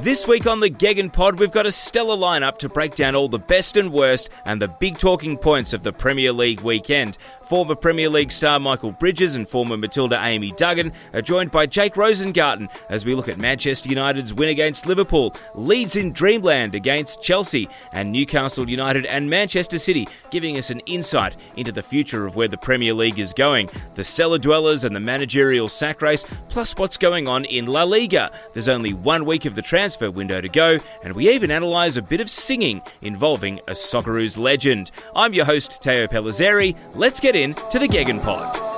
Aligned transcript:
This 0.00 0.28
week 0.28 0.46
on 0.46 0.60
the 0.60 0.70
Gegen 0.70 1.10
Pod, 1.10 1.40
we've 1.40 1.50
got 1.50 1.66
a 1.66 1.72
stellar 1.72 2.16
lineup 2.16 2.58
to 2.58 2.68
break 2.68 2.94
down 2.94 3.16
all 3.16 3.28
the 3.28 3.40
best 3.40 3.76
and 3.76 3.92
worst 3.92 4.30
and 4.46 4.62
the 4.62 4.68
big 4.68 4.96
talking 4.96 5.36
points 5.36 5.72
of 5.72 5.82
the 5.82 5.92
Premier 5.92 6.32
League 6.32 6.60
weekend. 6.60 7.18
Former 7.48 7.74
Premier 7.74 8.10
League 8.10 8.30
star 8.30 8.60
Michael 8.60 8.92
Bridges 8.92 9.34
and 9.34 9.48
former 9.48 9.78
Matilda 9.78 10.20
Amy 10.22 10.52
Duggan 10.52 10.92
are 11.14 11.22
joined 11.22 11.50
by 11.50 11.64
Jake 11.64 11.94
Rosengarten 11.94 12.68
as 12.90 13.06
we 13.06 13.14
look 13.14 13.26
at 13.26 13.38
Manchester 13.38 13.88
United's 13.88 14.34
win 14.34 14.50
against 14.50 14.84
Liverpool, 14.84 15.34
Leeds 15.54 15.96
in 15.96 16.12
Dreamland 16.12 16.74
against 16.74 17.22
Chelsea, 17.22 17.66
and 17.92 18.12
Newcastle 18.12 18.68
United 18.68 19.06
and 19.06 19.30
Manchester 19.30 19.78
City, 19.78 20.06
giving 20.30 20.58
us 20.58 20.68
an 20.68 20.80
insight 20.80 21.38
into 21.56 21.72
the 21.72 21.82
future 21.82 22.26
of 22.26 22.36
where 22.36 22.48
the 22.48 22.58
Premier 22.58 22.92
League 22.92 23.18
is 23.18 23.32
going, 23.32 23.70
the 23.94 24.04
cellar 24.04 24.36
dwellers 24.36 24.84
and 24.84 24.94
the 24.94 25.00
managerial 25.00 25.68
sack 25.68 26.02
race, 26.02 26.26
plus 26.50 26.76
what's 26.76 26.98
going 26.98 27.28
on 27.28 27.46
in 27.46 27.64
La 27.64 27.84
Liga. 27.84 28.30
There's 28.52 28.68
only 28.68 28.92
one 28.92 29.24
week 29.24 29.46
of 29.46 29.54
the 29.54 29.62
transfer 29.62 30.10
window 30.10 30.42
to 30.42 30.50
go, 30.50 30.76
and 31.02 31.14
we 31.14 31.30
even 31.30 31.50
analyse 31.50 31.96
a 31.96 32.02
bit 32.02 32.20
of 32.20 32.28
singing 32.28 32.82
involving 33.00 33.58
a 33.60 33.72
Socceroos 33.72 34.36
legend. 34.36 34.90
I'm 35.16 35.32
your 35.32 35.46
host, 35.46 35.80
Teo 35.80 36.06
Pellizzeri. 36.06 36.76
Let's 36.94 37.20
get 37.20 37.37
in 37.42 37.54
to 37.70 37.78
the 37.78 37.88
Gegen 37.88 38.20
Pod. 38.20 38.68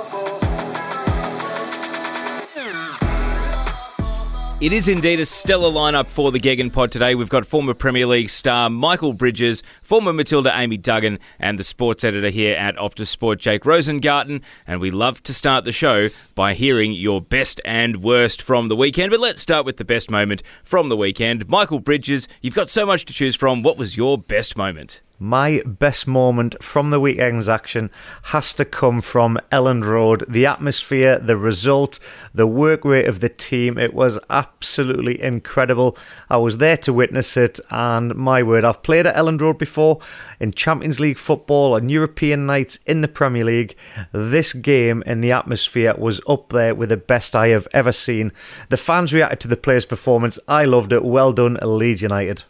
It 4.61 4.73
is 4.73 4.87
indeed 4.87 5.19
a 5.19 5.25
stellar 5.25 5.71
lineup 5.71 6.05
for 6.05 6.31
the 6.31 6.37
Gegen 6.37 6.69
Pod 6.69 6.91
today. 6.91 7.15
We've 7.15 7.29
got 7.29 7.47
former 7.47 7.73
Premier 7.73 8.05
League 8.05 8.29
star 8.29 8.69
Michael 8.69 9.13
Bridges, 9.13 9.63
former 9.81 10.13
Matilda 10.13 10.51
Amy 10.55 10.77
Duggan, 10.77 11.17
and 11.39 11.57
the 11.57 11.63
sports 11.63 12.03
editor 12.03 12.29
here 12.29 12.55
at 12.55 12.75
Optus 12.75 13.07
Sport, 13.07 13.39
Jake 13.39 13.63
Rosengarten. 13.63 14.43
And 14.67 14.79
we 14.79 14.91
love 14.91 15.23
to 15.23 15.33
start 15.33 15.65
the 15.65 15.71
show 15.71 16.09
by 16.35 16.53
hearing 16.53 16.93
your 16.93 17.21
best 17.21 17.59
and 17.65 18.03
worst 18.03 18.39
from 18.39 18.67
the 18.67 18.75
weekend. 18.75 19.09
But 19.09 19.19
let's 19.19 19.41
start 19.41 19.65
with 19.65 19.77
the 19.77 19.83
best 19.83 20.11
moment 20.11 20.43
from 20.63 20.89
the 20.89 20.97
weekend. 20.97 21.49
Michael 21.49 21.79
Bridges, 21.79 22.27
you've 22.41 22.53
got 22.53 22.69
so 22.69 22.85
much 22.85 23.05
to 23.05 23.13
choose 23.13 23.35
from. 23.35 23.63
What 23.63 23.77
was 23.77 23.97
your 23.97 24.19
best 24.19 24.55
moment? 24.55 25.01
My 25.23 25.61
best 25.67 26.07
moment 26.07 26.63
from 26.63 26.89
the 26.89 26.99
weekend's 26.99 27.47
action 27.47 27.91
has 28.23 28.55
to 28.55 28.65
come 28.65 29.01
from 29.01 29.37
Elland 29.51 29.85
Road. 29.85 30.23
The 30.27 30.47
atmosphere, 30.47 31.19
the 31.19 31.37
result, 31.37 31.99
the 32.33 32.47
work 32.47 32.83
rate 32.83 33.05
of 33.05 33.19
the 33.19 33.29
team. 33.29 33.77
It 33.77 33.93
was 33.93 34.17
absolutely 34.31 35.21
incredible. 35.21 35.95
I 36.27 36.37
was 36.37 36.57
there 36.57 36.77
to 36.77 36.91
witness 36.91 37.37
it, 37.37 37.59
and 37.69 38.15
my 38.15 38.41
word, 38.41 38.63
I've 38.63 38.81
played 38.81 39.05
at 39.05 39.15
Elland 39.15 39.41
Road 39.41 39.59
before 39.59 39.99
in 40.39 40.53
Champions 40.53 40.99
League 40.99 41.19
football 41.19 41.75
and 41.75 41.91
European 41.91 42.47
nights 42.47 42.79
in 42.87 43.01
the 43.01 43.07
Premier 43.07 43.45
League. 43.45 43.75
This 44.11 44.53
game 44.53 45.03
and 45.05 45.23
the 45.23 45.33
atmosphere 45.33 45.93
was 45.99 46.19
up 46.27 46.49
there 46.49 46.73
with 46.73 46.89
the 46.89 46.97
best 46.97 47.35
I 47.35 47.49
have 47.49 47.67
ever 47.75 47.91
seen. 47.91 48.31
The 48.69 48.75
fans 48.75 49.13
reacted 49.13 49.41
to 49.41 49.49
the 49.49 49.55
players' 49.55 49.85
performance. 49.85 50.39
I 50.47 50.65
loved 50.65 50.91
it. 50.91 51.05
Well 51.05 51.31
done, 51.31 51.59
Leeds 51.61 52.01
United. 52.01 52.43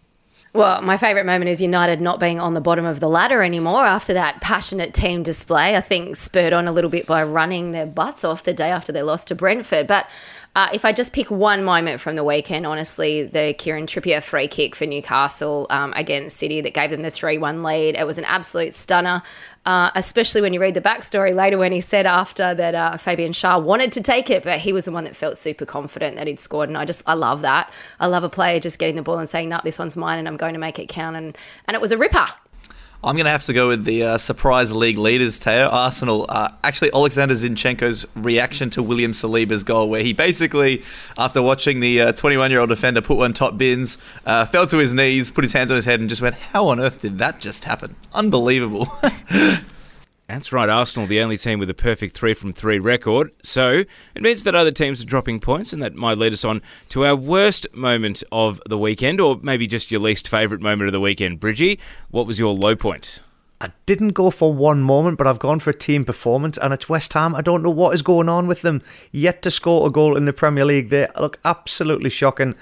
Well, 0.54 0.82
my 0.82 0.98
favourite 0.98 1.26
moment 1.26 1.50
is 1.50 1.62
United 1.62 2.02
not 2.02 2.20
being 2.20 2.42
on 2.42 2.53
the 2.53 2.59
bottom 2.59 2.84
of 2.84 3.00
the 3.00 3.08
ladder 3.08 3.42
anymore 3.42 3.86
after 3.86 4.14
that 4.14 4.42
passionate 4.42 4.94
team 4.94 5.24
display. 5.24 5.78
I 5.78 5.81
think 5.81 6.18
spurred 6.18 6.52
on 6.52 6.68
a 6.68 6.74
little 6.74 6.90
bit 6.90 7.08
by 7.08 7.24
running 7.24 7.72
their 7.72 7.86
butts 7.86 8.25
off 8.25 8.44
the 8.44 8.53
day 8.53 8.70
after 8.70 8.92
they 8.92 9.02
lost 9.02 9.30
to 9.30 9.36
Brentford. 9.36 9.88
But 9.88 10.09
uh, 10.53 10.67
if 10.73 10.84
I 10.84 10.91
just 10.91 11.13
pick 11.13 11.31
one 11.31 11.63
moment 11.63 12.01
from 12.01 12.17
the 12.17 12.25
weekend, 12.25 12.66
honestly, 12.66 13.23
the 13.23 13.56
Kieran 13.57 13.85
Trippier 13.85 14.22
free 14.22 14.50
kick 14.50 14.75
for 14.75 14.85
Newcastle 14.85 15.66
um, 15.69 15.94
against 15.95 16.35
City 16.35 16.59
that 16.59 16.73
gave 16.73 16.89
them 16.89 17.03
the 17.03 17.12
3 17.12 17.38
1 17.38 17.63
lead. 17.63 17.95
It 17.95 18.06
was 18.06 18.17
an 18.17 18.25
absolute 18.25 18.73
stunner, 18.73 19.23
uh, 19.66 19.91
especially 19.95 20.41
when 20.41 20.51
you 20.51 20.59
read 20.59 20.73
the 20.73 20.81
backstory 20.81 21.34
later 21.34 21.57
when 21.57 21.72
he 21.72 21.79
said 21.79 22.06
after 22.06 22.53
that 22.53 22.75
uh, 22.75 22.97
Fabian 22.97 23.31
Schär 23.31 23.63
wanted 23.63 23.94
to 23.94 24.01
take 24.01 24.29
it, 24.29 24.44
but 24.44 24.59
he 24.59 24.73
was 24.73 24.84
the 24.84 24.91
one 24.91 25.06
that 25.06 25.16
felt 25.16 25.38
super 25.38 25.66
confident 25.66 26.17
that 26.17 26.28
he'd 26.28 26.39
scored. 26.39 26.68
And 26.68 26.78
I 26.78 26.83
just, 26.83 27.01
I 27.06 27.13
love 27.13 27.44
that. 27.44 27.72
I 28.01 28.07
love 28.07 28.25
a 28.25 28.29
player 28.29 28.59
just 28.59 28.78
getting 28.78 28.97
the 28.97 29.03
ball 29.03 29.19
and 29.19 29.29
saying, 29.29 29.47
no, 29.47 29.62
this 29.63 29.79
one's 29.79 29.95
mine 29.95 30.19
and 30.19 30.28
I'm 30.28 30.38
going 30.38 30.53
to 30.53 30.59
make 30.59 30.79
it 30.79 30.89
count. 30.89 31.16
And, 31.16 31.38
and 31.66 31.75
it 31.75 31.81
was 31.81 31.94
a 31.94 31.97
ripper. 31.97 32.28
I'm 33.03 33.16
going 33.16 33.25
to 33.25 33.31
have 33.31 33.45
to 33.45 33.53
go 33.53 33.67
with 33.67 33.84
the 33.84 34.03
uh, 34.03 34.17
surprise 34.19 34.72
league 34.72 35.00
leaders, 35.00 35.39
Teo. 35.39 35.67
Arsenal. 35.67 36.28
Uh, 36.29 36.50
actually, 36.63 36.94
Alexander 36.94 37.34
Zinchenko's 37.34 38.06
reaction 38.16 38.69
to 38.72 38.84
William 38.84 39.12
Saliba's 39.12 39.63
goal, 39.63 39.89
where 39.89 40.03
he 40.03 40.13
basically, 40.13 40.84
after 41.17 41.41
watching 41.41 41.79
the 41.79 42.12
21 42.12 42.45
uh, 42.45 42.50
year 42.51 42.59
old 42.59 42.69
defender 42.69 43.01
put 43.01 43.17
one 43.17 43.34
top 43.34 43.57
bins, 43.57 43.97
uh, 44.28 44.45
fell 44.45 44.67
to 44.67 44.78
his 44.78 44.94
knees, 44.94 45.31
put 45.31 45.44
his 45.44 45.51
hands 45.51 45.72
on 45.72 45.78
his 45.78 45.85
head, 45.85 46.00
and 46.00 46.09
just 46.09 46.22
went, 46.22 46.35
How 46.35 46.67
on 46.67 46.79
earth 46.79 47.01
did 47.01 47.17
that 47.17 47.41
just 47.41 47.66
happen? 47.66 47.95
Unbelievable. 48.13 48.88
That's 50.31 50.53
right, 50.53 50.69
Arsenal, 50.69 51.08
the 51.08 51.19
only 51.19 51.36
team 51.36 51.59
with 51.59 51.69
a 51.69 51.74
perfect 51.74 52.16
three 52.16 52.34
from 52.34 52.53
three 52.53 52.80
record. 52.80 53.34
So 53.44 53.84
it 54.16 54.22
means 54.22 54.44
that 54.44 54.56
other 54.56 54.72
teams 54.72 55.02
are 55.02 55.06
dropping 55.06 55.42
points, 55.42 55.74
and 55.74 55.84
that 55.84 55.96
might 55.96 56.18
lead 56.18 56.31
us 56.31 56.46
on 56.46 56.62
to 56.88 57.06
our 57.06 57.18
worst 57.18 57.68
moment 57.74 58.24
of 58.31 58.62
the 58.66 58.78
weekend, 58.78 59.19
or 59.19 59.42
maybe 59.42 59.68
just 59.68 59.92
your 59.92 60.00
least 60.00 60.30
favourite 60.30 60.62
moment 60.62 60.88
of 60.88 60.94
the 60.94 61.02
weekend. 61.02 61.42
Bridgie, 61.42 61.80
what 62.12 62.28
was 62.28 62.40
your 62.40 62.53
low 62.53 62.78
point? 62.78 63.24
I 63.59 63.72
didn't 63.86 64.14
go 64.14 64.30
for 64.31 64.53
one 64.53 64.81
moment, 64.81 65.18
but 65.18 65.28
I've 65.28 65.38
gone 65.38 65.59
for 65.59 65.72
a 65.72 65.78
team 65.78 66.06
performance, 66.06 66.58
and 66.58 66.74
it's 66.74 66.88
West 66.88 67.12
Ham. 67.12 67.36
I 67.36 67.42
don't 67.42 67.62
know 67.62 67.69
what 67.69 67.94
is 67.94 68.02
going 68.02 68.30
on 68.30 68.48
with 68.48 68.62
them. 68.62 68.81
Yet 69.12 69.42
to 69.42 69.52
score 69.52 69.86
a 69.86 69.92
goal 69.92 70.16
in 70.16 70.24
the 70.24 70.31
Premier 70.31 70.63
League, 70.63 70.90
they 70.90 71.08
look 71.19 71.40
absolutely 71.44 72.09
shocking. 72.09 72.56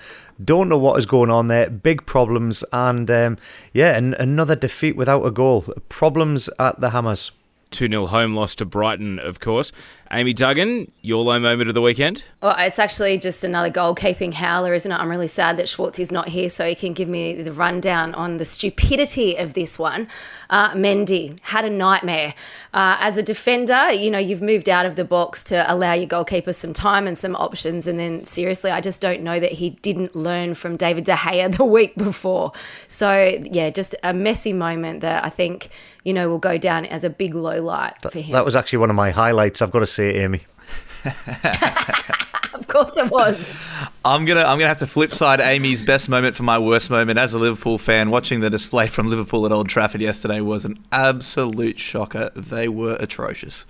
Don't 0.43 0.69
know 0.69 0.77
what 0.79 0.97
is 0.97 1.05
going 1.05 1.29
on 1.29 1.49
there. 1.49 1.69
Big 1.69 2.07
problems, 2.07 2.65
and 2.73 3.11
um, 3.11 3.37
yeah, 3.73 3.95
and 3.95 4.15
another 4.15 4.55
defeat 4.55 4.95
without 4.95 5.23
a 5.23 5.29
goal. 5.29 5.65
Problems 5.87 6.49
at 6.57 6.81
the 6.81 6.89
Hammers. 6.89 7.31
2 7.71 7.87
0 7.87 8.07
home 8.07 8.35
loss 8.35 8.55
to 8.55 8.65
Brighton, 8.65 9.19
of 9.19 9.39
course. 9.39 9.71
Amy 10.11 10.33
Duggan, 10.33 10.91
your 11.01 11.23
low 11.23 11.39
moment 11.39 11.69
of 11.69 11.75
the 11.75 11.81
weekend? 11.81 12.23
Well, 12.41 12.55
it's 12.57 12.79
actually 12.79 13.19
just 13.19 13.43
another 13.43 13.69
goalkeeping 13.69 14.33
howler, 14.33 14.73
isn't 14.73 14.91
it? 14.91 14.95
I'm 14.95 15.07
really 15.07 15.27
sad 15.27 15.57
that 15.57 15.69
Schwartz 15.69 15.99
is 15.99 16.11
not 16.11 16.27
here 16.27 16.49
so 16.49 16.65
he 16.65 16.73
can 16.73 16.93
give 16.93 17.07
me 17.07 17.35
the 17.43 17.53
rundown 17.53 18.15
on 18.15 18.37
the 18.37 18.45
stupidity 18.45 19.37
of 19.37 19.53
this 19.53 19.77
one. 19.77 20.07
Uh, 20.49 20.71
Mendy 20.71 21.39
had 21.41 21.63
a 21.63 21.69
nightmare. 21.69 22.33
Uh, 22.73 22.97
as 22.99 23.17
a 23.17 23.23
defender, 23.23 23.91
you 23.91 24.09
know, 24.09 24.17
you've 24.17 24.41
moved 24.41 24.67
out 24.67 24.87
of 24.87 24.95
the 24.95 25.05
box 25.05 25.43
to 25.43 25.71
allow 25.71 25.93
your 25.93 26.07
goalkeeper 26.07 26.53
some 26.53 26.73
time 26.73 27.05
and 27.05 27.15
some 27.15 27.35
options. 27.35 27.85
And 27.85 27.99
then, 27.99 28.23
seriously, 28.23 28.71
I 28.71 28.81
just 28.81 29.01
don't 29.01 29.21
know 29.21 29.39
that 29.39 29.51
he 29.51 29.71
didn't 29.81 30.15
learn 30.15 30.55
from 30.55 30.75
David 30.75 31.03
De 31.03 31.13
Gea 31.13 31.51
the 31.57 31.65
week 31.65 31.95
before. 31.95 32.51
So, 32.87 33.39
yeah, 33.43 33.69
just 33.69 33.93
a 34.03 34.13
messy 34.13 34.53
moment 34.53 35.01
that 35.01 35.23
I 35.23 35.29
think, 35.29 35.69
you 36.03 36.13
know, 36.13 36.29
will 36.29 36.39
go 36.39 36.57
down 36.57 36.85
as 36.85 37.03
a 37.03 37.09
big 37.11 37.35
low 37.35 37.61
light 37.61 37.93
that, 38.01 38.11
for 38.11 38.19
him. 38.19 38.33
That 38.33 38.45
was 38.45 38.55
actually 38.55 38.79
one 38.79 38.89
of 38.89 38.95
my 38.95 39.11
highlights, 39.11 39.61
I've 39.61 39.71
got 39.71 39.79
to 39.79 39.87
say, 39.99 40.23
Amy. 40.23 40.41
of 42.53 42.67
course 42.67 42.95
it 42.95 43.11
was. 43.11 43.57
I'm 44.05 44.23
gonna 44.25 44.41
I'm 44.41 44.57
gonna 44.57 44.67
have 44.67 44.79
to 44.79 44.87
flip 44.87 45.13
side 45.13 45.41
Amy's 45.41 45.83
best 45.83 46.07
moment 46.07 46.35
for 46.37 46.43
my 46.43 46.57
worst 46.57 46.89
moment 46.89 47.19
as 47.19 47.33
a 47.33 47.39
Liverpool 47.39 47.77
fan. 47.77 48.09
Watching 48.09 48.39
the 48.39 48.49
display 48.49 48.87
from 48.87 49.09
Liverpool 49.09 49.45
at 49.45 49.51
Old 49.51 49.67
Trafford 49.67 50.01
yesterday 50.01 50.39
was 50.39 50.63
an 50.63 50.79
absolute 50.91 51.79
shocker. 51.79 52.31
They 52.35 52.69
were 52.69 52.95
atrocious. 52.99 53.65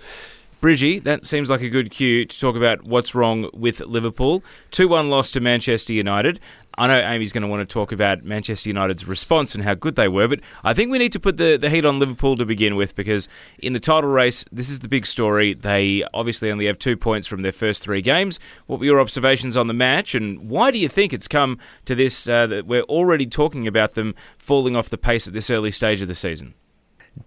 Bridgie, 0.60 0.98
that 0.98 1.26
seems 1.26 1.48
like 1.48 1.62
a 1.62 1.70
good 1.70 1.90
cue 1.90 2.26
to 2.26 2.38
talk 2.38 2.54
about 2.54 2.86
what's 2.86 3.14
wrong 3.14 3.48
with 3.54 3.80
Liverpool. 3.80 4.44
2 4.72 4.88
1 4.88 5.08
loss 5.08 5.30
to 5.30 5.40
Manchester 5.40 5.94
United. 5.94 6.38
I 6.76 6.86
know 6.86 6.98
Amy's 6.98 7.32
going 7.32 7.42
to 7.42 7.48
want 7.48 7.66
to 7.66 7.72
talk 7.72 7.92
about 7.92 8.24
Manchester 8.24 8.68
United's 8.68 9.08
response 9.08 9.54
and 9.54 9.64
how 9.64 9.72
good 9.72 9.96
they 9.96 10.06
were, 10.06 10.28
but 10.28 10.40
I 10.62 10.74
think 10.74 10.90
we 10.90 10.98
need 10.98 11.12
to 11.12 11.20
put 11.20 11.38
the, 11.38 11.56
the 11.56 11.70
heat 11.70 11.86
on 11.86 11.98
Liverpool 11.98 12.36
to 12.36 12.44
begin 12.44 12.76
with 12.76 12.94
because 12.94 13.26
in 13.58 13.72
the 13.72 13.80
title 13.80 14.10
race, 14.10 14.44
this 14.52 14.68
is 14.68 14.80
the 14.80 14.88
big 14.88 15.06
story. 15.06 15.54
They 15.54 16.04
obviously 16.12 16.50
only 16.50 16.66
have 16.66 16.78
two 16.78 16.96
points 16.96 17.26
from 17.26 17.40
their 17.40 17.52
first 17.52 17.82
three 17.82 18.02
games. 18.02 18.38
What 18.66 18.80
were 18.80 18.86
your 18.86 19.00
observations 19.00 19.56
on 19.56 19.66
the 19.66 19.74
match, 19.74 20.14
and 20.14 20.50
why 20.50 20.70
do 20.70 20.78
you 20.78 20.90
think 20.90 21.14
it's 21.14 21.28
come 21.28 21.58
to 21.86 21.94
this 21.94 22.28
uh, 22.28 22.46
that 22.48 22.66
we're 22.66 22.82
already 22.82 23.26
talking 23.26 23.66
about 23.66 23.94
them 23.94 24.14
falling 24.36 24.76
off 24.76 24.90
the 24.90 24.98
pace 24.98 25.26
at 25.26 25.32
this 25.32 25.48
early 25.48 25.70
stage 25.70 26.02
of 26.02 26.08
the 26.08 26.14
season? 26.14 26.52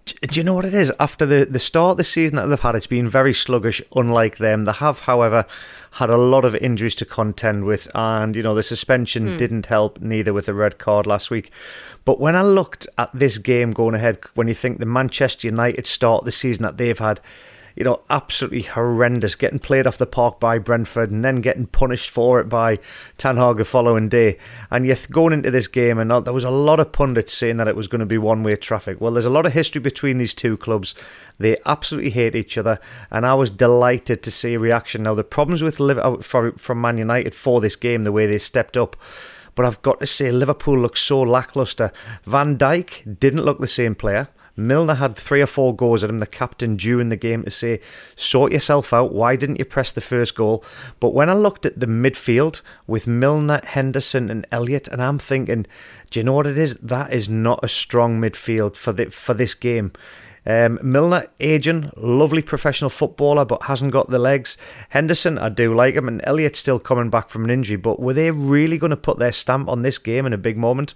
Do 0.04 0.40
you 0.40 0.44
know 0.44 0.54
what 0.54 0.64
it 0.64 0.74
is? 0.74 0.92
After 0.98 1.24
the, 1.24 1.46
the 1.48 1.58
start 1.58 1.92
of 1.92 1.96
the 1.98 2.04
season 2.04 2.36
that 2.36 2.46
they've 2.46 2.60
had, 2.60 2.74
it's 2.74 2.86
been 2.86 3.08
very 3.08 3.32
sluggish, 3.32 3.80
unlike 3.94 4.38
them. 4.38 4.64
They 4.64 4.72
have, 4.72 5.00
however, 5.00 5.46
had 5.92 6.10
a 6.10 6.16
lot 6.16 6.44
of 6.44 6.54
injuries 6.56 6.94
to 6.96 7.04
contend 7.04 7.64
with, 7.64 7.88
and, 7.94 8.34
you 8.34 8.42
know, 8.42 8.54
the 8.54 8.62
suspension 8.62 9.28
mm. 9.28 9.38
didn't 9.38 9.66
help, 9.66 10.00
neither 10.00 10.32
with 10.32 10.46
the 10.46 10.54
red 10.54 10.78
card 10.78 11.06
last 11.06 11.30
week. 11.30 11.52
But 12.04 12.20
when 12.20 12.34
I 12.36 12.42
looked 12.42 12.86
at 12.98 13.10
this 13.12 13.38
game 13.38 13.72
going 13.72 13.94
ahead, 13.94 14.18
when 14.34 14.48
you 14.48 14.54
think 14.54 14.78
the 14.78 14.86
Manchester 14.86 15.46
United 15.46 15.86
start 15.86 16.24
the 16.24 16.32
season 16.32 16.64
that 16.64 16.76
they've 16.76 16.98
had, 16.98 17.20
you 17.76 17.82
know, 17.84 18.02
absolutely 18.08 18.62
horrendous, 18.62 19.34
getting 19.34 19.58
played 19.58 19.86
off 19.86 19.98
the 19.98 20.06
park 20.06 20.38
by 20.38 20.58
Brentford 20.58 21.10
and 21.10 21.24
then 21.24 21.36
getting 21.36 21.66
punished 21.66 22.10
for 22.10 22.40
it 22.40 22.48
by 22.48 22.78
Ten 23.18 23.36
Hag 23.36 23.56
the 23.56 23.64
following 23.64 24.08
day. 24.08 24.38
And 24.70 24.86
you're 24.86 24.96
going 25.10 25.32
into 25.32 25.50
this 25.50 25.66
game, 25.66 25.98
and 25.98 26.10
there 26.24 26.32
was 26.32 26.44
a 26.44 26.50
lot 26.50 26.78
of 26.80 26.92
pundits 26.92 27.32
saying 27.32 27.56
that 27.56 27.68
it 27.68 27.76
was 27.76 27.88
going 27.88 28.00
to 28.00 28.06
be 28.06 28.18
one 28.18 28.42
way 28.42 28.54
traffic. 28.56 29.00
Well, 29.00 29.12
there's 29.12 29.24
a 29.26 29.30
lot 29.30 29.46
of 29.46 29.52
history 29.52 29.80
between 29.80 30.18
these 30.18 30.34
two 30.34 30.56
clubs. 30.56 30.94
They 31.38 31.56
absolutely 31.66 32.10
hate 32.10 32.36
each 32.36 32.56
other, 32.56 32.78
and 33.10 33.26
I 33.26 33.34
was 33.34 33.50
delighted 33.50 34.22
to 34.22 34.30
see 34.30 34.54
a 34.54 34.58
reaction. 34.58 35.02
Now, 35.02 35.14
the 35.14 35.24
problems 35.24 35.62
with 35.62 35.80
Liverpool 35.80 36.20
uh, 36.20 36.50
from 36.56 36.80
Man 36.80 36.98
United 36.98 37.34
for 37.34 37.60
this 37.60 37.76
game, 37.76 38.04
the 38.04 38.12
way 38.12 38.26
they 38.26 38.38
stepped 38.38 38.76
up. 38.76 38.96
But 39.56 39.66
I've 39.66 39.82
got 39.82 40.00
to 40.00 40.06
say, 40.06 40.32
Liverpool 40.32 40.78
looks 40.78 41.00
so 41.00 41.20
lacklustre. 41.20 41.92
Van 42.24 42.58
Dijk 42.58 43.20
didn't 43.20 43.44
look 43.44 43.58
the 43.58 43.66
same 43.66 43.94
player. 43.94 44.28
Milner 44.56 44.94
had 44.94 45.16
three 45.16 45.42
or 45.42 45.46
four 45.46 45.74
goes 45.74 46.04
at 46.04 46.10
him, 46.10 46.18
the 46.18 46.26
captain, 46.26 46.76
during 46.76 47.08
the 47.08 47.16
game 47.16 47.42
to 47.44 47.50
say, 47.50 47.80
sort 48.14 48.52
yourself 48.52 48.92
out. 48.92 49.12
Why 49.12 49.36
didn't 49.36 49.58
you 49.58 49.64
press 49.64 49.90
the 49.90 50.00
first 50.00 50.36
goal? 50.36 50.64
But 51.00 51.14
when 51.14 51.28
I 51.28 51.34
looked 51.34 51.66
at 51.66 51.80
the 51.80 51.86
midfield 51.86 52.60
with 52.86 53.06
Milner, 53.06 53.60
Henderson, 53.64 54.30
and 54.30 54.46
Elliott, 54.52 54.88
and 54.88 55.02
I'm 55.02 55.18
thinking, 55.18 55.66
do 56.10 56.20
you 56.20 56.24
know 56.24 56.32
what 56.32 56.46
it 56.46 56.56
is? 56.56 56.76
That 56.76 57.12
is 57.12 57.28
not 57.28 57.64
a 57.64 57.68
strong 57.68 58.20
midfield 58.20 58.76
for 58.76 58.92
the, 58.92 59.10
for 59.10 59.34
this 59.34 59.54
game. 59.54 59.92
Um, 60.46 60.78
Milner, 60.82 61.26
aging, 61.40 61.90
lovely 61.96 62.42
professional 62.42 62.90
footballer, 62.90 63.44
but 63.44 63.62
hasn't 63.64 63.92
got 63.92 64.10
the 64.10 64.18
legs. 64.18 64.58
Henderson, 64.90 65.38
I 65.38 65.48
do 65.48 65.74
like 65.74 65.94
him, 65.94 66.08
and 66.08 66.20
Elliott's 66.24 66.58
still 66.58 66.78
coming 66.78 67.10
back 67.10 67.28
from 67.28 67.44
an 67.44 67.50
injury. 67.50 67.76
But 67.76 68.00
were 68.00 68.12
they 68.12 68.30
really 68.30 68.78
going 68.78 68.90
to 68.90 68.96
put 68.96 69.18
their 69.18 69.32
stamp 69.32 69.68
on 69.68 69.82
this 69.82 69.98
game 69.98 70.26
in 70.26 70.32
a 70.32 70.38
big 70.38 70.56
moment 70.56 70.92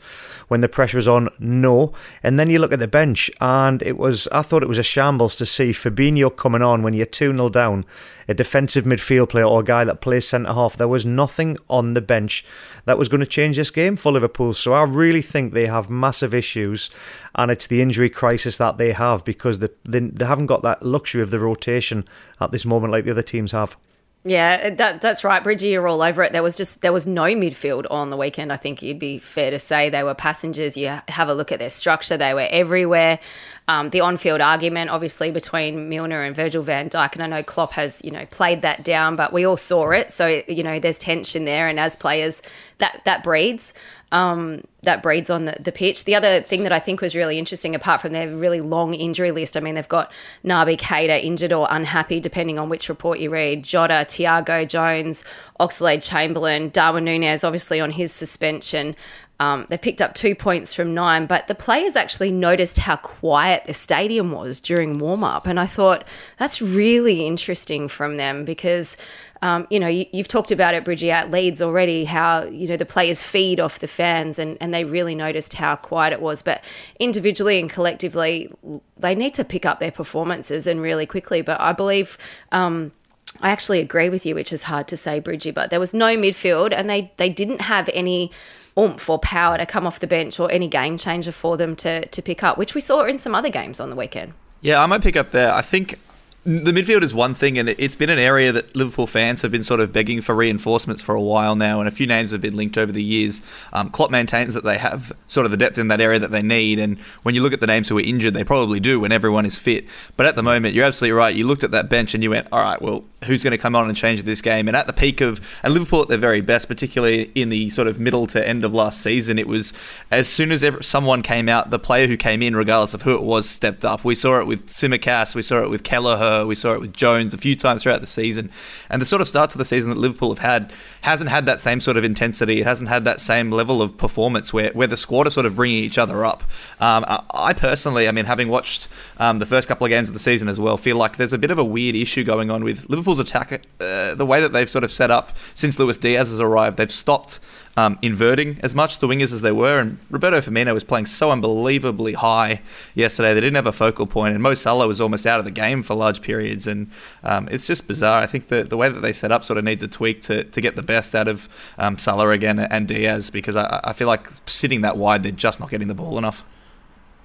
when 0.48 0.60
the 0.60 0.68
pressure 0.68 0.98
was 0.98 1.08
on? 1.08 1.28
No. 1.38 1.94
And 2.22 2.38
then 2.38 2.50
you 2.50 2.58
look 2.58 2.72
at 2.72 2.78
the 2.78 2.88
bench, 2.88 3.30
and 3.40 3.82
it 3.82 3.96
was 3.96 4.28
I 4.28 4.42
thought 4.42 4.62
it 4.62 4.68
was 4.68 4.78
a 4.78 4.82
shambles 4.82 5.36
to 5.36 5.46
see 5.46 5.70
Fabinho 5.72 6.34
coming 6.34 6.62
on 6.62 6.82
when 6.82 6.94
you're 6.94 7.06
2 7.06 7.32
0 7.32 7.48
down, 7.48 7.84
a 8.28 8.34
defensive 8.34 8.84
midfield 8.84 9.30
player 9.30 9.44
or 9.44 9.60
a 9.60 9.64
guy 9.64 9.84
that 9.84 10.00
plays 10.00 10.28
centre 10.28 10.52
half. 10.52 10.76
There 10.76 10.88
was 10.88 11.06
nothing 11.06 11.56
on 11.68 11.94
the 11.94 12.00
bench 12.02 12.44
that 12.84 12.98
was 12.98 13.08
going 13.08 13.20
to 13.20 13.26
change 13.26 13.56
this 13.56 13.70
game 13.70 13.96
for 13.96 14.12
Liverpool. 14.12 14.54
So 14.54 14.72
I 14.72 14.82
really 14.84 15.22
think 15.22 15.52
they 15.52 15.66
have 15.66 15.90
massive 15.90 16.34
issues, 16.34 16.90
and 17.38 17.52
it's 17.52 17.68
the 17.68 17.80
injury 17.80 18.10
crisis 18.10 18.58
that 18.58 18.76
they 18.76 18.92
have 18.92 19.24
because 19.24 19.60
they, 19.60 19.68
they, 19.84 20.00
they 20.00 20.24
haven't 20.24 20.46
got 20.46 20.62
that 20.62 20.82
luxury 20.82 21.22
of 21.22 21.30
the 21.30 21.38
rotation 21.38 22.04
at 22.40 22.50
this 22.50 22.66
moment 22.66 22.92
like 22.92 23.04
the 23.04 23.12
other 23.12 23.22
teams 23.22 23.52
have. 23.52 23.76
Yeah, 24.24 24.70
that, 24.70 25.00
that's 25.00 25.22
right, 25.22 25.42
Bridgie. 25.42 25.68
You're 25.68 25.86
all 25.86 26.02
over 26.02 26.24
it. 26.24 26.32
There 26.32 26.42
was 26.42 26.56
just 26.56 26.82
there 26.82 26.92
was 26.92 27.06
no 27.06 27.22
midfield 27.22 27.86
on 27.88 28.10
the 28.10 28.16
weekend. 28.16 28.52
I 28.52 28.56
think 28.56 28.82
it'd 28.82 28.98
be 28.98 29.18
fair 29.18 29.52
to 29.52 29.60
say 29.60 29.90
they 29.90 30.02
were 30.02 30.14
passengers. 30.14 30.76
You 30.76 30.98
have 31.06 31.28
a 31.28 31.34
look 31.34 31.52
at 31.52 31.60
their 31.60 31.70
structure; 31.70 32.16
they 32.16 32.34
were 32.34 32.48
everywhere. 32.50 33.20
Um, 33.68 33.90
the 33.90 34.00
on-field 34.00 34.40
argument, 34.40 34.90
obviously, 34.90 35.30
between 35.30 35.88
Milner 35.88 36.22
and 36.22 36.34
Virgil 36.34 36.62
Van 36.62 36.90
Dijk, 36.90 37.12
and 37.12 37.22
I 37.22 37.26
know 37.26 37.42
Klopp 37.44 37.72
has 37.74 38.04
you 38.04 38.10
know 38.10 38.26
played 38.26 38.62
that 38.62 38.82
down, 38.82 39.14
but 39.14 39.32
we 39.32 39.46
all 39.46 39.56
saw 39.56 39.92
it. 39.92 40.10
So 40.10 40.42
you 40.48 40.64
know, 40.64 40.80
there's 40.80 40.98
tension 40.98 41.44
there, 41.44 41.68
and 41.68 41.78
as 41.78 41.94
players, 41.94 42.42
that 42.78 43.00
that 43.04 43.22
breeds 43.22 43.72
um, 44.12 44.62
that 44.82 45.02
breeds 45.02 45.28
on 45.28 45.44
the, 45.44 45.56
the 45.60 45.72
pitch. 45.72 46.04
The 46.04 46.14
other 46.14 46.40
thing 46.40 46.62
that 46.62 46.72
I 46.72 46.78
think 46.78 47.00
was 47.00 47.14
really 47.14 47.38
interesting, 47.38 47.74
apart 47.74 48.00
from 48.00 48.12
their 48.12 48.28
really 48.28 48.60
long 48.60 48.94
injury 48.94 49.30
list, 49.30 49.56
I 49.56 49.60
mean, 49.60 49.74
they've 49.74 49.88
got 49.88 50.12
Naby 50.44 50.78
Keita 50.78 51.22
injured 51.22 51.52
or 51.52 51.66
unhappy, 51.70 52.20
depending 52.20 52.58
on 52.58 52.68
which 52.68 52.88
report 52.88 53.18
you 53.18 53.30
read. 53.30 53.64
Jota, 53.64 54.06
Thiago 54.08 54.66
Jones, 54.66 55.24
Oxlade 55.60 56.06
Chamberlain, 56.06 56.70
Darwin 56.70 57.04
Nunez, 57.04 57.44
obviously 57.44 57.80
on 57.80 57.90
his 57.90 58.12
suspension. 58.12 58.96
Um, 59.40 59.66
they 59.68 59.78
picked 59.78 60.02
up 60.02 60.14
two 60.14 60.34
points 60.34 60.74
from 60.74 60.94
nine, 60.94 61.26
but 61.26 61.46
the 61.46 61.54
players 61.54 61.94
actually 61.94 62.32
noticed 62.32 62.78
how 62.78 62.96
quiet 62.96 63.64
the 63.66 63.74
stadium 63.74 64.32
was 64.32 64.58
during 64.58 64.98
warm 64.98 65.22
up. 65.22 65.46
And 65.46 65.60
I 65.60 65.66
thought 65.66 66.08
that's 66.38 66.60
really 66.60 67.24
interesting 67.24 67.86
from 67.86 68.16
them 68.16 68.44
because 68.44 68.96
um, 69.42 69.66
you 69.70 69.78
know, 69.78 69.88
you, 69.88 70.06
have 70.14 70.28
talked 70.28 70.50
about 70.50 70.74
it, 70.74 70.84
Bridgie, 70.84 71.10
at 71.10 71.30
Leeds 71.30 71.62
already, 71.62 72.04
how, 72.04 72.44
you 72.44 72.68
know, 72.68 72.76
the 72.76 72.86
players 72.86 73.22
feed 73.22 73.60
off 73.60 73.78
the 73.78 73.86
fans 73.86 74.38
and, 74.38 74.58
and 74.60 74.74
they 74.74 74.84
really 74.84 75.14
noticed 75.14 75.54
how 75.54 75.76
quiet 75.76 76.12
it 76.12 76.20
was. 76.20 76.42
But 76.42 76.64
individually 76.98 77.60
and 77.60 77.70
collectively, 77.70 78.52
they 78.96 79.14
need 79.14 79.34
to 79.34 79.44
pick 79.44 79.64
up 79.64 79.80
their 79.80 79.92
performances 79.92 80.66
and 80.66 80.80
really 80.80 81.06
quickly. 81.06 81.42
But 81.42 81.60
I 81.60 81.72
believe. 81.72 82.18
Um, 82.52 82.92
I 83.40 83.50
actually 83.50 83.80
agree 83.80 84.08
with 84.08 84.26
you, 84.26 84.34
which 84.34 84.52
is 84.52 84.64
hard 84.64 84.88
to 84.88 84.96
say, 84.96 85.20
Bridgie, 85.20 85.52
but 85.52 85.70
there 85.70 85.78
was 85.78 85.94
no 85.94 86.16
midfield 86.16 86.72
and 86.72 86.90
they, 86.90 87.12
they 87.18 87.28
didn't 87.28 87.60
have 87.60 87.88
any 87.92 88.32
oomph 88.76 89.08
or 89.08 89.18
power 89.18 89.58
to 89.58 89.66
come 89.66 89.86
off 89.86 90.00
the 90.00 90.06
bench 90.06 90.40
or 90.40 90.50
any 90.50 90.66
game 90.66 90.96
changer 90.96 91.30
for 91.30 91.56
them 91.56 91.76
to, 91.76 92.06
to 92.06 92.22
pick 92.22 92.42
up, 92.42 92.58
which 92.58 92.74
we 92.74 92.80
saw 92.80 93.04
in 93.04 93.18
some 93.18 93.34
other 93.34 93.50
games 93.50 93.80
on 93.80 93.90
the 93.90 93.96
weekend. 93.96 94.32
Yeah, 94.60 94.82
I 94.82 94.86
might 94.86 95.02
pick 95.02 95.14
up 95.14 95.30
there. 95.30 95.52
I 95.52 95.62
think 95.62 96.00
the 96.44 96.72
midfield 96.72 97.02
is 97.02 97.12
one 97.12 97.34
thing, 97.34 97.58
and 97.58 97.68
it's 97.68 97.96
been 97.96 98.10
an 98.10 98.18
area 98.18 98.52
that 98.52 98.74
Liverpool 98.74 99.06
fans 99.06 99.42
have 99.42 99.50
been 99.50 99.64
sort 99.64 99.80
of 99.80 99.92
begging 99.92 100.22
for 100.22 100.34
reinforcements 100.34 101.02
for 101.02 101.14
a 101.14 101.20
while 101.20 101.56
now, 101.56 101.80
and 101.80 101.88
a 101.88 101.90
few 101.90 102.06
names 102.06 102.30
have 102.30 102.40
been 102.40 102.56
linked 102.56 102.78
over 102.78 102.92
the 102.92 103.02
years. 103.02 103.42
Um, 103.72 103.90
Klopp 103.90 104.10
maintains 104.10 104.54
that 104.54 104.64
they 104.64 104.78
have 104.78 105.12
sort 105.26 105.44
of 105.44 105.50
the 105.50 105.58
depth 105.58 105.76
in 105.78 105.88
that 105.88 106.00
area 106.00 106.18
that 106.18 106.30
they 106.30 106.40
need, 106.40 106.78
and 106.78 106.98
when 107.22 107.34
you 107.34 107.42
look 107.42 107.52
at 107.52 107.60
the 107.60 107.66
names 107.66 107.88
who 107.88 107.98
are 107.98 108.02
injured, 108.02 108.34
they 108.34 108.44
probably 108.44 108.80
do 108.80 109.00
when 109.00 109.12
everyone 109.12 109.44
is 109.44 109.58
fit. 109.58 109.86
But 110.16 110.26
at 110.26 110.36
the 110.36 110.42
moment, 110.42 110.74
you're 110.74 110.86
absolutely 110.86 111.18
right. 111.18 111.34
You 111.34 111.46
looked 111.46 111.64
at 111.64 111.72
that 111.72 111.90
bench 111.90 112.14
and 112.14 112.22
you 112.22 112.30
went, 112.30 112.46
all 112.52 112.62
right, 112.62 112.80
well, 112.80 113.04
who's 113.24 113.42
going 113.42 113.50
to 113.50 113.58
come 113.58 113.74
on 113.74 113.88
and 113.88 113.96
change 113.96 114.22
this 114.22 114.40
game? 114.40 114.68
And 114.68 114.76
at 114.76 114.86
the 114.86 114.92
peak 114.92 115.20
of, 115.20 115.40
and 115.64 115.74
Liverpool 115.74 116.02
at 116.02 116.08
their 116.08 116.18
very 116.18 116.40
best, 116.40 116.68
particularly 116.68 117.32
in 117.34 117.48
the 117.48 117.68
sort 117.70 117.88
of 117.88 117.98
middle 117.98 118.26
to 118.28 118.48
end 118.48 118.64
of 118.64 118.72
last 118.72 119.02
season, 119.02 119.38
it 119.38 119.48
was 119.48 119.72
as 120.10 120.28
soon 120.28 120.52
as 120.52 120.62
ever, 120.62 120.82
someone 120.82 121.22
came 121.22 121.48
out, 121.48 121.70
the 121.70 121.78
player 121.78 122.06
who 122.06 122.16
came 122.16 122.42
in, 122.42 122.54
regardless 122.54 122.94
of 122.94 123.02
who 123.02 123.14
it 123.16 123.22
was, 123.22 123.50
stepped 123.50 123.84
up. 123.84 124.04
We 124.04 124.14
saw 124.14 124.40
it 124.40 124.46
with 124.46 124.66
Tsimikas, 124.66 125.34
we 125.34 125.42
saw 125.42 125.62
it 125.62 125.68
with 125.68 125.82
Kelleher, 125.82 126.27
we 126.46 126.54
saw 126.54 126.72
it 126.74 126.80
with 126.80 126.92
Jones 126.92 127.34
a 127.34 127.38
few 127.38 127.54
times 127.56 127.82
throughout 127.82 128.00
the 128.00 128.06
season. 128.06 128.50
And 128.90 129.00
the 129.00 129.06
sort 129.06 129.20
of 129.20 129.28
start 129.28 129.50
to 129.50 129.58
the 129.58 129.64
season 129.64 129.90
that 129.90 129.98
Liverpool 129.98 130.30
have 130.30 130.38
had 130.38 130.72
hasn't 131.02 131.30
had 131.30 131.46
that 131.46 131.60
same 131.60 131.80
sort 131.80 131.96
of 131.96 132.04
intensity. 132.04 132.60
It 132.60 132.66
hasn't 132.66 132.88
had 132.88 133.04
that 133.04 133.20
same 133.20 133.50
level 133.50 133.82
of 133.82 133.96
performance 133.96 134.52
where, 134.52 134.70
where 134.72 134.86
the 134.86 134.96
squad 134.96 135.26
are 135.26 135.30
sort 135.30 135.46
of 135.46 135.56
bringing 135.56 135.84
each 135.84 135.98
other 135.98 136.24
up. 136.24 136.42
Um, 136.80 137.04
I 137.30 137.52
personally, 137.52 138.08
I 138.08 138.12
mean, 138.12 138.24
having 138.24 138.48
watched 138.48 138.88
um, 139.18 139.38
the 139.38 139.46
first 139.46 139.68
couple 139.68 139.84
of 139.84 139.90
games 139.90 140.08
of 140.08 140.14
the 140.14 140.20
season 140.20 140.48
as 140.48 140.58
well, 140.58 140.76
feel 140.76 140.96
like 140.96 141.16
there's 141.16 141.32
a 141.32 141.38
bit 141.38 141.50
of 141.50 141.58
a 141.58 141.64
weird 141.64 141.94
issue 141.94 142.24
going 142.24 142.50
on 142.50 142.64
with 142.64 142.88
Liverpool's 142.88 143.18
attack. 143.18 143.62
Uh, 143.80 144.14
the 144.14 144.26
way 144.26 144.40
that 144.40 144.52
they've 144.52 144.70
sort 144.70 144.84
of 144.84 144.92
set 144.92 145.10
up 145.10 145.36
since 145.54 145.78
Luis 145.78 145.96
Diaz 145.96 146.30
has 146.30 146.40
arrived, 146.40 146.76
they've 146.76 146.90
stopped 146.90 147.40
um, 147.78 147.96
inverting 148.02 148.58
as 148.60 148.74
much 148.74 148.98
the 148.98 149.06
wingers 149.06 149.32
as 149.32 149.40
they 149.40 149.52
were. 149.52 149.78
And 149.78 149.98
Roberto 150.10 150.40
Firmino 150.40 150.74
was 150.74 150.82
playing 150.82 151.06
so 151.06 151.30
unbelievably 151.30 152.14
high 152.14 152.60
yesterday. 152.92 153.32
They 153.34 153.40
didn't 153.40 153.54
have 153.54 153.68
a 153.68 153.72
focal 153.72 154.04
point, 154.04 154.34
and 154.34 154.42
Mo 154.42 154.54
Salah 154.54 154.88
was 154.88 155.00
almost 155.00 155.28
out 155.28 155.38
of 155.38 155.44
the 155.44 155.52
game 155.52 155.84
for 155.84 155.94
large 155.94 156.20
periods. 156.20 156.66
And 156.66 156.90
um, 157.22 157.48
it's 157.52 157.68
just 157.68 157.86
bizarre. 157.86 158.20
I 158.20 158.26
think 158.26 158.48
the 158.48 158.64
the 158.64 158.76
way 158.76 158.88
that 158.88 159.00
they 159.00 159.12
set 159.12 159.30
up 159.30 159.44
sort 159.44 159.58
of 159.58 159.64
needs 159.64 159.84
a 159.84 159.88
tweak 159.88 160.22
to, 160.22 160.42
to 160.42 160.60
get 160.60 160.74
the 160.74 160.82
best 160.82 161.14
out 161.14 161.28
of 161.28 161.48
um, 161.78 161.98
Salah 161.98 162.30
again 162.30 162.58
and 162.58 162.88
Diaz 162.88 163.30
because 163.30 163.54
I, 163.54 163.80
I 163.84 163.92
feel 163.92 164.08
like 164.08 164.28
sitting 164.46 164.80
that 164.80 164.96
wide, 164.96 165.22
they're 165.22 165.30
just 165.30 165.60
not 165.60 165.70
getting 165.70 165.86
the 165.86 165.94
ball 165.94 166.18
enough. 166.18 166.44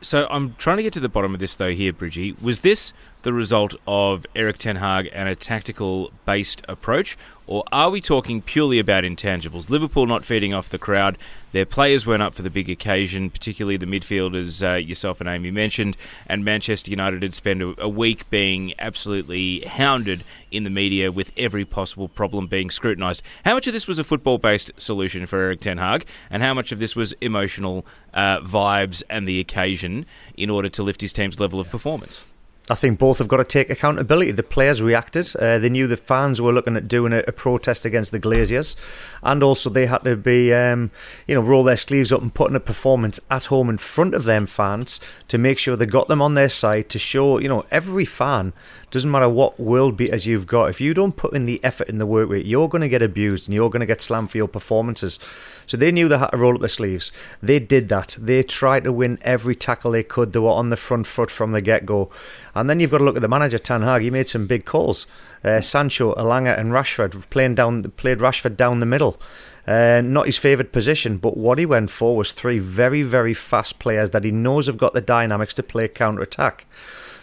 So 0.03 0.27
I'm 0.29 0.53
trying 0.55 0.77
to 0.77 0.83
get 0.83 0.91
to 0.93 0.99
the 0.99 1.09
bottom 1.09 1.33
of 1.33 1.39
this 1.39 1.55
though 1.55 1.71
here, 1.71 1.93
Bridgie. 1.93 2.35
Was 2.41 2.59
this 2.59 2.93
the 3.21 3.31
result 3.31 3.73
of 3.87 4.25
Erik 4.35 4.57
Ten 4.57 4.75
Hag 4.75 5.09
and 5.13 5.29
a 5.29 5.35
tactical 5.35 6.11
based 6.25 6.61
approach, 6.67 7.17
or 7.47 7.63
are 7.71 7.89
we 7.89 8.01
talking 8.01 8.41
purely 8.41 8.79
about 8.79 9.03
intangibles? 9.03 9.69
Liverpool 9.69 10.05
not 10.05 10.25
feeding 10.25 10.53
off 10.53 10.69
the 10.69 10.77
crowd, 10.77 11.17
their 11.51 11.65
players 11.65 12.07
weren't 12.07 12.23
up 12.23 12.33
for 12.33 12.41
the 12.41 12.49
big 12.49 12.69
occasion, 12.69 13.29
particularly 13.29 13.77
the 13.77 13.85
midfielders 13.85 14.67
uh, 14.67 14.75
yourself 14.75 15.19
and 15.21 15.29
Amy 15.29 15.51
mentioned, 15.51 15.95
and 16.25 16.43
Manchester 16.43 16.89
United 16.89 17.21
had 17.21 17.33
spent 17.33 17.61
a, 17.61 17.75
a 17.77 17.87
week 17.87 18.29
being 18.29 18.73
absolutely 18.79 19.61
hounded 19.61 20.23
in 20.51 20.63
the 20.63 20.69
media 20.69 21.11
with 21.11 21.31
every 21.37 21.63
possible 21.63 22.07
problem 22.07 22.47
being 22.47 22.71
scrutinised. 22.71 23.21
How 23.45 23.53
much 23.53 23.67
of 23.67 23.73
this 23.73 23.87
was 23.87 23.99
a 23.99 24.03
football 24.03 24.37
based 24.37 24.71
solution 24.77 25.25
for 25.25 25.39
Erik 25.39 25.61
Ten 25.61 25.77
Hag, 25.77 26.05
and 26.29 26.41
how 26.41 26.53
much 26.53 26.71
of 26.71 26.79
this 26.79 26.95
was 26.95 27.13
emotional 27.21 27.85
uh, 28.13 28.39
vibes 28.39 29.03
and 29.09 29.27
the 29.27 29.39
occasion 29.39 30.05
in 30.35 30.49
order 30.49 30.69
to 30.69 30.83
lift 30.83 31.01
his 31.01 31.13
team's 31.13 31.39
level 31.39 31.59
of 31.59 31.69
performance? 31.69 32.25
I 32.69 32.75
think 32.75 32.97
both 32.97 33.17
have 33.17 33.27
got 33.27 33.37
to 33.37 33.43
take 33.43 33.69
accountability. 33.69 34.31
The 34.31 34.41
players 34.41 34.81
reacted. 34.81 35.35
Uh, 35.35 35.59
they 35.59 35.69
knew 35.69 35.85
the 35.85 35.97
fans 35.97 36.39
were 36.39 36.53
looking 36.53 36.77
at 36.77 36.87
doing 36.87 37.11
a, 37.11 37.21
a, 37.27 37.33
protest 37.33 37.85
against 37.85 38.13
the 38.13 38.21
Glazers, 38.21 38.77
and 39.21 39.43
also 39.43 39.69
they 39.69 39.85
had 39.85 40.05
to 40.05 40.15
be, 40.15 40.53
um, 40.53 40.89
you 41.27 41.35
know, 41.35 41.41
roll 41.41 41.63
their 41.63 41.75
sleeves 41.75 42.13
up 42.13 42.21
and 42.21 42.33
put 42.33 42.49
in 42.49 42.55
a 42.55 42.61
performance 42.61 43.19
at 43.29 43.45
home 43.45 43.69
in 43.69 43.77
front 43.77 44.15
of 44.15 44.23
them 44.23 44.45
fans 44.45 45.01
to 45.27 45.37
make 45.37 45.59
sure 45.59 45.75
they 45.75 45.85
got 45.85 46.07
them 46.07 46.21
on 46.21 46.35
their 46.35 46.47
side 46.47 46.87
to 46.89 46.99
show, 46.99 47.37
you 47.37 47.49
know, 47.49 47.65
every 47.69 48.05
fan 48.05 48.53
doesn't 48.93 49.09
matter 49.09 49.27
what 49.27 49.59
world 49.59 49.97
beaters 49.97 50.27
you've 50.27 50.45
got. 50.45 50.69
If 50.69 50.79
you 50.79 50.93
don't 50.93 51.17
put 51.17 51.33
in 51.33 51.47
the 51.47 51.59
effort 51.63 51.89
in 51.89 51.97
the 51.97 52.05
work 52.05 52.29
rate, 52.29 52.45
you're 52.45 52.69
going 52.69 52.83
to 52.83 52.87
get 52.87 53.01
abused 53.01 53.47
and 53.47 53.55
you're 53.55 53.71
going 53.71 53.79
to 53.79 53.87
get 53.87 54.03
slammed 54.03 54.29
for 54.29 54.37
your 54.37 54.47
performances. 54.47 55.17
So 55.65 55.77
they 55.77 55.91
knew 55.91 56.07
they 56.07 56.19
had 56.19 56.27
to 56.27 56.37
roll 56.37 56.53
up 56.53 56.59
their 56.59 56.69
sleeves. 56.69 57.11
They 57.41 57.57
did 57.57 57.89
that. 57.89 58.15
They 58.21 58.43
tried 58.43 58.83
to 58.83 58.93
win 58.93 59.17
every 59.23 59.55
tackle 59.55 59.89
they 59.89 60.03
could. 60.03 60.31
They 60.31 60.37
were 60.37 60.51
on 60.51 60.69
the 60.69 60.77
front 60.77 61.07
foot 61.07 61.31
from 61.31 61.53
the 61.53 61.61
get 61.61 61.87
go. 61.87 62.11
And 62.53 62.69
then 62.69 62.79
you've 62.79 62.91
got 62.91 62.99
to 62.99 63.03
look 63.03 63.15
at 63.15 63.23
the 63.23 63.27
manager, 63.27 63.57
Ten 63.57 63.81
Hag. 63.81 64.03
He 64.03 64.11
made 64.11 64.29
some 64.29 64.45
big 64.45 64.63
calls. 64.63 65.07
Uh, 65.43 65.59
Sancho, 65.59 66.13
Elanga, 66.13 66.55
and 66.55 66.69
Rashford 66.69 67.27
playing 67.31 67.55
down, 67.55 67.81
played 67.97 68.19
Rashford 68.19 68.55
down 68.55 68.79
the 68.79 68.85
middle. 68.85 69.19
Uh, 69.65 70.03
not 70.05 70.27
his 70.27 70.37
favoured 70.37 70.71
position, 70.71 71.17
but 71.17 71.35
what 71.35 71.57
he 71.57 71.65
went 71.65 71.89
for 71.89 72.15
was 72.15 72.31
three 72.31 72.59
very, 72.59 73.01
very 73.01 73.33
fast 73.33 73.79
players 73.79 74.11
that 74.11 74.23
he 74.23 74.29
knows 74.29 74.67
have 74.67 74.77
got 74.77 74.93
the 74.93 75.01
dynamics 75.01 75.55
to 75.55 75.63
play 75.63 75.87
counter 75.87 76.21
attack. 76.21 76.67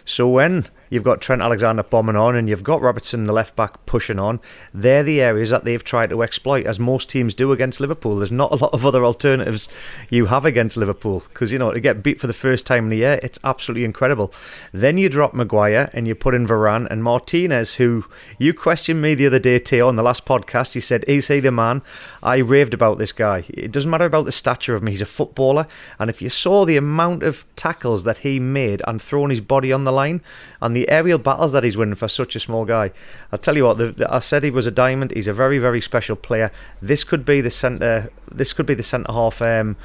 So 0.05 0.27
when 0.29 0.67
you've 0.91 1.05
got 1.05 1.21
Trent 1.21 1.41
Alexander 1.41 1.83
bombing 1.83 2.17
on, 2.17 2.37
and 2.37 2.49
you've 2.49 2.63
got 2.63 2.83
Robertson, 2.83 3.25
the 3.25 3.33
left 3.33 3.57
back, 3.57 3.87
pushing 3.87 4.19
on. 4.19 4.41
They're 4.75 5.03
the 5.03 5.23
areas 5.23 5.51
that 5.51 5.65
they've 5.65 5.83
tried 5.83 6.11
to 6.11 6.23
exploit, 6.23 6.67
as 6.67 6.79
most 6.79 7.09
teams 7.09 7.35
do 7.35 7.53
against 7.53 7.81
Liverpool. 7.81 8.17
There's 8.17 8.31
not 8.31 8.53
a 8.53 8.57
lot 8.57 8.75
of 8.75 8.85
other 8.85 9.05
alternatives 9.05 9.69
you 10.11 10.27
have 10.27 10.45
against 10.45 10.77
Liverpool 10.77 11.21
because, 11.21 11.53
you 11.53 11.59
know, 11.59 11.73
to 11.73 11.81
get 11.81 12.03
beat 12.03 12.21
for 12.21 12.27
the 12.27 12.33
first 12.33 12.67
time 12.67 12.85
in 12.85 12.91
the 12.91 12.99
year, 12.99 13.21
it's 13.23 13.39
absolutely 13.45 13.85
incredible. 13.85 14.33
Then 14.73 14.99
you 14.99 15.09
drop 15.09 15.33
Maguire 15.33 15.91
and 15.93 16.07
you 16.07 16.15
put 16.15 16.35
in 16.35 16.47
Varane 16.47 16.89
and 16.91 17.03
Martinez, 17.03 17.77
who 17.77 18.05
you 18.39 18.53
questioned 18.53 19.01
me 19.01 19.15
the 19.15 19.27
other 19.27 19.39
day, 19.39 19.59
Teo, 19.59 19.89
on 19.89 19.97
the 19.97 20.03
last 20.03 20.27
podcast. 20.27 20.75
You 20.75 20.81
said, 20.81 21.05
Is 21.07 21.29
he 21.29 21.41
the 21.41 21.53
man? 21.53 21.83
I 22.23 22.39
raved 22.39 22.75
about 22.75 22.99
this 22.99 23.13
guy. 23.13 23.45
It 23.49 23.73
doesn't 23.73 23.91
matter 23.91 24.05
about 24.05 24.25
the 24.25 24.33
stature 24.33 24.75
of 24.75 24.83
him, 24.83 24.89
he's 24.89 25.03
a 25.03 25.07
footballer. 25.07 25.67
And 25.99 26.11
if 26.11 26.21
you 26.21 26.29
saw 26.29 26.65
the 26.65 26.77
amount 26.77 27.23
of 27.23 27.47
tackles 27.57 28.05
that 28.05 28.19
he 28.19 28.41
made 28.41 28.83
and 28.87 29.01
throwing 29.01 29.31
his 29.31 29.41
body 29.41 29.73
on 29.73 29.85
the 29.85 29.93
line 29.93 30.23
and 30.61 30.75
the 30.75 30.80
aerial 30.89 31.19
battles 31.19 31.53
that 31.53 31.65
he's 31.65 31.77
winning 31.77 31.95
for 31.95 32.09
such 32.09 32.37
a 32.37 32.41
small 32.41 32.65
guy, 32.65 32.91
I'll 33.33 33.39
tell 33.39 33.57
you 33.57 33.65
what, 33.65 33.79
the, 33.79 33.93
the, 33.93 34.13
I 34.13 34.21
said 34.21 34.45
he 34.45 34.51
was 34.51 34.67
a 34.67 34.71
diamond. 34.71 35.13
He's 35.13 35.29
a 35.29 35.33
very, 35.33 35.59
very 35.59 35.81
special 35.81 36.17
player. 36.17 36.51
This 36.81 37.05
could 37.05 37.25
be 37.25 37.41
the 37.41 37.51
centre. 37.51 38.11
This 38.31 38.53
could 38.53 38.67
be 38.67 38.75
the 38.75 38.83
centre 38.83 39.13
half. 39.13 39.43
Um, 39.43 39.77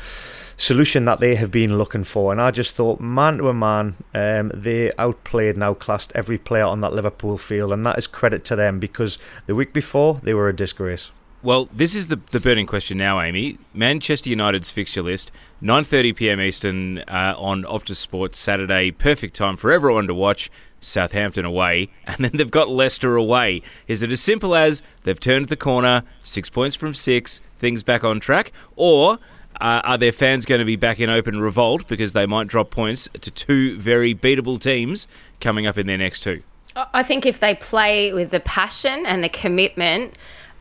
solution 0.58 1.06
that 1.06 1.20
they 1.20 1.36
have 1.36 1.52
been 1.52 1.78
looking 1.78 2.04
for. 2.04 2.32
And 2.32 2.42
I 2.42 2.52
just 2.52 2.76
thought, 2.76 3.00
man 3.00 3.38
to 3.38 3.50
a 3.50 3.54
man, 3.54 3.96
um, 4.14 4.52
they 4.54 4.92
outplayed 4.98 5.56
and 5.56 5.64
outclassed 5.64 6.12
every 6.16 6.38
player 6.38 6.64
on 6.64 6.82
that 6.82 6.94
Liverpool 6.94 7.38
field, 7.38 7.72
and 7.74 7.86
that 7.86 7.98
is 7.98 8.08
credit 8.08 8.46
to 8.46 8.56
them 8.56 8.80
because 8.80 9.18
the 9.48 9.56
week 9.56 9.74
before 9.74 10.20
they 10.24 10.34
were 10.34 10.50
a 10.50 10.56
disgrace. 10.56 11.12
Well, 11.46 11.70
this 11.72 11.94
is 11.94 12.08
the, 12.08 12.16
the 12.16 12.40
burning 12.40 12.66
question 12.66 12.98
now, 12.98 13.22
Amy. 13.22 13.60
Manchester 13.72 14.32
United's 14.32 14.72
fixture 14.72 15.04
list, 15.04 15.32
9:30 15.62 16.16
p.m. 16.16 16.42
Eastern 16.42 16.98
uh, 17.02 17.36
on 17.38 17.66
Optus 17.66 17.98
Sports 17.98 18.40
Saturday. 18.40 18.90
Perfect 18.90 19.36
time 19.36 19.56
for 19.56 19.72
everyone 19.72 20.08
to 20.08 20.16
watch. 20.16 20.50
Southampton 20.80 21.46
away, 21.46 21.90
and 22.08 22.18
then 22.18 22.32
they've 22.34 22.50
got 22.50 22.70
Leicester 22.70 23.16
away. 23.16 23.62
Is 23.88 24.02
it 24.02 24.12
as 24.12 24.22
simple 24.22 24.56
as 24.56 24.82
they've 25.04 25.20
turned 25.20 25.50
the 25.50 25.56
corner, 25.56 26.02
six 26.24 26.50
points 26.50 26.76
from 26.76 26.96
six, 26.96 27.42
things 27.60 27.84
back 27.84 28.04
on 28.04 28.20
track, 28.20 28.52
or 28.76 29.20
uh, 29.62 29.82
are 29.84 30.00
their 30.00 30.12
fans 30.12 30.46
going 30.46 30.60
to 30.60 30.66
be 30.66 30.76
back 30.76 31.00
in 31.00 31.12
open 31.12 31.40
revolt 31.40 31.88
because 31.88 32.14
they 32.14 32.26
might 32.26 32.48
drop 32.48 32.72
points 32.72 33.08
to 33.22 33.30
two 33.30 33.78
very 33.78 34.16
beatable 34.16 34.60
teams 34.60 35.08
coming 35.40 35.68
up 35.68 35.78
in 35.78 35.86
their 35.86 36.00
next 36.00 36.22
two? 36.22 36.42
I 36.76 37.04
think 37.04 37.28
if 37.28 37.40
they 37.40 37.54
play 37.54 38.14
with 38.14 38.32
the 38.32 38.40
passion 38.42 39.06
and 39.06 39.24
the 39.24 39.30
commitment 39.30 40.16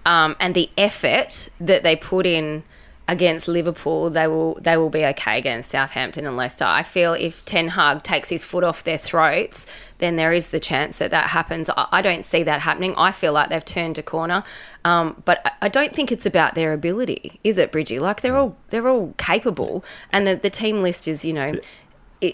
um, 0.06 0.36
and 0.40 0.54
the 0.54 0.70
effort 0.76 1.48
that 1.60 1.82
they 1.82 1.96
put 1.96 2.26
in 2.26 2.62
against 3.06 3.48
Liverpool, 3.48 4.08
they 4.08 4.26
will 4.26 4.54
they 4.60 4.76
will 4.76 4.90
be 4.90 5.04
okay 5.04 5.38
against 5.38 5.70
Southampton 5.70 6.26
and 6.26 6.36
Leicester. 6.36 6.64
I 6.64 6.82
feel 6.82 7.12
if 7.12 7.44
Ten 7.44 7.68
Hag 7.68 8.02
takes 8.02 8.30
his 8.30 8.44
foot 8.44 8.64
off 8.64 8.84
their 8.84 8.96
throats, 8.96 9.66
then 9.98 10.16
there 10.16 10.32
is 10.32 10.48
the 10.48 10.60
chance 10.60 10.98
that 10.98 11.10
that 11.10 11.28
happens. 11.28 11.68
I, 11.70 11.86
I 11.92 12.02
don't 12.02 12.24
see 12.24 12.42
that 12.44 12.60
happening. 12.60 12.94
I 12.96 13.12
feel 13.12 13.32
like 13.32 13.50
they've 13.50 13.64
turned 13.64 13.98
a 13.98 14.02
corner, 14.02 14.42
um, 14.84 15.22
but 15.24 15.40
I, 15.44 15.52
I, 15.62 15.68
don't 15.68 15.94
think 15.94 16.12
it's 16.12 16.24
about 16.24 16.54
their 16.54 16.72
ability, 16.72 17.40
is 17.44 17.58
it, 17.58 17.72
Bridgie? 17.72 17.98
Like 17.98 18.22
they're 18.22 18.36
all 18.36 18.56
they're 18.70 18.88
all 18.88 19.12
capable, 19.18 19.84
and 20.10 20.26
the, 20.26 20.36
the 20.36 20.50
team 20.50 20.80
list 20.80 21.06
is 21.06 21.24
you 21.24 21.34
know 21.34 21.52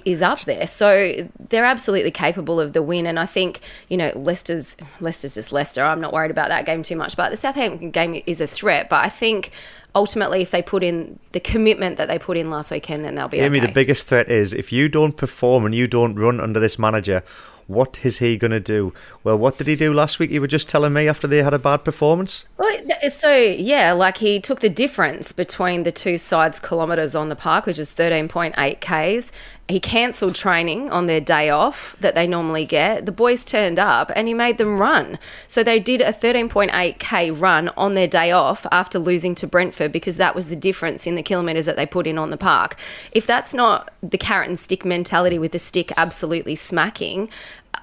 is 0.05 0.23
up 0.23 0.41
there. 0.41 0.67
So 0.67 1.29
they're 1.49 1.65
absolutely 1.65 2.11
capable 2.11 2.61
of 2.61 2.73
the 2.73 2.83
win. 2.83 3.07
And 3.07 3.19
I 3.19 3.27
think, 3.27 3.61
you 3.89 3.97
know, 3.97 4.13
Leicester's 4.15 4.77
Leicester's 5.01 5.35
just 5.35 5.53
Leicester. 5.53 5.83
I'm 5.85 6.01
not 6.01 6.13
worried 6.13 6.31
about 6.31 6.49
that 6.49 6.67
game 6.67 6.83
too 6.83 6.97
much. 6.97 7.17
But 7.17 7.31
the 7.31 7.37
Southampton 7.37 7.91
game 7.91 8.23
is 8.27 8.41
a 8.41 8.47
threat. 8.47 8.89
But 8.89 9.05
I 9.05 9.09
think 9.09 9.51
ultimately, 9.95 10.43
if 10.43 10.51
they 10.51 10.63
put 10.63 10.83
in 10.83 11.19
the 11.33 11.41
commitment 11.41 11.97
that 11.97 12.09
they 12.09 12.19
put 12.19 12.37
in 12.37 12.51
last 12.51 12.71
weekend, 12.71 13.05
then 13.05 13.15
they'll 13.15 13.29
be. 13.29 13.41
Amy, 13.41 13.59
okay. 13.59 13.67
the 13.67 13.73
biggest 13.73 14.07
threat 14.07 14.31
is 14.31 14.53
if 14.53 14.73
you 14.73 14.89
don't 14.89 15.17
perform 15.17 15.65
and 15.67 15.75
you 15.75 15.87
don't 15.87 16.15
run 16.15 16.41
under 16.41 16.61
this 16.61 16.79
manager. 16.79 17.23
What 17.67 18.05
is 18.05 18.19
he 18.19 18.37
going 18.37 18.51
to 18.51 18.59
do? 18.59 18.93
Well, 19.23 19.39
what 19.39 19.57
did 19.57 19.69
he 19.69 19.77
do 19.77 19.95
last 19.95 20.19
week? 20.19 20.33
You 20.33 20.41
were 20.41 20.49
just 20.49 20.69
telling 20.69 20.93
me 20.93 21.07
after 21.07 21.29
they 21.29 21.41
had 21.41 21.55
a 21.55 21.59
bad 21.59 21.85
performance. 21.85 22.45
Well, 22.59 22.69
so 23.11 23.33
yeah, 23.33 23.93
like 23.93 24.17
he 24.17 24.41
took 24.41 24.59
the 24.59 24.69
difference 24.69 25.31
between 25.31 25.85
the 25.85 25.93
two 25.93 26.19
sides' 26.19 26.59
kilometres 26.59 27.15
on 27.15 27.29
the 27.29 27.37
park, 27.37 27.67
which 27.67 27.79
is 27.79 27.89
13.8 27.93 28.81
k's. 28.81 29.31
He 29.69 29.79
cancelled 29.79 30.35
training 30.35 30.91
on 30.91 31.07
their 31.07 31.21
day 31.21 31.49
off 31.49 31.95
that 32.01 32.17
they 32.17 32.27
normally 32.27 32.65
get. 32.65 33.07
The 33.07 33.13
boys 33.13 33.45
turned 33.45 33.79
up 33.79 34.11
and 34.17 34.27
he 34.27 34.35
made 34.35 34.59
them 34.59 34.79
run. 34.79 35.17
So 35.47 35.63
they 35.63 35.79
did 35.79 36.01
a 36.01 36.13
13.8k 36.13 37.41
run 37.41 37.69
on 37.77 37.95
their 37.95 38.09
day 38.09 38.33
off 38.33 38.67
after 38.73 38.99
losing 38.99 39.37
to 39.37 39.47
Brentford 39.47 39.93
because 39.93 40.17
that 40.17 40.35
was 40.35 40.49
the 40.49 40.57
difference 40.57 41.07
in 41.07 41.15
the 41.15 41.23
kilometres 41.23 41.67
that 41.67 41.77
they 41.77 41.87
put 41.87 42.09
in 42.09 42.19
on 42.19 42.31
the 42.31 42.37
park. 42.37 42.81
If 43.13 43.27
that's 43.27 43.55
not 43.55 43.93
the 44.03 44.19
carrot 44.19 44.49
and 44.49 44.59
stick 44.59 44.85
mentality 44.85 45.39
with 45.39 45.53
the 45.53 45.61
stick 45.61 45.93
absolutely 45.97 46.57
smacking, 46.57 47.31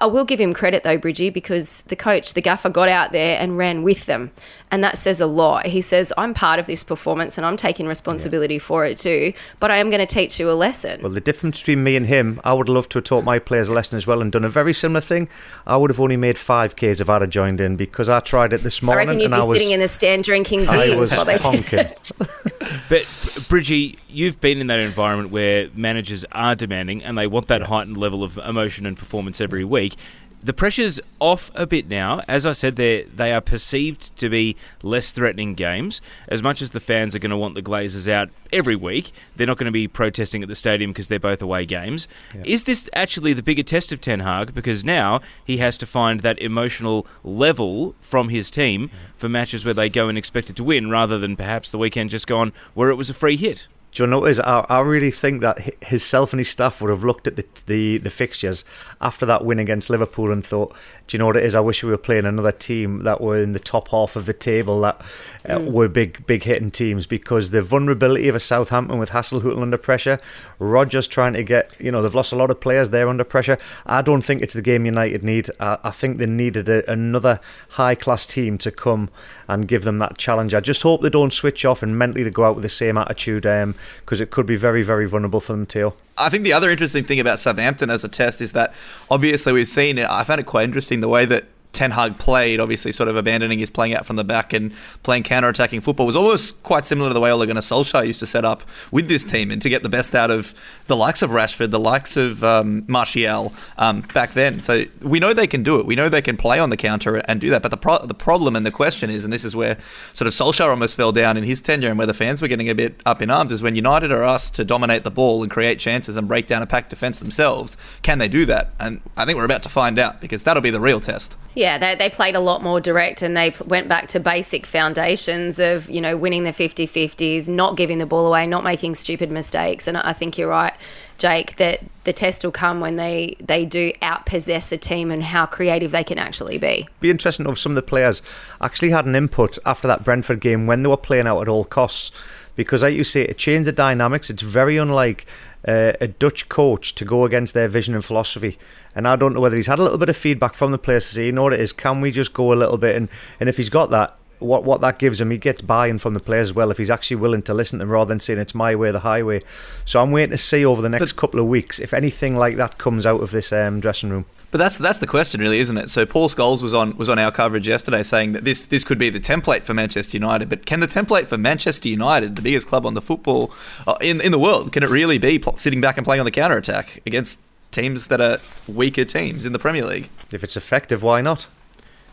I 0.00 0.06
will 0.06 0.24
give 0.24 0.40
him 0.40 0.52
credit 0.52 0.82
though, 0.82 0.98
Bridgie, 0.98 1.30
because 1.30 1.82
the 1.82 1.96
coach, 1.96 2.34
the 2.34 2.42
gaffer, 2.42 2.70
got 2.70 2.88
out 2.88 3.12
there 3.12 3.40
and 3.40 3.56
ran 3.56 3.82
with 3.82 4.06
them. 4.06 4.30
And 4.70 4.84
that 4.84 4.98
says 4.98 5.20
a 5.20 5.26
lot. 5.26 5.66
He 5.66 5.80
says, 5.80 6.12
I'm 6.18 6.34
part 6.34 6.58
of 6.58 6.66
this 6.66 6.84
performance 6.84 7.38
and 7.38 7.46
I'm 7.46 7.56
taking 7.56 7.86
responsibility 7.86 8.54
yeah. 8.54 8.60
for 8.60 8.84
it 8.84 8.98
too, 8.98 9.32
but 9.60 9.70
I 9.70 9.78
am 9.78 9.90
going 9.90 10.06
to 10.06 10.06
teach 10.06 10.38
you 10.38 10.50
a 10.50 10.52
lesson. 10.52 11.00
Well, 11.02 11.12
the 11.12 11.20
difference 11.20 11.58
between 11.60 11.82
me 11.82 11.96
and 11.96 12.06
him, 12.06 12.40
I 12.44 12.52
would 12.52 12.68
love 12.68 12.88
to 12.90 12.98
have 12.98 13.04
taught 13.04 13.24
my 13.24 13.38
players 13.38 13.68
a 13.68 13.72
lesson 13.72 13.96
as 13.96 14.06
well 14.06 14.20
and 14.20 14.30
done 14.30 14.44
a 14.44 14.48
very 14.48 14.72
similar 14.72 15.00
thing. 15.00 15.28
I 15.66 15.76
would 15.76 15.90
have 15.90 16.00
only 16.00 16.16
made 16.16 16.36
5Ks 16.36 17.00
if 17.00 17.08
I'd 17.08 17.22
have 17.22 17.30
joined 17.30 17.60
in 17.60 17.76
because 17.76 18.08
I 18.08 18.20
tried 18.20 18.52
it 18.52 18.62
this 18.62 18.82
morning. 18.82 19.08
I 19.08 19.12
reckon 19.12 19.32
you'd 19.32 19.36
be 19.36 19.54
sitting 19.54 19.72
in 19.72 19.80
the 19.80 19.88
stand 19.88 20.24
drinking 20.24 20.66
beers 20.66 21.12
while 21.12 21.24
they 21.24 21.38
did 21.38 21.72
it. 21.72 22.12
but, 22.88 23.46
Bridgie, 23.48 23.98
you've 24.08 24.40
been 24.40 24.60
in 24.60 24.66
that 24.68 24.80
environment 24.80 25.30
where 25.30 25.68
managers 25.74 26.24
are 26.32 26.54
demanding 26.54 27.02
and 27.02 27.16
they 27.16 27.26
want 27.26 27.48
that 27.48 27.62
heightened 27.62 27.96
level 27.96 28.22
of 28.22 28.38
emotion 28.38 28.86
and 28.86 28.96
performance 28.96 29.40
every 29.40 29.64
week 29.64 29.94
the 30.42 30.52
pressure's 30.52 31.00
off 31.20 31.50
a 31.54 31.66
bit 31.66 31.88
now. 31.88 32.22
As 32.28 32.46
I 32.46 32.52
said, 32.52 32.76
they 32.76 33.02
they 33.04 33.32
are 33.32 33.40
perceived 33.40 34.16
to 34.18 34.28
be 34.28 34.56
less 34.82 35.12
threatening 35.12 35.54
games. 35.54 36.00
As 36.28 36.42
much 36.42 36.62
as 36.62 36.70
the 36.70 36.80
fans 36.80 37.14
are 37.14 37.18
going 37.18 37.30
to 37.30 37.36
want 37.36 37.54
the 37.54 37.62
Glazers 37.62 38.10
out 38.10 38.30
every 38.52 38.76
week, 38.76 39.12
they're 39.36 39.46
not 39.46 39.56
going 39.56 39.66
to 39.66 39.72
be 39.72 39.88
protesting 39.88 40.42
at 40.42 40.48
the 40.48 40.54
stadium 40.54 40.92
because 40.92 41.08
they're 41.08 41.18
both 41.18 41.42
away 41.42 41.66
games. 41.66 42.08
Yeah. 42.34 42.42
Is 42.44 42.64
this 42.64 42.88
actually 42.94 43.32
the 43.32 43.42
bigger 43.42 43.62
test 43.62 43.92
of 43.92 44.00
Ten 44.00 44.20
Hag? 44.20 44.54
Because 44.54 44.84
now 44.84 45.20
he 45.44 45.58
has 45.58 45.76
to 45.78 45.86
find 45.86 46.20
that 46.20 46.38
emotional 46.38 47.06
level 47.24 47.94
from 48.00 48.28
his 48.28 48.50
team 48.50 48.90
for 49.16 49.28
matches 49.28 49.64
where 49.64 49.74
they 49.74 49.88
go 49.88 50.08
and 50.08 50.16
expect 50.16 50.50
it 50.50 50.56
to 50.56 50.64
win, 50.64 50.90
rather 50.90 51.18
than 51.18 51.36
perhaps 51.36 51.70
the 51.70 51.78
weekend 51.78 52.10
just 52.10 52.26
gone 52.26 52.52
where 52.74 52.90
it 52.90 52.94
was 52.94 53.10
a 53.10 53.14
free 53.14 53.36
hit. 53.36 53.66
Do 53.92 54.02
you 54.02 54.06
know 54.06 54.20
what 54.20 54.30
is? 54.30 54.38
I, 54.38 54.64
I 54.68 54.80
really 54.80 55.10
think 55.10 55.40
that 55.40 55.58
himself 55.84 56.32
and 56.32 56.38
his 56.38 56.48
staff 56.48 56.80
would 56.80 56.90
have 56.90 57.04
looked 57.04 57.26
at 57.26 57.36
the, 57.36 57.44
the 57.66 57.98
the 57.98 58.10
fixtures 58.10 58.64
after 59.00 59.24
that 59.26 59.44
win 59.44 59.58
against 59.58 59.88
Liverpool 59.88 60.30
and 60.30 60.44
thought, 60.44 60.74
do 61.06 61.16
you 61.16 61.18
know 61.18 61.26
what 61.26 61.36
it 61.36 61.44
is? 61.44 61.54
I 61.54 61.60
wish 61.60 61.82
we 61.82 61.90
were 61.90 61.96
playing 61.96 62.26
another 62.26 62.52
team 62.52 63.02
that 63.04 63.20
were 63.20 63.36
in 63.36 63.52
the 63.52 63.58
top 63.58 63.88
half 63.88 64.14
of 64.14 64.26
the 64.26 64.34
table 64.34 64.82
that 64.82 65.00
uh, 65.46 65.58
mm. 65.58 65.72
were 65.72 65.88
big 65.88 66.26
big 66.26 66.42
hitting 66.42 66.70
teams 66.70 67.06
because 67.06 67.50
the 67.50 67.62
vulnerability 67.62 68.28
of 68.28 68.34
a 68.34 68.40
Southampton 68.40 68.98
with 68.98 69.10
Hasenhüttl 69.10 69.62
under 69.62 69.78
pressure, 69.78 70.18
Rodgers 70.58 71.06
trying 71.06 71.32
to 71.32 71.42
get 71.42 71.72
you 71.80 71.90
know 71.90 72.02
they've 72.02 72.14
lost 72.14 72.32
a 72.32 72.36
lot 72.36 72.50
of 72.50 72.60
players 72.60 72.90
there 72.90 73.08
under 73.08 73.24
pressure. 73.24 73.56
I 73.86 74.02
don't 74.02 74.22
think 74.22 74.42
it's 74.42 74.54
the 74.54 74.62
game 74.62 74.84
United 74.84 75.24
need. 75.24 75.48
I, 75.60 75.78
I 75.82 75.90
think 75.90 76.18
they 76.18 76.26
needed 76.26 76.68
a, 76.68 76.88
another 76.90 77.40
high 77.70 77.94
class 77.94 78.26
team 78.26 78.58
to 78.58 78.70
come 78.70 79.08
and 79.48 79.66
give 79.66 79.84
them 79.84 79.98
that 79.98 80.18
challenge. 80.18 80.52
I 80.52 80.60
just 80.60 80.82
hope 80.82 81.00
they 81.00 81.10
don't 81.10 81.32
switch 81.32 81.64
off 81.64 81.82
and 81.82 81.98
mentally 81.98 82.22
they 82.22 82.30
go 82.30 82.44
out 82.44 82.54
with 82.54 82.62
the 82.62 82.68
same 82.68 82.98
attitude. 82.98 83.46
Um, 83.46 83.74
because 84.00 84.20
it 84.20 84.30
could 84.30 84.46
be 84.46 84.56
very, 84.56 84.82
very 84.82 85.06
vulnerable 85.06 85.40
for 85.40 85.52
them 85.52 85.66
too. 85.66 85.92
I 86.16 86.28
think 86.28 86.44
the 86.44 86.52
other 86.52 86.70
interesting 86.70 87.04
thing 87.04 87.20
about 87.20 87.38
Southampton 87.38 87.90
as 87.90 88.04
a 88.04 88.08
test 88.08 88.40
is 88.40 88.52
that 88.52 88.74
obviously 89.10 89.52
we've 89.52 89.68
seen 89.68 89.98
it. 89.98 90.08
I 90.08 90.24
found 90.24 90.40
it 90.40 90.46
quite 90.46 90.64
interesting 90.64 91.00
the 91.00 91.08
way 91.08 91.24
that 91.26 91.44
Ten 91.72 91.90
Hag 91.92 92.18
played, 92.18 92.60
obviously 92.60 92.92
sort 92.92 93.08
of 93.08 93.16
abandoning 93.16 93.58
his 93.58 93.70
playing 93.70 93.94
out 93.94 94.06
from 94.06 94.16
the 94.16 94.24
back 94.24 94.52
and 94.52 94.72
playing 95.02 95.22
counter-attacking 95.22 95.80
football, 95.80 96.06
was 96.06 96.16
almost 96.16 96.62
quite 96.62 96.84
similar 96.84 97.10
to 97.10 97.14
the 97.14 97.20
way 97.20 97.30
Ole 97.30 97.46
Gunnar 97.46 97.60
Solskjaer 97.60 98.06
used 98.06 98.20
to 98.20 98.26
set 98.26 98.44
up 98.44 98.62
with 98.90 99.08
this 99.08 99.22
team 99.22 99.50
and 99.50 99.62
to 99.62 99.68
get 99.68 99.82
the 99.82 99.88
best 99.88 100.14
out 100.14 100.30
of 100.30 100.54
the 100.86 100.96
likes 100.96 101.22
of 101.22 101.30
Rashford, 101.30 101.70
the 101.70 101.78
likes 101.78 102.16
of 102.16 102.42
um, 102.42 102.84
Martial 102.88 103.52
um, 103.76 104.00
back 104.14 104.32
then. 104.32 104.60
So 104.60 104.86
we 105.02 105.20
know 105.20 105.32
they 105.32 105.46
can 105.46 105.62
do 105.62 105.78
it. 105.78 105.86
We 105.86 105.94
know 105.94 106.08
they 106.08 106.22
can 106.22 106.36
play 106.36 106.58
on 106.58 106.70
the 106.70 106.76
counter 106.76 107.16
and 107.16 107.40
do 107.40 107.50
that. 107.50 107.62
But 107.62 107.70
the 107.70 107.76
pro- 107.76 108.04
the 108.04 108.14
problem 108.14 108.56
and 108.56 108.66
the 108.66 108.70
question 108.70 109.10
is, 109.10 109.24
and 109.24 109.32
this 109.32 109.44
is 109.44 109.54
where 109.54 109.78
sort 110.14 110.26
of 110.26 110.32
Solskjaer 110.32 110.70
almost 110.70 110.96
fell 110.96 111.12
down 111.12 111.36
in 111.36 111.44
his 111.44 111.60
tenure 111.60 111.90
and 111.90 111.98
where 111.98 112.06
the 112.06 112.14
fans 112.14 112.42
were 112.42 112.48
getting 112.48 112.68
a 112.68 112.74
bit 112.74 113.00
up 113.06 113.22
in 113.22 113.30
arms, 113.30 113.52
is 113.52 113.62
when 113.62 113.76
United 113.76 114.10
are 114.10 114.24
asked 114.24 114.54
to 114.56 114.64
dominate 114.64 115.04
the 115.04 115.10
ball 115.10 115.42
and 115.42 115.50
create 115.50 115.78
chances 115.78 116.16
and 116.16 116.26
break 116.26 116.46
down 116.46 116.62
a 116.62 116.66
packed 116.66 116.90
defence 116.90 117.18
themselves, 117.18 117.76
can 118.02 118.18
they 118.18 118.28
do 118.28 118.46
that? 118.46 118.70
And 118.80 119.00
I 119.16 119.24
think 119.24 119.36
we're 119.36 119.44
about 119.44 119.62
to 119.64 119.68
find 119.68 119.98
out 119.98 120.20
because 120.20 120.42
that'll 120.42 120.62
be 120.62 120.70
the 120.70 120.80
real 120.80 121.00
test. 121.00 121.36
Yeah, 121.58 121.76
they, 121.76 121.96
they 121.96 122.08
played 122.08 122.36
a 122.36 122.40
lot 122.40 122.62
more 122.62 122.80
direct 122.80 123.20
and 123.20 123.36
they 123.36 123.52
went 123.66 123.88
back 123.88 124.06
to 124.08 124.20
basic 124.20 124.64
foundations 124.64 125.58
of, 125.58 125.90
you 125.90 126.00
know, 126.00 126.16
winning 126.16 126.44
the 126.44 126.52
50 126.52 126.86
50s, 126.86 127.48
not 127.48 127.76
giving 127.76 127.98
the 127.98 128.06
ball 128.06 128.28
away, 128.28 128.46
not 128.46 128.62
making 128.62 128.94
stupid 128.94 129.32
mistakes. 129.32 129.88
And 129.88 129.96
I 129.96 130.12
think 130.12 130.38
you're 130.38 130.50
right. 130.50 130.72
Jake, 131.18 131.56
that 131.56 131.80
the 132.04 132.12
test 132.12 132.44
will 132.44 132.52
come 132.52 132.78
when 132.80 132.94
they, 132.94 133.34
they 133.40 133.64
do 133.64 133.90
outpossess 134.02 134.70
a 134.70 134.78
team 134.78 135.10
and 135.10 135.20
how 135.20 135.46
creative 135.46 135.90
they 135.90 136.04
can 136.04 136.16
actually 136.16 136.58
be. 136.58 136.86
Be 137.00 137.10
interesting 137.10 137.44
if 137.48 137.58
some 137.58 137.72
of 137.72 137.76
the 137.76 137.82
players 137.82 138.22
actually 138.60 138.90
had 138.90 139.04
an 139.06 139.16
input 139.16 139.58
after 139.66 139.88
that 139.88 140.04
Brentford 140.04 140.38
game 140.38 140.68
when 140.68 140.84
they 140.84 140.88
were 140.88 140.96
playing 140.96 141.26
out 141.26 141.40
at 141.40 141.48
all 141.48 141.64
costs. 141.64 142.12
Because, 142.54 142.84
like 142.84 142.94
you 142.94 143.02
say, 143.02 143.22
it 143.22 143.36
changed 143.36 143.66
the 143.66 143.72
dynamics. 143.72 144.30
It's 144.30 144.42
very 144.42 144.76
unlike 144.76 145.26
uh, 145.68 145.92
a 146.00 146.08
Dutch 146.08 146.48
coach 146.48 146.94
to 146.94 147.04
go 147.04 147.24
against 147.24 147.52
their 147.52 147.68
vision 147.68 147.94
and 147.94 148.02
philosophy. 148.02 148.56
And 148.94 149.06
I 149.06 149.16
don't 149.16 149.34
know 149.34 149.40
whether 149.40 149.56
he's 149.56 149.66
had 149.66 149.78
a 149.78 149.82
little 149.82 149.98
bit 149.98 150.08
of 150.08 150.16
feedback 150.16 150.54
from 150.54 150.72
the 150.72 150.78
players 150.78 151.06
to 151.08 151.14
say, 151.14 151.26
you 151.26 151.32
know 151.32 151.42
what 151.42 151.52
it 151.52 151.60
is, 151.60 151.72
can 151.72 152.00
we 152.00 152.10
just 152.10 152.32
go 152.32 152.52
a 152.52 152.56
little 152.56 152.78
bit? 152.78 152.96
And, 152.96 153.08
and 153.38 153.50
if 153.50 153.58
he's 153.58 153.68
got 153.68 153.90
that, 153.90 154.16
what 154.40 154.64
what 154.64 154.80
that 154.80 154.98
gives 154.98 155.20
him, 155.20 155.30
he 155.30 155.38
gets 155.38 155.62
buy-in 155.62 155.98
from 155.98 156.14
the 156.14 156.20
players 156.20 156.48
as 156.48 156.54
well 156.54 156.70
if 156.70 156.78
he's 156.78 156.90
actually 156.90 157.16
willing 157.16 157.42
to 157.42 157.54
listen 157.54 157.78
to 157.78 157.84
them 157.84 157.92
rather 157.92 158.08
than 158.08 158.20
saying 158.20 158.38
it's 158.38 158.54
my 158.54 158.74
way, 158.74 158.90
the 158.90 159.00
highway. 159.00 159.40
So 159.84 160.00
I'm 160.00 160.10
waiting 160.10 160.30
to 160.30 160.38
see 160.38 160.64
over 160.64 160.82
the 160.82 160.88
next 160.88 161.12
but, 161.12 161.20
couple 161.20 161.40
of 161.40 161.46
weeks 161.46 161.78
if 161.78 161.92
anything 161.92 162.36
like 162.36 162.56
that 162.56 162.78
comes 162.78 163.06
out 163.06 163.22
of 163.22 163.30
this 163.30 163.52
um, 163.52 163.80
dressing 163.80 164.10
room. 164.10 164.24
But 164.50 164.58
that's 164.58 164.78
that's 164.78 164.98
the 164.98 165.06
question, 165.06 165.40
really, 165.42 165.60
isn't 165.60 165.76
it? 165.76 165.90
So 165.90 166.06
Paul 166.06 166.30
Scholes 166.30 166.62
was 166.62 166.72
on 166.72 166.96
was 166.96 167.10
on 167.10 167.18
our 167.18 167.30
coverage 167.30 167.68
yesterday, 167.68 168.02
saying 168.02 168.32
that 168.32 168.44
this 168.44 168.64
this 168.64 168.82
could 168.82 168.96
be 168.96 169.10
the 169.10 169.20
template 169.20 169.64
for 169.64 169.74
Manchester 169.74 170.16
United. 170.16 170.48
But 170.48 170.64
can 170.64 170.80
the 170.80 170.86
template 170.86 171.26
for 171.26 171.36
Manchester 171.36 171.88
United, 171.88 172.36
the 172.36 172.42
biggest 172.42 172.66
club 172.66 172.86
on 172.86 172.94
the 172.94 173.02
football 173.02 173.52
uh, 173.86 173.96
in 174.00 174.22
in 174.22 174.32
the 174.32 174.38
world, 174.38 174.72
can 174.72 174.82
it 174.82 174.88
really 174.88 175.18
be 175.18 175.42
sitting 175.56 175.82
back 175.82 175.98
and 175.98 176.04
playing 176.04 176.20
on 176.20 176.24
the 176.24 176.30
counter 176.30 176.56
attack 176.56 177.02
against 177.04 177.40
teams 177.72 178.06
that 178.06 178.22
are 178.22 178.38
weaker 178.66 179.04
teams 179.04 179.44
in 179.44 179.52
the 179.52 179.58
Premier 179.58 179.84
League? 179.84 180.08
If 180.32 180.42
it's 180.42 180.56
effective, 180.56 181.02
why 181.02 181.20
not? 181.20 181.46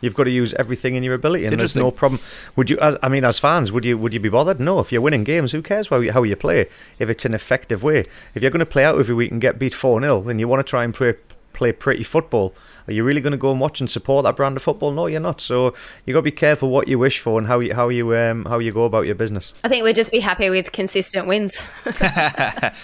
You've 0.00 0.14
got 0.14 0.24
to 0.24 0.30
use 0.30 0.54
everything 0.54 0.94
in 0.94 1.02
your 1.02 1.14
ability, 1.14 1.46
and 1.46 1.58
there's 1.58 1.76
no 1.76 1.90
problem. 1.90 2.20
Would 2.56 2.70
you? 2.70 2.78
As, 2.78 2.96
I 3.02 3.08
mean, 3.08 3.24
as 3.24 3.38
fans, 3.38 3.72
would 3.72 3.84
you? 3.84 3.96
Would 3.98 4.12
you 4.12 4.20
be 4.20 4.28
bothered? 4.28 4.60
No. 4.60 4.80
If 4.80 4.92
you're 4.92 5.00
winning 5.00 5.24
games, 5.24 5.52
who 5.52 5.62
cares 5.62 5.88
how 5.88 6.00
you, 6.00 6.12
how 6.12 6.22
you 6.22 6.36
play? 6.36 6.68
If 6.98 7.08
it's 7.08 7.24
an 7.24 7.34
effective 7.34 7.82
way, 7.82 8.04
if 8.34 8.42
you're 8.42 8.50
going 8.50 8.60
to 8.60 8.66
play 8.66 8.84
out 8.84 8.98
every 8.98 9.14
week 9.14 9.30
and 9.30 9.40
get 9.40 9.58
beat 9.58 9.74
four 9.74 10.00
0 10.00 10.22
then 10.22 10.38
you 10.38 10.48
want 10.48 10.60
to 10.60 10.70
try 10.70 10.84
and 10.84 10.94
play 10.94 11.14
play 11.56 11.72
pretty 11.72 12.02
football. 12.02 12.54
Are 12.86 12.92
you 12.92 13.02
really 13.02 13.20
going 13.20 13.32
to 13.32 13.38
go 13.38 13.50
and 13.50 13.58
watch 13.58 13.80
and 13.80 13.90
support 13.90 14.24
that 14.24 14.36
brand 14.36 14.56
of 14.56 14.62
football? 14.62 14.92
No, 14.92 15.06
you're 15.06 15.20
not. 15.20 15.40
So 15.40 15.74
you 16.04 16.12
got 16.12 16.20
to 16.20 16.22
be 16.22 16.30
careful 16.30 16.68
what 16.68 16.86
you 16.86 16.98
wish 16.98 17.18
for 17.18 17.38
and 17.38 17.48
how 17.48 17.58
you 17.58 17.74
how 17.74 17.88
you 17.88 18.14
um, 18.14 18.44
how 18.44 18.58
you 18.58 18.72
go 18.72 18.84
about 18.84 19.06
your 19.06 19.16
business. 19.16 19.52
I 19.64 19.68
think 19.68 19.82
we'd 19.82 19.96
just 19.96 20.12
be 20.12 20.20
happy 20.20 20.50
with 20.50 20.70
consistent 20.70 21.26
wins. 21.26 21.56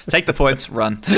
Take 0.09 0.27
the 0.27 0.35
points, 0.35 0.71
run. 0.71 1.03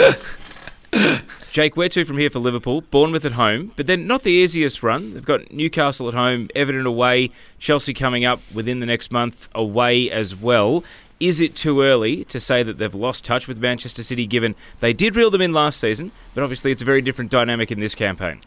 Jake, 1.50 1.76
where 1.76 1.88
to 1.88 2.04
from 2.04 2.18
here 2.18 2.30
for 2.30 2.38
Liverpool? 2.38 2.80
Bournemouth 2.82 3.24
at 3.24 3.32
home, 3.32 3.72
but 3.76 3.86
then 3.86 4.06
not 4.06 4.22
the 4.22 4.30
easiest 4.30 4.82
run. 4.82 5.14
They've 5.14 5.24
got 5.24 5.52
Newcastle 5.52 6.08
at 6.08 6.14
home, 6.14 6.48
Everton 6.54 6.86
away, 6.86 7.30
Chelsea 7.58 7.94
coming 7.94 8.24
up 8.24 8.40
within 8.52 8.80
the 8.80 8.86
next 8.86 9.10
month 9.10 9.48
away 9.54 10.10
as 10.10 10.34
well. 10.34 10.84
Is 11.20 11.40
it 11.40 11.54
too 11.54 11.82
early 11.82 12.24
to 12.26 12.40
say 12.40 12.62
that 12.62 12.78
they've 12.78 12.94
lost 12.94 13.24
touch 13.24 13.46
with 13.46 13.58
Manchester 13.58 14.02
City 14.02 14.26
given 14.26 14.54
they 14.80 14.92
did 14.92 15.16
reel 15.16 15.30
them 15.30 15.40
in 15.40 15.52
last 15.52 15.80
season, 15.80 16.12
but 16.34 16.42
obviously 16.42 16.72
it's 16.72 16.82
a 16.82 16.84
very 16.84 17.02
different 17.02 17.30
dynamic 17.30 17.70
in 17.70 17.80
this 17.80 17.94
campaign? 17.94 18.40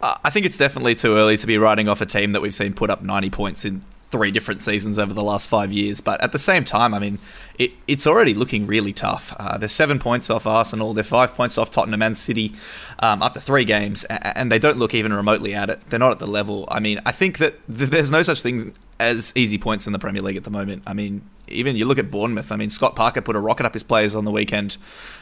Uh, 0.00 0.16
I 0.24 0.30
think 0.30 0.44
it's 0.44 0.56
definitely 0.56 0.94
too 0.94 1.16
early 1.16 1.36
to 1.36 1.46
be 1.46 1.58
writing 1.58 1.88
off 1.88 2.00
a 2.00 2.06
team 2.06 2.32
that 2.32 2.42
we've 2.42 2.54
seen 2.54 2.74
put 2.74 2.90
up 2.90 3.02
90 3.02 3.30
points 3.30 3.64
in 3.64 3.84
three 4.10 4.30
different 4.30 4.62
seasons 4.62 4.98
over 4.98 5.12
the 5.12 5.22
last 5.22 5.48
five 5.48 5.72
years. 5.72 6.00
But 6.00 6.20
at 6.20 6.32
the 6.32 6.38
same 6.38 6.64
time, 6.64 6.94
I 6.94 6.98
mean, 6.98 7.18
it, 7.58 7.72
it's 7.86 8.06
already 8.06 8.34
looking 8.34 8.66
really 8.66 8.92
tough. 8.92 9.34
Uh, 9.38 9.58
they're 9.58 9.68
seven 9.68 9.98
points 9.98 10.30
off 10.30 10.46
Arsenal, 10.46 10.94
they're 10.94 11.04
five 11.04 11.34
points 11.34 11.58
off 11.58 11.70
Tottenham 11.70 12.02
and 12.02 12.16
City 12.16 12.52
um, 13.00 13.22
after 13.22 13.40
three 13.40 13.64
games, 13.64 14.04
and 14.04 14.50
they 14.52 14.58
don't 14.58 14.78
look 14.78 14.94
even 14.94 15.12
remotely 15.12 15.54
at 15.54 15.70
it. 15.70 15.80
They're 15.90 15.98
not 15.98 16.12
at 16.12 16.18
the 16.18 16.26
level. 16.26 16.66
I 16.70 16.80
mean, 16.80 17.00
I 17.04 17.12
think 17.12 17.38
that 17.38 17.58
there's 17.68 18.10
no 18.10 18.22
such 18.22 18.42
thing 18.42 18.74
as 19.00 19.32
easy 19.34 19.58
points 19.58 19.86
in 19.86 19.92
the 19.92 19.98
Premier 19.98 20.22
League 20.22 20.36
at 20.36 20.44
the 20.44 20.50
moment. 20.50 20.82
I 20.86 20.94
mean, 20.94 21.28
even 21.48 21.76
you 21.76 21.84
look 21.84 21.98
at 21.98 22.10
Bournemouth. 22.10 22.52
I 22.52 22.56
mean, 22.56 22.70
Scott 22.70 22.96
Parker 22.96 23.20
put 23.20 23.36
a 23.36 23.40
rocket 23.40 23.66
up 23.66 23.74
his 23.74 23.82
players 23.82 24.14
on 24.14 24.24
the 24.24 24.30
weekend 24.30 24.76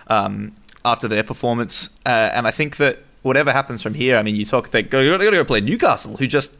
um, 0.08 0.54
after 0.84 1.08
their 1.08 1.22
performance, 1.22 1.90
uh, 2.04 2.30
and 2.34 2.46
I 2.46 2.50
think 2.50 2.76
that 2.76 2.98
whatever 3.22 3.52
happens 3.52 3.82
from 3.82 3.94
here, 3.94 4.16
I 4.16 4.22
mean, 4.22 4.36
you 4.36 4.44
talk 4.44 4.70
they 4.70 4.82
got 4.82 5.00
to 5.00 5.18
go 5.18 5.44
play 5.44 5.60
Newcastle, 5.60 6.16
who 6.16 6.26
just 6.26 6.52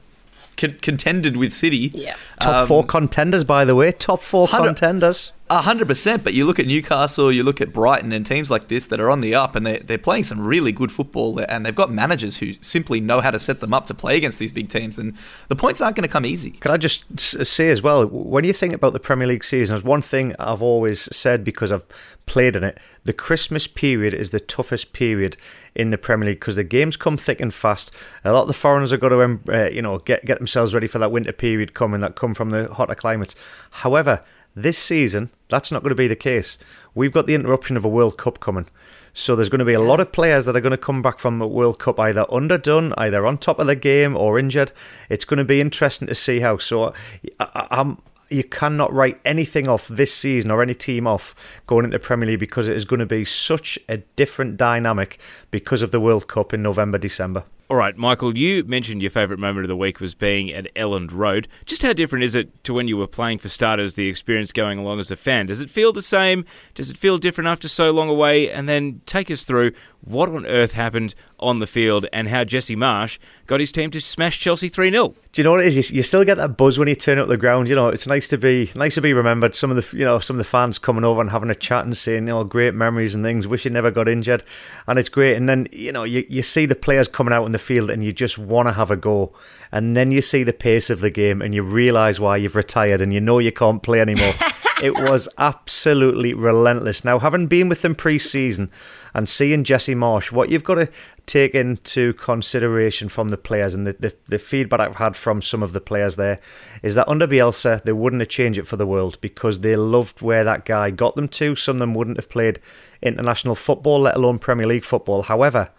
con- 0.57 0.79
contended 0.81 1.37
with 1.37 1.53
City. 1.53 1.91
Yeah. 1.95 2.17
Top 2.41 2.63
um, 2.63 2.69
four 2.69 2.85
contenders, 2.85 3.45
by 3.45 3.65
the 3.65 3.75
way. 3.75 3.93
Top 3.93 4.21
four 4.23 4.49
contenders. 4.49 5.33
Hundred 5.61 5.89
percent. 5.89 6.25
But 6.25 6.35
you 6.35 6.45
look 6.45 6.59
at 6.59 6.67
Newcastle, 6.67 7.31
you 7.31 7.43
look 7.43 7.61
at 7.61 7.73
Brighton, 7.73 8.13
and 8.13 8.25
teams 8.25 8.51
like 8.51 8.69
this 8.69 8.87
that 8.87 9.01
are 9.01 9.11
on 9.11 9.21
the 9.21 9.35
up, 9.35 9.55
and 9.55 9.67
they're 9.67 9.81
they're 9.81 9.99
playing 9.99 10.25
some 10.25 10.41
really 10.41 10.73
good 10.73 10.91
football, 10.91 11.39
and 11.49 11.67
they've 11.67 11.75
got 11.75 11.91
managers 11.91 12.39
who 12.39 12.53
simply 12.61 13.01
know 13.01 13.21
how 13.21 13.31
to 13.31 13.41
set 13.41 13.61
them 13.61 13.75
up 13.75 13.87
to 13.89 13.95
play 13.95 14.17
against 14.17 14.39
these 14.39 14.53
big 14.53 14.69
teams, 14.69 14.99
and 14.99 15.17
the 15.49 15.57
points 15.57 15.81
aren't 15.81 15.97
going 15.97 16.09
to 16.09 16.13
come 16.13 16.25
easy. 16.25 16.53
Can 16.53 16.71
I 16.71 16.77
just 16.77 17.19
say 17.19 17.71
as 17.71 17.83
well, 17.83 18.07
when 18.07 18.45
you 18.45 18.53
think 18.53 18.73
about 18.73 18.93
the 18.93 19.01
Premier 19.01 19.27
League 19.27 19.45
season, 19.45 19.75
there's 19.75 19.85
one 19.85 20.03
thing 20.03 20.35
I've 20.39 20.63
always 20.63 21.15
said 21.15 21.45
because 21.45 21.73
I've 21.73 21.87
played 22.27 22.57
in 22.57 22.65
it. 22.65 22.79
The 23.05 23.13
Christmas 23.13 23.67
period 23.67 24.15
is 24.15 24.31
the 24.31 24.41
toughest 24.41 24.93
period 24.93 25.37
in 25.75 25.91
the 25.91 25.99
Premier 25.99 26.29
League 26.29 26.41
because 26.41 26.57
the 26.57 26.65
games 26.65 26.97
come 26.97 27.17
thick 27.17 27.41
and 27.41 27.53
fast. 27.53 27.95
A 28.25 28.33
lot 28.33 28.43
of 28.43 28.49
the 28.49 28.55
foreigners 28.55 28.91
have 28.91 29.01
got 29.01 29.11
to, 29.11 29.41
uh, 29.49 29.69
you 29.71 29.83
know, 29.83 29.99
get 29.99 30.25
get 30.25 30.39
themselves 30.39 30.75
ready 30.75 30.87
for 30.87 30.99
that 30.99 31.13
winter 31.13 31.33
period 31.33 31.75
coming 31.75 32.01
that 32.01 32.15
come 32.15 32.35
from 32.35 32.51
the 32.51 32.73
hotter 32.73 32.95
climates. 32.95 33.35
However, 33.71 34.23
this 34.55 34.79
season, 34.79 35.31
that's 35.49 35.73
not 35.73 35.83
going 35.83 35.91
to 35.91 35.97
be 35.97 36.09
the 36.09 36.17
case. 36.17 36.59
We've 36.95 37.13
got 37.13 37.27
the 37.27 37.35
interruption 37.35 37.77
of 37.77 37.85
a 37.85 37.89
World 37.89 38.19
Cup 38.19 38.41
coming. 38.41 38.67
So 39.15 39.37
there's 39.37 39.49
going 39.49 39.59
to 39.59 39.65
be 39.65 39.75
a 39.75 39.81
lot 39.81 40.01
of 40.01 40.13
players 40.13 40.47
that 40.47 40.57
are 40.57 40.61
going 40.61 40.73
to 40.73 40.79
come 40.79 41.03
back 41.03 41.19
from 41.19 41.39
the 41.39 41.47
World 41.47 41.79
Cup 41.79 41.99
either 42.01 42.25
underdone, 42.33 42.95
either 42.97 43.27
on 43.27 43.39
top 43.39 43.59
of 43.59 43.67
the 43.67 43.77
game 43.77 44.17
or 44.17 44.39
injured. 44.39 44.73
It's 45.11 45.25
going 45.25 45.39
to 45.39 45.45
be 45.45 45.61
interesting 45.61 46.09
to 46.09 46.15
see 46.15 46.41
how. 46.41 46.59
So 46.59 46.95
I, 47.39 47.67
am 47.71 47.99
you 48.33 48.45
cannot 48.45 48.93
write 48.93 49.21
anything 49.25 49.69
off 49.69 49.89
this 49.89 50.13
season 50.13 50.51
or 50.51 50.63
any 50.63 50.75
team 50.75 51.07
off 51.07 51.35
going 51.67 51.85
into 51.85 51.99
the 51.99 52.03
Premier 52.03 52.27
League 52.27 52.41
because 52.41 52.67
it 52.67 52.77
is 52.77 52.87
going 52.87 53.01
to 53.01 53.07
be 53.07 53.25
such 53.25 53.79
a 53.89 53.99
different 54.17 54.57
dynamic 54.57 55.19
because 55.51 55.83
of 55.83 55.91
the 55.91 56.01
World 56.01 56.29
Cup 56.29 56.55
in 56.55 56.63
November, 56.63 56.99
December. 56.99 57.45
All 57.73 57.79
right, 57.79 57.97
Michael, 57.97 58.37
you 58.37 58.65
mentioned 58.65 59.01
your 59.01 59.11
favourite 59.11 59.41
moment 59.41 59.65
of 59.65 59.69
the 59.69 59.77
week 59.77 59.99
was 59.99 60.15
being 60.15 60.53
at 60.53 60.67
Elland 60.75 61.11
Road. 61.11 61.49
Just 61.65 61.83
how 61.83 61.95
different 61.95 62.23
is 62.23 62.35
it 62.35 62.63
to 62.65 62.75
when 62.75 62.87
you 62.87 62.99
were 62.99 63.07
playing 63.07 63.39
for 63.39 63.49
starters, 63.49 63.95
the 63.95 64.09
experience 64.09 64.53
going 64.53 64.79
along 64.79 65.01
as 65.01 65.11
a 65.11 65.17
fan? 65.17 65.47
Does 65.47 65.63
it 65.63 65.71
feel 65.71 65.91
the 65.91 66.03
same? 66.03 66.45
Does 66.75 66.91
it 66.91 66.99
feel 66.99 67.17
different 67.17 67.49
after 67.49 67.69
so 67.69 67.91
long 67.91 68.11
away? 68.11 68.51
And 68.51 68.69
then 68.69 69.01
take 69.07 69.31
us 69.31 69.45
through 69.45 69.73
what 70.05 70.29
on 70.29 70.47
earth 70.47 70.73
happened 70.73 71.15
on 71.39 71.61
the 71.61 71.67
field 71.67 72.07
and 72.13 72.29
how 72.29 72.45
Jesse 72.45 72.77
Marsch 72.77 73.19
got 73.47 73.61
his 73.61 73.73
team 73.73 73.91
to 73.93 74.01
smash 74.01 74.39
Chelsea 74.39 74.69
3 74.69 74.91
0. 74.91 75.15
Do 75.33 75.41
you 75.41 75.45
know 75.45 75.53
what 75.53 75.61
it 75.61 75.75
is? 75.75 75.91
You, 75.91 76.03
still 76.03 76.25
get 76.25 76.37
that 76.37 76.57
buzz 76.57 76.79
when 76.79 76.89
you 76.89 76.95
turn 76.95 77.19
up 77.19 77.29
the 77.29 77.37
ground. 77.37 77.69
You 77.69 77.75
know, 77.75 77.89
it's 77.89 78.07
nice 78.07 78.29
to 78.29 78.39
be 78.39 78.71
nice 78.75 78.97
to 78.97 79.01
be 79.01 79.13
remembered. 79.13 79.55
Some 79.55 79.71
of 79.71 79.77
the 79.77 79.97
you 79.97 80.05
know 80.05 80.19
some 80.19 80.37
of 80.37 80.39
the 80.39 80.45
fans 80.45 80.79
coming 80.79 81.05
over 81.05 81.21
and 81.21 81.31
having 81.31 81.51
a 81.51 81.55
chat 81.55 81.85
and 81.85 81.97
saying 81.97 82.25
you 82.25 82.35
know 82.35 82.45
great 82.45 82.75
memories 82.75 83.15
and 83.15 83.25
things. 83.25 83.47
Wish 83.47 83.65
you 83.65 83.71
never 83.71 83.91
got 83.91 84.09
injured, 84.09 84.45
and 84.87 84.99
it's 84.99 85.09
great. 85.09 85.37
And 85.37 85.49
then 85.49 85.69
you 85.73 85.93
know 85.93 86.05
you, 86.05 86.25
you 86.29 86.43
see 86.43 86.67
the 86.67 86.75
players 86.75 87.09
coming 87.09 87.33
out 87.33 87.47
in 87.47 87.53
the 87.53 87.59
field 87.63 87.91
and 87.91 88.05
you 88.05 88.13
just 88.13 88.37
want 88.39 88.69
to 88.69 88.73
have 88.73 88.91
a 88.91 88.97
go. 88.97 89.33
And 89.71 89.97
then 89.97 90.11
you 90.11 90.21
see 90.21 90.43
the 90.43 90.53
pace 90.53 90.91
of 90.91 91.01
the 91.01 91.11
game 91.11 91.41
and 91.41 91.55
you 91.55 91.63
realise 91.63 92.21
why 92.21 92.37
you've 92.37 92.57
retired 92.57 93.01
and 93.01 93.13
you 93.13 93.21
know 93.21 93.39
you 93.39 93.53
can't 93.53 93.83
play 93.83 94.01
anymore. 94.01 94.35
it 94.83 94.95
was 94.95 95.29
absolutely 95.39 96.35
relentless. 96.35 97.05
Now, 97.05 97.21
having 97.21 97.47
been 97.47 97.69
with 97.69 97.83
them 97.83 97.95
pre-season 97.95 98.69
and 99.15 99.29
seeing 99.29 99.63
Jesse 99.63 99.95
Marsch, 99.95 100.33
what 100.33 100.49
you've 100.49 100.65
got 100.65 100.75
to 100.75 100.91
take 101.27 101.55
into 101.55 102.15
consideration 102.15 103.09
from 103.09 103.29
the 103.29 103.37
players 103.37 103.77
and 103.77 103.87
the, 103.87 103.93
the, 103.93 104.15
the, 104.27 104.39
feedback 104.41 104.81
I've 104.81 104.97
had 104.97 105.17
from 105.17 105.41
some 105.41 105.63
of 105.63 105.73
the 105.73 105.81
players 105.81 106.17
there 106.17 106.41
is 106.83 106.97
that 106.97 107.09
under 107.09 107.29
Bielsa, 107.29 107.83
they 107.85 107.93
wouldn't 107.93 108.21
have 108.21 108.29
changed 108.29 108.59
it 108.59 108.67
for 108.67 108.77
the 108.77 108.87
world 108.87 109.21
because 109.21 109.61
they 109.61 109.77
loved 109.77 110.21
where 110.21 110.43
that 110.43 110.65
guy 110.65 110.91
got 110.91 111.15
them 111.15 111.29
to. 111.29 111.55
Some 111.55 111.77
of 111.77 111.81
them 111.81 111.95
wouldn't 111.95 112.17
have 112.17 112.29
played 112.29 112.59
international 113.03 113.55
football, 113.55 114.01
let 114.01 114.17
alone 114.17 114.41
Premier 114.41 114.67
League 114.67 114.85
football. 114.85 115.23
However, 115.23 115.71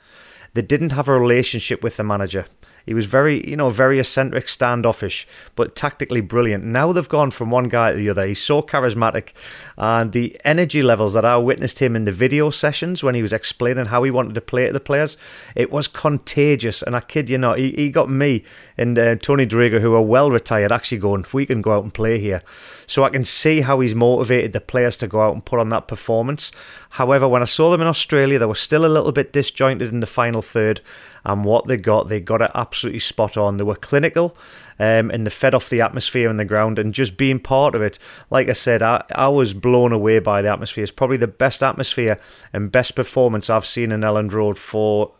they 0.53 0.61
didn't 0.61 0.91
have 0.91 1.07
a 1.07 1.19
relationship 1.19 1.83
with 1.83 1.97
the 1.97 2.03
manager. 2.03 2.45
He 2.85 2.93
was 2.93 3.05
very, 3.05 3.47
you 3.49 3.55
know, 3.55 3.69
very 3.69 3.99
eccentric, 3.99 4.49
standoffish, 4.49 5.27
but 5.55 5.75
tactically 5.75 6.21
brilliant. 6.21 6.63
Now 6.63 6.91
they've 6.91 7.07
gone 7.07 7.31
from 7.31 7.51
one 7.51 7.69
guy 7.69 7.91
to 7.91 7.97
the 7.97 8.09
other. 8.09 8.25
He's 8.25 8.41
so 8.41 8.61
charismatic, 8.61 9.33
and 9.77 10.11
the 10.11 10.35
energy 10.43 10.83
levels 10.83 11.13
that 11.13 11.25
I 11.25 11.37
witnessed 11.37 11.79
him 11.79 11.95
in 11.95 12.05
the 12.05 12.11
video 12.11 12.49
sessions 12.49 13.03
when 13.03 13.15
he 13.15 13.21
was 13.21 13.33
explaining 13.33 13.85
how 13.85 14.03
he 14.03 14.11
wanted 14.11 14.35
to 14.35 14.41
play 14.41 14.67
to 14.67 14.73
the 14.73 14.79
players, 14.79 15.17
it 15.55 15.71
was 15.71 15.87
contagious. 15.87 16.81
And 16.81 16.95
I 16.95 16.99
kid 16.99 17.29
you 17.29 17.37
not, 17.37 17.57
he, 17.57 17.71
he 17.71 17.89
got 17.89 18.09
me 18.09 18.43
and 18.77 18.97
uh, 18.97 19.15
Tony 19.15 19.45
Dorigo, 19.45 19.79
who 19.79 19.93
are 19.93 20.01
well 20.01 20.31
retired, 20.31 20.71
actually 20.71 20.97
going, 20.97 21.25
we 21.33 21.45
can 21.45 21.61
go 21.61 21.73
out 21.73 21.83
and 21.83 21.93
play 21.93 22.19
here. 22.19 22.41
So 22.87 23.03
I 23.03 23.09
can 23.09 23.23
see 23.23 23.61
how 23.61 23.79
he's 23.79 23.95
motivated 23.95 24.53
the 24.53 24.61
players 24.61 24.97
to 24.97 25.07
go 25.07 25.21
out 25.21 25.33
and 25.33 25.45
put 25.45 25.59
on 25.59 25.69
that 25.69 25.87
performance. 25.87 26.51
However, 26.89 27.27
when 27.27 27.41
I 27.41 27.45
saw 27.45 27.71
them 27.71 27.81
in 27.81 27.87
Australia, 27.87 28.39
they 28.39 28.45
were 28.45 28.55
still 28.55 28.85
a 28.85 28.87
little 28.87 29.11
bit 29.11 29.33
disjointed 29.33 29.89
in 29.89 29.99
the 29.99 30.07
final 30.07 30.41
third 30.41 30.81
and 31.25 31.45
what 31.45 31.67
they 31.67 31.77
got, 31.77 32.07
they 32.07 32.19
got 32.19 32.41
it 32.41 32.51
absolutely 32.53 32.99
spot 32.99 33.37
on. 33.37 33.57
They 33.57 33.63
were 33.63 33.75
clinical 33.75 34.35
um, 34.79 35.09
and 35.11 35.25
they 35.25 35.31
fed 35.31 35.55
off 35.55 35.69
the 35.69 35.81
atmosphere 35.81 36.29
in 36.29 36.37
the 36.37 36.45
ground 36.45 36.79
and 36.79 36.93
just 36.93 37.17
being 37.17 37.39
part 37.39 37.75
of 37.75 37.81
it. 37.81 37.99
Like 38.29 38.49
I 38.49 38.53
said, 38.53 38.81
I, 38.81 39.03
I 39.13 39.27
was 39.29 39.53
blown 39.53 39.93
away 39.93 40.19
by 40.19 40.41
the 40.41 40.49
atmosphere. 40.49 40.83
It's 40.83 40.91
probably 40.91 41.17
the 41.17 41.27
best 41.27 41.63
atmosphere 41.63 42.19
and 42.51 42.71
best 42.71 42.95
performance 42.95 43.49
I've 43.49 43.65
seen 43.65 43.91
in 43.91 44.01
Elland 44.01 44.33
Road 44.33 44.57
for 44.57 45.11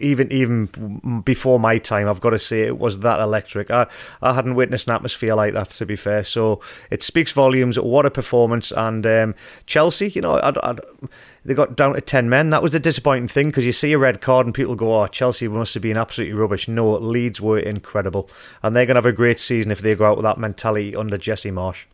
even 0.00 0.32
even 0.32 1.22
before 1.24 1.60
my 1.60 1.78
time, 1.78 2.08
I've 2.08 2.20
got 2.20 2.30
to 2.30 2.38
say 2.38 2.62
it 2.62 2.78
was 2.78 3.00
that 3.00 3.20
electric. 3.20 3.70
I, 3.70 3.86
I 4.20 4.34
hadn't 4.34 4.56
witnessed 4.56 4.88
an 4.88 4.94
atmosphere 4.94 5.34
like 5.34 5.54
that, 5.54 5.70
to 5.70 5.86
be 5.86 5.96
fair. 5.96 6.24
So 6.24 6.60
it 6.90 7.02
speaks 7.02 7.30
volumes. 7.30 7.78
What 7.78 8.06
a 8.06 8.10
performance! 8.10 8.72
And 8.72 9.06
um, 9.06 9.34
Chelsea, 9.66 10.08
you 10.08 10.22
know, 10.22 10.40
I'd, 10.42 10.58
I'd, 10.58 10.80
they 11.44 11.54
got 11.54 11.76
down 11.76 11.94
to 11.94 12.00
ten 12.00 12.28
men. 12.28 12.50
That 12.50 12.62
was 12.62 12.72
the 12.72 12.80
disappointing 12.80 13.28
thing 13.28 13.46
because 13.46 13.64
you 13.64 13.72
see 13.72 13.92
a 13.92 13.98
red 13.98 14.20
card 14.20 14.46
and 14.46 14.54
people 14.54 14.74
go, 14.74 15.00
"Oh, 15.00 15.06
Chelsea 15.06 15.46
must 15.46 15.74
have 15.74 15.82
been 15.82 15.96
absolutely 15.96 16.34
rubbish." 16.34 16.66
No, 16.66 16.90
Leeds 16.90 17.40
were 17.40 17.58
incredible, 17.58 18.28
and 18.62 18.74
they're 18.74 18.86
going 18.86 18.96
to 18.96 18.98
have 18.98 19.06
a 19.06 19.12
great 19.12 19.38
season 19.38 19.70
if 19.70 19.80
they 19.80 19.94
go 19.94 20.06
out 20.06 20.16
with 20.16 20.24
that 20.24 20.38
mentality 20.38 20.96
under 20.96 21.16
Jesse 21.16 21.50
Marsch. 21.50 21.86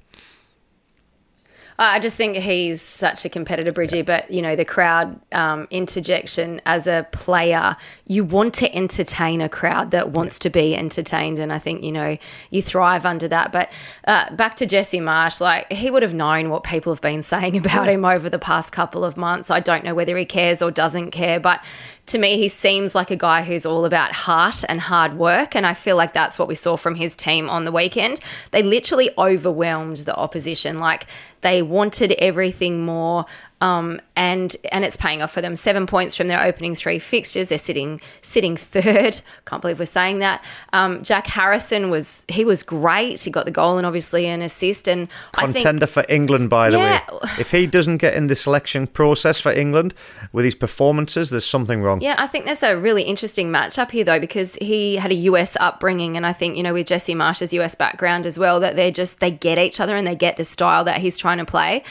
I 1.82 1.98
just 1.98 2.14
think 2.16 2.36
he's 2.36 2.82
such 2.82 3.24
a 3.24 3.30
competitor, 3.30 3.72
Bridgie. 3.72 4.02
But 4.02 4.30
you 4.30 4.42
know, 4.42 4.54
the 4.54 4.66
crowd 4.66 5.18
um, 5.32 5.66
interjection 5.70 6.60
as 6.66 6.86
a 6.86 7.06
player, 7.10 7.74
you 8.06 8.22
want 8.22 8.52
to 8.54 8.74
entertain 8.76 9.40
a 9.40 9.48
crowd 9.48 9.90
that 9.92 10.10
wants 10.10 10.38
to 10.40 10.50
be 10.50 10.76
entertained, 10.76 11.38
and 11.38 11.50
I 11.50 11.58
think 11.58 11.82
you 11.82 11.90
know 11.90 12.18
you 12.50 12.60
thrive 12.60 13.06
under 13.06 13.26
that. 13.28 13.50
But 13.50 13.72
uh, 14.06 14.34
back 14.36 14.56
to 14.56 14.66
Jesse 14.66 15.00
Marsch, 15.00 15.40
like 15.40 15.72
he 15.72 15.90
would 15.90 16.02
have 16.02 16.12
known 16.12 16.50
what 16.50 16.64
people 16.64 16.92
have 16.92 17.00
been 17.00 17.22
saying 17.22 17.56
about 17.64 17.88
him 17.88 18.04
over 18.04 18.28
the 18.28 18.38
past 18.38 18.72
couple 18.72 19.02
of 19.02 19.16
months. 19.16 19.50
I 19.50 19.60
don't 19.60 19.82
know 19.82 19.94
whether 19.94 20.16
he 20.18 20.26
cares 20.26 20.60
or 20.60 20.70
doesn't 20.70 21.12
care, 21.12 21.40
but 21.40 21.64
to 22.06 22.18
me, 22.18 22.36
he 22.38 22.48
seems 22.48 22.94
like 22.94 23.10
a 23.10 23.16
guy 23.16 23.42
who's 23.42 23.64
all 23.64 23.84
about 23.84 24.12
heart 24.12 24.64
and 24.68 24.80
hard 24.80 25.16
work. 25.16 25.54
And 25.54 25.66
I 25.66 25.74
feel 25.74 25.96
like 25.96 26.12
that's 26.12 26.38
what 26.38 26.48
we 26.48 26.54
saw 26.54 26.76
from 26.76 26.94
his 26.94 27.14
team 27.14 27.48
on 27.48 27.64
the 27.64 27.72
weekend. 27.72 28.20
They 28.50 28.62
literally 28.62 29.10
overwhelmed 29.16 29.98
the 29.98 30.16
opposition. 30.16 30.78
Like 30.78 31.06
they 31.42 31.62
wanted 31.62 32.12
everything 32.12 32.84
more. 32.84 33.26
Um, 33.60 34.00
and 34.16 34.56
and 34.72 34.84
it's 34.84 34.96
paying 34.96 35.20
off 35.22 35.32
for 35.32 35.42
them. 35.42 35.54
Seven 35.54 35.86
points 35.86 36.16
from 36.16 36.28
their 36.28 36.42
opening 36.42 36.74
three 36.74 36.98
fixtures. 36.98 37.50
They're 37.50 37.58
sitting 37.58 38.00
sitting 38.22 38.56
third. 38.56 39.20
Can't 39.44 39.60
believe 39.60 39.78
we're 39.78 39.86
saying 39.86 40.20
that. 40.20 40.44
Um, 40.72 41.02
Jack 41.02 41.26
Harrison 41.26 41.90
was 41.90 42.24
he 42.28 42.44
was 42.44 42.62
great. 42.62 43.20
He 43.20 43.30
got 43.30 43.44
the 43.44 43.52
goal 43.52 43.76
and 43.76 43.86
obviously 43.86 44.26
an 44.26 44.40
assist. 44.40 44.88
And 44.88 45.08
contender 45.32 45.86
think, 45.86 46.06
for 46.06 46.12
England, 46.12 46.48
by 46.48 46.70
the 46.70 46.78
yeah. 46.78 47.02
way. 47.10 47.18
If 47.38 47.50
he 47.50 47.66
doesn't 47.66 47.98
get 47.98 48.14
in 48.14 48.28
the 48.28 48.34
selection 48.34 48.86
process 48.86 49.40
for 49.40 49.52
England 49.52 49.94
with 50.32 50.44
his 50.44 50.54
performances, 50.54 51.30
there's 51.30 51.46
something 51.46 51.82
wrong. 51.82 52.00
Yeah, 52.00 52.14
I 52.18 52.26
think 52.26 52.46
there's 52.46 52.62
a 52.62 52.76
really 52.76 53.02
interesting 53.02 53.50
matchup 53.50 53.90
here 53.90 54.04
though 54.04 54.20
because 54.20 54.54
he 54.56 54.96
had 54.96 55.10
a 55.10 55.16
US 55.30 55.56
upbringing, 55.60 56.16
and 56.16 56.26
I 56.26 56.32
think 56.32 56.56
you 56.56 56.62
know 56.62 56.72
with 56.72 56.86
Jesse 56.86 57.14
Marsch's 57.14 57.52
US 57.52 57.74
background 57.74 58.24
as 58.24 58.38
well 58.38 58.60
that 58.60 58.76
they're 58.76 58.90
just 58.90 59.20
they 59.20 59.30
get 59.30 59.58
each 59.58 59.80
other 59.80 59.96
and 59.96 60.06
they 60.06 60.14
get 60.14 60.36
the 60.36 60.44
style 60.44 60.84
that 60.84 60.98
he's 60.98 61.18
trying 61.18 61.38
to 61.38 61.44
play. 61.44 61.82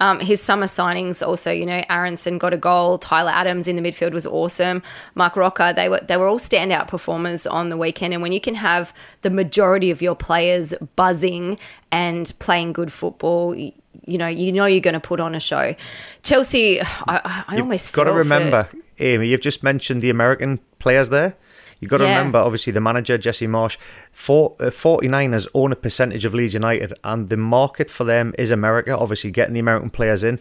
Um, 0.00 0.20
his 0.20 0.40
summer 0.40 0.66
signings 0.66 1.17
also, 1.22 1.50
you 1.50 1.66
know, 1.66 1.82
Aaronson 1.88 2.38
got 2.38 2.52
a 2.52 2.56
goal. 2.56 2.98
Tyler 2.98 3.30
Adams 3.30 3.68
in 3.68 3.76
the 3.76 3.82
midfield 3.82 4.12
was 4.12 4.26
awesome. 4.26 4.82
Marc 5.14 5.36
Roca, 5.36 5.72
they 5.74 5.88
were 5.88 6.00
they 6.06 6.16
were 6.16 6.26
all 6.26 6.38
standout 6.38 6.88
performers 6.88 7.46
on 7.46 7.68
the 7.68 7.76
weekend. 7.76 8.12
And 8.14 8.22
when 8.22 8.32
you 8.32 8.40
can 8.40 8.54
have 8.54 8.92
the 9.22 9.30
majority 9.30 9.90
of 9.90 10.02
your 10.02 10.14
players 10.14 10.74
buzzing 10.96 11.58
and 11.90 12.32
playing 12.38 12.72
good 12.72 12.92
football, 12.92 13.54
you 13.54 13.72
know, 14.06 14.26
you 14.26 14.52
know 14.52 14.66
you're 14.66 14.80
going 14.80 14.94
to 14.94 15.00
put 15.00 15.20
on 15.20 15.34
a 15.34 15.40
show. 15.40 15.74
Chelsea, 16.22 16.80
I, 16.80 17.44
I 17.48 17.60
almost 17.60 17.92
got 17.92 18.04
to 18.04 18.12
remember, 18.12 18.64
for... 18.64 18.78
Amy. 18.98 19.28
You've 19.28 19.40
just 19.40 19.62
mentioned 19.62 20.00
the 20.00 20.10
American 20.10 20.60
players 20.78 21.10
there. 21.10 21.36
You've 21.80 21.90
got 21.90 21.98
to 21.98 22.04
yeah. 22.04 22.18
remember, 22.18 22.38
obviously, 22.38 22.72
the 22.72 22.80
manager, 22.80 23.16
Jesse 23.18 23.46
Marsch. 23.46 23.76
for, 24.10 24.56
uh, 24.58 24.64
49ers 24.64 25.46
own 25.54 25.70
a 25.70 25.76
percentage 25.76 26.24
of 26.24 26.34
Leeds 26.34 26.54
United, 26.54 26.92
and 27.04 27.28
the 27.28 27.36
market 27.36 27.88
for 27.88 28.02
them 28.04 28.34
is 28.36 28.50
America, 28.50 28.96
obviously, 28.98 29.30
getting 29.30 29.54
the 29.54 29.60
American 29.60 29.90
players 29.90 30.24
in. 30.24 30.40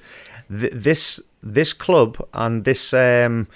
Th- 0.50 0.74
this 0.74 1.22
this 1.42 1.74
club 1.74 2.18
and 2.34 2.64
this 2.66 2.94
um, 2.94 3.48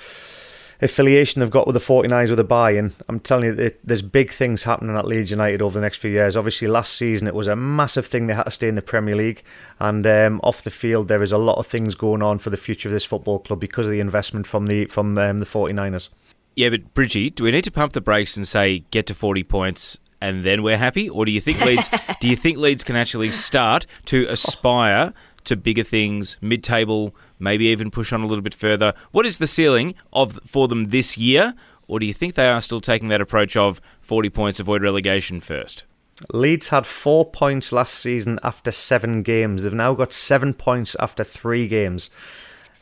affiliation 0.82 1.40
they've 1.40 1.50
got 1.50 1.68
with 1.68 1.74
the 1.74 1.80
49ers 1.80 2.30
with 2.30 2.40
a 2.40 2.44
buy-in, 2.44 2.94
I'm 3.08 3.20
telling 3.20 3.58
you, 3.58 3.72
there's 3.84 4.02
big 4.02 4.32
things 4.32 4.64
happening 4.64 4.96
at 4.96 5.06
Leeds 5.06 5.32
United 5.32 5.62
over 5.62 5.78
the 5.78 5.82
next 5.82 5.98
few 5.98 6.12
years. 6.12 6.36
Obviously, 6.36 6.68
last 6.68 6.94
season 6.94 7.28
it 7.28 7.36
was 7.36 7.48
a 7.48 7.56
massive 7.56 8.08
thing 8.08 8.28
they 8.28 8.34
had 8.34 8.44
to 8.44 8.52
stay 8.52 8.68
in 8.68 8.76
the 8.76 8.82
Premier 8.82 9.16
League, 9.16 9.44
and 9.80 10.06
um, 10.08 10.40
off 10.44 10.64
the 10.64 10.72
field 10.72 11.08
there 11.08 11.24
is 11.24 11.32
a 11.32 11.38
lot 11.38 11.58
of 11.58 11.68
things 11.68 11.96
going 11.96 12.24
on 12.24 12.40
for 12.40 12.50
the 12.50 12.58
future 12.58 12.90
of 12.90 12.94
this 12.94 13.06
football 13.06 13.40
club 13.40 13.60
because 13.60 13.88
of 13.88 13.92
the 13.92 14.00
investment 14.00 14.48
from 14.48 14.68
the 14.68 14.86
from 14.86 15.18
um, 15.18 15.40
the 15.40 15.46
49ers. 15.46 16.10
Yeah, 16.56 16.70
but 16.70 16.94
Bridgie, 16.94 17.30
do 17.30 17.46
we 17.46 17.52
need 17.52 17.64
to 17.64 17.72
pump 17.72 17.94
the 17.94 18.02
brakes 18.02 18.36
and 18.36 18.48
say 18.48 18.80
get 18.92 19.08
to 19.08 19.14
forty 19.14 19.44
points 19.44 20.00
and 20.22 20.44
then 20.44 20.62
we're 20.62 20.78
happy, 20.78 21.10
or 21.10 21.26
do 21.26 21.32
you 21.32 21.42
think 21.42 21.60
Leeds? 21.66 21.90
do 22.20 22.30
you 22.30 22.36
think 22.36 22.58
Leeds 22.60 22.84
can 22.84 22.96
actually 22.96 23.32
start 23.32 23.88
to 24.06 24.26
aspire 24.30 25.14
to 25.46 25.56
bigger 25.56 25.84
things, 25.84 26.38
mid-table, 26.42 27.16
maybe 27.40 27.66
even 27.66 27.92
push 27.92 28.14
on 28.14 28.22
a 28.22 28.28
little 28.28 28.42
bit 28.42 28.54
further? 28.54 28.94
What 29.12 29.26
is 29.26 29.38
the 29.38 29.48
ceiling 29.48 29.96
of 30.12 30.40
for 30.46 30.68
them 30.68 30.90
this 30.90 31.18
year, 31.18 31.56
or 31.88 32.00
do 32.00 32.06
you 32.06 32.14
think 32.14 32.36
they 32.36 32.50
are 32.50 32.62
still 32.62 32.82
taking 32.82 33.10
that 33.10 33.22
approach 33.22 33.56
of 33.56 33.82
forty 34.00 34.30
points, 34.30 34.60
avoid 34.60 34.82
relegation 34.82 35.40
first? 35.40 35.84
Leeds 36.32 36.70
had 36.70 36.86
four 36.86 37.26
points 37.26 37.72
last 37.72 37.96
season 37.96 38.40
after 38.44 38.72
seven 38.72 39.24
games. 39.24 39.64
They've 39.64 39.74
now 39.74 39.96
got 39.96 40.14
seven 40.14 40.54
points 40.54 40.96
after 41.00 41.24
three 41.24 41.68
games. 41.68 42.12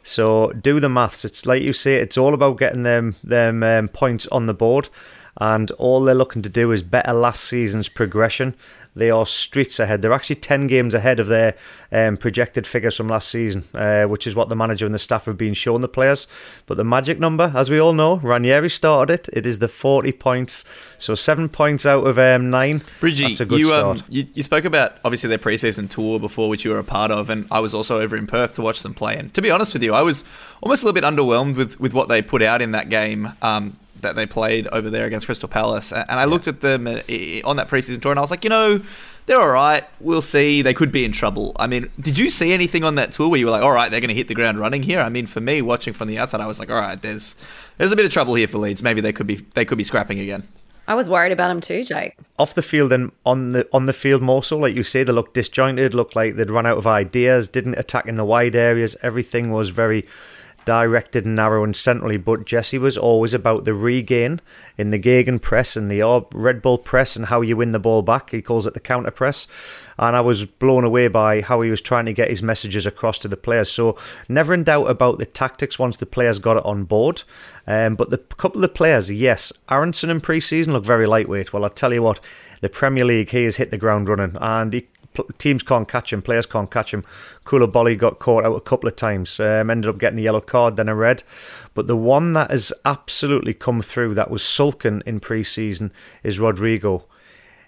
So 0.04 0.52
do 0.52 0.80
the 0.80 0.90
maths. 0.90 1.24
It's 1.24 1.46
like 1.46 1.62
you 1.62 1.72
say, 1.72 1.96
it's 1.96 2.18
all 2.18 2.34
about 2.34 2.58
getting 2.58 2.84
them 2.84 3.16
them 3.24 3.64
um, 3.64 3.88
points 3.88 4.28
on 4.28 4.46
the 4.46 4.54
board, 4.54 4.90
and 5.40 5.72
all 5.72 6.02
they're 6.02 6.16
looking 6.16 6.42
to 6.42 6.50
do 6.50 6.72
is 6.72 6.84
better 6.84 7.14
last 7.14 7.44
season's 7.44 7.90
progression. 7.90 8.56
They 8.96 9.12
are 9.12 9.26
streets 9.26 9.80
ahead. 9.80 10.02
They're 10.02 10.14
actually 10.14 10.38
10 10.38 10.68
games 10.68 10.94
ahead 10.94 11.20
of 11.20 11.28
their 11.28 11.56
um, 11.92 12.18
projected 12.18 12.66
figures 12.66 12.98
from 12.98 13.08
last 13.08 13.30
season, 13.30 13.64
uh, 13.74 14.06
which 14.06 14.28
is 14.28 14.36
what 14.36 14.50
the 14.50 14.56
manager 14.56 14.86
and 14.86 14.94
the 14.94 15.00
staff 15.00 15.26
have 15.26 15.38
been 15.38 15.54
showing 15.54 15.82
the 15.82 15.88
players. 15.88 16.28
But 16.66 16.78
the 16.78 16.84
magic 16.84 17.20
number, 17.20 17.52
as 17.56 17.70
we 17.70 17.80
all 17.80 17.94
know, 17.94 18.18
Ranieri 18.18 18.70
started 18.70 19.14
it. 19.14 19.30
It 19.32 19.46
is 19.46 19.60
the 19.60 19.68
40 19.68 20.12
points. 20.14 20.66
So 20.98 21.16
seven 21.16 21.50
points 21.50 21.86
out 21.86 22.06
of 22.06 22.18
um, 22.18 22.50
nine. 22.50 22.82
Bridgie, 23.00 23.28
that's 23.28 23.40
a 23.40 23.46
good 23.46 23.60
you, 23.60 23.66
start. 23.66 24.00
Um, 24.00 24.06
you, 24.10 24.26
you 24.34 24.44
spoke 24.44 24.66
about, 24.66 24.98
obviously, 25.06 25.30
their 25.30 25.38
preseason 25.38 25.90
tour 25.90 26.20
before, 26.20 26.50
which 26.50 26.66
you 26.66 26.72
were 26.72 26.80
a 26.80 26.84
part 26.84 27.12
of. 27.12 27.30
And 27.30 27.48
I 27.52 27.60
was 27.60 27.74
also 27.74 28.02
over 28.02 28.18
in 28.18 28.28
Perth 28.28 28.56
to 28.56 28.62
watch 28.62 28.82
them 28.82 28.94
play. 28.94 29.18
And 29.18 29.34
to 29.36 29.42
be 29.42 29.52
honest 29.52 29.74
with 29.74 29.84
you, 29.84 29.94
I 29.94 30.02
was 30.02 30.26
almost 30.62 30.84
a 30.84 30.86
little 30.88 31.00
bit 31.00 31.06
underwhelmed 31.06 31.56
with, 31.56 31.80
with 31.80 31.94
what 31.94 32.10
they 32.10 32.22
put 32.22 32.42
out 32.42 32.62
in 32.62 32.72
that 32.72 32.90
game. 32.90 33.32
Um, 33.42 33.78
that 34.02 34.16
they 34.16 34.26
played 34.26 34.68
over 34.68 34.90
there 34.90 35.06
against 35.06 35.26
Crystal 35.26 35.50
Palace, 35.50 35.92
and 35.92 36.06
I 36.10 36.26
looked 36.26 36.48
at 36.48 36.62
them 36.62 36.88
uh, 36.88 37.02
on 37.44 37.56
that 37.58 37.68
preseason 37.70 38.02
tour, 38.02 38.12
and 38.12 38.20
I 38.20 38.22
was 38.22 38.32
like, 38.32 38.44
you 38.44 38.50
know, 38.50 38.82
they're 39.26 39.40
all 39.40 39.52
right. 39.52 39.84
We'll 40.00 40.24
see. 40.24 40.64
They 40.64 40.74
could 40.74 40.92
be 40.92 41.06
in 41.06 41.12
trouble. 41.12 41.56
I 41.60 41.68
mean, 41.68 41.92
did 42.00 42.18
you 42.18 42.30
see 42.32 42.52
anything 42.52 42.84
on 42.84 42.96
that 42.96 43.12
tour 43.12 43.30
where 43.30 43.40
you 43.40 43.46
were 43.46 43.52
like, 43.52 43.62
all 43.62 43.72
right, 43.72 43.92
they're 43.92 44.02
going 44.02 44.10
to 44.10 44.16
hit 44.16 44.28
the 44.28 44.34
ground 44.34 44.60
running 44.60 44.82
here? 44.82 45.00
I 45.00 45.10
mean, 45.10 45.28
for 45.28 45.40
me, 45.40 45.62
watching 45.62 45.94
from 45.94 46.08
the 46.08 46.18
outside, 46.18 46.42
I 46.42 46.48
was 46.48 46.60
like, 46.60 46.70
all 46.70 46.80
right, 46.80 47.00
there's 47.00 47.36
there's 47.78 47.92
a 47.92 47.96
bit 47.96 48.06
of 48.06 48.12
trouble 48.12 48.34
here 48.34 48.48
for 48.48 48.58
Leeds. 48.58 48.82
Maybe 48.82 49.02
they 49.02 49.14
could 49.14 49.28
be 49.28 49.36
they 49.54 49.66
could 49.66 49.78
be 49.78 49.84
scrapping 49.84 50.20
again. 50.20 50.48
I 50.88 50.96
was 50.96 51.08
worried 51.08 51.32
about 51.32 51.50
them 51.50 51.62
too, 51.62 51.84
Jake. 51.84 52.18
Off 52.40 52.56
the 52.56 52.64
field 52.64 52.92
and 52.92 53.12
on 53.24 53.52
the 53.52 53.70
on 53.72 53.86
the 53.86 53.94
field 53.94 54.24
more 54.24 54.44
so, 54.44 54.58
like 54.58 54.76
you 54.76 54.82
say, 54.82 55.04
they 55.04 55.12
looked 55.12 55.36
disjointed, 55.36 55.94
looked 55.94 56.16
like 56.16 56.36
they'd 56.36 56.50
run 56.50 56.66
out 56.66 56.80
of 56.80 56.88
ideas, 56.88 57.48
didn't 57.48 57.78
attack 57.78 58.08
in 58.08 58.16
the 58.16 58.26
wide 58.26 58.56
areas. 58.56 58.98
Everything 59.04 59.52
was 59.52 59.70
very 59.70 60.08
directed 60.66 61.26
narrow 61.26 61.64
and 61.64 61.76
centrally, 61.76 62.18
but 62.18 62.46
Jesse 62.46 62.78
was 62.78 62.98
always 62.98 63.34
about 63.34 63.66
the 63.66 63.74
regain 63.74 64.42
in 64.78 64.92
the 64.92 64.98
Gegen 64.98 65.40
press 65.40 65.76
and 65.76 65.90
the 65.90 66.26
Red 66.34 66.62
Bull 66.62 66.78
press 66.78 67.16
and 67.16 67.26
how 67.26 67.42
you 67.42 67.58
win 67.58 67.72
the 67.72 67.80
ball 67.80 68.02
back. 68.02 68.30
He 68.30 68.42
calls 68.42 68.68
it 68.68 68.74
the 68.74 68.80
counter 68.80 69.12
press. 69.12 69.48
And 69.98 70.16
I 70.16 70.22
was 70.22 70.46
blown 70.46 70.86
away 70.86 71.10
by 71.10 71.42
how 71.42 71.62
he 71.62 71.70
was 71.70 71.82
trying 71.82 72.06
to 72.06 72.14
get 72.14 72.30
his 72.30 72.42
messages 72.42 72.86
across 72.86 73.20
to 73.20 73.28
the 73.28 73.36
players. 73.36 73.70
So, 73.70 73.98
never 74.30 74.54
in 74.54 74.64
doubt 74.64 74.90
about 74.90 75.20
the 75.20 75.26
tactics 75.26 75.78
once 75.78 75.98
the 75.98 76.06
players 76.06 76.40
got 76.40 76.58
it 76.58 76.66
on 76.66 76.86
board. 76.86 77.24
Um, 77.68 77.96
but 77.96 78.10
the 78.10 78.18
couple 78.18 78.64
of 78.64 78.74
players, 78.74 79.12
yes, 79.12 79.52
Aaronson 79.70 80.10
in 80.10 80.22
pre 80.22 80.40
season 80.40 80.74
looked 80.74 80.86
very 80.86 81.06
lightweight. 81.06 81.52
Well, 81.52 81.66
I 81.66 81.70
tell 81.70 81.94
you 81.94 82.02
what, 82.02 82.20
the 82.62 82.70
Premier 82.70 83.06
League, 83.06 83.30
he 83.30 83.44
has 83.44 83.58
hit 83.58 83.72
the 83.72 83.78
ground 83.78 84.08
running 84.08 84.38
and 84.40 84.74
he 84.74 84.88
teams 85.38 85.64
can't 85.64 85.88
catch 85.88 86.14
him, 86.14 86.22
players 86.22 86.46
can't 86.46 86.70
catch 86.70 86.94
him. 86.94 87.04
Koulibaly 87.46 87.98
got 87.98 88.20
caught 88.20 88.46
out 88.46 88.56
a 88.56 88.62
couple 88.62 88.88
of 88.88 88.96
times, 88.96 89.40
um, 89.40 89.70
ended 89.70 89.90
up 89.90 89.98
getting 89.98 90.20
a 90.20 90.24
yellow 90.24 90.42
card, 90.42 90.76
then 90.76 90.90
a 90.90 90.96
red. 90.96 91.24
But 91.74 91.88
the 91.88 91.96
one 91.98 92.34
that 92.34 92.52
has 92.52 92.74
absolutely 92.86 93.54
come 93.54 93.82
through 93.82 94.14
that 94.16 94.32
was 94.32 94.44
sulking 94.44 95.02
in 95.06 95.20
pre-season 95.20 95.92
is 96.24 96.40
Rodrigo. 96.40 97.06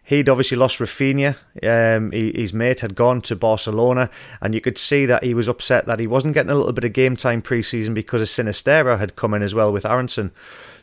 He'd 0.04 0.30
obviously 0.30 0.58
lost 0.58 0.80
Raphinha. 0.80 1.36
Um, 1.64 2.12
he, 2.12 2.32
his 2.34 2.54
mate 2.54 2.80
had 2.80 2.96
gone 2.96 3.22
to 3.22 3.36
Barcelona, 3.36 4.10
and 4.42 4.56
you 4.56 4.62
could 4.62 4.78
see 4.78 5.06
that 5.06 5.24
he 5.24 5.34
was 5.34 5.48
upset 5.48 5.86
that 5.86 6.00
he 6.00 6.08
wasn't 6.08 6.34
getting 6.34 6.50
a 6.50 6.56
little 6.56 6.74
bit 6.74 6.84
of 6.84 6.94
game 6.94 7.16
time 7.16 7.42
pre-season 7.42 7.94
because 7.94 8.22
of 8.22 8.28
Sinisterra 8.28 8.98
had 8.98 9.16
come 9.16 9.34
in 9.34 9.44
as 9.44 9.54
well 9.54 9.72
with 9.72 9.86
Aaronson. 9.86 10.32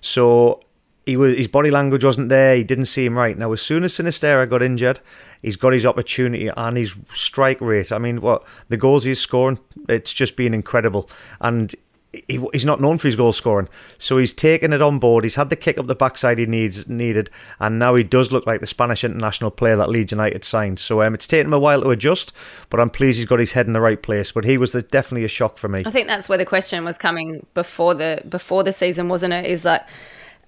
So 0.00 0.60
he 1.08 1.16
was 1.16 1.34
his 1.36 1.48
body 1.48 1.70
language 1.70 2.04
wasn't 2.04 2.28
there. 2.28 2.54
He 2.54 2.64
didn't 2.64 2.84
seem 2.84 3.16
right. 3.16 3.36
Now, 3.36 3.50
as 3.52 3.62
soon 3.62 3.82
as 3.82 3.94
Sinisterra 3.94 4.48
got 4.48 4.60
injured, 4.60 5.00
he's 5.40 5.56
got 5.56 5.72
his 5.72 5.86
opportunity 5.86 6.50
and 6.54 6.76
his 6.76 6.94
strike 7.14 7.62
rate. 7.62 7.92
I 7.92 7.98
mean, 7.98 8.20
what 8.20 8.44
the 8.68 8.76
goals 8.76 9.04
he's 9.04 9.18
scoring, 9.18 9.58
it's 9.88 10.12
just 10.12 10.36
been 10.36 10.52
incredible. 10.52 11.08
And 11.40 11.74
he, 12.12 12.44
he's 12.52 12.66
not 12.66 12.82
known 12.82 12.98
for 12.98 13.08
his 13.08 13.16
goal 13.16 13.32
scoring. 13.32 13.70
So 13.96 14.18
he's 14.18 14.34
taken 14.34 14.74
it 14.74 14.82
on 14.82 14.98
board. 14.98 15.24
He's 15.24 15.34
had 15.34 15.48
the 15.48 15.56
kick 15.56 15.78
up 15.78 15.86
the 15.86 15.94
backside 15.94 16.38
he 16.38 16.44
needs 16.44 16.86
needed, 16.90 17.30
and 17.58 17.78
now 17.78 17.94
he 17.94 18.04
does 18.04 18.30
look 18.30 18.46
like 18.46 18.60
the 18.60 18.66
Spanish 18.66 19.02
international 19.02 19.50
player 19.50 19.76
that 19.76 19.88
Leeds 19.88 20.12
United 20.12 20.44
signed. 20.44 20.78
So 20.78 21.00
um, 21.00 21.14
it's 21.14 21.26
taken 21.26 21.46
him 21.46 21.54
a 21.54 21.58
while 21.58 21.80
to 21.80 21.88
adjust, 21.88 22.36
but 22.68 22.80
I'm 22.80 22.90
pleased 22.90 23.18
he's 23.18 23.26
got 23.26 23.38
his 23.38 23.52
head 23.52 23.66
in 23.66 23.72
the 23.72 23.80
right 23.80 24.02
place. 24.02 24.30
But 24.30 24.44
he 24.44 24.58
was 24.58 24.72
the, 24.72 24.82
definitely 24.82 25.24
a 25.24 25.28
shock 25.28 25.56
for 25.56 25.68
me. 25.68 25.84
I 25.86 25.90
think 25.90 26.06
that's 26.06 26.28
where 26.28 26.38
the 26.38 26.44
question 26.44 26.84
was 26.84 26.98
coming 26.98 27.46
before 27.54 27.94
the 27.94 28.22
before 28.28 28.62
the 28.62 28.72
season, 28.72 29.08
wasn't 29.08 29.32
it? 29.32 29.46
Is 29.46 29.62
that 29.62 29.88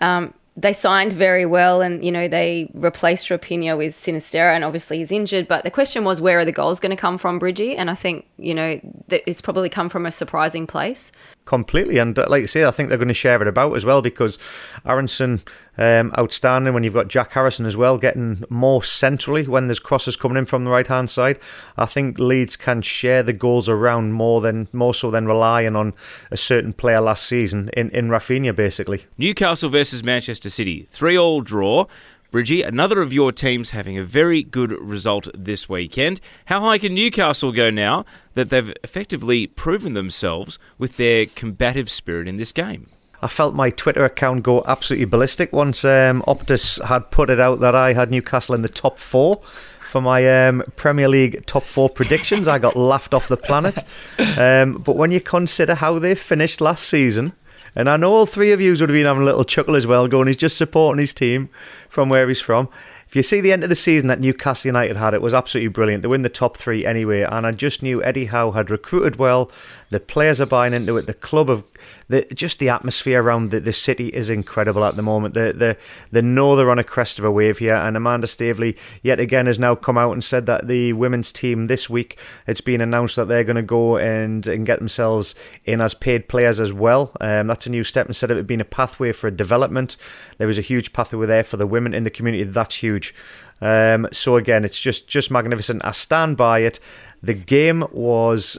um, 0.02 0.34
they 0.60 0.72
signed 0.72 1.12
very 1.12 1.46
well 1.46 1.80
and 1.80 2.04
you 2.04 2.12
know 2.12 2.28
they 2.28 2.70
replaced 2.74 3.28
Raphinha 3.28 3.76
with 3.76 3.94
Sinisterra 3.94 4.54
and 4.54 4.64
obviously 4.64 4.98
he's 4.98 5.10
injured 5.10 5.48
but 5.48 5.64
the 5.64 5.70
question 5.70 6.04
was 6.04 6.20
where 6.20 6.38
are 6.38 6.44
the 6.44 6.52
goals 6.52 6.80
going 6.80 6.90
to 6.90 6.96
come 6.96 7.16
from 7.16 7.38
Bridgie? 7.38 7.76
And 7.76 7.90
I 7.90 7.94
think 7.94 8.26
you 8.36 8.54
know 8.54 8.80
it's 9.08 9.40
probably 9.40 9.68
come 9.68 9.88
from 9.88 10.06
a 10.06 10.10
surprising 10.10 10.66
place 10.66 11.12
completely. 11.44 11.98
And 11.98 12.18
uh, 12.18 12.26
like 12.28 12.42
I 12.42 12.46
say, 12.46 12.64
I 12.64 12.70
think 12.70 12.88
they're 12.88 12.98
going 12.98 13.08
to 13.08 13.14
share 13.14 13.40
it 13.40 13.48
about 13.48 13.74
as 13.74 13.84
well 13.84 14.02
because 14.02 14.38
Aaronson, 14.84 15.42
um, 15.78 16.12
outstanding 16.18 16.74
when 16.74 16.84
you've 16.84 16.94
got 16.94 17.08
Jack 17.08 17.32
Harrison 17.32 17.66
as 17.66 17.76
well, 17.76 17.98
getting 17.98 18.44
more 18.50 18.82
centrally 18.84 19.46
when 19.46 19.66
there's 19.66 19.78
crosses 19.78 20.16
coming 20.16 20.36
in 20.36 20.46
from 20.46 20.64
the 20.64 20.70
right 20.70 20.86
hand 20.86 21.10
side. 21.10 21.38
I 21.76 21.86
think 21.86 22.18
Leeds 22.18 22.56
can 22.56 22.82
share 22.82 23.22
the 23.22 23.32
goals 23.32 23.68
around 23.68 24.12
more 24.12 24.40
than 24.40 24.68
more 24.72 24.94
so 24.94 25.10
than 25.10 25.26
relying 25.26 25.76
on 25.76 25.94
a 26.30 26.36
certain 26.36 26.72
player 26.72 27.00
last 27.00 27.26
season 27.26 27.70
in, 27.76 27.90
in 27.90 28.08
Raphinha, 28.08 28.54
basically. 28.54 29.06
Newcastle 29.18 29.70
versus 29.70 30.04
Manchester 30.04 30.50
City, 30.50 30.86
three 30.90 31.18
all 31.18 31.40
draw. 31.40 31.86
Bridgie, 32.30 32.62
another 32.62 33.02
of 33.02 33.12
your 33.12 33.32
teams 33.32 33.70
having 33.70 33.98
a 33.98 34.04
very 34.04 34.44
good 34.44 34.70
result 34.70 35.28
this 35.34 35.68
weekend. 35.68 36.20
How 36.44 36.60
high 36.60 36.78
can 36.78 36.94
Newcastle 36.94 37.50
go 37.50 37.70
now 37.70 38.04
that 38.34 38.50
they've 38.50 38.72
effectively 38.84 39.48
proven 39.48 39.94
themselves 39.94 40.56
with 40.78 40.96
their 40.96 41.26
combative 41.26 41.90
spirit 41.90 42.28
in 42.28 42.36
this 42.36 42.52
game? 42.52 42.86
I 43.20 43.26
felt 43.26 43.54
my 43.54 43.70
Twitter 43.70 44.04
account 44.04 44.44
go 44.44 44.62
absolutely 44.64 45.06
ballistic 45.06 45.52
once 45.52 45.84
um, 45.84 46.22
Optus 46.22 46.82
had 46.84 47.10
put 47.10 47.30
it 47.30 47.40
out 47.40 47.58
that 47.60 47.74
I 47.74 47.94
had 47.94 48.12
Newcastle 48.12 48.54
in 48.54 48.62
the 48.62 48.68
top 48.68 48.98
four 48.98 49.42
for 49.90 50.00
my 50.00 50.46
um, 50.46 50.62
Premier 50.76 51.08
League 51.08 51.44
top 51.46 51.64
four 51.64 51.90
predictions. 51.90 52.46
I 52.46 52.60
got 52.60 52.76
laughed 52.76 53.12
off 53.12 53.28
the 53.28 53.36
planet. 53.36 53.82
Um, 54.36 54.74
but 54.74 54.96
when 54.96 55.10
you 55.10 55.20
consider 55.20 55.74
how 55.74 55.98
they 55.98 56.14
finished 56.14 56.60
last 56.60 56.84
season, 56.84 57.32
and 57.74 57.88
I 57.88 57.96
know 57.96 58.12
all 58.12 58.26
three 58.26 58.52
of 58.52 58.60
you 58.60 58.70
would 58.70 58.80
have 58.80 58.88
been 58.88 59.06
having 59.06 59.22
a 59.22 59.26
little 59.26 59.44
chuckle 59.44 59.76
as 59.76 59.86
well, 59.86 60.08
going, 60.08 60.26
he's 60.26 60.36
just 60.36 60.56
supporting 60.56 61.00
his 61.00 61.14
team 61.14 61.48
from 61.88 62.08
where 62.08 62.28
he's 62.28 62.40
from. 62.40 62.68
If 63.08 63.16
you 63.16 63.24
see 63.24 63.40
the 63.40 63.52
end 63.52 63.64
of 63.64 63.68
the 63.68 63.74
season 63.74 64.06
that 64.08 64.20
Newcastle 64.20 64.68
United 64.68 64.96
had, 64.96 65.14
it 65.14 65.22
was 65.22 65.34
absolutely 65.34 65.68
brilliant. 65.68 66.02
They 66.02 66.08
win 66.08 66.22
the 66.22 66.28
top 66.28 66.56
three 66.56 66.86
anyway, 66.86 67.22
and 67.22 67.44
I 67.44 67.50
just 67.50 67.82
knew 67.82 68.00
Eddie 68.04 68.26
Howe 68.26 68.52
had 68.52 68.70
recruited 68.70 69.16
well. 69.16 69.50
The 69.90 70.00
players 70.00 70.40
are 70.40 70.46
buying 70.46 70.72
into 70.72 70.96
it. 70.96 71.06
The 71.06 71.14
club 71.14 71.50
of 71.50 71.64
the, 72.08 72.24
just 72.32 72.60
the 72.60 72.68
atmosphere 72.68 73.22
around 73.22 73.50
the, 73.50 73.58
the 73.60 73.72
city 73.72 74.08
is 74.08 74.30
incredible 74.30 74.84
at 74.84 74.94
the 74.96 75.02
moment. 75.02 75.34
The, 75.34 75.52
the 75.52 75.76
the 76.12 76.22
know 76.22 76.56
they're 76.56 76.70
on 76.70 76.78
a 76.78 76.84
crest 76.84 77.18
of 77.18 77.24
a 77.24 77.30
wave 77.30 77.58
here, 77.58 77.74
and 77.74 77.96
Amanda 77.96 78.26
Staveley 78.26 78.76
yet 79.02 79.18
again 79.18 79.46
has 79.46 79.58
now 79.58 79.74
come 79.74 79.98
out 79.98 80.12
and 80.12 80.22
said 80.22 80.46
that 80.46 80.68
the 80.68 80.92
women's 80.92 81.32
team 81.32 81.66
this 81.66 81.90
week 81.90 82.18
it's 82.46 82.60
been 82.60 82.80
announced 82.80 83.16
that 83.16 83.26
they're 83.26 83.44
going 83.44 83.56
to 83.56 83.62
go 83.62 83.98
and 83.98 84.46
and 84.46 84.64
get 84.64 84.78
themselves 84.78 85.34
in 85.64 85.80
as 85.80 85.94
paid 85.94 86.28
players 86.28 86.60
as 86.60 86.72
well. 86.72 87.12
Um, 87.20 87.48
that's 87.48 87.66
a 87.66 87.70
new 87.70 87.84
step 87.84 88.06
instead 88.06 88.30
of 88.30 88.38
it 88.38 88.46
being 88.46 88.60
a 88.60 88.64
pathway 88.64 89.12
for 89.12 89.30
development. 89.30 89.96
There 90.38 90.46
was 90.46 90.58
a 90.58 90.62
huge 90.62 90.92
pathway 90.92 91.26
there 91.26 91.44
for 91.44 91.56
the 91.56 91.66
women 91.66 91.94
in 91.94 92.04
the 92.04 92.10
community. 92.10 92.44
That's 92.44 92.76
huge. 92.76 93.14
Um, 93.60 94.08
so 94.12 94.36
again, 94.36 94.64
it's 94.64 94.80
just 94.80 95.08
just 95.08 95.30
magnificent. 95.30 95.84
I 95.84 95.92
stand 95.92 96.36
by 96.36 96.60
it. 96.60 96.80
The 97.22 97.34
game 97.34 97.84
was 97.92 98.58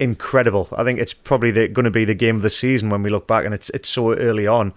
incredible. 0.00 0.68
I 0.76 0.84
think 0.84 0.98
it's 0.98 1.14
probably 1.14 1.52
going 1.68 1.84
to 1.84 1.90
be 1.90 2.04
the 2.04 2.14
game 2.14 2.36
of 2.36 2.42
the 2.42 2.50
season 2.50 2.90
when 2.90 3.02
we 3.02 3.10
look 3.10 3.26
back, 3.26 3.44
and 3.44 3.54
it's 3.54 3.70
it's 3.70 3.88
so 3.88 4.14
early 4.14 4.46
on. 4.46 4.72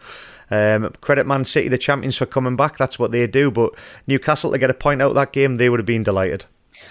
Um, 0.51 0.91
credit 1.01 1.25
Man 1.25 1.45
City, 1.45 1.67
the 1.67 1.77
champions, 1.77 2.17
for 2.17 2.25
coming 2.25 2.55
back. 2.55 2.77
That's 2.77 2.99
what 2.99 3.11
they 3.11 3.25
do. 3.25 3.49
But 3.49 3.73
Newcastle 4.05 4.51
to 4.51 4.57
get 4.57 4.69
a 4.69 4.73
point 4.73 5.01
out 5.01 5.09
of 5.09 5.15
that 5.15 5.33
game, 5.33 5.55
they 5.55 5.69
would 5.69 5.79
have 5.79 5.87
been 5.87 6.03
delighted. 6.03 6.45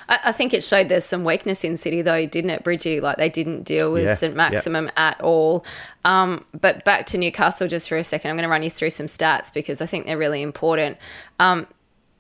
I, 0.08 0.32
think 0.32 0.52
it 0.52 0.64
showed 0.64 0.88
there's 0.88 1.04
some 1.04 1.24
weakness 1.24 1.64
in 1.64 1.76
City, 1.76 2.02
though, 2.02 2.26
didn't 2.26 2.50
it, 2.50 2.64
Bridgie? 2.64 3.00
Like 3.00 3.18
they 3.18 3.28
didn't 3.28 3.62
deal 3.62 3.92
with 3.92 4.06
yeah, 4.06 4.14
Saint-Maximin 4.14 4.84
yeah. 4.84 5.08
at 5.08 5.20
all. 5.20 5.64
Um, 6.04 6.44
but 6.58 6.84
back 6.84 7.06
to 7.06 7.18
Newcastle 7.18 7.68
just 7.68 7.88
for 7.88 7.96
a 7.96 8.04
second. 8.04 8.30
I'm 8.30 8.36
going 8.36 8.44
to 8.44 8.50
run 8.50 8.62
you 8.62 8.70
through 8.70 8.90
some 8.90 9.06
stats 9.06 9.52
because 9.52 9.80
I 9.80 9.86
think 9.86 10.06
they're 10.06 10.18
really 10.18 10.42
important. 10.42 10.98
Um, 11.38 11.66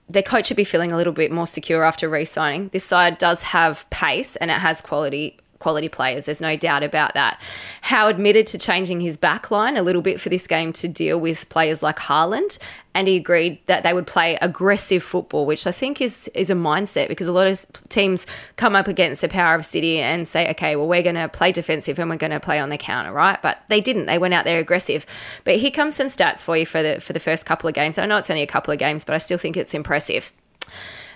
their 0.08 0.22
coach 0.22 0.46
should 0.46 0.56
be 0.56 0.64
feeling 0.64 0.92
a 0.92 0.96
little 0.96 1.12
bit 1.12 1.32
more 1.32 1.46
secure 1.46 1.82
after 1.82 2.08
re 2.08 2.24
signing. 2.24 2.68
This 2.68 2.84
side 2.84 3.18
does 3.18 3.42
have 3.42 3.88
pace 3.90 4.36
and 4.36 4.50
it 4.50 4.58
has 4.58 4.80
quality 4.80 5.38
quality 5.62 5.88
players. 5.88 6.24
There's 6.26 6.40
no 6.40 6.56
doubt 6.56 6.82
about 6.82 7.14
that. 7.14 7.40
Howe 7.82 8.08
admitted 8.08 8.48
to 8.48 8.58
changing 8.58 9.00
his 9.00 9.16
backline 9.16 9.78
a 9.78 9.82
little 9.82 10.02
bit 10.02 10.20
for 10.20 10.28
this 10.28 10.46
game 10.48 10.72
to 10.74 10.88
deal 10.88 11.20
with 11.20 11.48
players 11.50 11.82
like 11.82 11.98
Haaland, 11.98 12.58
and 12.94 13.06
he 13.06 13.16
agreed 13.16 13.60
that 13.66 13.84
they 13.84 13.94
would 13.94 14.06
play 14.06 14.36
aggressive 14.42 15.02
football, 15.02 15.46
which 15.46 15.66
I 15.66 15.72
think 15.72 16.00
is 16.00 16.28
is 16.34 16.50
a 16.50 16.54
mindset 16.54 17.08
because 17.08 17.28
a 17.28 17.32
lot 17.32 17.46
of 17.46 17.64
teams 17.88 18.26
come 18.56 18.74
up 18.74 18.88
against 18.88 19.20
the 19.20 19.28
power 19.28 19.54
of 19.54 19.64
City 19.64 19.98
and 20.00 20.26
say, 20.26 20.50
okay, 20.50 20.76
well 20.76 20.88
we're 20.88 21.02
going 21.02 21.14
to 21.14 21.28
play 21.28 21.52
defensive 21.52 21.98
and 21.98 22.10
we're 22.10 22.16
going 22.16 22.32
to 22.32 22.40
play 22.40 22.58
on 22.58 22.68
the 22.68 22.78
counter, 22.78 23.12
right? 23.12 23.40
But 23.40 23.58
they 23.68 23.80
didn't. 23.80 24.06
They 24.06 24.18
went 24.18 24.34
out 24.34 24.44
there 24.44 24.58
aggressive. 24.58 25.06
But 25.44 25.56
here 25.56 25.70
comes 25.70 25.94
some 25.94 26.08
stats 26.08 26.42
for 26.42 26.56
you 26.56 26.66
for 26.66 26.82
the 26.82 27.00
for 27.00 27.12
the 27.12 27.20
first 27.20 27.46
couple 27.46 27.68
of 27.68 27.74
games. 27.74 27.98
I 27.98 28.06
know 28.06 28.16
it's 28.16 28.30
only 28.30 28.42
a 28.42 28.46
couple 28.46 28.72
of 28.72 28.78
games, 28.78 29.04
but 29.04 29.14
I 29.14 29.18
still 29.18 29.38
think 29.38 29.56
it's 29.56 29.74
impressive. 29.74 30.32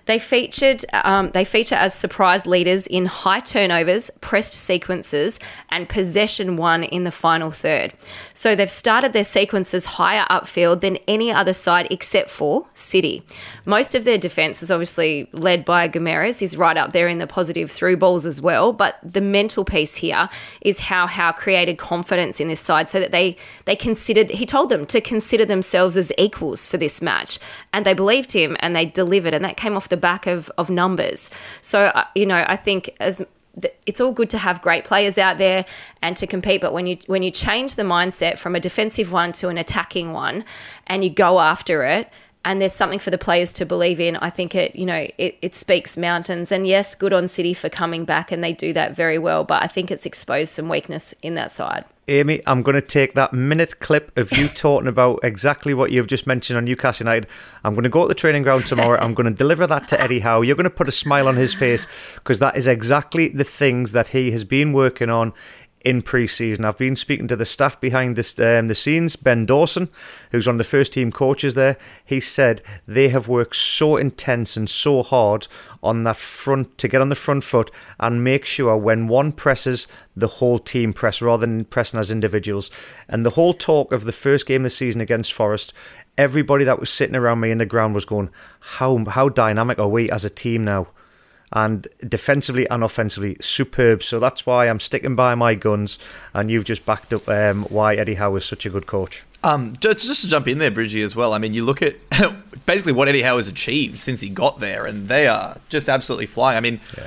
They 0.07 0.19
featured 0.19 0.85
um, 0.93 1.31
they 1.33 1.45
feature 1.45 1.75
as 1.75 1.95
surprise 1.95 2.47
leaders 2.47 2.87
in 2.87 3.07
high 3.07 3.41
turnovers, 3.41 4.11
pressed 4.21 4.55
sequences, 4.55 5.39
and 5.69 5.89
possession 5.89 6.57
one 6.57 6.85
in 6.85 7.05
the 7.05 7.11
final 7.11 7.51
third. 7.51 7.93
So 8.37 8.55
they've 8.55 8.71
started 8.71 9.13
their 9.13 9.25
sequences 9.25 9.85
higher 9.85 10.25
upfield 10.31 10.83
than 10.83 10.99
any 11.09 11.33
other 11.33 11.53
side 11.53 11.89
except 11.91 12.31
for 12.31 12.69
City. 12.75 13.25
Most 13.67 13.97
of 13.97 14.05
their 14.05 14.19
defence 14.19 14.63
is 14.63 14.71
obviously 14.71 15.29
led 15.33 15.65
by 15.65 15.89
Guimaraes. 15.89 16.39
He's 16.39 16.57
right 16.57 16.77
up 16.77 16.93
there 16.93 17.09
in 17.09 17.19
the 17.19 17.27
positive 17.27 17.69
through 17.69 17.97
balls 17.97 18.27
as 18.27 18.41
well. 18.41 18.73
But 18.73 18.99
the 19.03 19.21
mental 19.21 19.65
piece 19.65 19.97
here 19.97 20.29
is 20.61 20.79
how 20.79 21.09
Howe 21.09 21.33
created 21.33 21.79
confidence 21.79 22.39
in 22.39 22.47
this 22.47 22.61
side 22.61 22.89
so 22.89 23.01
that 23.01 23.11
they 23.11 23.37
they 23.65 23.75
considered 23.75 24.31
he 24.31 24.47
told 24.47 24.69
them 24.69 24.87
to 24.87 25.01
consider 25.01 25.45
themselves 25.45 25.97
as 25.97 26.13
equals 26.17 26.65
for 26.65 26.77
this 26.77 27.03
match, 27.03 27.41
and 27.73 27.85
they 27.85 27.93
believed 27.93 28.31
him 28.31 28.57
and 28.61 28.77
they 28.77 28.87
delivered, 28.87 29.35
and 29.35 29.45
that 29.45 29.57
came 29.57 29.77
off 29.77 29.89
the 29.89 29.97
the 29.97 30.01
back 30.01 30.27
of, 30.27 30.51
of 30.59 30.69
numbers. 30.69 31.31
So, 31.63 31.87
uh, 31.87 32.05
you 32.15 32.27
know, 32.27 32.45
I 32.47 32.57
think 32.57 32.91
as 33.01 33.23
it's 33.87 34.01
all 34.01 34.13
good 34.13 34.31
to 34.31 34.39
have 34.39 34.61
great 34.61 34.85
players 34.85 35.17
out 35.19 35.39
there 35.39 35.65
and 36.03 36.17
to 36.17 36.27
compete 36.27 36.61
but 36.61 36.73
when 36.73 36.87
you 36.87 36.97
when 37.07 37.23
you 37.23 37.31
change 37.31 37.77
the 37.77 37.83
mindset 37.83 38.39
from 38.39 38.55
a 38.55 38.61
defensive 38.61 39.13
one 39.13 39.33
to 39.33 39.49
an 39.49 39.57
attacking 39.57 40.13
one 40.13 40.45
and 40.87 41.03
you 41.03 41.11
go 41.11 41.41
after 41.41 41.85
it 41.85 42.11
and 42.47 42.61
there's 42.61 42.73
something 42.73 43.01
for 43.01 43.11
the 43.11 43.19
players 43.19 43.53
to 43.55 43.67
believe 43.67 43.99
in. 43.99 44.15
I 44.17 44.31
think 44.31 44.55
it, 44.55 44.77
you 44.77 44.87
know, 44.87 45.09
it, 45.19 45.37
it 45.43 45.55
speaks 45.57 45.97
mountains. 45.97 46.53
And 46.53 46.65
yes, 46.65 46.95
good 46.95 47.13
on 47.13 47.27
City 47.27 47.53
for 47.53 47.69
coming 47.69 48.05
back, 48.05 48.31
and 48.31 48.43
they 48.43 48.53
do 48.53 48.73
that 48.73 48.95
very 48.95 49.19
well. 49.19 49.43
But 49.43 49.65
I 49.65 49.67
think 49.67 49.91
it's 49.91 50.07
exposed 50.07 50.53
some 50.53 50.69
weakness 50.69 51.13
in 51.23 51.35
that 51.35 51.51
side. 51.51 51.87
Amy, 52.07 52.41
I'm 52.47 52.63
going 52.63 52.77
to 52.77 52.81
take 52.81 53.15
that 53.15 53.33
minute 53.33 53.81
clip 53.81 54.17
of 54.17 54.31
you 54.31 54.47
talking 54.55 54.87
about 54.87 55.19
exactly 55.25 55.75
what 55.75 55.91
you've 55.91 56.07
just 56.07 56.25
mentioned 56.25 56.57
on 56.57 56.65
Newcastle 56.65 57.05
United. 57.05 57.29
I'm 57.65 57.75
going 57.75 57.83
to 57.83 57.89
go 57.89 58.03
to 58.03 58.09
the 58.09 58.15
training 58.15 58.45
ground 58.45 58.65
tomorrow. 58.65 58.97
I'm 59.01 59.13
going 59.13 59.27
to 59.27 59.33
deliver 59.33 59.67
that 59.67 59.89
to 59.89 60.01
Eddie 60.01 60.21
Howe. 60.21 60.43
You're 60.43 60.55
going 60.55 60.65
to 60.65 60.71
put 60.71 60.89
a 60.89 60.93
smile 60.93 61.27
on 61.27 61.35
his 61.35 61.53
face 61.53 61.89
because 62.15 62.39
that 62.39 62.57
is 62.57 62.69
exactly 62.69 63.27
the 63.29 63.43
things 63.43 63.91
that 63.91 64.07
he 64.07 64.31
has 64.31 64.45
been 64.45 64.73
working 64.73 65.11
on 65.11 65.33
in 65.85 66.03
pre-season. 66.03 66.65
I've 66.65 66.79
been 66.79 66.97
speaking 66.97 67.29
to 67.29 67.37
the 67.37 67.45
staff 67.45 67.81
behind 67.81 68.17
this, 68.17 68.39
um, 68.41 68.69
the 68.69 68.75
scenes. 68.75 69.15
Ben 69.15 69.47
Dawson, 69.47 69.89
who's 70.33 70.47
one 70.47 70.55
of 70.55 70.59
the 70.59 70.65
first 70.65 70.93
team 70.93 71.13
coaches 71.13 71.55
there, 71.55 71.77
he 72.05 72.19
said 72.19 72.61
they 72.87 73.09
have 73.09 73.29
worked 73.29 73.57
so 73.57 73.97
intense 73.97 74.57
and 74.57 74.69
so 74.69 75.03
hard 75.03 75.47
on 75.83 76.03
that 76.05 76.17
front 76.17 76.77
to 76.79 76.89
get 76.89 77.01
on 77.01 77.09
the 77.09 77.15
front 77.15 77.45
foot 77.45 77.71
and 78.01 78.25
make 78.25 78.45
sure 78.45 78.77
when 78.77 79.07
one 79.07 79.31
presses, 79.33 79.87
the 80.17 80.27
whole 80.27 80.59
team 80.59 80.93
press 80.93 81.23
rather 81.23 81.47
than 81.47 81.65
pressing 81.65 82.01
as 82.01 82.11
individuals. 82.11 82.71
And 83.09 83.25
the 83.25 83.31
whole 83.31 83.53
talk 83.53 83.93
of 83.93 84.05
the 84.05 84.13
first 84.13 84.47
game 84.47 84.63
of 84.63 84.67
the 84.67 84.71
season 84.71 85.01
against 85.01 85.33
Forest, 85.33 85.73
everybody 86.19 86.65
that 86.65 86.81
was 86.81 86.91
sitting 86.91 87.15
around 87.15 87.41
me 87.41 87.51
in 87.51 87.59
the 87.59 87.67
ground 87.67 87.95
was 87.95 88.05
going, 88.05 88.31
"How 88.61 89.05
how 89.05 89.29
dynamic 89.29 89.79
are 89.79 89.89
we 89.89 90.11
as 90.11 90.25
a 90.25 90.31
team 90.31 90.65
now?" 90.65 90.89
And 91.53 91.87
defensively 92.09 92.69
and 92.69 92.83
offensively 92.83 93.37
superb. 93.41 94.03
So 94.03 94.19
that's 94.19 94.47
why 94.47 94.69
I'm 94.69 94.81
sticking 94.81 95.15
by 95.15 95.35
my 95.35 95.55
guns, 95.55 95.99
and 96.35 96.51
you've 96.51 96.65
just 96.65 96.85
backed 96.85 97.13
up 97.13 97.29
um, 97.29 97.65
why 97.65 97.95
Eddie 97.95 98.15
Howe 98.15 98.35
is 98.37 98.45
such 98.45 98.67
a 98.67 98.71
good 98.71 98.87
coach. 98.87 99.25
Um, 99.43 99.75
just, 99.79 100.23
to 100.23 100.29
jump 100.29 100.49
in 100.49 100.59
there, 100.59 100.71
Bridgie, 100.71 101.03
as 101.03 101.15
well. 101.15 101.33
I 101.33 101.39
mean, 101.39 101.55
you 101.55 101.65
look 101.65 101.83
at 101.83 101.97
basically 102.67 102.93
what 102.93 103.09
Eddie 103.09 103.23
Howe 103.23 103.37
has 103.37 103.49
achieved 103.49 103.99
since 103.99 104.21
he 104.21 104.29
got 104.29 104.61
there, 104.61 104.87
and 104.87 105.09
they 105.09 105.29
are 105.29 105.59
just 105.69 105.89
absolutely 105.89 106.27
flying. 106.27 106.57
I 106.57 106.61
mean, 106.61 106.81
yeah. 106.97 107.07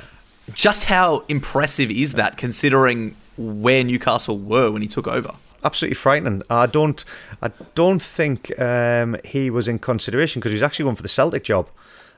just 0.54 0.84
how 0.84 1.24
impressive 1.28 1.90
is 1.90 2.14
that, 2.14 2.38
considering 2.38 3.16
where 3.36 3.84
Newcastle 3.84 4.38
were 4.38 4.70
when 4.70 4.82
he 4.82 4.88
took 4.88 5.06
over? 5.06 5.34
absolutely 5.62 5.94
frightening. 5.94 6.42
I 6.48 6.66
don't, 6.66 7.04
I 7.42 7.50
don't 7.74 8.02
think 8.02 8.58
um, 8.58 9.16
he 9.24 9.50
was 9.50 9.68
in 9.68 9.78
consideration 9.78 10.40
because 10.40 10.52
he 10.52 10.56
was 10.56 10.62
actually 10.62 10.84
going 10.84 10.96
for 10.96 11.02
the 11.02 11.08
Celtic 11.08 11.44
job. 11.44 11.68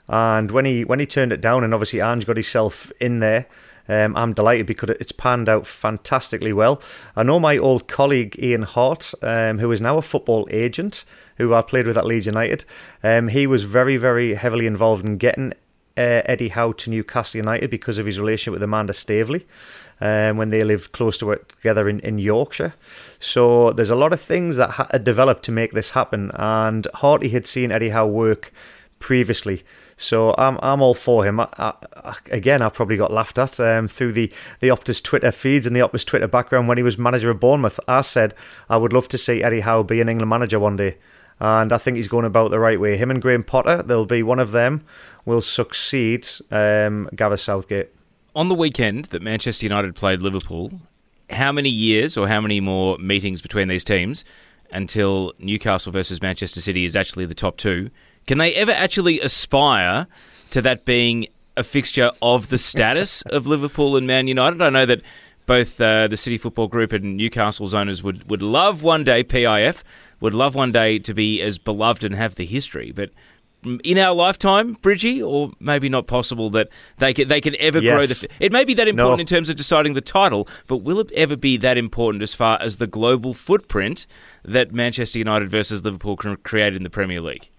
And 0.08 0.50
when 0.50 0.64
he 0.64 0.84
when 0.84 1.00
he 1.00 1.06
turned 1.06 1.32
it 1.32 1.40
down, 1.40 1.64
and 1.64 1.72
obviously 1.72 2.00
Ange 2.00 2.26
got 2.26 2.36
himself 2.36 2.90
in 3.00 3.20
there, 3.20 3.46
um, 3.88 4.16
I'm 4.16 4.32
delighted 4.32 4.66
because 4.66 4.90
it's 4.90 5.12
panned 5.12 5.48
out 5.48 5.66
fantastically 5.66 6.52
well. 6.52 6.80
I 7.16 7.22
know 7.22 7.40
my 7.40 7.58
old 7.58 7.88
colleague 7.88 8.36
Ian 8.38 8.62
Harte, 8.62 9.14
um, 9.22 9.58
who 9.58 9.70
is 9.72 9.80
now 9.80 9.98
a 9.98 10.02
football 10.02 10.46
agent, 10.50 11.04
who 11.36 11.54
I 11.54 11.62
played 11.62 11.86
with 11.86 11.98
at 11.98 12.06
Leeds 12.06 12.26
United. 12.26 12.64
Um, 13.02 13.28
he 13.28 13.46
was 13.46 13.64
very, 13.64 13.96
very 13.96 14.34
heavily 14.34 14.66
involved 14.66 15.04
in 15.04 15.16
getting 15.16 15.52
uh, 15.96 16.22
Eddie 16.24 16.48
Howe 16.48 16.72
to 16.72 16.90
Newcastle 16.90 17.38
United 17.38 17.70
because 17.70 17.98
of 17.98 18.06
his 18.06 18.18
relationship 18.18 18.52
with 18.52 18.62
Amanda 18.62 18.92
Staveley. 18.92 19.46
Um, 20.00 20.36
when 20.36 20.50
they 20.50 20.64
lived 20.64 20.90
close 20.90 21.16
to 21.18 21.30
it 21.30 21.48
together 21.48 21.88
in, 21.88 22.00
in 22.00 22.18
Yorkshire. 22.18 22.74
So 23.18 23.70
there's 23.70 23.90
a 23.90 23.94
lot 23.94 24.12
of 24.12 24.20
things 24.20 24.56
that 24.56 24.88
had 24.90 25.04
developed 25.04 25.44
to 25.44 25.52
make 25.52 25.74
this 25.74 25.92
happen. 25.92 26.32
And 26.34 26.88
Harty 26.94 27.28
had 27.28 27.46
seen 27.46 27.70
Eddie 27.70 27.90
Howe 27.90 28.08
work 28.08 28.52
previously. 29.02 29.62
So 29.96 30.34
I'm 30.38 30.58
I'm 30.62 30.80
all 30.80 30.94
for 30.94 31.24
him. 31.24 31.40
I, 31.40 31.48
I, 31.58 32.14
again, 32.30 32.62
I 32.62 32.70
probably 32.70 32.96
got 32.96 33.12
laughed 33.12 33.38
at 33.38 33.60
um, 33.60 33.88
through 33.88 34.12
the 34.12 34.32
the 34.60 34.68
Optus 34.68 35.02
Twitter 35.02 35.30
feeds 35.32 35.66
and 35.66 35.76
the 35.76 35.80
Optus 35.80 36.06
Twitter 36.06 36.28
background 36.28 36.68
when 36.68 36.78
he 36.78 36.82
was 36.82 36.96
manager 36.96 37.30
of 37.30 37.40
Bournemouth. 37.40 37.78
I 37.86 38.00
said 38.00 38.34
I 38.70 38.78
would 38.78 38.94
love 38.94 39.08
to 39.08 39.18
see 39.18 39.42
Eddie 39.42 39.60
Howe 39.60 39.82
be 39.82 40.00
an 40.00 40.08
England 40.08 40.30
manager 40.30 40.58
one 40.58 40.76
day, 40.76 40.96
and 41.40 41.72
I 41.72 41.78
think 41.78 41.96
he's 41.96 42.08
going 42.08 42.24
about 42.24 42.50
the 42.50 42.60
right 42.60 42.80
way. 42.80 42.96
Him 42.96 43.10
and 43.10 43.20
Graham 43.20 43.44
Potter, 43.44 43.82
there'll 43.82 44.06
be 44.06 44.22
one 44.22 44.38
of 44.38 44.52
them 44.52 44.84
will 45.24 45.40
succeed 45.40 46.26
um, 46.50 47.08
Gareth 47.14 47.40
Southgate 47.40 47.90
on 48.34 48.48
the 48.48 48.54
weekend 48.54 49.06
that 49.06 49.22
Manchester 49.22 49.66
United 49.66 49.94
played 49.94 50.20
Liverpool, 50.20 50.80
how 51.30 51.52
many 51.52 51.68
years 51.68 52.16
or 52.16 52.28
how 52.28 52.40
many 52.40 52.60
more 52.60 52.98
meetings 52.98 53.42
between 53.42 53.68
these 53.68 53.84
teams 53.84 54.24
until 54.70 55.32
Newcastle 55.38 55.92
versus 55.92 56.22
Manchester 56.22 56.60
City 56.60 56.84
is 56.84 56.96
actually 56.96 57.26
the 57.26 57.34
top 57.34 57.56
two? 57.56 57.90
Can 58.26 58.38
they 58.38 58.54
ever 58.54 58.72
actually 58.72 59.20
aspire 59.20 60.06
to 60.50 60.62
that 60.62 60.85
being 60.85 61.26
a 61.56 61.64
fixture 61.64 62.11
of 62.20 62.48
the 62.48 62.58
status 62.58 63.22
of 63.26 63.46
Liverpool 63.46 63.96
and 63.96 64.06
Man 64.06 64.26
United? 64.26 64.62
I 64.62 64.70
know 64.70 64.87
that 64.87 65.02
both 65.46 65.80
uh, 65.80 66.08
the 66.08 66.16
City 66.16 66.38
Football 66.38 66.68
Group 66.68 66.92
and 66.92 67.16
Newcastle's 67.16 67.74
owners 67.74 68.02
would, 68.02 68.28
would 68.30 68.42
love 68.42 68.82
one 68.82 69.04
day, 69.04 69.24
PIF, 69.24 69.82
would 70.20 70.35
love 70.35 70.54
one 70.54 70.70
day 70.70 70.98
to 71.00 71.12
be 71.12 71.42
as 71.42 71.58
beloved 71.58 72.04
and 72.04 72.14
have 72.14 72.37
the 72.37 72.46
history, 72.46 72.92
but 72.92 73.11
in 73.85 73.98
our 73.98 74.14
lifetime, 74.14 74.76
Bridgie, 74.82 75.22
or 75.22 75.52
maybe 75.61 75.88
not 75.88 76.06
possible 76.06 76.50
that 76.50 76.68
they 76.98 77.14
can 77.14 77.28
they 77.28 77.40
can 77.40 77.54
ever 77.61 77.78
yes. 77.78 77.94
grow 77.94 78.06
the. 78.06 78.28
It 78.44 78.52
may 78.52 78.64
be 78.64 78.74
that 78.74 78.88
important 78.88 79.18
no. 79.18 79.20
in 79.20 79.26
terms 79.26 79.48
of 79.48 79.56
deciding 79.56 79.92
the 79.92 80.00
title, 80.00 80.48
but 80.66 80.78
will 80.78 80.98
it 80.98 81.12
ever 81.12 81.37
be 81.37 81.56
that 81.58 81.76
important 81.76 82.22
as 82.22 82.35
far 82.35 82.58
as 82.61 82.78
the 82.78 82.87
global 82.87 83.35
footprint 83.35 84.06
that 84.44 84.72
Manchester 84.72 85.18
United 85.18 85.48
versus 85.48 85.85
Liverpool 85.85 86.16
can 86.16 86.37
create 86.37 86.74
in 86.74 86.82
the 86.82 86.90
Premier 86.90 87.20
League? 87.20 87.51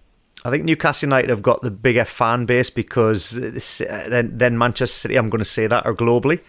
I 0.46 0.50
think 0.50 0.66
Newcastle 0.66 1.08
United 1.08 1.30
have 1.30 1.42
got 1.42 1.62
the 1.62 1.72
bigger 1.72 2.06
fan 2.06 2.46
base 2.46 2.70
because 2.70 3.32
then 3.88 4.38
then 4.38 4.58
Manchester 4.58 5.08
City. 5.08 5.16
I'm 5.16 5.30
going 5.30 5.40
to 5.40 5.46
say 5.46 5.68
that 5.68 5.86
are 5.86 5.96
globally. 5.96 6.42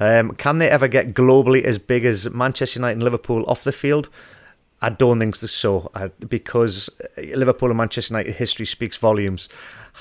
Um, 0.00 0.32
can 0.34 0.58
they 0.58 0.68
ever 0.70 0.88
get 0.88 1.12
globally 1.12 1.62
as 1.62 1.78
big 1.78 2.04
as 2.04 2.30
Manchester 2.30 2.80
United 2.80 2.94
and 2.94 3.02
Liverpool 3.02 3.44
off 3.46 3.64
the 3.64 3.72
field? 3.72 4.08
I 4.80 4.90
don't 4.90 5.18
think 5.18 5.34
so 5.34 5.90
because 6.28 6.88
Liverpool 7.34 7.70
and 7.70 7.78
Manchester 7.78 8.14
United 8.14 8.34
history 8.34 8.66
speaks 8.66 8.96
volumes. 8.96 9.48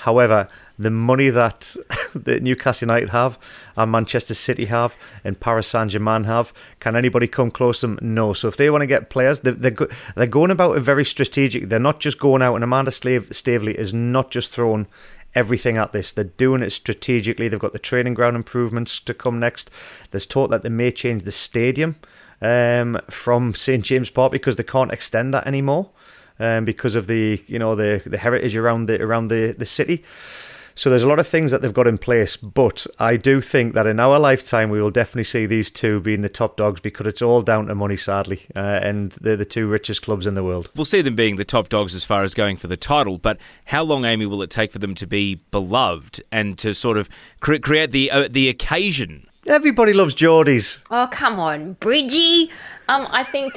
However, 0.01 0.47
the 0.77 0.91
money 0.91 1.29
that 1.29 1.75
the 2.15 2.39
Newcastle 2.39 2.87
United 2.87 3.09
have 3.09 3.39
and 3.75 3.91
Manchester 3.91 4.35
City 4.35 4.65
have 4.65 4.95
and 5.23 5.39
Paris 5.39 5.67
Saint 5.67 5.89
Germain 5.89 6.25
have, 6.25 6.53
can 6.79 6.95
anybody 6.95 7.27
come 7.27 7.49
close 7.49 7.81
to 7.81 7.87
them? 7.87 7.99
No. 8.01 8.33
So 8.33 8.47
if 8.47 8.57
they 8.57 8.69
want 8.69 8.83
to 8.83 8.87
get 8.87 9.09
players, 9.09 9.39
they're, 9.39 9.53
they're, 9.53 9.87
they're 10.15 10.27
going 10.27 10.51
about 10.51 10.77
it 10.77 10.81
very 10.81 11.03
strategic. 11.03 11.69
They're 11.69 11.79
not 11.79 11.99
just 11.99 12.19
going 12.19 12.43
out, 12.43 12.53
and 12.53 12.63
Amanda 12.63 12.91
Staveley 12.91 13.73
is 13.73 13.91
not 13.91 14.29
just 14.29 14.51
throwing 14.51 14.85
everything 15.33 15.77
at 15.77 15.93
this. 15.93 16.11
They're 16.11 16.25
doing 16.25 16.61
it 16.61 16.69
strategically. 16.71 17.47
They've 17.47 17.59
got 17.59 17.73
the 17.73 17.79
training 17.79 18.13
ground 18.13 18.35
improvements 18.35 18.99
to 18.99 19.15
come 19.15 19.39
next. 19.39 19.71
There's 20.11 20.27
talk 20.27 20.51
that 20.51 20.61
they 20.61 20.69
may 20.69 20.91
change 20.91 21.23
the 21.23 21.31
stadium 21.31 21.95
um, 22.39 22.99
from 23.09 23.55
St 23.55 23.83
James 23.83 24.11
Park 24.11 24.31
because 24.31 24.57
they 24.57 24.63
can't 24.63 24.93
extend 24.93 25.33
that 25.33 25.47
anymore 25.47 25.89
um, 26.39 26.65
because 26.65 26.95
of 26.95 27.07
the 27.07 27.43
you 27.47 27.59
know 27.59 27.75
the 27.75 28.01
the 28.05 28.17
heritage 28.17 28.55
around 28.55 28.87
the 28.87 29.01
around 29.01 29.27
the 29.27 29.55
the 29.57 29.65
city. 29.65 30.03
So 30.75 30.91
there's 30.91 31.01
a 31.01 31.07
lot 31.07 31.17
of 31.17 31.25
things 31.25 31.49
that 31.49 31.63
they've 31.63 31.73
got 31.73 31.87
in 31.87 31.97
place, 31.97 32.37
but 32.37 32.85
I 32.99 33.17
do 33.17 33.41
think 33.41 33.73
that 33.73 33.87
in 33.87 33.99
our 33.99 34.19
lifetime 34.19 34.69
we 34.69 34.79
will 34.79 34.91
definitely 34.91 35.23
see 35.23 35.47
these 35.47 35.71
two 35.71 35.99
being 36.01 36.21
the 36.21 36.29
top 36.29 36.55
dogs 36.55 36.79
because 36.79 37.07
it's 37.07 37.23
all 37.23 37.41
down 37.41 37.65
to 37.65 37.73
money, 37.73 37.97
sadly, 37.97 38.41
uh, 38.55 38.79
and 38.83 39.13
they're 39.13 39.35
the 39.35 39.43
two 39.43 39.67
richest 39.67 40.03
clubs 40.03 40.27
in 40.27 40.35
the 40.35 40.43
world. 40.43 40.69
We'll 40.75 40.85
see 40.85 41.01
them 41.01 41.15
being 41.15 41.37
the 41.37 41.43
top 41.45 41.69
dogs 41.69 41.95
as 41.95 42.03
far 42.03 42.21
as 42.21 42.35
going 42.35 42.57
for 42.57 42.67
the 42.67 42.77
title, 42.77 43.17
but 43.17 43.39
how 43.65 43.81
long, 43.81 44.05
Amy, 44.05 44.27
will 44.27 44.43
it 44.43 44.51
take 44.51 44.71
for 44.71 44.77
them 44.77 44.93
to 44.95 45.07
be 45.07 45.39
beloved 45.49 46.21
and 46.31 46.59
to 46.59 46.75
sort 46.75 46.97
of 46.97 47.09
cre- 47.39 47.55
create 47.55 47.89
the 47.89 48.11
uh, 48.11 48.27
the 48.29 48.47
occasion 48.47 49.27
Everybody 49.47 49.93
loves 49.93 50.13
Geordies. 50.13 50.83
Oh, 50.91 51.07
come 51.09 51.39
on, 51.39 51.73
Bridgie. 51.73 52.51
Um, 52.89 53.07
I 53.11 53.23
think. 53.23 53.53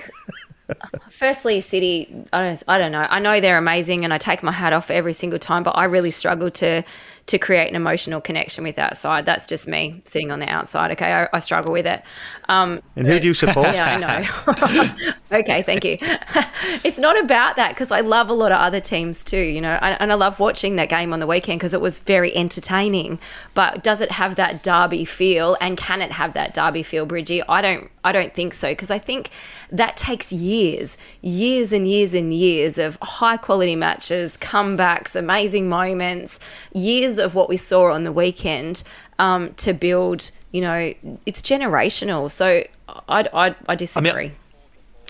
Firstly, 1.11 1.61
City. 1.61 2.24
I 2.33 2.48
don't, 2.48 2.62
I 2.68 2.78
don't 2.78 2.92
know. 2.92 3.06
I 3.09 3.18
know 3.18 3.40
they're 3.40 3.59
amazing, 3.59 4.04
and 4.04 4.12
I 4.12 4.18
take 4.18 4.42
my 4.42 4.52
hat 4.52 4.72
off 4.72 4.90
every 4.90 5.12
single 5.12 5.38
time. 5.38 5.62
But 5.62 5.72
I 5.72 5.85
really 5.85 6.11
struggle 6.11 6.50
to 6.50 6.85
to 7.26 7.38
create 7.38 7.68
an 7.68 7.76
emotional 7.76 8.20
connection 8.20 8.64
with 8.64 8.76
that 8.76 8.96
side. 8.96 9.24
That's 9.24 9.46
just 9.46 9.68
me 9.68 10.02
sitting 10.04 10.33
on 10.33 10.40
the 10.40 10.48
outside. 10.48 10.90
Okay, 10.92 11.12
I, 11.12 11.28
I 11.33 11.38
struggle 11.38 11.72
with 11.72 11.87
it. 11.87 12.02
Um, 12.50 12.82
and 12.96 13.06
who 13.06 13.20
do 13.20 13.28
you 13.28 13.34
support? 13.34 13.60
Yeah, 13.70 13.84
I 13.84 13.98
know. 13.98 15.12
okay, 15.38 15.62
thank 15.62 15.84
you. 15.84 15.96
it's 16.82 16.98
not 16.98 17.18
about 17.22 17.54
that 17.54 17.68
because 17.70 17.92
I 17.92 18.00
love 18.00 18.28
a 18.28 18.32
lot 18.32 18.50
of 18.50 18.58
other 18.58 18.80
teams 18.80 19.22
too, 19.22 19.38
you 19.38 19.60
know, 19.60 19.78
and, 19.80 19.96
and 20.00 20.10
I 20.10 20.16
love 20.16 20.40
watching 20.40 20.74
that 20.76 20.88
game 20.88 21.12
on 21.12 21.20
the 21.20 21.26
weekend 21.26 21.60
because 21.60 21.72
it 21.74 21.80
was 21.80 22.00
very 22.00 22.34
entertaining. 22.34 23.20
But 23.54 23.84
does 23.84 24.00
it 24.00 24.10
have 24.10 24.34
that 24.34 24.64
derby 24.64 25.04
feel, 25.04 25.56
and 25.60 25.76
can 25.76 26.02
it 26.02 26.10
have 26.10 26.32
that 26.32 26.52
derby 26.52 26.82
feel, 26.82 27.06
Bridgie? 27.06 27.42
I 27.48 27.62
don't. 27.62 27.88
I 28.02 28.12
don't 28.12 28.32
think 28.32 28.54
so 28.54 28.72
because 28.72 28.90
I 28.90 28.98
think 28.98 29.28
that 29.70 29.96
takes 29.96 30.32
years, 30.32 30.96
years 31.20 31.72
and 31.72 31.86
years 31.86 32.14
and 32.14 32.32
years 32.32 32.78
of 32.78 32.98
high 33.02 33.36
quality 33.36 33.76
matches, 33.76 34.36
comebacks, 34.38 35.14
amazing 35.14 35.68
moments, 35.68 36.40
years 36.72 37.18
of 37.18 37.34
what 37.34 37.48
we 37.48 37.58
saw 37.58 37.92
on 37.92 38.04
the 38.04 38.12
weekend 38.12 38.82
um, 39.20 39.54
to 39.54 39.72
build. 39.72 40.32
You 40.52 40.62
know, 40.62 40.92
it's 41.26 41.42
generational. 41.42 42.30
So 42.30 42.62
I, 43.08 43.24
I, 43.32 43.54
I 43.68 43.74
disagree. 43.76 44.10
I 44.10 44.22
mean, 44.28 44.32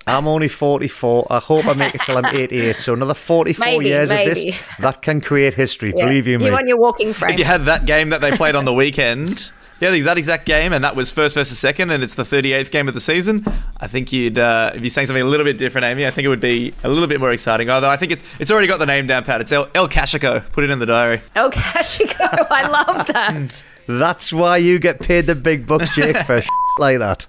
I'm 0.06 0.26
only 0.26 0.48
44. 0.48 1.26
I 1.30 1.38
hope 1.38 1.66
I 1.66 1.74
make 1.74 1.94
it 1.94 2.02
till 2.02 2.18
I'm 2.18 2.26
88. 2.34 2.80
So 2.80 2.94
another 2.94 3.14
44 3.14 3.64
maybe, 3.64 3.86
years 3.86 4.10
maybe. 4.10 4.30
of 4.30 4.36
this, 4.36 4.68
that 4.78 5.02
can 5.02 5.20
create 5.20 5.54
history. 5.54 5.92
Yeah. 5.96 6.06
Believe 6.06 6.26
you 6.26 6.38
me. 6.38 6.46
You 6.46 6.54
on 6.54 6.66
your 6.66 6.78
walking 6.78 7.12
frame. 7.12 7.32
If 7.32 7.38
you 7.38 7.44
had 7.44 7.64
that 7.66 7.86
game 7.86 8.10
that 8.10 8.20
they 8.20 8.32
played 8.32 8.54
on 8.54 8.64
the 8.64 8.72
weekend, 8.72 9.50
yeah, 9.80 9.98
that 10.02 10.18
exact 10.18 10.44
game, 10.46 10.72
and 10.72 10.84
that 10.84 10.94
was 10.94 11.10
first 11.10 11.34
versus 11.34 11.58
second, 11.58 11.90
and 11.90 12.02
it's 12.04 12.14
the 12.14 12.22
38th 12.22 12.70
game 12.70 12.86
of 12.88 12.94
the 12.94 13.00
season. 13.00 13.38
I 13.78 13.86
think 13.86 14.12
you'd, 14.12 14.38
uh, 14.38 14.72
if 14.74 14.82
you're 14.82 14.90
saying 14.90 15.06
something 15.06 15.22
a 15.22 15.28
little 15.28 15.44
bit 15.44 15.56
different, 15.56 15.86
Amy, 15.86 16.06
I 16.06 16.10
think 16.10 16.26
it 16.26 16.28
would 16.28 16.40
be 16.40 16.74
a 16.84 16.88
little 16.88 17.06
bit 17.06 17.18
more 17.18 17.32
exciting. 17.32 17.70
Although 17.70 17.88
I 17.88 17.96
think 17.96 18.12
it's 18.12 18.22
it's 18.38 18.50
already 18.50 18.66
got 18.66 18.78
the 18.78 18.86
name 18.86 19.06
down 19.06 19.24
pat. 19.24 19.40
It's 19.40 19.52
El, 19.52 19.68
El 19.74 19.88
Cashico. 19.88 20.44
Put 20.52 20.64
it 20.64 20.70
in 20.70 20.78
the 20.78 20.86
diary. 20.86 21.22
El 21.34 21.50
Cashico. 21.50 22.46
I 22.50 22.68
love 22.68 23.06
that. 23.06 23.62
That's 23.86 24.32
why 24.32 24.58
you 24.58 24.78
get 24.78 25.00
paid 25.00 25.26
the 25.26 25.34
big 25.34 25.66
bucks, 25.66 25.94
Jake, 25.94 26.18
for 26.18 26.42
like 26.78 26.98
that. 26.98 27.26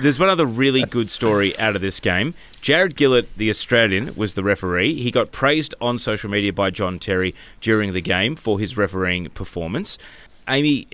There's 0.00 0.20
one 0.20 0.28
other 0.28 0.46
really 0.46 0.82
good 0.82 1.10
story 1.10 1.58
out 1.58 1.74
of 1.74 1.82
this 1.82 1.98
game. 1.98 2.34
Jared 2.60 2.94
Gillett, 2.94 3.26
the 3.36 3.50
Australian, 3.50 4.14
was 4.14 4.34
the 4.34 4.44
referee. 4.44 5.00
He 5.02 5.10
got 5.10 5.32
praised 5.32 5.74
on 5.80 5.98
social 5.98 6.30
media 6.30 6.52
by 6.52 6.70
John 6.70 6.98
Terry 6.98 7.34
during 7.60 7.92
the 7.92 8.00
game 8.00 8.36
for 8.36 8.60
his 8.60 8.76
refereeing 8.76 9.28
performance. 9.30 9.98
Amy, 10.48 10.86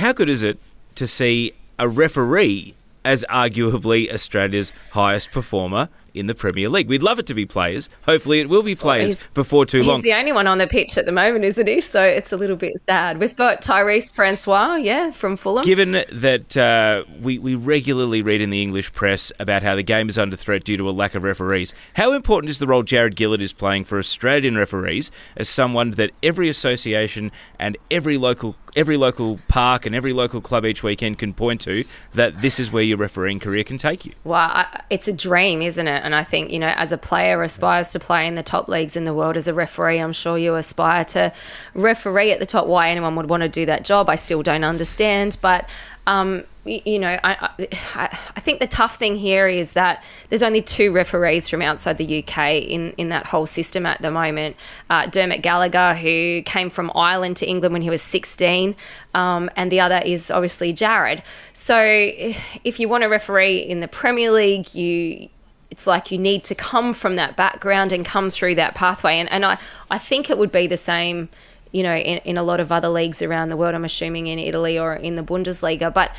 how 0.00 0.12
good 0.12 0.28
is 0.28 0.42
it 0.42 0.58
to 0.96 1.06
see 1.06 1.52
a 1.78 1.88
referee 1.88 2.74
as 3.04 3.24
arguably 3.30 4.12
Australia's 4.12 4.72
highest 4.90 5.30
performer 5.30 5.88
in 6.14 6.26
the 6.26 6.34
Premier 6.34 6.68
League. 6.68 6.88
We'd 6.88 7.02
love 7.02 7.18
it 7.18 7.26
to 7.26 7.34
be 7.34 7.46
players. 7.46 7.88
Hopefully, 8.02 8.40
it 8.40 8.48
will 8.48 8.62
be 8.62 8.74
players 8.74 9.20
well, 9.20 9.30
before 9.34 9.66
too 9.66 9.82
long. 9.82 9.96
He's 9.96 10.04
the 10.04 10.12
only 10.12 10.32
one 10.32 10.46
on 10.46 10.58
the 10.58 10.66
pitch 10.66 10.98
at 10.98 11.06
the 11.06 11.12
moment, 11.12 11.44
isn't 11.44 11.66
he? 11.66 11.80
So 11.80 12.02
it's 12.02 12.32
a 12.32 12.36
little 12.36 12.56
bit 12.56 12.74
sad. 12.88 13.18
We've 13.18 13.36
got 13.36 13.62
Tyrese 13.62 14.12
Francois, 14.12 14.76
yeah, 14.76 15.10
from 15.10 15.36
Fulham. 15.36 15.64
Given 15.64 15.92
that 15.92 16.56
uh, 16.56 17.04
we, 17.20 17.38
we 17.38 17.54
regularly 17.54 18.22
read 18.22 18.40
in 18.40 18.50
the 18.50 18.62
English 18.62 18.92
press 18.92 19.32
about 19.38 19.62
how 19.62 19.76
the 19.76 19.82
game 19.82 20.08
is 20.08 20.18
under 20.18 20.36
threat 20.36 20.64
due 20.64 20.76
to 20.76 20.88
a 20.88 20.92
lack 20.92 21.14
of 21.14 21.22
referees, 21.22 21.74
how 21.94 22.12
important 22.12 22.50
is 22.50 22.58
the 22.58 22.66
role 22.66 22.82
Jared 22.82 23.16
Gillett 23.16 23.40
is 23.40 23.52
playing 23.52 23.84
for 23.84 23.98
Australian 23.98 24.56
referees 24.56 25.10
as 25.36 25.48
someone 25.48 25.92
that 25.92 26.10
every 26.22 26.48
association 26.48 27.30
and 27.58 27.76
every 27.90 28.16
local 28.16 28.56
every 28.76 28.96
local 28.96 29.38
park 29.48 29.86
and 29.86 29.94
every 29.94 30.12
local 30.12 30.40
club 30.40 30.64
each 30.64 30.82
weekend 30.82 31.18
can 31.18 31.34
point 31.34 31.60
to 31.62 31.84
that 32.14 32.40
this 32.42 32.58
is 32.58 32.70
where 32.70 32.82
your 32.82 32.98
refereeing 32.98 33.40
career 33.40 33.64
can 33.64 33.78
take 33.78 34.04
you? 34.04 34.12
Well, 34.24 34.66
it's 34.90 35.08
a 35.08 35.12
dream, 35.12 35.62
isn't 35.62 35.86
it? 35.86 36.02
And 36.04 36.14
I 36.14 36.24
think, 36.24 36.50
you 36.50 36.58
know, 36.58 36.72
as 36.76 36.92
a 36.92 36.98
player 36.98 37.42
aspires 37.42 37.92
to 37.92 37.98
play 37.98 38.26
in 38.26 38.34
the 38.34 38.42
top 38.42 38.68
leagues 38.68 38.96
in 38.96 39.04
the 39.04 39.14
world, 39.14 39.36
as 39.36 39.48
a 39.48 39.54
referee, 39.54 39.98
I'm 39.98 40.12
sure 40.12 40.38
you 40.38 40.54
aspire 40.54 41.04
to 41.06 41.32
referee 41.74 42.32
at 42.32 42.40
the 42.40 42.46
top. 42.46 42.66
Why 42.66 42.90
anyone 42.90 43.16
would 43.16 43.28
want 43.28 43.42
to 43.42 43.48
do 43.48 43.66
that 43.66 43.84
job, 43.84 44.08
I 44.08 44.14
still 44.14 44.42
don't 44.42 44.64
understand. 44.64 45.36
But 45.40 45.68
Um, 46.06 46.44
you 46.64 46.98
know, 46.98 47.18
I, 47.24 47.50
I, 47.94 48.18
I, 48.36 48.40
think 48.40 48.60
the 48.60 48.66
tough 48.66 48.96
thing 48.96 49.16
here 49.16 49.48
is 49.48 49.72
that 49.72 50.04
there's 50.28 50.42
only 50.42 50.60
two 50.60 50.92
referees 50.92 51.48
from 51.48 51.62
outside 51.62 51.96
the 51.96 52.22
UK 52.22 52.62
in, 52.62 52.92
in 52.92 53.08
that 53.08 53.26
whole 53.26 53.46
system 53.46 53.86
at 53.86 54.02
the 54.02 54.10
moment. 54.10 54.56
Uh, 54.90 55.06
Dermot 55.06 55.40
Gallagher, 55.40 55.94
who 55.94 56.42
came 56.42 56.68
from 56.68 56.92
Ireland 56.94 57.38
to 57.38 57.48
England 57.48 57.72
when 57.72 57.80
he 57.80 57.88
was 57.88 58.02
16, 58.02 58.76
um, 59.14 59.50
and 59.56 59.72
the 59.72 59.80
other 59.80 60.02
is 60.04 60.30
obviously 60.30 60.74
Jared. 60.74 61.22
So 61.54 61.82
if 61.82 62.78
you 62.78 62.90
want 62.90 63.04
a 63.04 63.08
referee 63.08 63.58
in 63.60 63.80
the 63.80 63.88
Premier 63.88 64.30
League, 64.30 64.74
you 64.74 65.28
it's 65.70 65.86
like 65.86 66.10
you 66.10 66.18
need 66.18 66.42
to 66.44 66.54
come 66.56 66.92
from 66.92 67.14
that 67.14 67.36
background 67.36 67.92
and 67.92 68.04
come 68.04 68.28
through 68.28 68.56
that 68.56 68.74
pathway. 68.74 69.14
And, 69.14 69.30
and 69.30 69.44
I, 69.44 69.56
I 69.88 69.98
think 69.98 70.28
it 70.28 70.36
would 70.36 70.50
be 70.50 70.66
the 70.66 70.76
same 70.76 71.28
you 71.72 71.82
know, 71.82 71.94
in, 71.94 72.18
in 72.18 72.36
a 72.36 72.42
lot 72.42 72.60
of 72.60 72.72
other 72.72 72.88
leagues 72.88 73.22
around 73.22 73.48
the 73.48 73.56
world. 73.56 73.74
I'm 73.74 73.84
assuming 73.84 74.26
in 74.26 74.38
Italy 74.38 74.78
or 74.78 74.94
in 74.94 75.14
the 75.14 75.22
Bundesliga. 75.22 75.92
But 75.92 76.10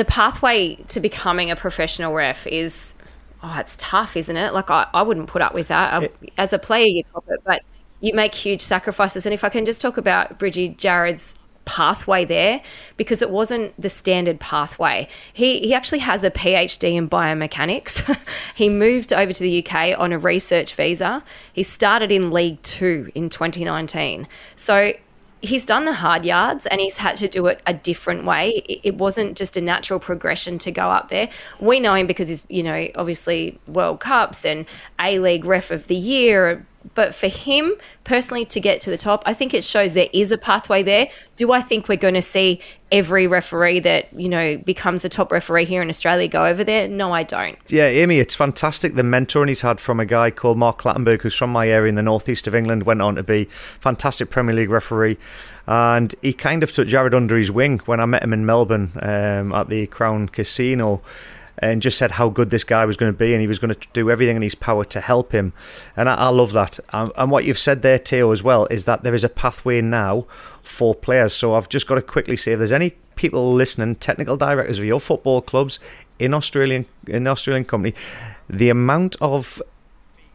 the 0.00 0.04
pathway 0.06 0.76
to 0.88 0.98
becoming 0.98 1.50
a 1.50 1.56
professional 1.56 2.14
ref 2.14 2.46
is, 2.46 2.94
oh, 3.42 3.54
it's 3.58 3.76
tough, 3.76 4.16
isn't 4.16 4.34
it? 4.34 4.54
Like, 4.54 4.70
I, 4.70 4.86
I 4.94 5.02
wouldn't 5.02 5.26
put 5.26 5.42
up 5.42 5.52
with 5.52 5.68
that. 5.68 5.92
I, 5.92 6.06
uh, 6.06 6.08
as 6.38 6.54
a 6.54 6.58
player, 6.58 6.86
you 6.86 7.02
top 7.02 7.26
it, 7.28 7.38
but 7.44 7.60
you 8.00 8.14
make 8.14 8.34
huge 8.34 8.62
sacrifices. 8.62 9.26
And 9.26 9.34
if 9.34 9.44
I 9.44 9.50
can 9.50 9.66
just 9.66 9.82
talk 9.82 9.98
about 9.98 10.38
Bridgie 10.38 10.70
Jared's 10.70 11.34
pathway 11.66 12.24
there 12.24 12.62
because 12.96 13.20
it 13.20 13.28
wasn't 13.28 13.78
the 13.78 13.90
standard 13.90 14.40
pathway. 14.40 15.06
He, 15.34 15.60
he 15.60 15.74
actually 15.74 15.98
has 15.98 16.24
a 16.24 16.30
PhD 16.30 16.94
in 16.94 17.06
biomechanics. 17.06 18.18
he 18.54 18.70
moved 18.70 19.12
over 19.12 19.34
to 19.34 19.42
the 19.42 19.62
UK 19.62 19.98
on 19.98 20.14
a 20.14 20.18
research 20.18 20.74
visa. 20.76 21.22
He 21.52 21.62
started 21.62 22.10
in 22.10 22.30
League 22.30 22.62
Two 22.62 23.12
in 23.14 23.28
2019. 23.28 24.26
So 24.56 24.94
he's 25.42 25.64
done 25.64 25.84
the 25.84 25.92
hard 25.92 26.24
yards 26.24 26.66
and 26.66 26.80
he's 26.80 26.98
had 26.98 27.16
to 27.16 27.28
do 27.28 27.46
it 27.46 27.60
a 27.66 27.74
different 27.74 28.24
way. 28.24 28.62
It 28.82 28.96
wasn't 28.96 29.36
just 29.36 29.56
a 29.56 29.60
natural 29.60 29.98
progression 29.98 30.58
to 30.58 30.70
go 30.70 30.90
up 30.90 31.08
there. 31.08 31.28
We 31.58 31.80
know 31.80 31.94
him 31.94 32.06
because 32.06 32.28
he's, 32.28 32.44
you 32.48 32.62
know, 32.62 32.88
obviously 32.94 33.58
World 33.66 34.00
Cups 34.00 34.44
and 34.44 34.66
A 35.00 35.18
League 35.18 35.44
Ref 35.44 35.70
of 35.70 35.86
the 35.86 35.96
Year, 35.96 36.66
but 36.94 37.14
for 37.14 37.28
him 37.28 37.74
personally 38.04 38.44
to 38.46 38.60
get 38.60 38.80
to 38.82 38.90
the 38.90 38.96
top, 38.96 39.22
I 39.26 39.34
think 39.34 39.54
it 39.54 39.64
shows 39.64 39.92
there 39.92 40.08
is 40.12 40.32
a 40.32 40.38
pathway 40.38 40.82
there. 40.82 41.08
Do 41.36 41.52
I 41.52 41.60
think 41.60 41.88
we're 41.88 41.96
going 41.96 42.14
to 42.14 42.22
see 42.22 42.60
every 42.90 43.26
referee 43.26 43.80
that, 43.80 44.08
you 44.18 44.28
know, 44.28 44.58
becomes 44.58 45.04
a 45.04 45.08
top 45.08 45.30
referee 45.30 45.66
here 45.66 45.82
in 45.82 45.88
Australia 45.88 46.26
go 46.26 46.46
over 46.46 46.64
there? 46.64 46.88
No, 46.88 47.12
I 47.12 47.22
don't. 47.22 47.58
Yeah, 47.68 47.86
Amy, 47.86 48.16
it's 48.16 48.34
fantastic 48.34 48.94
the 48.94 49.02
mentoring 49.02 49.48
he's 49.48 49.60
had 49.60 49.78
from 49.78 50.00
a 50.00 50.06
guy 50.06 50.30
called 50.30 50.58
Mark 50.58 50.80
Clattenburg, 50.82 51.22
who's 51.22 51.34
from 51.34 51.50
my 51.50 51.68
area 51.68 51.90
in 51.90 51.94
the 51.94 52.02
northeast 52.02 52.46
of 52.46 52.54
England, 52.54 52.84
went 52.84 53.02
on 53.02 53.14
to 53.16 53.22
be 53.22 53.44
fantastic 53.44 54.30
Premier 54.30 54.54
League 54.54 54.70
referee. 54.70 55.18
And 55.66 56.14
he 56.22 56.32
kind 56.32 56.62
of 56.62 56.72
took 56.72 56.88
Jared 56.88 57.14
under 57.14 57.36
his 57.36 57.50
wing 57.50 57.78
when 57.80 58.00
I 58.00 58.06
met 58.06 58.24
him 58.24 58.32
in 58.32 58.44
Melbourne 58.46 58.90
um, 59.00 59.52
at 59.52 59.68
the 59.68 59.86
Crown 59.86 60.28
Casino 60.28 61.02
and 61.60 61.82
just 61.82 61.98
said 61.98 62.12
how 62.12 62.28
good 62.28 62.50
this 62.50 62.64
guy 62.64 62.84
was 62.86 62.96
going 62.96 63.12
to 63.12 63.18
be 63.18 63.32
and 63.32 63.40
he 63.40 63.46
was 63.46 63.58
going 63.58 63.74
to 63.74 63.88
do 63.92 64.10
everything 64.10 64.36
in 64.36 64.42
his 64.42 64.54
power 64.54 64.84
to 64.86 65.00
help 65.00 65.32
him. 65.32 65.52
And 65.96 66.08
I, 66.08 66.14
I 66.14 66.28
love 66.28 66.52
that. 66.52 66.80
And, 66.92 67.12
and, 67.16 67.30
what 67.30 67.44
you've 67.44 67.58
said 67.58 67.82
there, 67.82 67.98
Teo, 67.98 68.32
as 68.32 68.42
well, 68.42 68.66
is 68.66 68.86
that 68.86 69.02
there 69.02 69.14
is 69.14 69.24
a 69.24 69.28
pathway 69.28 69.82
now 69.82 70.26
for 70.62 70.94
players. 70.94 71.34
So 71.34 71.54
I've 71.54 71.68
just 71.68 71.86
got 71.86 71.96
to 71.96 72.02
quickly 72.02 72.36
say 72.36 72.52
if 72.52 72.58
there's 72.58 72.72
any 72.72 72.94
people 73.14 73.52
listening, 73.52 73.96
technical 73.96 74.36
directors 74.36 74.78
of 74.78 74.84
your 74.86 75.00
football 75.00 75.42
clubs 75.42 75.78
in 76.18 76.32
Australian 76.32 76.86
in 77.06 77.24
the 77.24 77.30
Australian 77.30 77.66
company, 77.66 77.94
the 78.48 78.70
amount 78.70 79.16
of 79.20 79.60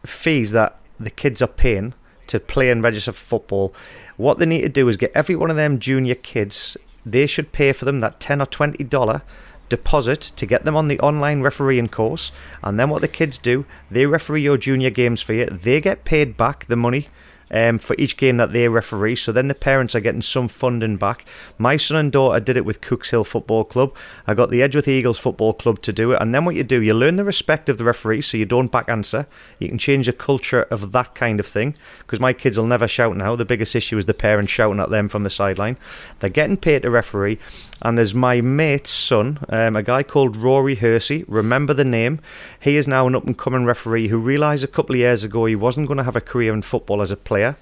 fees 0.04 0.52
that 0.52 0.78
the 1.00 1.10
kids 1.10 1.42
are 1.42 1.48
paying 1.48 1.94
to 2.28 2.38
play 2.38 2.70
and 2.70 2.82
register 2.82 3.12
for 3.12 3.24
football, 3.24 3.74
what 4.16 4.38
they 4.38 4.46
need 4.46 4.62
to 4.62 4.68
do 4.68 4.88
is 4.88 4.96
get 4.96 5.12
every 5.14 5.34
one 5.34 5.50
of 5.50 5.56
them 5.56 5.78
junior 5.78 6.14
kids, 6.14 6.76
they 7.04 7.26
should 7.26 7.52
pay 7.52 7.72
for 7.72 7.84
them 7.84 8.00
that 8.00 8.20
ten 8.20 8.40
or 8.40 8.46
twenty 8.46 8.84
dollar 8.84 9.22
deposit 9.68 10.20
to 10.20 10.46
get 10.46 10.64
them 10.64 10.76
on 10.76 10.88
the 10.88 11.00
online 11.00 11.42
refereeing 11.42 11.88
course. 11.88 12.32
And 12.62 12.78
then 12.78 12.90
what 12.90 13.02
the 13.02 13.08
kids 13.08 13.38
do, 13.38 13.64
they 13.90 14.06
referee 14.06 14.42
your 14.42 14.58
junior 14.58 14.90
games 14.90 15.22
for 15.22 15.32
you. 15.32 15.46
They 15.46 15.80
get 15.80 16.04
paid 16.04 16.36
back 16.36 16.66
the 16.66 16.76
money 16.76 17.08
um, 17.50 17.78
for 17.78 17.94
each 17.98 18.16
game 18.16 18.36
that 18.38 18.52
they 18.52 18.68
referee. 18.68 19.16
So 19.16 19.32
then 19.32 19.48
the 19.48 19.54
parents 19.54 19.94
are 19.94 20.00
getting 20.00 20.22
some 20.22 20.48
funding 20.48 20.96
back. 20.96 21.26
My 21.58 21.76
son 21.76 21.98
and 21.98 22.12
daughter 22.12 22.40
did 22.40 22.56
it 22.56 22.64
with 22.64 22.80
Cooks 22.80 23.10
Hill 23.10 23.24
Football 23.24 23.64
Club. 23.64 23.96
I 24.26 24.34
got 24.34 24.50
the 24.50 24.62
Edgeworth 24.62 24.88
Eagles 24.88 25.18
Football 25.18 25.54
Club 25.54 25.80
to 25.82 25.92
do 25.92 26.12
it. 26.12 26.20
And 26.20 26.34
then 26.34 26.44
what 26.44 26.56
you 26.56 26.64
do, 26.64 26.82
you 26.82 26.94
learn 26.94 27.16
the 27.16 27.24
respect 27.24 27.68
of 27.68 27.78
the 27.78 27.84
referee 27.84 28.22
so 28.22 28.36
you 28.36 28.46
don't 28.46 28.72
back 28.72 28.88
answer. 28.88 29.26
You 29.58 29.68
can 29.68 29.78
change 29.78 30.06
the 30.06 30.12
culture 30.12 30.62
of 30.64 30.92
that 30.92 31.14
kind 31.14 31.40
of 31.40 31.46
thing 31.46 31.74
because 32.00 32.20
my 32.20 32.32
kids 32.32 32.58
will 32.58 32.66
never 32.66 32.88
shout 32.88 33.16
now. 33.16 33.36
The 33.36 33.44
biggest 33.44 33.74
issue 33.74 33.98
is 33.98 34.06
the 34.06 34.14
parents 34.14 34.52
shouting 34.52 34.80
at 34.80 34.90
them 34.90 35.08
from 35.08 35.22
the 35.22 35.30
sideline. 35.30 35.78
They're 36.20 36.30
getting 36.30 36.56
paid 36.56 36.82
to 36.82 36.90
referee. 36.90 37.38
And 37.82 37.98
there's 37.98 38.14
my 38.14 38.40
mate's 38.40 38.90
son, 38.90 39.38
um, 39.48 39.76
a 39.76 39.82
guy 39.82 40.02
called 40.02 40.36
Rory 40.36 40.76
Hersey. 40.76 41.24
Remember 41.28 41.74
the 41.74 41.84
name. 41.84 42.20
He 42.58 42.76
is 42.76 42.88
now 42.88 43.06
an 43.06 43.14
up 43.14 43.26
and 43.26 43.36
coming 43.36 43.64
referee 43.64 44.08
who 44.08 44.18
realised 44.18 44.64
a 44.64 44.68
couple 44.68 44.94
of 44.94 45.00
years 45.00 45.24
ago 45.24 45.44
he 45.44 45.56
wasn't 45.56 45.86
going 45.86 45.98
to 45.98 46.04
have 46.04 46.16
a 46.16 46.20
career 46.20 46.54
in 46.54 46.62
football 46.62 47.02
as 47.02 47.12
a 47.12 47.16
player. 47.16 47.56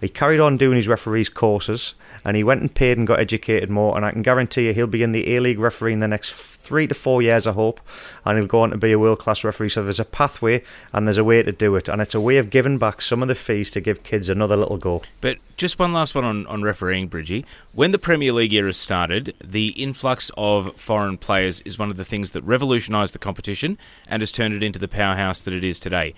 He 0.00 0.08
carried 0.08 0.40
on 0.40 0.58
doing 0.58 0.76
his 0.76 0.88
referees 0.88 1.30
courses 1.30 1.94
and 2.24 2.36
he 2.36 2.44
went 2.44 2.60
and 2.60 2.74
paid 2.74 2.98
and 2.98 3.06
got 3.06 3.20
educated 3.20 3.70
more. 3.70 3.96
And 3.96 4.04
I 4.04 4.10
can 4.10 4.22
guarantee 4.22 4.66
you 4.66 4.74
he'll 4.74 4.86
be 4.86 5.02
in 5.02 5.12
the 5.12 5.34
A 5.34 5.40
League 5.40 5.58
refereeing 5.58 6.00
the 6.00 6.08
next 6.08 6.30
three 6.64 6.86
to 6.86 6.94
four 6.94 7.22
years, 7.22 7.46
I 7.46 7.52
hope, 7.52 7.80
and 8.24 8.38
he'll 8.38 8.48
go 8.48 8.60
on 8.60 8.70
to 8.70 8.78
be 8.78 8.92
a 8.92 8.98
world 8.98 9.18
class 9.18 9.44
referee. 9.44 9.68
So 9.68 9.84
there's 9.84 10.00
a 10.00 10.04
pathway 10.04 10.62
and 10.92 11.06
there's 11.06 11.18
a 11.18 11.24
way 11.24 11.42
to 11.42 11.52
do 11.52 11.76
it, 11.76 11.88
and 11.88 12.00
it's 12.00 12.14
a 12.14 12.20
way 12.20 12.38
of 12.38 12.50
giving 12.50 12.78
back 12.78 13.02
some 13.02 13.22
of 13.22 13.28
the 13.28 13.34
fees 13.34 13.70
to 13.72 13.80
give 13.80 14.02
kids 14.02 14.28
another 14.28 14.56
little 14.56 14.78
go. 14.78 15.02
But 15.20 15.38
just 15.56 15.78
one 15.78 15.92
last 15.92 16.14
one 16.14 16.24
on, 16.24 16.46
on 16.46 16.62
refereeing, 16.62 17.08
Bridgie. 17.08 17.44
When 17.72 17.92
the 17.92 17.98
Premier 17.98 18.32
League 18.32 18.52
era 18.52 18.72
started, 18.72 19.34
the 19.42 19.68
influx 19.68 20.30
of 20.36 20.80
foreign 20.80 21.18
players 21.18 21.60
is 21.60 21.78
one 21.78 21.90
of 21.90 21.96
the 21.96 22.04
things 22.04 22.32
that 22.32 22.42
revolutionised 22.42 23.14
the 23.14 23.18
competition 23.18 23.78
and 24.08 24.22
has 24.22 24.32
turned 24.32 24.54
it 24.54 24.62
into 24.62 24.78
the 24.78 24.88
powerhouse 24.88 25.40
that 25.42 25.54
it 25.54 25.62
is 25.62 25.78
today. 25.78 26.14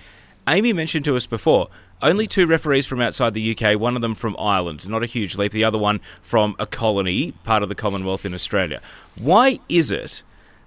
Amy 0.49 0.73
mentioned 0.73 1.05
to 1.05 1.17
us 1.17 1.27
before 1.27 1.69
only 2.03 2.27
two 2.27 2.47
referees 2.47 2.87
from 2.87 3.01
outside 3.01 3.35
the 3.35 3.57
UK, 3.57 3.81
one 3.81 3.97
of 3.97 4.03
them 4.03 4.15
from 4.15 4.37
Ireland, 4.39 4.89
not 4.89 5.03
a 5.03 5.07
huge 5.07 5.37
leap, 5.37 5.53
the 5.53 5.65
other 5.65 5.79
one 5.79 6.01
from 6.21 6.55
a 6.59 6.67
colony, 6.67 7.33
part 7.45 7.63
of 7.63 7.69
the 7.69 7.75
Commonwealth 7.75 8.27
in 8.27 8.35
Australia. 8.35 8.83
Why 9.19 9.61
is 9.69 9.91
it 9.91 10.23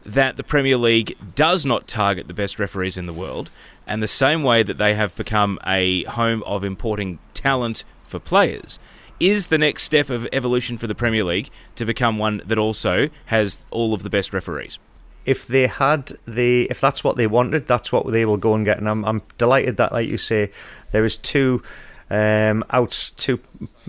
that 0.05 0.37
the 0.37 0.43
Premier 0.43 0.77
League 0.77 1.17
does 1.35 1.65
not 1.65 1.87
target 1.87 2.27
the 2.27 2.33
best 2.33 2.59
referees 2.59 2.97
in 2.97 3.05
the 3.05 3.13
world, 3.13 3.49
and 3.85 4.01
the 4.01 4.07
same 4.07 4.43
way 4.43 4.63
that 4.63 4.77
they 4.77 4.95
have 4.95 5.15
become 5.15 5.59
a 5.65 6.03
home 6.05 6.43
of 6.43 6.63
importing 6.63 7.19
talent 7.33 7.83
for 8.05 8.19
players, 8.19 8.79
is 9.19 9.47
the 9.47 9.57
next 9.57 9.83
step 9.83 10.09
of 10.09 10.27
evolution 10.31 10.77
for 10.77 10.87
the 10.87 10.95
Premier 10.95 11.23
League 11.23 11.49
to 11.75 11.85
become 11.85 12.17
one 12.17 12.41
that 12.45 12.57
also 12.57 13.09
has 13.25 13.65
all 13.69 13.93
of 13.93 14.03
the 14.03 14.09
best 14.09 14.33
referees? 14.33 14.79
If 15.25 15.45
they 15.45 15.67
had 15.67 16.13
the, 16.25 16.67
if 16.69 16.79
that's 16.79 17.03
what 17.03 17.17
they 17.17 17.27
wanted, 17.27 17.67
that's 17.67 17.91
what 17.91 18.07
they 18.11 18.25
will 18.25 18.37
go 18.37 18.55
and 18.55 18.63
get. 18.63 18.77
And 18.77 18.87
I'm, 18.87 19.03
I'm 19.03 19.21
delighted 19.37 19.77
that, 19.77 19.91
like 19.91 20.07
you 20.07 20.17
say, 20.17 20.51
there 20.91 21.05
is 21.05 21.17
two 21.17 21.61
um, 22.11 22.63
out 22.71 23.11
two 23.17 23.39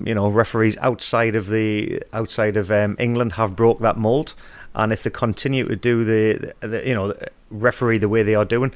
you 0.03 0.15
know 0.15 0.29
referees 0.29 0.77
outside 0.79 1.35
of 1.35 1.49
the 1.49 2.03
outside 2.13 2.57
of 2.57 2.71
um, 2.71 2.97
England 2.99 3.33
have 3.33 3.57
broke 3.57 3.79
that 3.79 3.97
mold 3.97 4.35
and 4.75 4.93
if 4.93 5.03
they 5.03 5.11
continue 5.11 5.67
to 5.67 5.77
do 5.77 6.05
the, 6.05 6.55
the 6.61 6.87
you 6.87 6.95
know 6.95 7.15
referee 7.51 7.99
the 7.99 8.09
way 8.09 8.23
they 8.23 8.35
are 8.35 8.45
doing, 8.45 8.73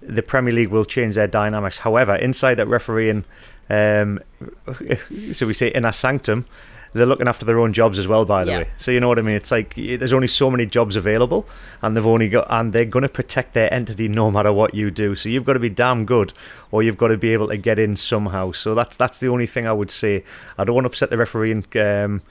the 0.00 0.22
Premier 0.22 0.52
League 0.52 0.68
will 0.68 0.84
change 0.84 1.14
their 1.14 1.28
dynamics. 1.28 1.78
However, 1.78 2.14
inside 2.14 2.56
that 2.56 2.68
refereeing, 2.68 3.24
um, 3.70 4.20
so 5.32 5.46
we 5.46 5.54
say 5.54 5.68
in 5.68 5.84
a 5.84 5.92
sanctum, 5.92 6.46
they're 6.92 7.06
looking 7.06 7.28
after 7.28 7.44
their 7.44 7.58
own 7.58 7.72
jobs 7.72 7.98
as 7.98 8.06
well. 8.06 8.24
By 8.24 8.44
the 8.44 8.50
yeah. 8.50 8.58
way, 8.58 8.68
so 8.76 8.90
you 8.90 9.00
know 9.00 9.08
what 9.08 9.18
I 9.18 9.22
mean. 9.22 9.34
It's 9.34 9.50
like 9.50 9.74
there's 9.74 10.12
only 10.12 10.26
so 10.26 10.50
many 10.50 10.66
jobs 10.66 10.94
available, 10.94 11.46
and 11.80 11.96
they've 11.96 12.06
only 12.06 12.28
got 12.28 12.46
and 12.50 12.72
they're 12.72 12.84
going 12.84 13.02
to 13.02 13.08
protect 13.08 13.54
their 13.54 13.72
entity 13.72 14.08
no 14.08 14.30
matter 14.30 14.52
what 14.52 14.74
you 14.74 14.90
do. 14.90 15.14
So 15.14 15.28
you've 15.28 15.44
got 15.44 15.54
to 15.54 15.58
be 15.58 15.70
damn 15.70 16.04
good, 16.04 16.32
or 16.70 16.82
you've 16.82 16.98
got 16.98 17.08
to 17.08 17.16
be 17.16 17.32
able 17.32 17.48
to 17.48 17.56
get 17.56 17.78
in 17.78 17.96
somehow. 17.96 18.52
So 18.52 18.74
that's 18.74 18.96
that's 18.96 19.20
the 19.20 19.28
only 19.28 19.46
thing 19.46 19.66
I 19.66 19.72
would 19.72 19.90
say. 19.90 20.24
I 20.58 20.64
don't 20.64 20.74
want 20.74 20.84
to 20.84 20.88
upset 20.88 21.10
the 21.10 21.16
refereeing. 21.16 21.64
Um, 21.76 22.22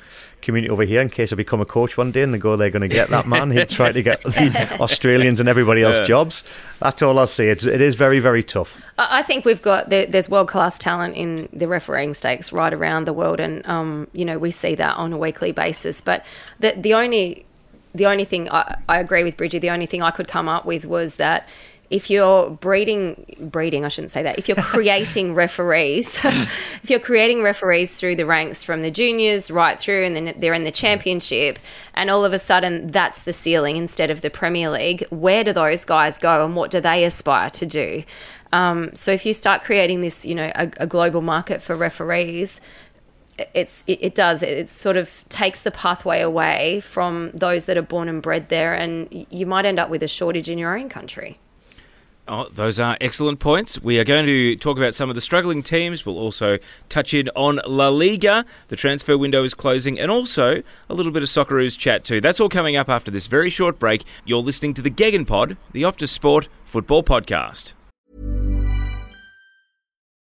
community 0.42 0.70
over 0.70 0.84
here 0.84 1.02
in 1.02 1.10
case 1.10 1.32
I 1.32 1.36
become 1.36 1.62
a 1.62 1.66
coach 1.66 1.98
one 1.98 2.12
day 2.12 2.22
and 2.22 2.34
they 2.34 2.38
go, 2.38 2.56
they're 2.56 2.70
going 2.70 2.82
to 2.82 2.88
get 2.88 3.10
that 3.10 3.28
man. 3.28 3.52
He'd 3.52 3.70
try 3.70 3.92
to 3.92 4.02
get 4.02 4.22
the 4.24 4.78
Australians 4.80 5.40
and 5.40 5.48
everybody 5.48 5.84
else 5.84 6.00
yeah. 6.00 6.06
jobs. 6.06 6.44
That's 6.80 7.02
all 7.02 7.18
I'll 7.20 7.28
say. 7.28 7.50
It's, 7.50 7.64
it 7.64 7.82
is 7.82 7.96
very, 7.96 8.20
very 8.20 8.44
tough. 8.44 8.82
I 8.98 9.22
think 9.22 9.46
we've 9.46 9.62
got, 9.62 9.90
there's 9.90 10.30
world 10.30 10.48
class 10.48 10.78
talent 10.78 11.16
in 11.16 11.50
the 11.54 11.68
refereeing 11.68 12.14
stakes 12.14 12.52
right 12.52 12.74
around 12.74 13.06
the 13.06 13.14
world. 13.14 13.40
And, 13.40 13.66
um, 13.68 14.08
you 14.14 14.26
know, 14.26 14.38
we 14.38 14.52
see 14.52 14.76
that 14.76 14.98
on 14.98 15.14
a 15.14 15.18
weekly 15.18 15.52
basis. 15.52 16.02
But 16.02 16.26
the, 16.60 16.74
the 16.78 16.94
only, 16.94 17.46
the 17.94 18.06
only 18.06 18.26
thing 18.26 18.50
I, 18.50 18.78
I 18.88 19.00
agree 19.00 19.24
with 19.24 19.38
Bridget, 19.38 19.60
the 19.60 19.70
only 19.70 19.86
thing 19.86 20.02
I 20.02 20.12
could 20.12 20.28
come 20.28 20.48
up 20.48 20.66
with 20.66 20.86
was 20.86 21.16
that 21.16 21.48
if 21.92 22.10
you're 22.10 22.50
breeding 22.50 23.26
breeding 23.40 23.86
I 23.86 23.90
shouldn't 23.90 24.12
say 24.12 24.24
that. 24.24 24.40
If 24.40 24.48
you're 24.48 24.56
creating 24.62 25.36
referees 25.36 26.22
if 26.26 26.90
you're 26.90 27.00
creating 27.00 27.44
referees 27.44 28.00
through 28.00 28.16
the 28.16 28.26
ranks 28.26 28.64
from 28.64 28.82
the 28.82 28.90
juniors 28.90 29.52
right 29.52 29.80
through 29.80 30.06
and 30.06 30.16
then 30.16 30.34
they're 30.38 30.54
in 30.54 30.64
the 30.64 30.72
championship 30.72 31.60
and 31.94 32.10
all 32.10 32.26
of 32.26 32.34
a 32.34 32.40
sudden 32.40 32.88
that's 32.88 33.24
the 33.24 33.34
ceiling 33.34 33.78
instead 33.78 34.10
of 34.10 34.22
the 34.22 34.30
Premier 34.30 34.70
League 34.70 35.06
where 35.10 35.44
do 35.44 35.54
those 35.54 35.86
guys 35.86 36.18
go 36.18 36.44
and 36.44 36.56
what 36.56 36.72
do 36.72 36.80
they 36.80 37.04
aspire 37.04 37.50
to 37.52 37.66
do? 37.66 38.04
Um, 38.54 38.94
so 38.96 39.12
if 39.12 39.26
you 39.26 39.34
start 39.34 39.62
creating 39.62 40.02
this 40.02 40.26
you 40.26 40.34
know 40.34 40.52
a, 40.56 40.72
a 40.78 40.88
global 40.88 41.22
market 41.22 41.62
for 41.62 41.76
referees 41.76 42.62
it's 43.54 43.84
it, 43.88 44.00
it, 44.02 44.16
does 44.16 44.44
it 44.44 44.70
sort 44.70 44.98
of 44.98 45.24
takes 45.30 45.62
the 45.62 45.72
pathway 45.72 46.22
away 46.22 46.80
from 46.82 47.32
those 47.34 47.66
that 47.66 47.78
are 47.78 47.82
born 47.82 48.08
and 48.08 48.22
bred 48.22 48.50
there 48.50 48.74
and 48.74 49.08
you 49.30 49.46
might 49.46 49.66
end 49.66 49.80
up 49.80 49.90
with 49.90 50.04
a 50.04 50.08
shortage 50.08 50.50
in 50.50 50.58
your 50.58 50.78
own 50.78 50.90
country 50.90 51.40
Oh, 52.28 52.48
those 52.54 52.80
are 52.80 52.98
excellent 53.02 53.40
points. 53.40 53.82
We 53.82 54.00
are 54.00 54.04
going 54.04 54.26
to 54.28 54.56
talk 54.56 54.78
about 54.78 54.94
some 54.94 55.10
of 55.10 55.16
the 55.16 55.22
struggling 55.22 55.64
teams. 55.64 56.06
We'll 56.06 56.20
also 56.20 56.60
touch 56.88 57.14
in 57.14 57.30
on 57.36 57.60
La 57.66 57.90
Liga. 57.90 58.46
The 58.68 58.76
transfer 58.76 59.18
window 59.18 59.44
is 59.44 59.54
closing, 59.54 60.00
and 60.00 60.12
also 60.12 60.62
a 60.88 60.94
little 60.94 61.12
bit 61.12 61.24
of 61.24 61.30
Socceroos 61.30 61.78
chat 61.78 62.04
too. 62.04 62.22
That's 62.22 62.40
all 62.40 62.48
coming 62.48 62.76
up 62.76 62.90
after 62.90 63.10
this 63.12 63.28
very 63.28 63.50
short 63.50 63.80
break. 63.80 64.04
You're 64.24 64.42
listening 64.42 64.74
to 64.76 64.82
the 64.82 64.90
Gegen 64.90 65.26
Pod, 65.26 65.58
the 65.74 65.82
Optus 65.82 66.10
Sport 66.10 66.48
football 66.64 67.04
podcast. 67.04 67.74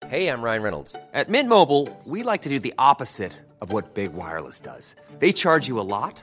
Hey, 0.08 0.28
I'm 0.28 0.42
Ryan 0.42 0.62
Reynolds. 0.62 0.96
At 1.12 1.28
Mint 1.28 1.48
Mobile, 1.48 1.88
we 2.04 2.22
like 2.22 2.42
to 2.42 2.48
do 2.48 2.58
the 2.58 2.74
opposite 2.78 3.32
of 3.60 3.72
what 3.72 3.94
Big 3.94 4.12
Wireless 4.12 4.58
does. 4.58 4.94
They 5.18 5.32
charge 5.32 5.68
you 5.68 5.78
a 5.78 5.82
lot, 5.82 6.22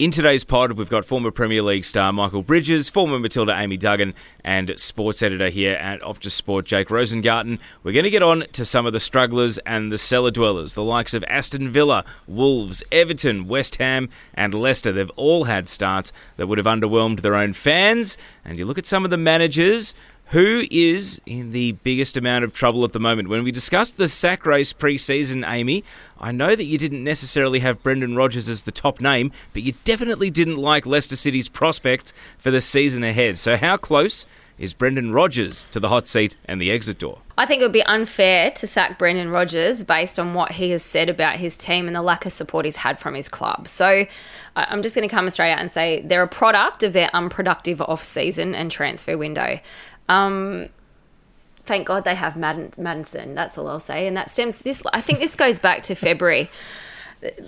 In 0.00 0.10
today's 0.10 0.44
pod, 0.44 0.72
we've 0.78 0.88
got 0.88 1.04
former 1.04 1.30
Premier 1.30 1.60
League 1.60 1.84
star 1.84 2.10
Michael 2.10 2.42
Bridges, 2.42 2.88
former 2.88 3.18
Matilda 3.18 3.54
Amy 3.54 3.76
Duggan, 3.76 4.14
and 4.42 4.72
sports 4.80 5.22
editor 5.22 5.50
here 5.50 5.74
at 5.74 6.00
Optus 6.00 6.30
Sport, 6.30 6.64
Jake 6.64 6.88
Rosengarten. 6.88 7.58
We're 7.82 7.92
going 7.92 8.04
to 8.04 8.10
get 8.10 8.22
on 8.22 8.46
to 8.52 8.64
some 8.64 8.86
of 8.86 8.94
the 8.94 8.98
strugglers 8.98 9.58
and 9.58 9.92
the 9.92 9.98
cellar 9.98 10.30
dwellers, 10.30 10.72
the 10.72 10.82
likes 10.82 11.12
of 11.12 11.22
Aston 11.28 11.68
Villa, 11.68 12.06
Wolves, 12.26 12.82
Everton, 12.90 13.46
West 13.46 13.76
Ham, 13.76 14.08
and 14.32 14.54
Leicester. 14.54 14.90
They've 14.90 15.10
all 15.16 15.44
had 15.44 15.68
starts 15.68 16.12
that 16.38 16.46
would 16.46 16.56
have 16.56 16.66
underwhelmed 16.66 17.20
their 17.20 17.34
own 17.34 17.52
fans. 17.52 18.16
And 18.42 18.56
you 18.56 18.64
look 18.64 18.78
at 18.78 18.86
some 18.86 19.04
of 19.04 19.10
the 19.10 19.18
managers 19.18 19.92
who 20.30 20.62
is 20.70 21.20
in 21.26 21.50
the 21.50 21.72
biggest 21.72 22.16
amount 22.16 22.44
of 22.44 22.54
trouble 22.54 22.84
at 22.84 22.92
the 22.92 23.00
moment? 23.00 23.28
When 23.28 23.42
we 23.42 23.50
discussed 23.50 23.96
the 23.96 24.08
sack 24.08 24.46
race 24.46 24.72
pre 24.72 24.96
season, 24.96 25.44
Amy, 25.44 25.84
I 26.20 26.30
know 26.32 26.54
that 26.54 26.64
you 26.64 26.78
didn't 26.78 27.02
necessarily 27.02 27.60
have 27.60 27.82
Brendan 27.82 28.14
Rodgers 28.14 28.48
as 28.48 28.62
the 28.62 28.72
top 28.72 29.00
name, 29.00 29.32
but 29.52 29.62
you 29.62 29.74
definitely 29.84 30.30
didn't 30.30 30.58
like 30.58 30.86
Leicester 30.86 31.16
City's 31.16 31.48
prospects 31.48 32.12
for 32.38 32.50
the 32.50 32.60
season 32.60 33.02
ahead. 33.02 33.38
So, 33.38 33.56
how 33.56 33.76
close 33.76 34.24
is 34.56 34.74
Brendan 34.74 35.12
Rodgers 35.12 35.66
to 35.72 35.80
the 35.80 35.88
hot 35.88 36.06
seat 36.06 36.36
and 36.44 36.60
the 36.60 36.70
exit 36.70 36.98
door? 36.98 37.22
I 37.38 37.46
think 37.46 37.62
it 37.62 37.64
would 37.64 37.72
be 37.72 37.82
unfair 37.84 38.50
to 38.50 38.66
sack 38.66 38.98
Brendan 38.98 39.30
Rodgers 39.30 39.82
based 39.82 40.18
on 40.18 40.34
what 40.34 40.52
he 40.52 40.70
has 40.72 40.82
said 40.82 41.08
about 41.08 41.36
his 41.36 41.56
team 41.56 41.86
and 41.86 41.96
the 41.96 42.02
lack 42.02 42.26
of 42.26 42.32
support 42.32 42.66
he's 42.66 42.76
had 42.76 42.98
from 42.98 43.14
his 43.14 43.30
club. 43.30 43.66
So 43.66 44.04
I'm 44.56 44.82
just 44.82 44.94
going 44.94 45.08
to 45.08 45.14
come 45.14 45.28
straight 45.30 45.52
out 45.52 45.60
and 45.60 45.70
say 45.70 46.02
they're 46.02 46.22
a 46.22 46.28
product 46.28 46.82
of 46.82 46.92
their 46.92 47.08
unproductive 47.14 47.80
off 47.80 48.02
season 48.04 48.54
and 48.54 48.70
transfer 48.70 49.16
window. 49.16 49.58
Um, 50.10 50.68
thank 51.62 51.86
God 51.86 52.04
they 52.04 52.16
have 52.16 52.36
Maddison. 52.36 53.34
That's 53.34 53.56
all 53.56 53.68
I'll 53.68 53.80
say. 53.80 54.06
And 54.06 54.16
that 54.16 54.28
stems 54.28 54.58
this. 54.58 54.82
I 54.92 55.00
think 55.00 55.20
this 55.20 55.36
goes 55.36 55.58
back 55.58 55.82
to 55.84 55.94
February. 55.94 56.50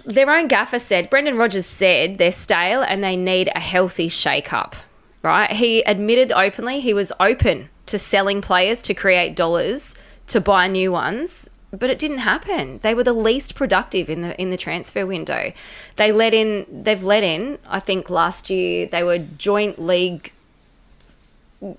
Their 0.04 0.30
own 0.30 0.48
gaffer 0.48 0.78
said, 0.78 1.10
Brendan 1.10 1.36
Rodgers 1.36 1.66
said 1.66 2.18
they're 2.18 2.30
stale 2.30 2.82
and 2.82 3.02
they 3.02 3.16
need 3.16 3.50
a 3.54 3.60
healthy 3.60 4.08
shake 4.08 4.52
up. 4.52 4.76
Right? 5.22 5.50
He 5.50 5.82
admitted 5.82 6.32
openly 6.32 6.80
he 6.80 6.94
was 6.94 7.12
open 7.20 7.68
to 7.86 7.98
selling 7.98 8.40
players 8.40 8.82
to 8.82 8.94
create 8.94 9.34
dollars 9.36 9.94
to 10.28 10.40
buy 10.40 10.68
new 10.68 10.92
ones 10.92 11.48
but 11.72 11.88
it 11.88 11.98
didn't 11.98 12.18
happen. 12.18 12.80
They 12.82 12.94
were 12.94 13.02
the 13.02 13.14
least 13.14 13.54
productive 13.54 14.10
in 14.10 14.20
the 14.20 14.38
in 14.38 14.50
the 14.50 14.58
transfer 14.58 15.06
window. 15.06 15.52
They 15.96 16.12
let 16.12 16.34
in 16.34 16.66
they've 16.70 17.02
let 17.02 17.22
in, 17.22 17.58
I 17.66 17.80
think 17.80 18.10
last 18.10 18.50
year 18.50 18.86
they 18.86 19.02
were 19.02 19.18
joint 19.18 19.78
league 19.78 20.32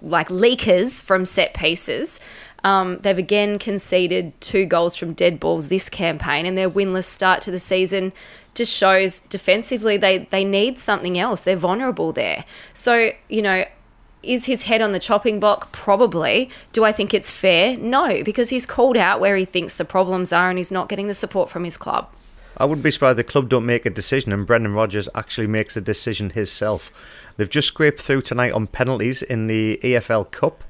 like 0.02 0.30
leakers 0.30 1.02
from 1.02 1.26
set 1.26 1.54
pieces. 1.54 2.20
Um, 2.64 3.00
they've 3.00 3.18
again 3.18 3.60
conceded 3.60 4.40
two 4.40 4.66
goals 4.66 4.96
from 4.96 5.14
dead 5.14 5.40
balls 5.40 5.68
this 5.68 5.90
campaign, 5.90 6.46
and 6.46 6.58
their 6.58 6.70
winless 6.70 7.04
start 7.04 7.42
to 7.42 7.52
the 7.52 7.60
season 7.60 8.14
just 8.54 8.72
shows 8.72 9.22
defensively 9.22 9.98
they 9.98 10.20
they 10.20 10.46
need 10.46 10.78
something 10.78 11.18
else. 11.18 11.42
They're 11.42 11.56
vulnerable 11.56 12.14
there. 12.14 12.46
So 12.74 13.12
you 13.30 13.42
know. 13.42 13.66
Is 14.24 14.46
his 14.46 14.64
head 14.64 14.82
on 14.82 14.94
the 14.94 15.00
chopping 15.00 15.42
block? 15.42 15.74
Probably. 15.74 16.50
Do 16.72 16.86
I 16.86 16.94
think 16.94 17.14
it's 17.14 17.30
fair? 17.30 17.76
No, 17.76 18.24
because 18.24 18.50
he's 18.50 18.66
called 18.66 18.96
out 18.96 19.20
where 19.20 19.36
he 19.36 19.44
thinks 19.44 19.76
the 19.76 19.84
problems 19.84 20.32
are 20.32 20.50
and 20.50 20.58
he's 20.58 20.72
not 20.72 20.88
getting 20.88 21.08
the 21.08 21.14
support 21.14 21.50
from 21.50 21.66
his 21.66 21.76
club. 21.76 22.10
I 22.56 22.64
wouldn't 22.64 22.86
be 22.86 22.92
surprised 22.92 23.18
the 23.18 23.26
club 23.26 23.50
don't 23.50 23.66
make 23.66 23.86
a 23.86 23.90
decision 23.90 24.32
and 24.32 24.48
Brendan 24.48 24.74
Rodgers 24.74 25.10
actually 25.14 25.48
makes 25.48 25.76
a 25.76 25.82
decision 25.82 26.30
himself. 26.30 26.90
They've 27.38 27.50
just 27.50 27.68
scraped 27.68 28.02
through 28.02 28.22
tonight 28.22 28.52
on 28.52 28.68
penalties 28.68 29.22
in 29.22 29.48
the 29.48 29.80
EFL 29.84 30.30
Cup. 30.32 30.64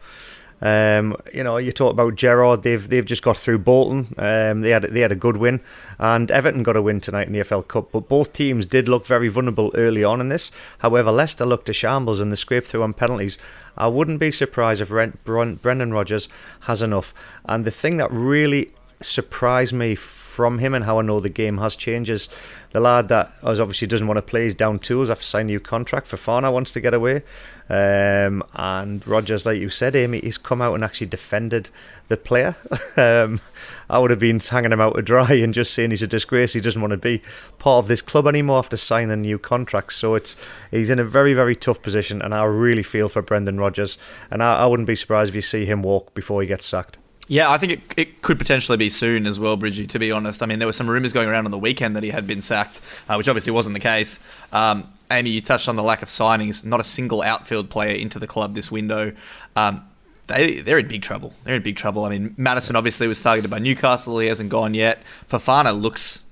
Um, 0.63 1.17
you 1.33 1.43
know, 1.43 1.57
you 1.57 1.73
talk 1.73 1.91
about 1.91 2.15
Gerrard. 2.15 2.63
They've 2.63 2.87
they've 2.87 3.03
just 3.03 3.21
got 3.21 3.35
through 3.35 3.59
Bolton. 3.59 4.15
Um, 4.17 4.61
they 4.61 4.69
had 4.69 4.83
they 4.83 5.01
had 5.01 5.11
a 5.11 5.15
good 5.15 5.35
win, 5.35 5.61
and 5.99 6.31
Everton 6.31 6.63
got 6.63 6.77
a 6.77 6.81
win 6.81 7.01
tonight 7.01 7.27
in 7.27 7.33
the 7.33 7.41
EFL 7.41 7.67
Cup. 7.67 7.91
But 7.91 8.07
both 8.07 8.31
teams 8.31 8.65
did 8.65 8.87
look 8.87 9.05
very 9.05 9.27
vulnerable 9.27 9.71
early 9.75 10.05
on 10.05 10.21
in 10.21 10.29
this. 10.29 10.51
However, 10.77 11.11
Leicester 11.11 11.45
looked 11.45 11.67
a 11.67 11.73
shambles 11.73 12.21
and 12.21 12.31
the 12.31 12.37
scrape 12.37 12.65
through 12.65 12.83
on 12.83 12.93
penalties. 12.93 13.37
I 13.77 13.87
wouldn't 13.87 14.21
be 14.21 14.31
surprised 14.31 14.81
if 14.81 14.89
Brendan 14.89 15.93
Rodgers 15.93 16.29
has 16.61 16.81
enough. 16.81 17.13
And 17.43 17.65
the 17.65 17.71
thing 17.71 17.97
that 17.97 18.09
really 18.11 18.71
surprised 19.01 19.73
me 19.73 19.95
from 20.33 20.57
him 20.57 20.73
and 20.73 20.83
how 20.83 20.97
I 20.97 21.03
know 21.03 21.19
the 21.19 21.29
game 21.29 21.59
has 21.59 21.75
changed 21.75 22.09
is 22.09 22.27
the 22.71 22.79
lad 22.79 23.07
that 23.09 23.31
obviously 23.43 23.87
doesn't 23.87 24.07
want 24.07 24.17
to 24.17 24.23
play 24.23 24.47
is 24.47 24.55
down 24.55 24.79
tools 24.79 25.11
after 25.11 25.23
signing 25.23 25.51
a 25.51 25.53
new 25.53 25.59
contract. 25.59 26.07
Fofana 26.07 26.51
wants 26.51 26.71
to 26.73 26.81
get 26.81 26.95
away. 26.95 27.21
Um, 27.69 28.43
and 28.55 29.05
Rodgers, 29.07 29.45
like 29.45 29.61
you 29.61 29.69
said, 29.69 29.95
Amy, 29.95 30.19
he's 30.21 30.39
come 30.39 30.59
out 30.61 30.73
and 30.73 30.83
actually 30.83 31.07
defended 31.07 31.69
the 32.07 32.17
player. 32.17 32.55
um, 32.97 33.41
I 33.89 33.99
would 33.99 34.09
have 34.09 34.19
been 34.19 34.39
hanging 34.39 34.71
him 34.71 34.81
out 34.81 34.95
to 34.95 35.03
dry 35.03 35.33
and 35.33 35.53
just 35.53 35.73
saying 35.73 35.91
he's 35.91 36.01
a 36.01 36.07
disgrace. 36.07 36.53
He 36.53 36.61
doesn't 36.61 36.81
want 36.81 36.91
to 36.91 36.97
be 36.97 37.21
part 37.59 37.83
of 37.83 37.87
this 37.87 38.01
club 38.01 38.27
anymore 38.27 38.57
after 38.57 38.75
signing 38.75 39.11
a 39.11 39.15
new 39.15 39.37
contract. 39.37 39.93
So 39.93 40.15
it's 40.15 40.35
he's 40.71 40.89
in 40.89 40.97
a 40.97 41.05
very, 41.05 41.35
very 41.35 41.55
tough 41.55 41.81
position. 41.83 42.23
And 42.23 42.33
I 42.33 42.43
really 42.45 42.83
feel 42.83 43.07
for 43.07 43.21
Brendan 43.21 43.59
Rodgers. 43.59 43.99
And 44.31 44.41
I, 44.41 44.63
I 44.63 44.65
wouldn't 44.65 44.87
be 44.87 44.95
surprised 44.95 45.29
if 45.29 45.35
you 45.35 45.41
see 45.41 45.65
him 45.65 45.83
walk 45.83 46.15
before 46.15 46.41
he 46.41 46.47
gets 46.47 46.65
sacked. 46.65 46.97
Yeah, 47.27 47.49
I 47.49 47.57
think 47.57 47.71
it, 47.71 47.81
it 47.95 48.21
could 48.21 48.37
potentially 48.37 48.77
be 48.77 48.89
soon 48.89 49.25
as 49.25 49.39
well, 49.39 49.55
Bridgie, 49.55 49.87
to 49.87 49.99
be 49.99 50.11
honest. 50.11 50.43
I 50.43 50.45
mean, 50.45 50.59
there 50.59 50.67
were 50.67 50.73
some 50.73 50.89
rumours 50.89 51.13
going 51.13 51.29
around 51.29 51.45
on 51.45 51.51
the 51.51 51.57
weekend 51.57 51.95
that 51.95 52.03
he 52.03 52.09
had 52.09 52.27
been 52.27 52.41
sacked, 52.41 52.81
uh, 53.07 53.15
which 53.15 53.29
obviously 53.29 53.51
wasn't 53.51 53.73
the 53.75 53.79
case. 53.79 54.19
Um, 54.51 54.91
Amy, 55.09 55.29
you 55.29 55.41
touched 55.41 55.69
on 55.69 55.75
the 55.75 55.83
lack 55.83 56.01
of 56.01 56.09
signings. 56.09 56.65
Not 56.65 56.81
a 56.81 56.83
single 56.83 57.21
outfield 57.21 57.69
player 57.69 57.95
into 57.95 58.19
the 58.19 58.27
club 58.27 58.55
this 58.55 58.69
window. 58.71 59.13
Um, 59.55 59.85
they, 60.27 60.59
they're 60.59 60.79
in 60.79 60.87
big 60.87 61.01
trouble. 61.01 61.33
They're 61.43 61.55
in 61.55 61.63
big 61.63 61.77
trouble. 61.77 62.03
I 62.05 62.09
mean, 62.09 62.33
Maddison 62.37 62.75
obviously 62.75 63.07
was 63.07 63.21
targeted 63.21 63.49
by 63.49 63.59
Newcastle. 63.59 64.19
He 64.19 64.27
hasn't 64.27 64.49
gone 64.49 64.73
yet. 64.73 65.01
Fofana 65.29 65.79
looks 65.79 66.23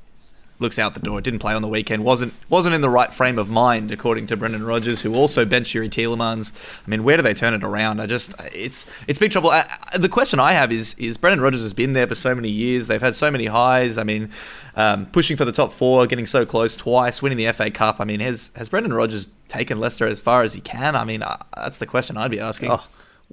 looks 0.61 0.79
out 0.79 0.93
the 0.93 0.99
door. 0.99 1.19
Didn't 1.21 1.39
play 1.39 1.53
on 1.53 1.61
the 1.61 1.67
weekend. 1.67 2.03
wasn't 2.03 2.33
wasn't 2.49 2.75
in 2.75 2.81
the 2.81 2.89
right 2.89 3.13
frame 3.13 3.37
of 3.37 3.49
mind, 3.49 3.91
according 3.91 4.27
to 4.27 4.37
Brendan 4.37 4.63
Rodgers, 4.63 5.01
who 5.01 5.13
also 5.13 5.43
benched 5.45 5.75
Youri 5.75 5.89
Tielemans. 5.89 6.51
I 6.85 6.89
mean, 6.89 7.03
where 7.03 7.17
do 7.17 7.23
they 7.23 7.33
turn 7.33 7.53
it 7.53 7.63
around? 7.63 7.99
I 7.99 8.05
just 8.05 8.33
it's 8.53 8.85
it's 9.07 9.19
big 9.19 9.31
trouble. 9.31 9.49
Uh, 9.49 9.63
the 9.97 10.09
question 10.09 10.39
I 10.39 10.53
have 10.53 10.71
is 10.71 10.93
is 10.97 11.17
Brendan 11.17 11.41
Rodgers 11.41 11.63
has 11.63 11.73
been 11.73 11.93
there 11.93 12.07
for 12.07 12.15
so 12.15 12.33
many 12.33 12.49
years. 12.49 12.87
They've 12.87 13.01
had 13.01 13.15
so 13.15 13.29
many 13.31 13.47
highs. 13.47 13.97
I 13.97 14.03
mean, 14.03 14.29
um, 14.75 15.07
pushing 15.07 15.35
for 15.35 15.45
the 15.45 15.51
top 15.51 15.71
four, 15.71 16.07
getting 16.07 16.25
so 16.25 16.45
close 16.45 16.75
twice, 16.75 17.21
winning 17.21 17.37
the 17.37 17.51
FA 17.51 17.71
Cup. 17.71 17.99
I 17.99 18.05
mean, 18.05 18.19
has 18.19 18.51
has 18.55 18.69
Brendan 18.69 18.93
Rodgers 18.93 19.29
taken 19.47 19.79
Leicester 19.79 20.05
as 20.07 20.21
far 20.21 20.43
as 20.43 20.53
he 20.53 20.61
can? 20.61 20.95
I 20.95 21.03
mean, 21.03 21.23
uh, 21.23 21.37
that's 21.55 21.79
the 21.79 21.85
question 21.85 22.17
I'd 22.17 22.31
be 22.31 22.39
asking. 22.39 22.71
Oh 22.71 22.85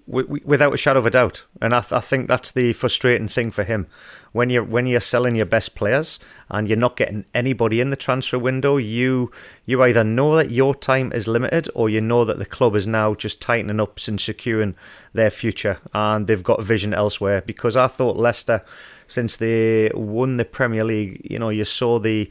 without 0.09 0.73
a 0.73 0.79
shadow 0.79 0.99
of 0.99 1.07
a 1.07 1.11
doubt. 1.11 1.45
And 1.61 1.75
I, 1.75 1.81
th- 1.81 1.93
I, 1.93 2.01
think 2.01 2.29
that's 2.29 2.53
the 2.53 2.73
frustrating 2.73 3.29
thing 3.29 3.51
for 3.51 3.63
him. 3.63 3.87
When 4.33 4.49
you're 4.49 4.65
when 4.65 4.87
you're 4.87 5.01
selling 5.01 5.37
your 5.37 5.47
best 5.47 5.75
players 5.75 6.19
and 6.51 6.67
you're 6.69 6.79
not 6.79 6.97
getting 6.97 7.27
anybody 7.35 7.81
in 7.81 7.91
the 7.91 7.97
transfer 7.97 8.39
window, 8.39 8.79
you 8.79 9.31
you 9.67 9.83
either 9.83 10.05
know 10.05 10.37
that 10.37 10.51
your 10.51 10.75
time 10.75 11.13
is 11.13 11.29
limited 11.29 11.69
or 11.75 11.91
you 11.91 12.01
know 12.01 12.25
that 12.25 12.39
the 12.39 12.47
club 12.47 12.75
is 12.75 12.87
now 12.87 13.15
just 13.15 13.43
tightening 13.43 13.81
up 13.81 13.99
and 14.09 14.21
securing 14.21 14.75
their 15.13 15.31
future 15.31 15.79
and 15.93 16.27
they've 16.27 16.43
got 16.43 16.63
vision 16.63 16.95
elsewhere. 16.95 17.43
Because 17.43 17.77
I 17.77 17.87
thought 17.87 18.17
Leicester, 18.17 18.63
since 19.07 19.37
they 19.37 19.91
won 19.95 20.39
the 20.39 20.45
Premier 20.45 20.85
League, 20.85 21.27
you 21.31 21.39
know, 21.39 21.51
you 21.51 21.65
saw 21.65 21.99
the 21.99 22.31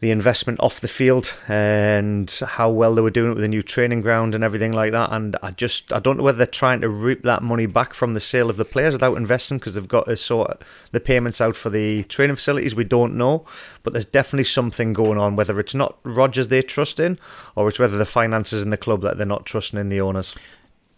the 0.00 0.10
investment 0.10 0.60
off 0.60 0.80
the 0.80 0.88
field 0.88 1.34
and 1.48 2.40
how 2.46 2.68
well 2.68 2.94
they 2.94 3.00
were 3.00 3.10
doing 3.10 3.30
it 3.30 3.34
with 3.34 3.42
the 3.42 3.48
new 3.48 3.62
training 3.62 4.00
ground 4.00 4.34
and 4.34 4.44
everything 4.44 4.72
like 4.72 4.92
that. 4.92 5.12
And 5.12 5.36
I 5.42 5.52
just 5.52 5.92
I 5.92 5.98
don't 5.98 6.16
know 6.16 6.22
whether 6.22 6.38
they're 6.38 6.46
trying 6.46 6.80
to 6.82 6.88
reap 6.88 7.22
that 7.22 7.42
money 7.42 7.66
back 7.66 7.94
from 7.94 8.14
the 8.14 8.20
sale 8.20 8.50
of 8.50 8.56
the 8.56 8.64
players 8.64 8.94
without 8.94 9.16
investing 9.16 9.58
because 9.58 9.74
they've 9.74 9.88
got 9.88 10.06
to 10.06 10.16
sort 10.16 10.62
the 10.92 11.00
payments 11.00 11.40
out 11.40 11.56
for 11.56 11.70
the 11.70 12.04
training 12.04 12.36
facilities. 12.36 12.74
We 12.74 12.84
don't 12.84 13.16
know, 13.16 13.46
but 13.82 13.92
there's 13.92 14.04
definitely 14.04 14.44
something 14.44 14.92
going 14.92 15.18
on. 15.18 15.36
Whether 15.36 15.58
it's 15.60 15.74
not 15.74 15.98
Rodgers 16.02 16.48
they 16.48 16.62
trust 16.62 17.00
in, 17.00 17.18
or 17.54 17.68
it's 17.68 17.78
whether 17.78 17.96
the 17.96 18.06
finances 18.06 18.62
in 18.62 18.70
the 18.70 18.76
club 18.76 19.02
that 19.02 19.16
they're 19.16 19.26
not 19.26 19.46
trusting 19.46 19.78
in 19.78 19.88
the 19.88 20.00
owners. 20.00 20.34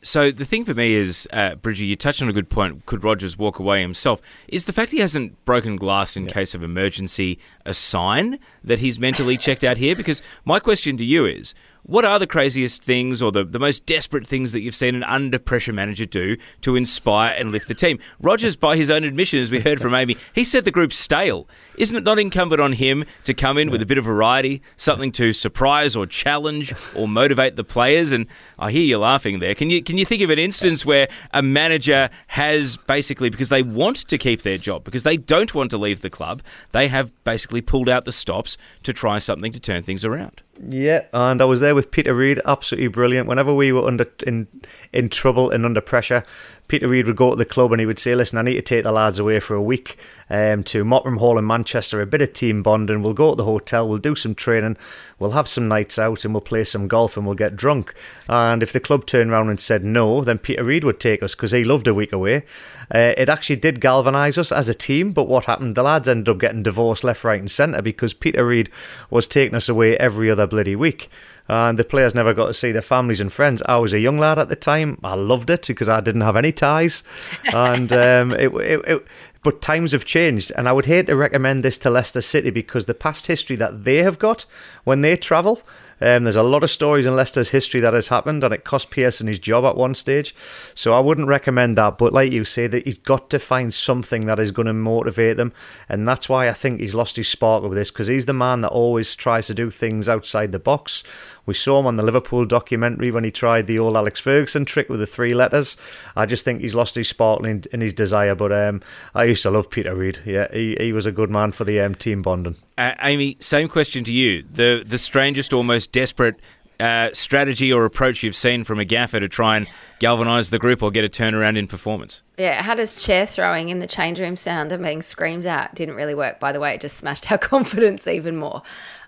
So 0.06 0.30
the 0.30 0.44
thing 0.44 0.64
for 0.64 0.72
me 0.72 0.94
is, 0.94 1.26
uh, 1.32 1.56
Bridgie, 1.56 1.84
you 1.84 1.96
touched 1.96 2.22
on 2.22 2.28
a 2.28 2.32
good 2.32 2.48
point. 2.48 2.86
Could 2.86 3.02
Rodgers 3.02 3.36
walk 3.36 3.58
away 3.58 3.80
himself? 3.80 4.22
Is 4.46 4.66
the 4.66 4.72
fact 4.72 4.92
he 4.92 5.00
hasn't 5.00 5.44
broken 5.44 5.74
glass 5.74 6.16
in 6.16 6.26
yeah. 6.26 6.32
case 6.32 6.54
of 6.54 6.62
emergency 6.62 7.40
a 7.64 7.74
sign 7.74 8.38
that 8.62 8.78
he's 8.78 9.00
mentally 9.00 9.36
checked 9.36 9.64
out 9.64 9.78
here? 9.78 9.96
Because 9.96 10.22
my 10.44 10.60
question 10.60 10.96
to 10.98 11.04
you 11.04 11.26
is, 11.26 11.54
what 11.86 12.04
are 12.04 12.18
the 12.18 12.26
craziest 12.26 12.82
things 12.82 13.22
or 13.22 13.30
the, 13.30 13.44
the 13.44 13.60
most 13.60 13.86
desperate 13.86 14.26
things 14.26 14.50
that 14.50 14.60
you've 14.60 14.74
seen 14.74 14.96
an 14.96 15.04
under 15.04 15.38
pressure 15.38 15.72
manager 15.72 16.04
do 16.04 16.36
to 16.62 16.74
inspire 16.74 17.32
and 17.38 17.52
lift 17.52 17.68
the 17.68 17.74
team? 17.74 18.00
Rodgers, 18.20 18.56
by 18.56 18.76
his 18.76 18.90
own 18.90 19.04
admission, 19.04 19.38
as 19.38 19.52
we 19.52 19.60
heard 19.60 19.80
from 19.80 19.94
Amy, 19.94 20.16
he 20.34 20.42
said 20.42 20.64
the 20.64 20.72
group's 20.72 20.96
stale. 20.96 21.48
Isn't 21.78 21.96
it 21.96 22.02
not 22.02 22.18
incumbent 22.18 22.60
on 22.60 22.72
him 22.72 23.04
to 23.24 23.34
come 23.34 23.56
in 23.56 23.70
with 23.70 23.80
a 23.82 23.86
bit 23.86 23.98
of 23.98 24.04
variety, 24.04 24.62
something 24.76 25.12
to 25.12 25.32
surprise 25.32 25.94
or 25.94 26.06
challenge 26.06 26.74
or 26.96 27.06
motivate 27.06 27.54
the 27.54 27.64
players? 27.64 28.10
And 28.10 28.26
I 28.58 28.72
hear 28.72 28.84
you 28.84 28.98
laughing 28.98 29.38
there. 29.38 29.54
Can 29.54 29.70
you 29.70 29.80
can 29.80 29.96
you 29.96 30.04
think 30.04 30.22
of 30.22 30.30
an 30.30 30.38
instance 30.40 30.84
where 30.84 31.08
a 31.32 31.42
manager 31.42 32.10
has 32.28 32.76
basically 32.76 33.30
because 33.30 33.48
they 33.48 33.62
want 33.62 33.96
to 34.08 34.18
keep 34.18 34.42
their 34.42 34.58
job 34.58 34.82
because 34.82 35.04
they 35.04 35.16
don't 35.16 35.54
want 35.54 35.70
to 35.70 35.78
leave 35.78 36.00
the 36.00 36.10
club, 36.10 36.42
they 36.72 36.88
have 36.88 37.12
basically 37.22 37.60
pulled 37.60 37.88
out 37.88 38.04
the 38.04 38.12
stops 38.12 38.56
to 38.82 38.92
try 38.92 39.18
something 39.18 39.52
to 39.52 39.60
turn 39.60 39.82
things 39.82 40.04
around? 40.04 40.42
Yeah, 40.58 41.04
and 41.12 41.42
I 41.42 41.44
was 41.44 41.60
there 41.60 41.74
with 41.74 41.90
Peter 41.90 42.14
Reid, 42.14 42.40
absolutely 42.46 42.88
brilliant. 42.88 43.28
Whenever 43.28 43.52
we 43.52 43.72
were 43.72 43.86
under 43.86 44.06
in 44.26 44.46
in 44.92 45.10
trouble 45.10 45.50
and 45.50 45.66
under 45.66 45.82
pressure, 45.82 46.22
Peter 46.68 46.88
Reid 46.88 47.06
would 47.06 47.16
go 47.16 47.30
to 47.30 47.36
the 47.36 47.44
club 47.44 47.72
and 47.72 47.80
he 47.80 47.86
would 47.86 47.98
say, 47.98 48.14
"Listen, 48.14 48.38
I 48.38 48.42
need 48.42 48.54
to 48.54 48.62
take 48.62 48.84
the 48.84 48.92
lads 48.92 49.18
away 49.18 49.38
for 49.38 49.54
a 49.54 49.62
week 49.62 49.98
um, 50.30 50.64
to 50.64 50.84
Mottram 50.84 51.18
Hall 51.18 51.38
in 51.38 51.46
Manchester, 51.46 52.00
a 52.00 52.06
bit 52.06 52.22
of 52.22 52.32
team 52.32 52.62
bonding. 52.62 53.02
We'll 53.02 53.12
go 53.12 53.30
to 53.30 53.36
the 53.36 53.44
hotel, 53.44 53.86
we'll 53.86 53.98
do 53.98 54.16
some 54.16 54.34
training, 54.34 54.78
we'll 55.18 55.32
have 55.32 55.46
some 55.46 55.68
nights 55.68 55.98
out, 55.98 56.24
and 56.24 56.32
we'll 56.32 56.40
play 56.40 56.64
some 56.64 56.88
golf 56.88 57.16
and 57.16 57.26
we'll 57.26 57.34
get 57.34 57.56
drunk." 57.56 57.94
And 58.28 58.62
if 58.62 58.72
the 58.72 58.80
club 58.80 59.04
turned 59.04 59.30
around 59.30 59.50
and 59.50 59.60
said 59.60 59.84
no, 59.84 60.24
then 60.24 60.38
Peter 60.38 60.64
Reid 60.64 60.84
would 60.84 61.00
take 61.00 61.22
us 61.22 61.34
because 61.34 61.52
he 61.52 61.64
loved 61.64 61.86
a 61.86 61.94
week 61.94 62.12
away. 62.12 62.44
Uh, 62.92 63.12
it 63.16 63.28
actually 63.28 63.56
did 63.56 63.80
galvanise 63.80 64.38
us 64.38 64.52
as 64.52 64.70
a 64.70 64.74
team, 64.74 65.12
but 65.12 65.28
what 65.28 65.44
happened? 65.44 65.74
The 65.76 65.82
lads 65.82 66.08
ended 66.08 66.30
up 66.30 66.38
getting 66.38 66.62
divorced 66.62 67.04
left, 67.04 67.24
right, 67.24 67.40
and 67.40 67.50
centre 67.50 67.82
because 67.82 68.14
Peter 68.14 68.46
Reid 68.46 68.70
was 69.10 69.28
taking 69.28 69.54
us 69.54 69.68
away 69.68 69.98
every 69.98 70.30
other 70.30 70.45
bloody 70.46 70.76
week 70.76 71.08
and 71.48 71.78
the 71.78 71.84
players 71.84 72.14
never 72.14 72.34
got 72.34 72.46
to 72.46 72.54
see 72.54 72.72
their 72.72 72.82
families 72.82 73.20
and 73.20 73.32
friends. 73.32 73.62
I 73.64 73.76
was 73.76 73.92
a 73.92 74.00
young 74.00 74.18
lad 74.18 74.38
at 74.38 74.48
the 74.48 74.56
time. 74.56 74.98
I 75.04 75.14
loved 75.14 75.50
it 75.50 75.66
because 75.66 75.88
I 75.88 76.00
didn't 76.00 76.22
have 76.22 76.36
any 76.36 76.52
ties, 76.52 77.04
and 77.52 77.92
um, 77.92 78.32
it, 78.32 78.52
it, 78.54 78.80
it, 78.86 79.06
but 79.42 79.60
times 79.60 79.92
have 79.92 80.04
changed, 80.04 80.50
and 80.56 80.68
I 80.68 80.72
would 80.72 80.86
hate 80.86 81.06
to 81.06 81.16
recommend 81.16 81.62
this 81.62 81.78
to 81.78 81.90
Leicester 81.90 82.20
City 82.20 82.50
because 82.50 82.86
the 82.86 82.94
past 82.94 83.26
history 83.26 83.56
that 83.56 83.84
they 83.84 83.98
have 83.98 84.18
got 84.18 84.44
when 84.84 85.02
they 85.02 85.16
travel 85.16 85.62
um, 86.00 86.24
there's 86.24 86.36
a 86.36 86.42
lot 86.42 86.62
of 86.62 86.70
stories 86.70 87.06
in 87.06 87.16
Leicester's 87.16 87.50
history 87.50 87.80
that 87.80 87.94
has 87.94 88.08
happened, 88.08 88.44
and 88.44 88.52
it 88.52 88.64
cost 88.64 88.90
Pearson 88.90 89.26
his 89.26 89.38
job 89.38 89.64
at 89.64 89.76
one 89.76 89.94
stage. 89.94 90.34
So 90.74 90.92
I 90.92 91.00
wouldn't 91.00 91.28
recommend 91.28 91.78
that. 91.78 91.98
But 91.98 92.12
like 92.12 92.32
you 92.32 92.44
say, 92.44 92.66
that 92.66 92.84
he's 92.84 92.98
got 92.98 93.30
to 93.30 93.38
find 93.38 93.72
something 93.72 94.26
that 94.26 94.38
is 94.38 94.50
going 94.50 94.66
to 94.66 94.72
motivate 94.72 95.36
them, 95.36 95.52
and 95.88 96.06
that's 96.06 96.28
why 96.28 96.48
I 96.48 96.52
think 96.52 96.80
he's 96.80 96.94
lost 96.94 97.16
his 97.16 97.28
sparkle 97.28 97.68
with 97.68 97.78
this 97.78 97.90
because 97.90 98.08
he's 98.08 98.26
the 98.26 98.32
man 98.32 98.60
that 98.60 98.68
always 98.68 99.16
tries 99.16 99.46
to 99.46 99.54
do 99.54 99.70
things 99.70 100.08
outside 100.08 100.52
the 100.52 100.58
box. 100.58 101.02
We 101.46 101.54
saw 101.54 101.80
him 101.80 101.86
on 101.86 101.94
the 101.94 102.02
Liverpool 102.02 102.44
documentary 102.44 103.10
when 103.10 103.24
he 103.24 103.30
tried 103.30 103.66
the 103.66 103.78
old 103.78 103.96
Alex 103.96 104.20
Ferguson 104.20 104.64
trick 104.64 104.88
with 104.88 105.00
the 105.00 105.06
three 105.06 105.34
letters. 105.34 105.76
I 106.14 106.26
just 106.26 106.44
think 106.44 106.60
he's 106.60 106.74
lost 106.74 106.94
his 106.94 107.08
sparkle 107.08 107.46
in, 107.46 107.62
in 107.72 107.80
his 107.80 107.94
desire. 107.94 108.34
But 108.34 108.52
um, 108.52 108.82
I 109.14 109.24
used 109.24 109.42
to 109.44 109.50
love 109.50 109.70
Peter 109.70 109.94
Reid. 109.94 110.20
Yeah, 110.24 110.48
he, 110.52 110.76
he 110.78 110.92
was 110.92 111.06
a 111.06 111.12
good 111.12 111.30
man 111.30 111.52
for 111.52 111.64
the 111.64 111.80
um, 111.80 111.94
team 111.94 112.22
bonding. 112.22 112.56
Uh, 112.76 112.92
Amy, 113.02 113.36
same 113.40 113.68
question 113.68 114.04
to 114.04 114.12
you. 114.12 114.44
The 114.52 114.82
the 114.84 114.98
strangest, 114.98 115.52
almost 115.52 115.92
desperate 115.92 116.36
uh, 116.80 117.10
strategy 117.12 117.72
or 117.72 117.84
approach 117.84 118.22
you've 118.22 118.36
seen 118.36 118.64
from 118.64 118.78
a 118.78 118.84
gaffer 118.84 119.20
to 119.20 119.28
try 119.28 119.56
and 119.56 119.66
galvanise 119.98 120.50
the 120.50 120.58
group 120.58 120.82
or 120.82 120.90
get 120.90 121.04
a 121.04 121.08
turnaround 121.08 121.56
in 121.56 121.66
performance? 121.66 122.22
Yeah, 122.36 122.62
how 122.62 122.74
does 122.74 123.02
chair 123.02 123.26
throwing 123.26 123.70
in 123.70 123.78
the 123.78 123.86
change 123.86 124.20
room 124.20 124.36
sound 124.36 124.72
and 124.72 124.82
being 124.82 125.02
screamed 125.02 125.46
at? 125.46 125.74
Didn't 125.74 125.94
really 125.94 126.14
work, 126.14 126.38
by 126.38 126.52
the 126.52 126.60
way. 126.60 126.74
It 126.74 126.80
just 126.80 126.98
smashed 126.98 127.30
our 127.30 127.38
confidence 127.52 128.06
even 128.06 128.36
more. 128.36 128.62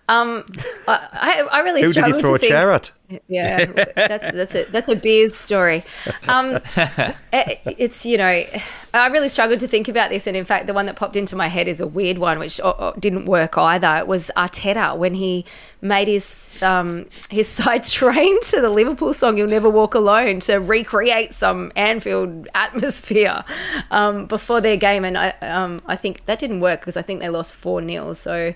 Um, 0.09 0.45
I, 0.87 1.47
I 1.53 1.61
really 1.61 1.83
Who 1.83 1.93
did 1.93 2.07
you 2.07 2.21
throw 2.21 2.35
a 2.35 2.39
think, 2.39 2.51
chair 2.51 2.73
at? 2.73 2.91
Yeah, 3.29 3.67
that's 3.67 4.33
that's 4.33 4.55
a 4.55 4.65
that's 4.65 4.89
a 4.89 4.97
beer's 4.97 5.35
story. 5.35 5.85
Um, 6.27 6.61
it, 7.33 7.61
it's 7.79 8.07
you 8.07 8.17
know, 8.17 8.43
I 8.95 9.07
really 9.09 9.29
struggled 9.29 9.61
to 9.61 9.69
think 9.69 9.87
about 9.87 10.09
this, 10.09 10.27
and 10.27 10.35
in 10.35 10.45
fact, 10.45 10.67
the 10.67 10.73
one 10.73 10.87
that 10.87 10.97
popped 10.97 11.17
into 11.17 11.37
my 11.37 11.49
head 11.49 11.69
is 11.69 11.83
a 11.83 11.87
weird 11.87 12.17
one, 12.17 12.39
which 12.39 12.59
uh, 12.61 12.71
uh, 12.71 12.93
didn't 12.99 13.27
work 13.27 13.59
either. 13.59 13.97
It 13.99 14.07
was 14.07 14.31
Arteta 14.35 14.97
when 14.97 15.13
he 15.13 15.45
made 15.83 16.09
his 16.09 16.57
um, 16.63 17.05
his 17.29 17.47
side 17.59 17.85
train 17.85 18.41
to 18.45 18.63
the 18.63 18.71
Liverpool 18.71 19.13
song 19.13 19.37
"You'll 19.37 19.49
Never 19.49 19.69
Walk 19.69 19.95
Alone" 19.95 20.41
to 20.41 20.57
recreate 20.57 21.35
some 21.35 21.71
Anfield 21.77 22.49
atmosphere 22.55 23.45
um, 23.91 24.25
before 24.25 24.63
their 24.63 24.79
game, 24.79 25.05
and 25.05 25.19
I 25.19 25.31
um, 25.43 25.81
I 25.87 25.97
think 25.97 26.25
that 26.25 26.39
didn't 26.39 26.61
work 26.61 26.81
because 26.81 26.97
I 26.97 27.03
think 27.03 27.21
they 27.21 27.29
lost 27.29 27.53
four 27.53 27.83
0 27.83 28.15
So. 28.15 28.55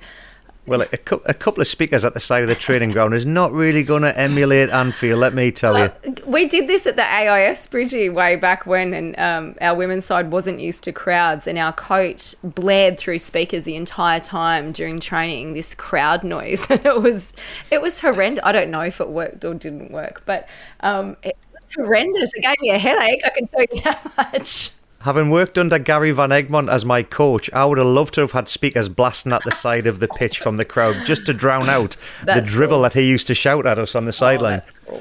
Well, 0.65 0.83
a, 0.83 0.89
a, 1.25 1.35
couple 1.35 1.61
of 1.61 1.67
speakers 1.67 2.05
at 2.05 2.15
the 2.15 2.21
side 2.21 2.45
of 2.45 2.49
the 2.49 2.55
training 2.55 2.91
ground 2.91 3.15
is 3.15 3.27
not 3.27 3.51
really 3.51 3.83
going 3.83 4.03
to 4.03 4.17
emulate 4.17 4.71
Anfield, 4.71 5.19
let 5.19 5.35
me 5.35 5.51
tell 5.51 5.77
you. 5.77 6.15
we 6.25 6.47
did 6.47 6.69
this 6.69 6.87
at 6.87 6.95
the 6.95 7.05
AIS 7.05 7.67
Bridgie 7.67 8.09
way 8.09 8.37
back 8.37 8.65
when, 8.65 8.95
and 8.95 9.19
um, 9.19 9.57
our 9.61 9.77
women's 9.77 10.05
side 10.05 10.31
wasn't 10.31 10.61
used 10.61 10.85
to 10.85 10.93
crowds, 10.93 11.49
and 11.49 11.59
our 11.59 11.73
coach 11.73 12.37
blared 12.45 12.97
through 12.97 13.19
speakers 13.19 13.65
the 13.65 13.75
entire 13.75 14.21
time 14.21 14.71
during 14.71 15.01
training 15.01 15.55
this 15.55 15.75
crowd 15.75 16.23
noise, 16.23 16.67
and 16.71 16.87
it 16.87 17.03
was 17.03 17.35
it 17.73 17.83
was 17.83 17.99
horrendous. 17.99 18.45
I 18.45 18.53
don't 18.53 18.71
know 18.71 18.83
if 18.83 19.01
it 19.01 19.09
worked 19.09 19.45
or 19.45 19.55
didn't 19.55 19.91
work, 19.91 20.23
but 20.27 20.49
um, 20.81 21.17
it 21.25 21.37
was 21.53 21.73
horrendous. 21.75 22.31
It 22.35 22.43
gave 22.43 22.61
me 22.61 22.71
a 22.71 22.79
headache. 22.79 23.23
I 23.25 23.31
can 23.31 23.49
tell 23.49 23.63
you 23.63 23.81
that 23.83 24.13
much. 24.33 24.71
Having 25.05 25.31
worked 25.31 25.59
under 25.59 25.81
Gary 25.81 26.13
Van 26.13 26.31
Egmond 26.31 26.71
as 26.71 26.85
my 26.85 27.03
coach, 27.03 27.51
I 27.53 27.65
would 27.65 27.79
have 27.79 27.87
loved 27.89 28.15
to 28.15 28.21
have 28.21 28.33
had 28.33 28.49
speakers 28.49 28.89
blasting 28.89 29.33
at 29.33 29.43
the 29.43 29.51
side 29.51 29.87
of 29.87 29.99
the 29.99 30.07
pitch 30.07 30.39
from 30.39 30.57
the 30.59 30.65
crowd 30.65 31.05
just 31.05 31.27
to 31.27 31.35
drown 31.35 31.69
out 31.69 31.97
the 32.25 32.41
dribble 32.41 32.77
cool. 32.77 32.83
that 32.83 32.93
he 32.93 33.03
used 33.03 33.27
to 33.27 33.35
shout 33.35 33.67
at 33.67 33.81
us 33.81 33.97
on 33.97 34.05
the 34.05 34.11
oh, 34.11 34.13
sideline. 34.13 34.63
Oh, 34.89 35.01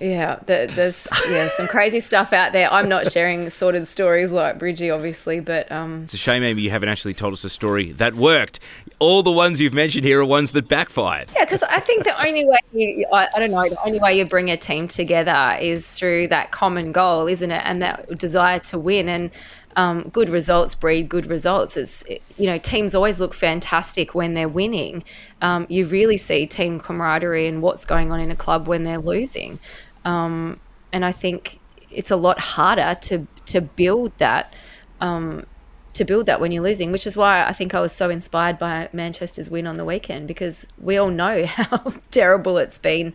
Yeah, 0.00 0.38
there's 0.46 1.08
yeah 1.28 1.48
some 1.48 1.66
crazy 1.68 2.00
stuff 2.00 2.32
out 2.32 2.52
there. 2.52 2.72
I'm 2.72 2.88
not 2.88 3.10
sharing 3.10 3.48
sorted 3.50 3.86
stories 3.86 4.30
like 4.30 4.58
Bridgie, 4.58 4.90
obviously, 4.90 5.40
but 5.40 5.70
um, 5.72 6.04
it's 6.04 6.14
a 6.14 6.18
shame, 6.18 6.42
Amy, 6.42 6.62
you 6.62 6.70
haven't 6.70 6.88
actually 6.88 7.14
told 7.14 7.32
us 7.32 7.44
a 7.44 7.50
story 7.50 7.92
that 7.92 8.14
worked. 8.14 8.60
All 9.00 9.22
the 9.22 9.32
ones 9.32 9.60
you've 9.60 9.74
mentioned 9.74 10.04
here 10.04 10.20
are 10.20 10.24
ones 10.24 10.52
that 10.52 10.68
backfired. 10.68 11.28
Yeah, 11.34 11.44
because 11.44 11.62
I 11.64 11.80
think 11.80 12.04
the 12.04 12.24
only 12.24 12.46
way 12.46 12.58
you, 12.72 13.06
I, 13.12 13.28
I, 13.34 13.38
don't 13.38 13.50
know, 13.50 13.68
the 13.68 13.80
only 13.84 14.00
way 14.00 14.18
you 14.18 14.24
bring 14.24 14.50
a 14.50 14.56
team 14.56 14.88
together 14.88 15.56
is 15.60 15.98
through 15.98 16.28
that 16.28 16.50
common 16.52 16.92
goal, 16.92 17.26
isn't 17.26 17.50
it? 17.50 17.62
And 17.64 17.82
that 17.82 18.18
desire 18.18 18.58
to 18.60 18.78
win 18.78 19.08
and. 19.08 19.30
Um, 19.76 20.08
good 20.08 20.28
results 20.28 20.74
breed 20.74 21.08
good 21.08 21.26
results. 21.26 21.76
It's 21.76 22.02
you 22.36 22.46
know 22.46 22.58
teams 22.58 22.96
always 22.96 23.20
look 23.20 23.32
fantastic 23.32 24.12
when 24.12 24.34
they're 24.34 24.48
winning. 24.48 25.04
Um, 25.40 25.66
you 25.68 25.86
really 25.86 26.16
see 26.16 26.46
team 26.46 26.80
camaraderie 26.80 27.46
and 27.46 27.62
what's 27.62 27.84
going 27.84 28.10
on 28.10 28.18
in 28.18 28.32
a 28.32 28.34
club 28.34 28.66
when 28.66 28.82
they're 28.82 28.98
losing. 28.98 29.60
Um, 30.08 30.58
and 30.90 31.04
I 31.04 31.12
think 31.12 31.60
it's 31.90 32.10
a 32.10 32.16
lot 32.16 32.40
harder 32.40 32.96
to 33.02 33.26
to 33.46 33.60
build 33.60 34.12
that 34.18 34.54
um, 35.00 35.44
to 35.92 36.04
build 36.04 36.26
that 36.26 36.40
when 36.40 36.50
you're 36.50 36.62
losing, 36.62 36.92
which 36.92 37.06
is 37.06 37.16
why 37.16 37.44
I 37.44 37.52
think 37.52 37.74
I 37.74 37.80
was 37.80 37.92
so 37.92 38.08
inspired 38.08 38.58
by 38.58 38.88
Manchester's 38.92 39.50
win 39.50 39.66
on 39.66 39.76
the 39.76 39.84
weekend 39.84 40.26
because 40.26 40.66
we 40.78 40.96
all 40.96 41.10
know 41.10 41.44
how 41.46 41.92
terrible 42.10 42.56
it's 42.56 42.78
been 42.78 43.12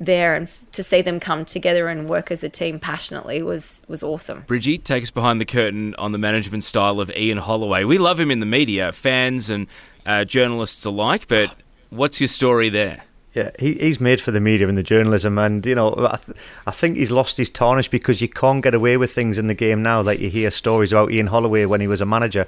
there 0.00 0.34
and 0.34 0.48
to 0.72 0.82
see 0.82 1.00
them 1.00 1.20
come 1.20 1.44
together 1.44 1.86
and 1.86 2.08
work 2.08 2.32
as 2.32 2.42
a 2.42 2.48
team 2.48 2.80
passionately 2.80 3.40
was 3.40 3.82
was 3.86 4.02
awesome. 4.02 4.42
Bridgie, 4.48 4.78
take 4.78 5.04
us 5.04 5.12
behind 5.12 5.40
the 5.40 5.44
curtain 5.44 5.94
on 5.96 6.10
the 6.10 6.18
management 6.18 6.64
style 6.64 7.00
of 7.00 7.08
Ian 7.14 7.38
Holloway. 7.38 7.84
We 7.84 7.98
love 7.98 8.18
him 8.18 8.32
in 8.32 8.40
the 8.40 8.46
media, 8.46 8.90
fans 8.92 9.48
and 9.48 9.68
uh, 10.04 10.24
journalists 10.24 10.84
alike, 10.84 11.28
but 11.28 11.54
what's 11.90 12.20
your 12.20 12.28
story 12.28 12.68
there? 12.68 13.02
Yeah, 13.34 13.50
he, 13.58 13.72
he's 13.74 13.98
made 13.98 14.20
for 14.20 14.30
the 14.30 14.40
media 14.40 14.68
and 14.68 14.76
the 14.76 14.82
journalism, 14.82 15.38
and 15.38 15.64
you 15.64 15.74
know, 15.74 15.94
I, 15.96 16.16
th- 16.16 16.36
I 16.66 16.70
think 16.70 16.98
he's 16.98 17.10
lost 17.10 17.38
his 17.38 17.48
tarnish 17.48 17.88
because 17.88 18.20
you 18.20 18.28
can't 18.28 18.62
get 18.62 18.74
away 18.74 18.98
with 18.98 19.10
things 19.10 19.38
in 19.38 19.46
the 19.46 19.54
game 19.54 19.82
now. 19.82 20.02
Like 20.02 20.20
you 20.20 20.28
hear 20.28 20.50
stories 20.50 20.92
about 20.92 21.10
Ian 21.10 21.28
Holloway 21.28 21.64
when 21.64 21.80
he 21.80 21.86
was 21.86 22.02
a 22.02 22.06
manager, 22.06 22.46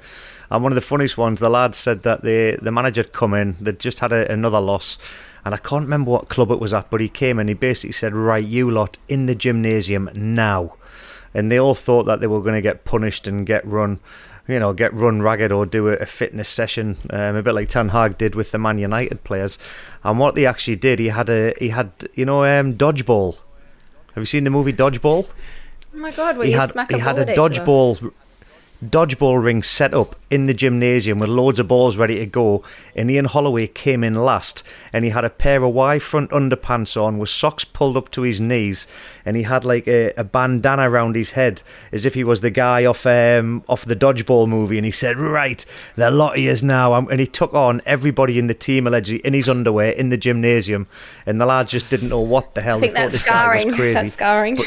and 0.51 0.61
one 0.61 0.71
of 0.71 0.75
the 0.75 0.81
funniest 0.81 1.17
ones, 1.17 1.39
the 1.39 1.49
lad 1.49 1.73
said 1.73 2.03
that 2.03 2.21
the 2.21 2.59
the 2.61 2.71
manager 2.71 3.01
had 3.01 3.13
come 3.13 3.33
in, 3.33 3.55
they'd 3.59 3.79
just 3.79 3.99
had 3.99 4.13
a, 4.13 4.31
another 4.31 4.59
loss, 4.59 4.99
and 5.43 5.55
I 5.55 5.57
can't 5.57 5.85
remember 5.85 6.11
what 6.11 6.29
club 6.29 6.51
it 6.51 6.59
was 6.59 6.71
at, 6.71 6.91
but 6.91 7.01
he 7.01 7.09
came 7.09 7.39
and 7.39 7.49
he 7.49 7.55
basically 7.55 7.93
said, 7.93 8.13
"Right, 8.13 8.45
you 8.45 8.69
lot 8.69 8.99
in 9.07 9.25
the 9.25 9.33
gymnasium 9.33 10.11
now," 10.13 10.75
and 11.33 11.51
they 11.51 11.59
all 11.59 11.73
thought 11.73 12.03
that 12.03 12.19
they 12.19 12.27
were 12.27 12.41
going 12.41 12.53
to 12.53 12.61
get 12.61 12.85
punished 12.85 13.25
and 13.25 13.47
get 13.47 13.65
run 13.65 13.99
you 14.47 14.59
know, 14.59 14.73
get 14.73 14.93
run 14.93 15.21
ragged 15.21 15.51
or 15.51 15.65
do 15.65 15.87
a, 15.89 15.93
a 15.93 16.05
fitness 16.05 16.47
session, 16.47 16.97
um, 17.09 17.35
a 17.35 17.43
bit 17.43 17.53
like 17.53 17.67
Ten 17.67 17.89
Hag 17.89 18.17
did 18.17 18.35
with 18.35 18.51
the 18.51 18.57
Man 18.57 18.77
United 18.77 19.23
players. 19.23 19.57
And 20.03 20.19
what 20.19 20.35
they 20.35 20.45
actually 20.45 20.75
did, 20.75 20.99
he 20.99 21.07
had 21.07 21.29
a 21.29 21.53
he 21.59 21.69
had 21.69 21.91
you 22.13 22.25
know 22.25 22.43
um, 22.43 22.75
dodgeball. 22.75 23.37
Have 24.13 24.21
you 24.21 24.25
seen 24.25 24.43
the 24.45 24.49
movie 24.49 24.71
Dodgeball? 24.71 25.27
Oh 25.93 25.97
my 25.97 26.11
god, 26.11 26.37
where 26.37 26.45
he 26.45 26.53
you 26.53 26.59
had 26.59 26.71
smack 26.71 26.89
he 26.91 26.97
a 26.97 26.99
had 26.99 27.17
a 27.17 27.21
at 27.21 27.29
each 27.31 27.37
other. 27.37 27.49
dodgeball 27.49 28.11
dodgeball 28.85 29.43
ring 29.43 29.63
set 29.63 29.93
up 29.93 30.15
in 30.29 30.45
the 30.45 30.53
gymnasium 30.53 31.19
with 31.19 31.29
loads 31.29 31.59
of 31.59 31.67
balls 31.67 31.97
ready 31.97 32.17
to 32.17 32.25
go. 32.25 32.63
And 32.95 33.09
Ian 33.09 33.25
Holloway 33.25 33.67
came 33.67 34.03
in 34.03 34.15
last, 34.15 34.63
and 34.91 35.05
he 35.05 35.11
had 35.11 35.23
a 35.23 35.29
pair 35.29 35.63
of 35.63 35.73
Y 35.73 35.99
front 35.99 36.31
underpants 36.31 37.01
on 37.01 37.17
with 37.17 37.29
socks 37.29 37.63
pulled 37.63 37.97
up 37.97 38.09
to 38.11 38.23
his 38.23 38.41
knees, 38.41 38.87
and 39.23 39.37
he 39.37 39.43
had 39.43 39.65
like 39.65 39.87
a, 39.87 40.11
a 40.17 40.23
bandana 40.23 40.89
around 40.89 41.15
his 41.15 41.31
head 41.31 41.63
as 41.91 42.05
if 42.05 42.13
he 42.13 42.23
was 42.23 42.41
the 42.41 42.49
guy 42.49 42.85
off 42.85 43.05
um, 43.05 43.63
off 43.67 43.85
the 43.85 43.95
dodgeball 43.95 44.47
movie. 44.47 44.77
And 44.77 44.85
he 44.85 44.91
said, 44.91 45.17
"Right, 45.17 45.65
the 45.95 46.11
lot 46.11 46.37
of 46.37 46.43
yous 46.43 46.63
now," 46.63 46.93
and 46.95 47.19
he 47.19 47.27
took 47.27 47.53
on 47.53 47.81
everybody 47.85 48.39
in 48.39 48.47
the 48.47 48.53
team 48.53 48.87
allegedly 48.87 49.25
in 49.25 49.33
his 49.33 49.49
underwear 49.49 49.91
in 49.91 50.09
the 50.09 50.17
gymnasium, 50.17 50.87
and 51.25 51.39
the 51.39 51.45
lads 51.45 51.71
just 51.71 51.89
didn't 51.89 52.09
know 52.09 52.19
what 52.19 52.53
the 52.53 52.61
hell 52.61 52.77
I 52.77 52.81
think 52.81 52.93
that's 52.93 53.13
this 53.13 53.23
guy 53.23 53.53
was 53.55 53.61
scarring. 53.63 53.93
That's 53.93 54.13
scarring. 54.13 54.57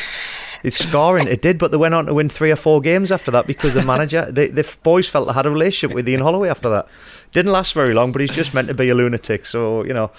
It's 0.62 0.78
scoring. 0.78 1.28
It 1.28 1.42
did, 1.42 1.58
but 1.58 1.70
they 1.70 1.76
went 1.76 1.94
on 1.94 2.06
to 2.06 2.14
win 2.14 2.28
three 2.28 2.50
or 2.50 2.56
four 2.56 2.80
games 2.80 3.12
after 3.12 3.30
that 3.30 3.46
because 3.46 3.74
the 3.74 3.82
manager, 3.82 4.26
the, 4.32 4.48
the 4.48 4.76
boys 4.82 5.08
felt 5.08 5.28
they 5.28 5.34
had 5.34 5.46
a 5.46 5.50
relationship 5.50 5.94
with 5.94 6.08
Ian 6.08 6.20
Holloway 6.20 6.48
after 6.48 6.68
that. 6.70 6.88
Didn't 7.32 7.52
last 7.52 7.74
very 7.74 7.94
long, 7.94 8.12
but 8.12 8.20
he's 8.20 8.30
just 8.30 8.54
meant 8.54 8.68
to 8.68 8.74
be 8.74 8.88
a 8.88 8.94
lunatic. 8.94 9.46
So 9.46 9.84
you 9.84 9.92
know, 9.92 10.10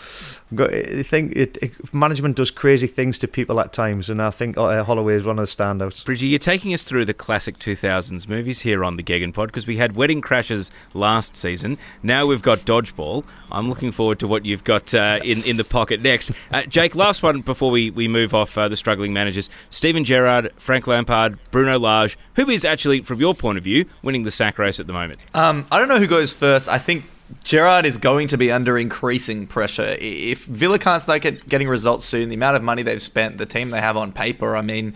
I 0.58 1.04
think 1.04 1.36
it, 1.36 1.58
it, 1.62 1.94
management 1.94 2.36
does 2.36 2.52
crazy 2.52 2.88
things 2.88 3.20
to 3.20 3.28
people 3.28 3.60
at 3.60 3.72
times, 3.72 4.10
and 4.10 4.22
I 4.22 4.32
think 4.32 4.58
uh, 4.58 4.84
Holloway 4.84 5.16
is 5.16 5.24
one 5.24 5.38
of 5.38 5.44
the 5.44 5.64
standouts. 5.64 6.04
Bridgie, 6.04 6.28
you're 6.28 6.40
taking 6.40 6.74
us 6.74 6.84
through 6.84 7.06
the 7.06 7.14
classic 7.14 7.58
2000s 7.60 8.28
movies 8.28 8.62
here 8.62 8.84
on 8.84 8.96
the 8.96 9.04
Gegen 9.04 9.32
Pod 9.32 9.50
because 9.50 9.68
we 9.68 9.78
had 9.78 9.96
Wedding 9.96 10.22
Crashers 10.22 10.72
last 10.94 11.36
season. 11.36 11.78
Now 12.02 12.26
we've 12.26 12.42
got 12.42 12.60
Dodgeball. 12.60 13.26
I'm 13.52 13.70
looking 13.70 13.92
forward 13.92 14.20
to 14.20 14.28
what 14.28 14.46
you've 14.46 14.64
got 14.64 14.94
uh, 14.94 15.20
in, 15.24 15.44
in 15.44 15.58
the 15.58 15.64
pocket 15.64 16.02
next. 16.02 16.32
Uh, 16.52 16.64
Jake, 16.64 16.96
last 16.96 17.24
one 17.24 17.42
before 17.42 17.72
we, 17.72 17.90
we 17.90 18.08
move 18.08 18.34
off 18.34 18.58
uh, 18.58 18.68
the 18.68 18.76
struggling 18.76 19.14
managers. 19.14 19.50
Steven 19.70 20.04
Gerrard, 20.04 20.52
Frank 20.58 20.88
Lampard, 20.88 21.38
Bruno 21.52 21.78
Lage. 21.80 22.18
Who 22.36 22.50
is 22.50 22.66
actually, 22.66 23.02
from 23.02 23.20
your 23.20 23.36
point 23.36 23.58
of 23.58 23.64
view, 23.64 23.86
winning 24.02 24.24
the 24.24 24.32
sack 24.32 24.58
race 24.58 24.80
at 24.80 24.88
the 24.88 24.94
moment? 24.94 25.24
Um, 25.34 25.66
I 25.72 25.80
don't 25.80 25.90
know 25.90 26.00
who 26.00 26.08
goes 26.08 26.34
first. 26.34 26.68
I 26.70 26.78
think 26.78 27.06
Gerrard 27.44 27.86
is 27.86 27.98
going 27.98 28.28
to 28.30 28.38
be 28.38 28.52
under 28.52 28.78
increasing 28.78 29.48
pressure. 29.48 29.96
If 30.00 30.46
Villa 30.46 30.80
can't 30.80 31.02
start 31.02 31.22
get, 31.22 31.48
getting 31.48 31.68
results 31.68 32.06
soon, 32.06 32.30
the 32.30 32.36
amount 32.36 32.56
of 32.56 32.64
money 32.64 32.84
they've 32.84 33.02
spent, 33.02 33.38
the 33.38 33.46
team 33.46 33.70
they 33.70 33.82
have 33.82 33.98
on 33.98 34.12
paper, 34.12 34.56
I 34.56 34.62
mean, 34.62 34.96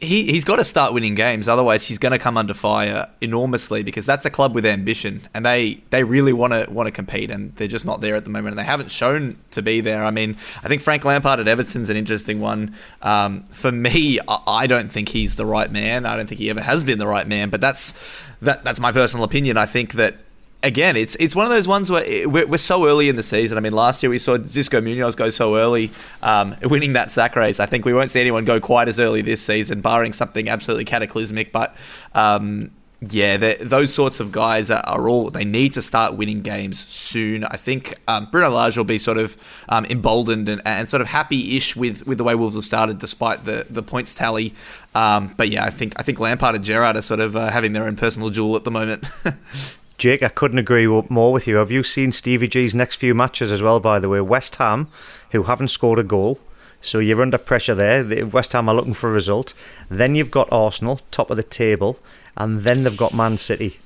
he, 0.00 0.24
he's 0.24 0.44
got 0.44 0.56
to 0.56 0.64
start 0.64 0.92
winning 0.92 1.14
games. 1.14 1.48
Otherwise, 1.48 1.86
he's 1.86 1.98
going 1.98 2.12
to 2.12 2.18
come 2.18 2.36
under 2.36 2.54
fire 2.54 3.10
enormously 3.20 3.82
because 3.82 4.04
that's 4.06 4.24
a 4.24 4.30
club 4.30 4.54
with 4.54 4.66
ambition, 4.66 5.26
and 5.32 5.44
they, 5.44 5.82
they 5.90 6.04
really 6.04 6.32
want 6.32 6.52
to 6.52 6.70
want 6.70 6.86
to 6.86 6.90
compete, 6.90 7.30
and 7.30 7.54
they're 7.56 7.68
just 7.68 7.86
not 7.86 8.00
there 8.00 8.14
at 8.14 8.24
the 8.24 8.30
moment, 8.30 8.52
and 8.52 8.58
they 8.58 8.64
haven't 8.64 8.90
shown 8.90 9.38
to 9.52 9.62
be 9.62 9.80
there. 9.80 10.04
I 10.04 10.10
mean, 10.10 10.36
I 10.62 10.68
think 10.68 10.82
Frank 10.82 11.04
Lampard 11.04 11.40
at 11.40 11.48
Everton's 11.48 11.90
an 11.90 11.96
interesting 11.96 12.40
one. 12.40 12.74
Um, 13.02 13.44
for 13.44 13.72
me, 13.72 14.20
I, 14.28 14.42
I 14.46 14.66
don't 14.66 14.90
think 14.90 15.08
he's 15.08 15.36
the 15.36 15.46
right 15.46 15.70
man. 15.70 16.06
I 16.06 16.16
don't 16.16 16.28
think 16.28 16.40
he 16.40 16.50
ever 16.50 16.60
has 16.60 16.84
been 16.84 16.98
the 16.98 17.06
right 17.06 17.26
man, 17.26 17.50
but 17.50 17.60
that's 17.60 17.94
that 18.42 18.64
that's 18.64 18.80
my 18.80 18.92
personal 18.92 19.24
opinion. 19.24 19.56
I 19.56 19.66
think 19.66 19.94
that 19.94 20.18
again, 20.64 20.96
it's 20.96 21.14
it's 21.20 21.36
one 21.36 21.46
of 21.46 21.50
those 21.50 21.68
ones 21.68 21.90
where 21.90 22.28
we're, 22.28 22.46
we're 22.46 22.56
so 22.56 22.86
early 22.86 23.08
in 23.08 23.16
the 23.16 23.22
season. 23.22 23.56
I 23.56 23.60
mean, 23.60 23.72
last 23.72 24.02
year 24.02 24.10
we 24.10 24.18
saw 24.18 24.38
Xisco 24.38 24.82
Munoz 24.82 25.14
go 25.14 25.30
so 25.30 25.56
early, 25.56 25.92
um, 26.22 26.56
winning 26.62 26.94
that 26.94 27.10
sack 27.10 27.36
race. 27.36 27.60
I 27.60 27.66
think 27.66 27.84
we 27.84 27.94
won't 27.94 28.10
see 28.10 28.20
anyone 28.20 28.44
go 28.44 28.58
quite 28.58 28.88
as 28.88 28.98
early 28.98 29.22
this 29.22 29.42
season, 29.42 29.80
barring 29.80 30.12
something 30.12 30.48
absolutely 30.48 30.86
cataclysmic. 30.86 31.52
But 31.52 31.76
um, 32.14 32.72
yeah, 33.10 33.54
those 33.60 33.92
sorts 33.92 34.20
of 34.20 34.32
guys 34.32 34.70
are, 34.70 34.82
are 34.86 35.08
all 35.08 35.30
they 35.30 35.44
need 35.44 35.74
to 35.74 35.82
start 35.82 36.14
winning 36.14 36.40
games 36.40 36.84
soon. 36.84 37.44
I 37.44 37.56
think 37.56 37.94
um, 38.08 38.28
Bruno 38.30 38.50
Lage 38.50 38.76
will 38.76 38.84
be 38.84 38.98
sort 38.98 39.18
of 39.18 39.36
um, 39.68 39.84
emboldened 39.86 40.48
and, 40.48 40.62
and 40.64 40.88
sort 40.88 41.00
of 41.00 41.08
happy-ish 41.08 41.76
with, 41.76 42.06
with 42.06 42.18
the 42.18 42.24
way 42.24 42.34
Wolves 42.34 42.54
have 42.54 42.64
started, 42.64 42.98
despite 42.98 43.44
the, 43.44 43.66
the 43.68 43.82
points 43.82 44.14
tally. 44.14 44.54
Um, 44.94 45.34
but 45.36 45.50
yeah, 45.50 45.64
I 45.64 45.70
think 45.70 45.94
I 45.96 46.02
think 46.02 46.20
Lampard 46.20 46.54
and 46.54 46.64
Gerrard 46.64 46.96
are 46.96 47.02
sort 47.02 47.20
of 47.20 47.36
uh, 47.36 47.50
having 47.50 47.72
their 47.72 47.84
own 47.84 47.96
personal 47.96 48.30
duel 48.30 48.56
at 48.56 48.64
the 48.64 48.70
moment. 48.70 49.04
Jake, 49.96 50.22
I 50.22 50.28
couldn't 50.28 50.58
agree 50.58 50.86
more 50.86 51.32
with 51.32 51.46
you. 51.46 51.56
Have 51.56 51.70
you 51.70 51.82
seen 51.84 52.10
Stevie 52.12 52.48
G's 52.48 52.74
next 52.74 52.96
few 52.96 53.14
matches 53.14 53.52
as 53.52 53.62
well? 53.62 53.78
By 53.80 53.98
the 54.00 54.08
way, 54.08 54.20
West 54.20 54.56
Ham, 54.56 54.88
who 55.30 55.44
haven't 55.44 55.68
scored 55.68 55.98
a 55.98 56.02
goal, 56.02 56.40
so 56.80 56.98
you're 56.98 57.22
under 57.22 57.38
pressure 57.38 57.74
there. 57.74 58.26
West 58.26 58.52
Ham 58.52 58.68
are 58.68 58.74
looking 58.74 58.94
for 58.94 59.08
a 59.08 59.12
result. 59.12 59.54
Then 59.88 60.14
you've 60.14 60.30
got 60.32 60.52
Arsenal, 60.52 61.00
top 61.10 61.30
of 61.30 61.36
the 61.36 61.42
table, 61.44 61.98
and 62.36 62.62
then 62.62 62.82
they've 62.82 62.96
got 62.96 63.14
Man 63.14 63.36
City. 63.36 63.78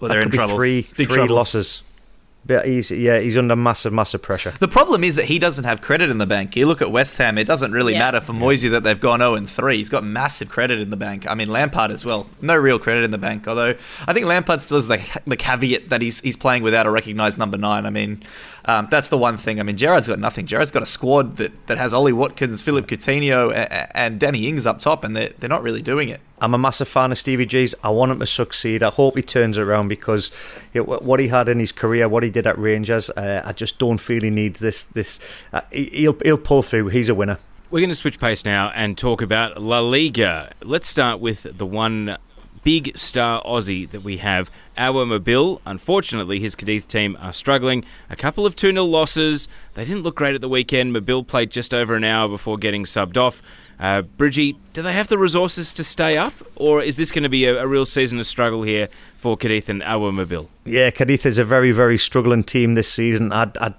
Well, 0.00 0.08
That 0.08 0.14
they're 0.14 0.22
could 0.22 0.26
in 0.26 0.30
be 0.30 0.36
trouble. 0.38 0.56
Three, 0.56 0.82
Big 0.96 1.08
three 1.08 1.16
trouble. 1.16 1.36
losses. 1.36 1.82
But 2.46 2.64
he's 2.66 2.90
yeah, 2.90 3.20
he's 3.20 3.36
under 3.36 3.54
massive, 3.54 3.92
massive 3.92 4.22
pressure. 4.22 4.52
The 4.58 4.66
problem 4.66 5.04
is 5.04 5.16
that 5.16 5.26
he 5.26 5.38
doesn't 5.38 5.64
have 5.64 5.82
credit 5.82 6.08
in 6.08 6.16
the 6.18 6.26
bank. 6.26 6.56
You 6.56 6.66
look 6.66 6.80
at 6.80 6.90
West 6.90 7.18
Ham; 7.18 7.36
it 7.36 7.44
doesn't 7.44 7.70
really 7.72 7.92
Yeah. 7.92 7.98
matter 8.00 8.20
for 8.20 8.32
Moisey 8.32 8.68
that 8.70 8.82
they've 8.82 8.98
gone 8.98 9.20
0 9.20 9.34
and 9.34 9.48
3. 9.48 9.76
He's 9.76 9.90
got 9.90 10.04
massive 10.04 10.48
credit 10.48 10.80
in 10.80 10.88
the 10.88 10.96
bank. 10.96 11.26
I 11.30 11.34
mean, 11.34 11.48
Lampard 11.50 11.90
as 11.90 12.04
well, 12.04 12.26
no 12.40 12.56
real 12.56 12.78
credit 12.78 13.04
in 13.04 13.10
the 13.10 13.18
bank. 13.18 13.46
Although 13.46 13.74
I 14.08 14.12
think 14.14 14.24
Lampard 14.26 14.62
still 14.62 14.78
has 14.78 14.88
the, 14.88 15.00
the 15.26 15.36
caveat 15.36 15.90
that 15.90 16.00
he's 16.00 16.20
he's 16.20 16.36
playing 16.36 16.62
without 16.62 16.86
a 16.86 16.90
recognised 16.90 17.38
number 17.38 17.58
nine. 17.58 17.84
I 17.84 17.90
mean, 17.90 18.22
um, 18.64 18.88
that's 18.90 19.08
the 19.08 19.18
one 19.18 19.36
thing. 19.36 19.60
I 19.60 19.62
mean, 19.62 19.76
Gerrard's 19.76 20.08
got 20.08 20.18
nothing. 20.18 20.46
Gerrard's 20.46 20.70
got 20.70 20.82
a 20.82 20.86
squad 20.86 21.36
that, 21.36 21.66
that 21.66 21.76
has 21.76 21.92
Ollie 21.92 22.12
Watkins, 22.12 22.62
Philip 22.62 22.86
Coutinho, 22.86 23.54
and, 23.54 23.88
and 23.94 24.18
Danny 24.18 24.48
Ings 24.48 24.64
up 24.64 24.80
top, 24.80 25.04
and 25.04 25.14
they're 25.14 25.32
they're 25.38 25.50
not 25.50 25.62
really 25.62 25.82
doing 25.82 26.08
it. 26.08 26.20
I'm 26.40 26.54
a 26.54 26.58
massive 26.58 26.88
fan 26.88 27.12
of 27.12 27.18
Stevie 27.18 27.46
G's. 27.46 27.74
I 27.84 27.90
want 27.90 28.12
him 28.12 28.20
to 28.20 28.26
succeed. 28.26 28.82
I 28.82 28.90
hope 28.90 29.16
he 29.16 29.22
turns 29.22 29.58
around 29.58 29.88
because 29.88 30.28
what 30.74 31.20
he 31.20 31.28
had 31.28 31.48
in 31.48 31.58
his 31.58 31.72
career, 31.72 32.08
what 32.08 32.22
he 32.22 32.30
did 32.30 32.46
at 32.46 32.58
Rangers, 32.58 33.10
uh, 33.10 33.42
I 33.44 33.52
just 33.52 33.78
don't 33.78 33.98
feel 33.98 34.22
he 34.22 34.30
needs 34.30 34.60
this. 34.60 34.84
This 34.84 35.20
uh, 35.52 35.60
he- 35.70 35.90
he'll 35.90 36.16
he'll 36.22 36.38
pull 36.38 36.62
through. 36.62 36.88
He's 36.88 37.08
a 37.08 37.14
winner. 37.14 37.38
We're 37.70 37.80
going 37.80 37.90
to 37.90 37.94
switch 37.94 38.18
pace 38.18 38.44
now 38.44 38.70
and 38.74 38.98
talk 38.98 39.22
about 39.22 39.62
La 39.62 39.78
Liga. 39.78 40.50
Let's 40.60 40.88
start 40.88 41.20
with 41.20 41.46
the 41.56 41.66
one 41.66 42.16
big 42.64 42.96
star 42.96 43.42
Aussie 43.44 43.88
that 43.90 44.02
we 44.02 44.18
have, 44.18 44.50
Awer 44.76 45.06
Mabil. 45.06 45.60
Unfortunately, 45.64 46.40
his 46.40 46.54
Cadiz 46.54 46.84
team 46.86 47.16
are 47.20 47.32
struggling. 47.32 47.84
A 48.08 48.16
couple 48.16 48.44
of 48.44 48.56
2 48.56 48.72
0 48.72 48.84
losses. 48.84 49.48
They 49.74 49.84
didn't 49.84 50.02
look 50.02 50.16
great 50.16 50.34
at 50.34 50.40
the 50.40 50.48
weekend. 50.48 50.94
Mabil 50.94 51.26
played 51.26 51.50
just 51.50 51.72
over 51.72 51.94
an 51.94 52.04
hour 52.04 52.28
before 52.28 52.56
getting 52.56 52.84
subbed 52.84 53.16
off. 53.16 53.40
Uh, 53.80 54.02
Bridgie, 54.02 54.56
do 54.74 54.82
they 54.82 54.92
have 54.92 55.08
the 55.08 55.16
resources 55.16 55.72
to 55.72 55.82
stay 55.82 56.18
up, 56.18 56.34
or 56.54 56.82
is 56.82 56.96
this 56.96 57.10
going 57.10 57.22
to 57.22 57.30
be 57.30 57.46
a, 57.46 57.62
a 57.62 57.66
real 57.66 57.86
season 57.86 58.18
of 58.18 58.26
struggle 58.26 58.62
here 58.62 58.88
for 59.20 59.36
Cadiz 59.36 59.68
and 59.68 59.82
Awer 59.82 60.12
Mabil? 60.12 60.48
Yeah, 60.64 60.90
Cadiz 60.90 61.26
is 61.26 61.38
a 61.38 61.44
very, 61.44 61.72
very 61.72 61.98
struggling 61.98 62.42
team 62.42 62.74
this 62.74 62.90
season. 62.90 63.32
I, 63.32 63.50
I, 63.60 63.74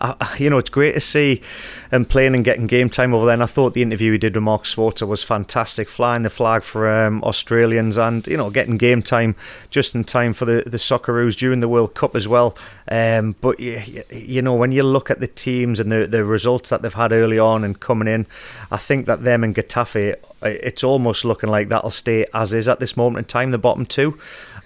I, 0.00 0.36
you 0.38 0.48
know, 0.48 0.58
it's 0.58 0.70
great 0.70 0.92
to 0.94 1.00
see 1.00 1.42
him 1.90 2.04
playing 2.04 2.34
and 2.34 2.44
getting 2.44 2.66
game 2.66 2.88
time 2.88 3.12
over 3.12 3.26
there. 3.26 3.34
And 3.34 3.42
I 3.42 3.46
thought 3.46 3.74
the 3.74 3.82
interview 3.82 4.12
he 4.12 4.18
did 4.18 4.34
with 4.34 4.42
Mark 4.42 4.62
Schwarzer 4.64 5.06
was 5.06 5.22
fantastic, 5.22 5.88
flying 5.88 6.22
the 6.22 6.30
flag 6.30 6.62
for 6.62 6.88
um, 6.88 7.22
Australians 7.24 7.98
and 7.98 8.26
you 8.26 8.36
know 8.36 8.48
getting 8.48 8.78
game 8.78 9.02
time 9.02 9.36
just 9.70 9.94
in 9.94 10.04
time 10.04 10.32
for 10.32 10.44
the 10.44 10.62
the 10.66 10.78
Socceroos 10.78 11.36
during 11.36 11.60
the 11.60 11.68
World 11.68 11.94
Cup 11.94 12.16
as 12.16 12.26
well. 12.26 12.56
Um, 12.88 13.36
but 13.40 13.60
you, 13.60 14.02
you 14.10 14.40
know, 14.40 14.54
when 14.54 14.72
you 14.72 14.82
look 14.82 15.10
at 15.10 15.20
the 15.20 15.26
teams 15.26 15.78
and 15.78 15.92
the 15.92 16.06
the 16.06 16.24
results 16.24 16.70
that 16.70 16.82
they've 16.82 16.94
had 16.94 17.12
early 17.12 17.38
on 17.38 17.64
and 17.64 17.78
coming 17.78 18.08
in, 18.08 18.26
I 18.70 18.78
think 18.78 19.06
that 19.06 19.24
them 19.24 19.44
and 19.44 19.54
Getafe, 19.54 20.14
it's 20.42 20.82
almost 20.82 21.24
looking 21.24 21.50
like 21.50 21.68
that'll 21.68 21.90
stay 21.90 22.24
as 22.32 22.54
is 22.54 22.68
at 22.68 22.80
this 22.80 22.96
moment 22.96 23.24
in 23.24 23.28
time. 23.28 23.50
The 23.50 23.58
bottom 23.58 23.84
two. 23.84 24.18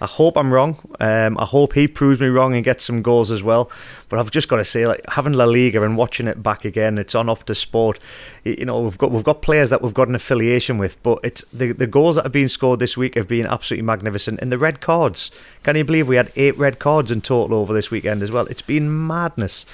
I 0.05 0.07
hope 0.07 0.37
I'm 0.37 0.53
wrong. 0.53 0.77
Um, 0.99 1.35
I 1.39 1.45
hope 1.45 1.73
he 1.73 1.87
proves 1.87 2.19
me 2.19 2.27
wrong 2.27 2.53
and 2.53 2.63
gets 2.63 2.83
some 2.83 3.01
goals 3.01 3.31
as 3.31 3.41
well. 3.41 3.71
But 4.07 4.19
I've 4.19 4.29
just 4.29 4.47
got 4.47 4.57
to 4.57 4.63
say, 4.65 4.85
like 4.85 5.01
having 5.09 5.33
La 5.33 5.45
Liga 5.45 5.81
and 5.81 5.97
watching 5.97 6.27
it 6.27 6.43
back 6.43 6.63
again, 6.63 6.99
it's 6.99 7.15
on 7.15 7.25
Optus 7.25 7.55
Sport. 7.55 7.97
You 8.43 8.65
know, 8.65 8.81
we've 8.81 8.99
got 8.99 9.09
we've 9.09 9.23
got 9.23 9.41
players 9.41 9.71
that 9.71 9.81
we've 9.81 9.95
got 9.95 10.07
an 10.07 10.13
affiliation 10.13 10.77
with, 10.77 11.01
but 11.01 11.17
it's 11.23 11.43
the 11.51 11.71
the 11.71 11.87
goals 11.87 12.17
that 12.17 12.23
have 12.25 12.31
been 12.31 12.47
scored 12.47 12.79
this 12.79 12.95
week 12.95 13.15
have 13.15 13.27
been 13.27 13.47
absolutely 13.47 13.83
magnificent. 13.83 14.39
And 14.41 14.51
the 14.51 14.59
red 14.59 14.79
cards, 14.79 15.31
can 15.63 15.75
you 15.75 15.83
believe 15.83 16.07
we 16.07 16.17
had 16.17 16.31
eight 16.35 16.55
red 16.55 16.77
cards 16.77 17.09
in 17.09 17.21
total 17.21 17.57
over 17.57 17.73
this 17.73 17.89
weekend 17.89 18.21
as 18.21 18.31
well? 18.31 18.45
It's 18.45 18.61
been 18.61 19.07
madness. 19.07 19.65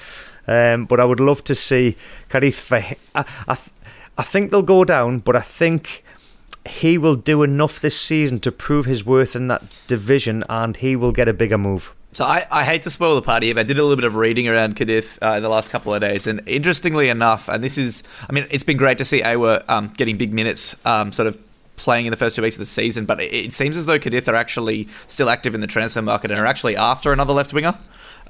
Um, 0.48 0.86
but 0.86 0.98
I 0.98 1.04
would 1.04 1.20
love 1.20 1.44
to 1.44 1.54
see 1.54 1.94
Cadiz. 2.30 2.72
I, 2.72 2.96
I, 3.14 3.58
I 4.16 4.22
think 4.22 4.50
they'll 4.50 4.62
go 4.62 4.84
down, 4.86 5.18
but 5.18 5.36
I 5.36 5.40
think 5.40 6.02
he 6.66 6.98
will 6.98 7.16
do 7.16 7.42
enough 7.42 7.80
this 7.80 7.98
season 7.98 8.40
to 8.40 8.52
prove 8.52 8.86
his 8.86 9.04
worth 9.04 9.34
in 9.34 9.48
that 9.48 9.62
division, 9.86 10.44
and 10.48 10.76
he 10.76 10.96
will 10.96 11.12
get 11.12 11.28
a 11.28 11.34
bigger 11.34 11.58
move. 11.58 11.94
So 12.14 12.24
I, 12.24 12.46
I 12.50 12.64
hate 12.64 12.82
to 12.82 12.90
spoil 12.90 13.14
the 13.14 13.22
party, 13.22 13.52
but 13.52 13.60
I 13.60 13.62
did 13.62 13.78
a 13.78 13.82
little 13.82 13.96
bit 13.96 14.04
of 14.04 14.16
reading 14.16 14.46
around 14.46 14.76
Cadiz 14.76 15.18
uh, 15.22 15.34
in 15.36 15.42
the 15.42 15.48
last 15.48 15.70
couple 15.70 15.94
of 15.94 16.00
days, 16.02 16.26
and 16.26 16.42
interestingly 16.46 17.08
enough, 17.08 17.48
and 17.48 17.64
this 17.64 17.78
is, 17.78 18.02
I 18.28 18.32
mean, 18.32 18.46
it's 18.50 18.64
been 18.64 18.76
great 18.76 18.98
to 18.98 19.04
see 19.04 19.22
Awer 19.22 19.62
um, 19.68 19.92
getting 19.96 20.18
big 20.18 20.32
minutes, 20.32 20.76
um, 20.84 21.10
sort 21.10 21.26
of 21.26 21.38
playing 21.76 22.06
in 22.06 22.10
the 22.10 22.16
first 22.16 22.36
two 22.36 22.42
weeks 22.42 22.56
of 22.56 22.60
the 22.60 22.66
season, 22.66 23.06
but 23.06 23.20
it, 23.20 23.32
it 23.32 23.52
seems 23.52 23.76
as 23.76 23.86
though 23.86 23.98
Cadiz 23.98 24.28
are 24.28 24.34
actually 24.34 24.88
still 25.08 25.30
active 25.30 25.54
in 25.54 25.62
the 25.62 25.66
transfer 25.66 26.02
market 26.02 26.30
and 26.30 26.38
are 26.38 26.46
actually 26.46 26.76
after 26.76 27.12
another 27.12 27.32
left 27.32 27.52
winger. 27.52 27.76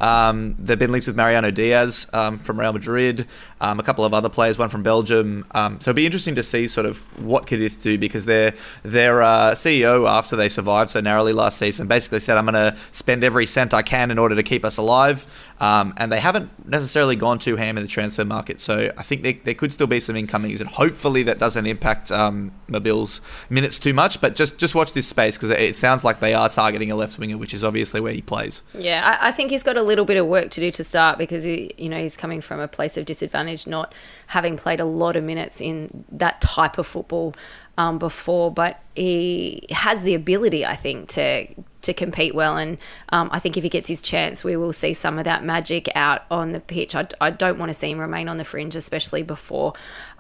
Um, 0.01 0.57
they've 0.59 0.78
been 0.78 0.91
linked 0.91 1.07
with 1.07 1.16
Mariano 1.16 1.51
Diaz 1.51 2.07
um, 2.12 2.39
from 2.39 2.59
Real 2.59 2.72
Madrid, 2.72 3.26
um, 3.62 3.78
a 3.78 3.82
couple 3.82 4.04
of 4.04 4.12
other 4.12 4.28
players, 4.28 4.58
one 4.58 4.68
from 4.68 4.82
Belgium. 4.82 5.46
Um, 5.52 5.80
so 5.80 5.90
it'd 5.90 5.96
be 5.96 6.04
interesting 6.04 6.34
to 6.34 6.42
see 6.42 6.66
sort 6.66 6.84
of 6.84 6.98
what 7.22 7.46
Cadiz 7.46 7.76
do 7.76 7.96
because 7.96 8.24
their 8.24 8.54
their 8.82 9.22
uh, 9.22 9.52
CEO 9.52 10.08
after 10.10 10.34
they 10.34 10.48
survived 10.48 10.90
so 10.90 11.00
narrowly 11.00 11.32
last 11.32 11.58
season 11.58 11.86
basically 11.86 12.18
said, 12.18 12.36
"I'm 12.36 12.44
going 12.44 12.54
to 12.54 12.76
spend 12.90 13.22
every 13.22 13.46
cent 13.46 13.72
I 13.72 13.82
can 13.82 14.10
in 14.10 14.18
order 14.18 14.34
to 14.34 14.42
keep 14.42 14.64
us 14.64 14.78
alive," 14.78 15.26
um, 15.60 15.94
and 15.96 16.10
they 16.10 16.18
haven't 16.18 16.50
necessarily 16.68 17.14
gone 17.14 17.38
too 17.38 17.54
ham 17.54 17.78
in 17.78 17.84
the 17.84 17.88
transfer 17.88 18.24
market. 18.24 18.60
So 18.60 18.92
I 18.98 19.02
think 19.04 19.22
there, 19.22 19.34
there 19.44 19.54
could 19.54 19.72
still 19.72 19.86
be 19.86 20.00
some 20.00 20.16
incomings, 20.16 20.60
and 20.60 20.68
hopefully 20.68 21.22
that 21.22 21.38
doesn't 21.38 21.64
impact 21.64 22.10
um, 22.10 22.50
Mabil's 22.66 23.20
minutes 23.48 23.78
too 23.78 23.94
much. 23.94 24.20
But 24.20 24.34
just 24.34 24.58
just 24.58 24.74
watch 24.74 24.92
this 24.92 25.06
space 25.06 25.36
because 25.36 25.50
it 25.50 25.76
sounds 25.76 26.02
like 26.02 26.18
they 26.18 26.34
are 26.34 26.48
targeting 26.48 26.90
a 26.90 26.96
left 26.96 27.16
winger, 27.16 27.38
which 27.38 27.54
is 27.54 27.62
obviously 27.62 28.00
where 28.00 28.12
he 28.12 28.22
plays. 28.22 28.62
Yeah, 28.74 29.18
I, 29.20 29.28
I 29.28 29.30
think 29.30 29.52
he's 29.52 29.62
got 29.62 29.76
a 29.76 29.82
little 29.82 30.04
bit 30.04 30.16
of 30.16 30.26
work 30.26 30.50
to 30.50 30.60
do 30.60 30.72
to 30.72 30.82
start 30.82 31.16
because 31.16 31.44
he, 31.44 31.72
you 31.78 31.88
know, 31.88 32.00
he's 32.00 32.16
coming 32.16 32.40
from 32.40 32.58
a 32.58 32.66
place 32.66 32.96
of 32.96 33.04
disadvantage, 33.04 33.51
not 33.66 33.94
having 34.26 34.57
played 34.57 34.80
a 34.80 34.84
lot 34.84 35.16
of 35.16 35.24
minutes 35.24 35.61
in 35.61 36.05
that 36.11 36.40
type 36.40 36.78
of 36.78 36.86
football 36.86 37.34
um, 37.78 37.98
before. 37.98 38.50
But 38.50 38.80
he 38.94 39.66
has 39.70 40.03
the 40.03 40.14
ability, 40.14 40.64
I 40.64 40.76
think, 40.76 41.09
to 41.11 41.46
to 41.82 41.92
compete 41.92 42.34
well. 42.34 42.57
And 42.57 42.78
um, 43.11 43.28
I 43.32 43.38
think 43.38 43.57
if 43.57 43.62
he 43.62 43.68
gets 43.68 43.88
his 43.88 44.00
chance, 44.00 44.44
we 44.44 44.57
will 44.57 44.72
see 44.72 44.94
some 44.94 45.18
of 45.18 45.24
that 45.24 45.44
magic 45.44 45.88
out 45.94 46.22
on 46.30 46.53
the 46.53 46.61
pitch. 46.61 46.94
I, 46.94 47.07
I 47.20 47.30
don't 47.30 47.59
want 47.59 47.70
to 47.70 47.74
see 47.74 47.90
him 47.90 47.98
remain 47.98 48.28
on 48.28 48.36
the 48.36 48.44
fringe, 48.44 48.76
especially 48.76 49.22
before 49.22 49.74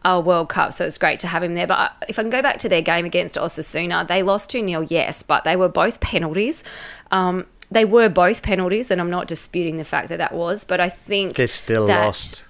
a 0.04 0.20
World 0.20 0.48
Cup. 0.48 0.72
So 0.72 0.84
it's 0.84 0.98
great 0.98 1.20
to 1.20 1.28
have 1.28 1.42
him 1.42 1.54
there. 1.54 1.66
But 1.66 1.78
uh, 1.78 1.88
if 2.08 2.18
I 2.18 2.22
can 2.22 2.30
go 2.30 2.42
back 2.42 2.58
to 2.58 2.68
their 2.68 2.82
game 2.82 3.04
against 3.04 3.36
Osasuna, 3.36 4.06
they 4.06 4.22
lost 4.22 4.50
2 4.50 4.66
0, 4.66 4.86
yes, 4.88 5.22
but 5.22 5.44
they 5.44 5.56
were 5.56 5.68
both 5.68 6.00
penalties. 6.00 6.64
Um, 7.10 7.46
they 7.70 7.84
were 7.84 8.08
both 8.08 8.42
penalties, 8.42 8.90
and 8.90 9.00
I'm 9.00 9.10
not 9.10 9.28
disputing 9.28 9.76
the 9.76 9.84
fact 9.84 10.10
that 10.10 10.18
that 10.18 10.34
was, 10.34 10.64
but 10.64 10.78
I 10.78 10.90
think 10.90 11.34
they 11.34 11.46
still 11.46 11.86
lost. 11.86 12.46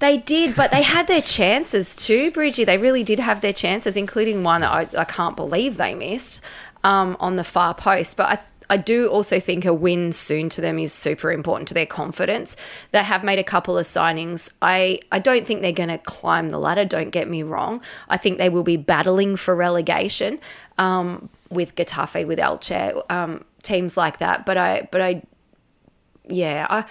They 0.00 0.18
did, 0.18 0.56
but 0.56 0.70
they 0.70 0.82
had 0.82 1.06
their 1.06 1.22
chances 1.22 1.96
too, 1.96 2.30
Bridgie. 2.30 2.64
They 2.64 2.78
really 2.78 3.04
did 3.04 3.20
have 3.20 3.40
their 3.40 3.52
chances, 3.52 3.96
including 3.96 4.42
one 4.42 4.62
I, 4.62 4.88
I 4.96 5.04
can't 5.04 5.36
believe 5.36 5.76
they 5.76 5.94
missed 5.94 6.42
um, 6.82 7.16
on 7.20 7.36
the 7.36 7.44
far 7.44 7.74
post. 7.74 8.16
But 8.16 8.28
I, 8.28 8.38
I 8.70 8.76
do 8.76 9.08
also 9.08 9.38
think 9.40 9.64
a 9.64 9.74
win 9.74 10.12
soon 10.12 10.48
to 10.50 10.60
them 10.60 10.78
is 10.78 10.92
super 10.92 11.30
important 11.30 11.68
to 11.68 11.74
their 11.74 11.86
confidence. 11.86 12.56
They 12.92 13.02
have 13.02 13.22
made 13.24 13.38
a 13.38 13.44
couple 13.44 13.78
of 13.78 13.86
signings. 13.86 14.50
I, 14.62 15.00
I 15.12 15.18
don't 15.18 15.46
think 15.46 15.62
they're 15.62 15.72
going 15.72 15.90
to 15.90 15.98
climb 15.98 16.50
the 16.50 16.58
ladder, 16.58 16.84
don't 16.84 17.10
get 17.10 17.28
me 17.28 17.42
wrong. 17.42 17.82
I 18.08 18.16
think 18.16 18.38
they 18.38 18.48
will 18.48 18.62
be 18.62 18.76
battling 18.76 19.36
for 19.36 19.54
relegation 19.54 20.38
um, 20.78 21.28
with 21.50 21.74
Getafe, 21.76 22.26
with 22.26 22.38
Elche, 22.38 23.02
um, 23.10 23.44
teams 23.62 23.96
like 23.96 24.18
that. 24.18 24.46
But 24.46 24.56
I, 24.56 24.88
but 24.90 25.00
I, 25.00 25.22
yeah, 26.26 26.66
I 26.70 26.84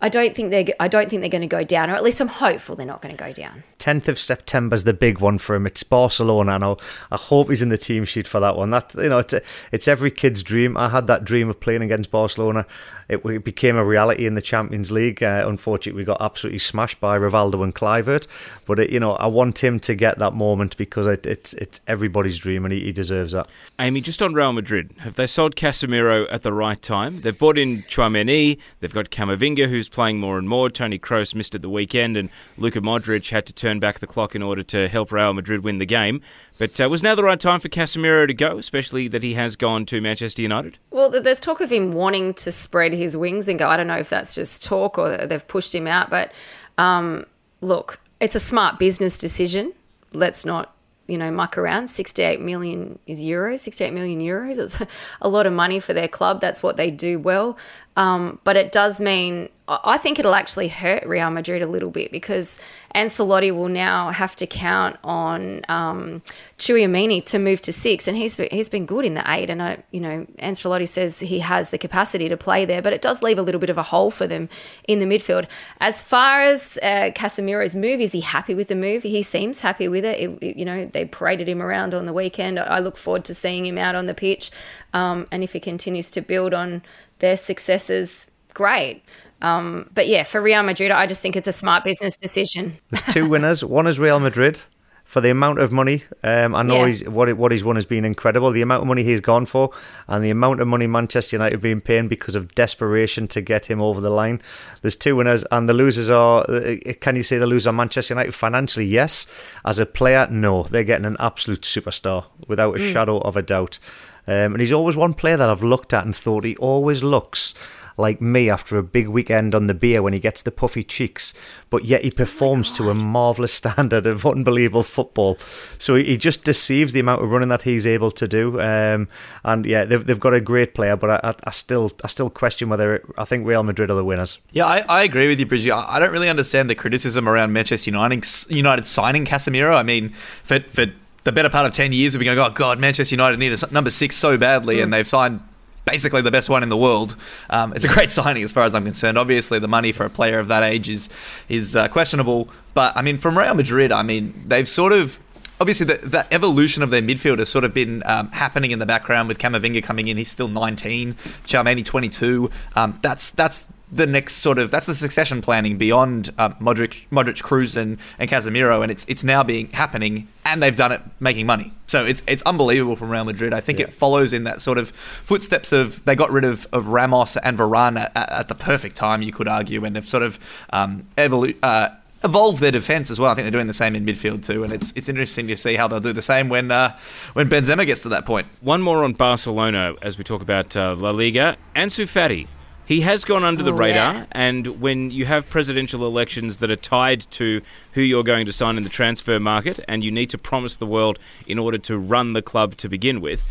I 0.00 0.08
don't 0.08 0.34
think 0.34 0.50
they're 0.50 0.66
I 0.78 0.88
don't 0.88 1.08
think 1.08 1.20
they're 1.22 1.30
going 1.30 1.42
to 1.42 1.46
go 1.46 1.64
down, 1.64 1.90
or 1.90 1.94
at 1.94 2.02
least 2.02 2.20
I'm 2.20 2.28
hopeful 2.28 2.76
they're 2.76 2.86
not 2.86 3.02
going 3.02 3.16
to 3.16 3.22
go 3.22 3.32
down. 3.32 3.62
10th 3.78 4.08
of 4.08 4.18
September 4.18 4.74
is 4.74 4.84
the 4.84 4.94
big 4.94 5.20
one 5.20 5.38
for 5.38 5.54
him. 5.54 5.66
It's 5.66 5.82
Barcelona. 5.82 6.52
I 6.52 6.58
know. 6.58 6.76
I 7.10 7.16
hope 7.16 7.50
he's 7.50 7.62
in 7.62 7.68
the 7.68 7.78
team 7.78 8.04
sheet 8.04 8.26
for 8.26 8.40
that 8.40 8.56
one. 8.56 8.70
That 8.70 8.94
you 8.94 9.08
know, 9.08 9.18
it's 9.18 9.34
it's 9.72 9.88
every 9.88 10.10
kid's 10.10 10.42
dream. 10.42 10.76
I 10.76 10.88
had 10.88 11.06
that 11.08 11.24
dream 11.24 11.48
of 11.48 11.60
playing 11.60 11.82
against 11.82 12.10
Barcelona. 12.10 12.66
It, 13.08 13.24
it 13.24 13.44
became 13.44 13.76
a 13.76 13.84
reality 13.84 14.26
in 14.26 14.34
the 14.34 14.42
Champions 14.42 14.90
League. 14.90 15.22
Uh, 15.22 15.44
unfortunately, 15.46 16.00
we 16.00 16.04
got 16.04 16.20
absolutely 16.20 16.58
smashed 16.58 17.00
by 17.00 17.18
Rivaldo 17.18 17.62
and 17.62 17.74
Kluivert. 17.74 18.26
But 18.66 18.78
it, 18.80 18.90
you 18.90 18.98
know, 18.98 19.12
I 19.12 19.26
want 19.26 19.62
him 19.62 19.78
to 19.80 19.94
get 19.94 20.18
that 20.18 20.34
moment 20.34 20.76
because 20.76 21.06
it, 21.06 21.26
it's 21.26 21.52
it's 21.54 21.80
everybody's 21.86 22.38
dream, 22.38 22.64
and 22.64 22.72
he, 22.72 22.80
he 22.80 22.92
deserves 22.92 23.32
that. 23.32 23.48
Amy, 23.78 24.00
just 24.00 24.22
on 24.22 24.34
Real 24.34 24.52
Madrid, 24.52 24.94
have 25.00 25.16
they 25.16 25.26
sold 25.26 25.54
Casemiro 25.54 26.26
at 26.30 26.42
the 26.42 26.52
right 26.52 26.80
time? 26.80 27.20
They've 27.20 27.38
bought 27.38 27.58
in 27.58 27.82
Tchouameni. 27.82 28.58
They've 28.80 28.94
got 28.94 29.10
Camavinga, 29.10 29.68
who's 29.68 29.88
playing 29.88 30.18
more 30.18 30.38
and 30.38 30.48
more. 30.48 30.70
Toni 30.70 30.98
Kroos 30.98 31.34
missed 31.34 31.54
at 31.54 31.62
the 31.62 31.68
weekend, 31.68 32.16
and 32.16 32.30
Luka 32.56 32.80
Modric 32.80 33.30
had 33.30 33.46
to 33.46 33.52
turn 33.52 33.65
back 33.74 33.98
the 33.98 34.06
clock 34.06 34.34
in 34.34 34.42
order 34.42 34.62
to 34.62 34.88
help 34.88 35.12
Real 35.12 35.32
Madrid 35.32 35.64
win 35.64 35.78
the 35.78 35.86
game. 35.86 36.20
But 36.58 36.80
uh, 36.80 36.88
was 36.88 37.02
now 37.02 37.14
the 37.14 37.24
right 37.24 37.38
time 37.38 37.60
for 37.60 37.68
Casemiro 37.68 38.26
to 38.26 38.34
go, 38.34 38.58
especially 38.58 39.08
that 39.08 39.22
he 39.22 39.34
has 39.34 39.56
gone 39.56 39.86
to 39.86 40.00
Manchester 40.00 40.42
United? 40.42 40.78
Well, 40.90 41.10
there's 41.10 41.40
talk 41.40 41.60
of 41.60 41.70
him 41.70 41.92
wanting 41.92 42.34
to 42.34 42.52
spread 42.52 42.92
his 42.92 43.16
wings 43.16 43.48
and 43.48 43.58
go. 43.58 43.68
I 43.68 43.76
don't 43.76 43.86
know 43.86 43.96
if 43.96 44.08
that's 44.08 44.34
just 44.34 44.62
talk 44.62 44.98
or 44.98 45.26
they've 45.26 45.46
pushed 45.46 45.74
him 45.74 45.86
out, 45.86 46.10
but 46.10 46.32
um, 46.78 47.26
look, 47.60 48.00
it's 48.20 48.34
a 48.34 48.40
smart 48.40 48.78
business 48.78 49.18
decision. 49.18 49.72
Let's 50.12 50.46
not 50.46 50.76
you 51.06 51.16
know, 51.16 51.30
muck 51.30 51.56
around. 51.56 51.88
68 51.88 52.40
million 52.40 52.98
is 53.06 53.22
euros, 53.22 53.60
68 53.60 53.92
million 53.92 54.20
euros. 54.20 54.58
It's 54.58 54.76
a 55.20 55.28
lot 55.28 55.46
of 55.46 55.52
money 55.52 55.80
for 55.80 55.92
their 55.92 56.08
club. 56.08 56.40
That's 56.40 56.62
what 56.62 56.76
they 56.76 56.90
do 56.90 57.18
well. 57.18 57.56
Um, 57.96 58.38
but 58.44 58.56
it 58.56 58.72
does 58.72 59.00
mean, 59.00 59.48
I 59.68 59.98
think 59.98 60.18
it'll 60.18 60.34
actually 60.34 60.68
hurt 60.68 61.04
Real 61.06 61.30
Madrid 61.30 61.60
a 61.60 61.66
little 61.66 61.90
bit 61.90 62.12
because 62.12 62.60
Ancelotti 62.94 63.54
will 63.54 63.68
now 63.68 64.10
have 64.10 64.36
to 64.36 64.46
count 64.46 64.96
on 65.02 65.62
um, 65.68 66.22
to 66.58 67.38
move 67.38 67.60
to 67.62 67.72
six, 67.72 68.06
and 68.06 68.16
he's 68.16 68.36
he's 68.36 68.68
been 68.68 68.86
good 68.86 69.04
in 69.04 69.14
the 69.14 69.24
eight. 69.30 69.50
And 69.50 69.60
I, 69.60 69.82
you 69.90 70.00
know, 70.00 70.24
Ancelotti 70.38 70.86
says 70.86 71.18
he 71.18 71.40
has 71.40 71.70
the 71.70 71.78
capacity 71.78 72.28
to 72.28 72.36
play 72.36 72.64
there, 72.64 72.80
but 72.80 72.92
it 72.92 73.02
does 73.02 73.22
leave 73.22 73.38
a 73.38 73.42
little 73.42 73.60
bit 73.60 73.70
of 73.70 73.76
a 73.76 73.82
hole 73.82 74.12
for 74.12 74.28
them 74.28 74.48
in 74.86 75.00
the 75.00 75.04
midfield. 75.04 75.48
As 75.80 76.00
far 76.00 76.42
as 76.42 76.78
uh, 76.82 77.10
Casemiro's 77.14 77.74
move, 77.74 78.00
is 78.00 78.12
he 78.12 78.20
happy 78.20 78.54
with 78.54 78.68
the 78.68 78.76
move? 78.76 79.02
He 79.02 79.22
seems 79.22 79.60
happy 79.60 79.88
with 79.88 80.04
it. 80.04 80.20
it, 80.20 80.42
it 80.42 80.56
you 80.56 80.64
know, 80.64 80.86
they 80.86 81.06
paraded 81.06 81.48
him 81.48 81.60
around 81.60 81.92
on 81.92 82.06
the 82.06 82.12
weekend. 82.12 82.60
I 82.60 82.78
look 82.78 82.96
forward 82.96 83.24
to 83.24 83.34
seeing 83.34 83.66
him 83.66 83.78
out 83.78 83.96
on 83.96 84.06
the 84.06 84.14
pitch, 84.14 84.52
um, 84.94 85.26
and 85.32 85.42
if 85.42 85.52
he 85.52 85.60
continues 85.60 86.10
to 86.12 86.20
build 86.20 86.54
on 86.54 86.82
their 87.18 87.36
successes, 87.36 88.26
great. 88.54 89.02
Um, 89.42 89.90
but 89.94 90.08
yeah, 90.08 90.22
for 90.22 90.40
Real 90.40 90.62
Madrid, 90.62 90.90
I 90.90 91.06
just 91.06 91.22
think 91.22 91.36
it's 91.36 91.48
a 91.48 91.52
smart 91.52 91.84
business 91.84 92.16
decision. 92.16 92.78
There's 92.90 93.14
two 93.14 93.28
winners. 93.28 93.64
One 93.78 93.86
is 93.86 93.98
Real 93.98 94.18
Madrid 94.18 94.60
for 95.06 95.20
the 95.20 95.30
amount 95.30 95.60
of 95.60 95.70
money. 95.70 96.02
Um, 96.24 96.54
I 96.54 96.62
know 96.62 96.84
yes. 96.84 96.98
he's, 96.98 97.08
what 97.08 97.32
what 97.36 97.52
he's 97.52 97.62
won 97.62 97.76
has 97.76 97.86
been 97.86 98.04
incredible. 98.04 98.50
The 98.50 98.62
amount 98.62 98.82
of 98.82 98.88
money 98.88 99.04
he's 99.04 99.20
gone 99.20 99.46
for, 99.46 99.70
and 100.08 100.22
the 100.22 100.30
amount 100.30 100.60
of 100.60 100.68
money 100.68 100.86
Manchester 100.86 101.36
United 101.36 101.54
have 101.54 101.62
been 101.62 101.80
paying 101.80 102.08
because 102.08 102.34
of 102.34 102.54
desperation 102.54 103.28
to 103.28 103.40
get 103.40 103.66
him 103.66 103.80
over 103.80 104.00
the 104.00 104.10
line. 104.10 104.42
There's 104.82 104.96
two 104.96 105.16
winners, 105.16 105.44
and 105.52 105.68
the 105.68 105.74
losers 105.74 106.10
are. 106.10 106.44
Uh, 106.50 106.76
can 107.00 107.14
you 107.14 107.22
say 107.22 107.38
the 107.38 107.46
loser 107.46 107.72
Manchester 107.72 108.14
United 108.14 108.34
financially? 108.34 108.86
Yes. 108.86 109.26
As 109.64 109.78
a 109.78 109.86
player, 109.86 110.26
no. 110.30 110.64
They're 110.64 110.84
getting 110.84 111.06
an 111.06 111.16
absolute 111.20 111.62
superstar 111.62 112.24
without 112.48 112.74
a 112.76 112.78
mm. 112.78 112.92
shadow 112.92 113.18
of 113.18 113.36
a 113.36 113.42
doubt. 113.42 113.78
Um, 114.26 114.54
and 114.54 114.60
he's 114.60 114.72
always 114.72 114.96
one 114.96 115.14
player 115.14 115.36
that 115.36 115.48
I've 115.48 115.62
looked 115.62 115.92
at 115.92 116.04
and 116.04 116.14
thought 116.14 116.44
he 116.44 116.56
always 116.56 117.02
looks 117.02 117.54
like 117.96 118.20
me 118.20 118.50
after 118.50 118.76
a 118.76 118.82
big 118.82 119.08
weekend 119.08 119.54
on 119.54 119.66
the 119.66 119.74
beer 119.74 120.02
when 120.02 120.12
he 120.12 120.18
gets 120.18 120.42
the 120.42 120.50
puffy 120.50 120.82
cheeks, 120.82 121.32
but 121.70 121.84
yet 121.84 122.02
he 122.02 122.10
performs 122.10 122.72
oh 122.72 122.84
to 122.84 122.90
a 122.90 122.94
marvellous 122.94 123.52
standard 123.54 124.06
of 124.06 124.26
unbelievable 124.26 124.82
football. 124.82 125.36
So 125.78 125.94
he 125.94 126.16
just 126.16 126.44
deceives 126.44 126.92
the 126.92 127.00
amount 127.00 127.22
of 127.22 127.30
running 127.30 127.48
that 127.48 127.62
he's 127.62 127.86
able 127.86 128.10
to 128.12 128.28
do. 128.28 128.60
Um, 128.60 129.08
and 129.44 129.64
yeah, 129.64 129.84
they've, 129.84 130.04
they've 130.04 130.20
got 130.20 130.34
a 130.34 130.40
great 130.40 130.74
player, 130.74 130.96
but 130.96 131.24
I, 131.24 131.34
I, 131.44 131.50
still 131.50 131.92
I 132.04 132.08
still 132.08 132.30
question 132.30 132.68
whether 132.68 132.96
it, 132.96 133.06
I 133.16 133.24
think 133.24 133.46
Real 133.46 133.62
Madrid 133.62 133.90
are 133.90 133.94
the 133.94 134.04
winners. 134.04 134.38
Yeah, 134.52 134.66
I, 134.66 134.84
I 134.88 135.02
agree 135.02 135.28
with 135.28 135.40
you, 135.40 135.46
Bridget. 135.46 135.72
I, 135.72 135.96
I 135.96 135.98
don't 135.98 136.12
really 136.12 136.28
understand 136.28 136.68
the 136.68 136.74
criticism 136.74 137.28
around 137.28 137.52
Manchester 137.52 137.90
United, 137.90 138.26
United 138.50 138.86
signing 138.86 139.24
Casemiro. 139.24 139.74
I 139.74 139.82
mean, 139.82 140.10
for 140.10 140.60
for 140.60 140.86
the 141.26 141.32
better 141.32 141.50
part 141.50 141.66
of 141.66 141.72
10 141.72 141.92
years 141.92 142.14
we've 142.14 142.20
been 142.20 142.36
going, 142.36 142.38
oh, 142.38 142.54
God, 142.54 142.78
Manchester 142.78 143.12
United 143.12 143.40
need 143.40 143.52
a 143.52 143.72
number 143.72 143.90
six 143.90 144.14
so 144.14 144.38
badly, 144.38 144.76
mm. 144.76 144.84
and 144.84 144.92
they've 144.92 145.06
signed 145.06 145.40
basically 145.84 146.22
the 146.22 146.30
best 146.30 146.48
one 146.48 146.62
in 146.62 146.68
the 146.68 146.76
world. 146.76 147.16
Um, 147.50 147.72
it's 147.74 147.84
a 147.84 147.88
great 147.96 148.12
signing 148.12 148.44
as 148.44 148.52
far 148.52 148.62
as 148.62 148.76
I'm 148.76 148.84
concerned. 148.84 149.18
Obviously, 149.18 149.58
the 149.58 149.66
money 149.66 149.90
for 149.90 150.06
a 150.06 150.10
player 150.10 150.38
of 150.38 150.46
that 150.48 150.62
age 150.62 150.88
is 150.88 151.08
is 151.48 151.74
uh, 151.74 151.88
questionable, 151.88 152.48
but 152.74 152.96
I 152.96 153.02
mean, 153.02 153.18
from 153.18 153.36
Real 153.36 153.54
Madrid, 153.54 153.90
I 153.90 154.02
mean, 154.02 154.44
they've 154.46 154.68
sort 154.68 154.92
of. 154.92 155.20
Obviously, 155.58 155.86
the, 155.86 156.06
the 156.06 156.34
evolution 156.34 156.82
of 156.82 156.90
their 156.90 157.00
midfield 157.00 157.38
has 157.38 157.48
sort 157.48 157.64
of 157.64 157.72
been 157.72 158.02
um, 158.04 158.28
happening 158.28 158.72
in 158.72 158.78
the 158.78 158.84
background 158.84 159.26
with 159.26 159.38
Camavinga 159.38 159.82
coming 159.82 160.06
in. 160.06 160.18
He's 160.18 160.30
still 160.30 160.48
19, 160.48 161.14
Tchouameni 161.46 161.82
22. 161.82 162.50
Um, 162.74 162.98
that's 163.00 163.30
that's 163.30 163.64
the 163.90 164.06
next 164.06 164.36
sort 164.36 164.58
of 164.58 164.70
that's 164.70 164.86
the 164.86 164.94
succession 164.94 165.40
planning 165.40 165.78
beyond 165.78 166.32
uh, 166.38 166.50
Modric, 166.50 167.06
Modric, 167.10 167.42
Kroos, 167.42 167.76
and, 167.76 167.98
and 168.18 168.28
Casemiro, 168.28 168.82
and 168.82 168.90
it's 168.90 169.04
it's 169.08 169.22
now 169.22 169.42
being 169.42 169.68
happening, 169.68 170.28
and 170.44 170.62
they've 170.62 170.74
done 170.74 170.92
it 170.92 171.02
making 171.20 171.46
money. 171.46 171.72
So 171.86 172.04
it's 172.04 172.22
it's 172.26 172.42
unbelievable 172.42 172.96
from 172.96 173.10
Real 173.10 173.24
Madrid. 173.24 173.54
I 173.54 173.60
think 173.60 173.78
yeah. 173.78 173.86
it 173.86 173.92
follows 173.92 174.32
in 174.32 174.44
that 174.44 174.60
sort 174.60 174.78
of 174.78 174.90
footsteps 174.90 175.72
of 175.72 176.04
they 176.04 176.16
got 176.16 176.32
rid 176.32 176.44
of, 176.44 176.66
of 176.72 176.88
Ramos 176.88 177.36
and 177.36 177.56
Varane 177.56 177.98
at, 177.98 178.16
at 178.16 178.48
the 178.48 178.54
perfect 178.54 178.96
time, 178.96 179.22
you 179.22 179.32
could 179.32 179.48
argue, 179.48 179.84
and 179.84 179.94
have 179.94 180.08
sort 180.08 180.24
of 180.24 180.40
um, 180.70 181.06
evolu- 181.16 181.56
uh, 181.62 181.90
evolved 182.24 182.60
their 182.60 182.72
defense 182.72 183.08
as 183.08 183.20
well. 183.20 183.30
I 183.30 183.34
think 183.34 183.44
they're 183.44 183.52
doing 183.52 183.68
the 183.68 183.72
same 183.72 183.94
in 183.94 184.04
midfield 184.04 184.44
too, 184.44 184.64
and 184.64 184.72
it's 184.72 184.92
it's 184.96 185.08
interesting 185.08 185.46
to 185.46 185.56
see 185.56 185.76
how 185.76 185.86
they'll 185.86 186.00
do 186.00 186.12
the 186.12 186.22
same 186.22 186.48
when 186.48 186.72
uh, 186.72 186.98
when 187.34 187.48
Benzema 187.48 187.86
gets 187.86 188.00
to 188.02 188.08
that 188.08 188.26
point. 188.26 188.48
One 188.60 188.82
more 188.82 189.04
on 189.04 189.12
Barcelona 189.12 189.94
as 190.02 190.18
we 190.18 190.24
talk 190.24 190.42
about 190.42 190.76
uh, 190.76 190.96
La 190.96 191.10
Liga. 191.10 191.56
Ansu 191.76 192.04
Fati 192.04 192.48
he 192.86 193.00
has 193.00 193.24
gone 193.24 193.42
under 193.42 193.64
the 193.64 193.72
oh, 193.72 193.76
radar, 193.76 194.14
yeah. 194.14 194.26
and 194.30 194.80
when 194.80 195.10
you 195.10 195.26
have 195.26 195.50
presidential 195.50 196.06
elections 196.06 196.58
that 196.58 196.70
are 196.70 196.76
tied 196.76 197.22
to 197.32 197.60
who 197.92 198.00
you're 198.00 198.22
going 198.22 198.46
to 198.46 198.52
sign 198.52 198.76
in 198.76 198.84
the 198.84 198.88
transfer 198.88 199.40
market, 199.40 199.80
and 199.88 200.04
you 200.04 200.12
need 200.12 200.30
to 200.30 200.38
promise 200.38 200.76
the 200.76 200.86
world 200.86 201.18
in 201.46 201.58
order 201.58 201.78
to 201.78 201.98
run 201.98 202.32
the 202.32 202.42
club 202.42 202.76
to 202.76 202.88
begin 202.88 203.20
with, 203.20 203.44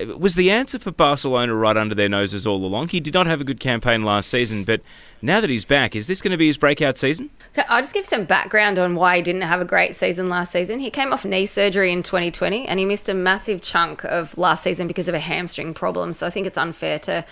uh, 0.00 0.18
was 0.18 0.34
the 0.34 0.50
answer 0.50 0.78
for 0.78 0.90
Barcelona 0.90 1.54
right 1.54 1.76
under 1.76 1.94
their 1.94 2.08
noses 2.08 2.46
all 2.46 2.64
along. 2.64 2.88
He 2.88 2.98
did 3.00 3.14
not 3.14 3.26
have 3.28 3.40
a 3.40 3.44
good 3.44 3.60
campaign 3.60 4.02
last 4.02 4.28
season, 4.28 4.64
but 4.64 4.80
now 5.22 5.40
that 5.40 5.50
he's 5.50 5.64
back, 5.64 5.94
is 5.94 6.06
this 6.06 6.20
going 6.22 6.32
to 6.32 6.36
be 6.36 6.46
his 6.46 6.56
breakout 6.56 6.98
season? 6.98 7.30
I'll 7.68 7.82
just 7.82 7.92
give 7.92 8.06
some 8.06 8.24
background 8.24 8.78
on 8.78 8.94
why 8.94 9.16
he 9.16 9.22
didn't 9.22 9.42
have 9.42 9.60
a 9.60 9.64
great 9.64 9.96
season 9.96 10.28
last 10.28 10.52
season. 10.52 10.78
He 10.78 10.90
came 10.90 11.12
off 11.12 11.24
knee 11.24 11.46
surgery 11.46 11.92
in 11.92 12.02
2020 12.02 12.66
and 12.66 12.78
he 12.78 12.86
missed 12.86 13.08
a 13.08 13.14
massive 13.14 13.60
chunk 13.60 14.04
of 14.04 14.36
last 14.38 14.62
season 14.62 14.86
because 14.86 15.08
of 15.08 15.14
a 15.14 15.20
hamstring 15.20 15.74
problem. 15.74 16.12
So 16.12 16.26
I 16.26 16.30
think 16.30 16.46
it's 16.46 16.58
unfair 16.58 16.98
to 17.00 17.24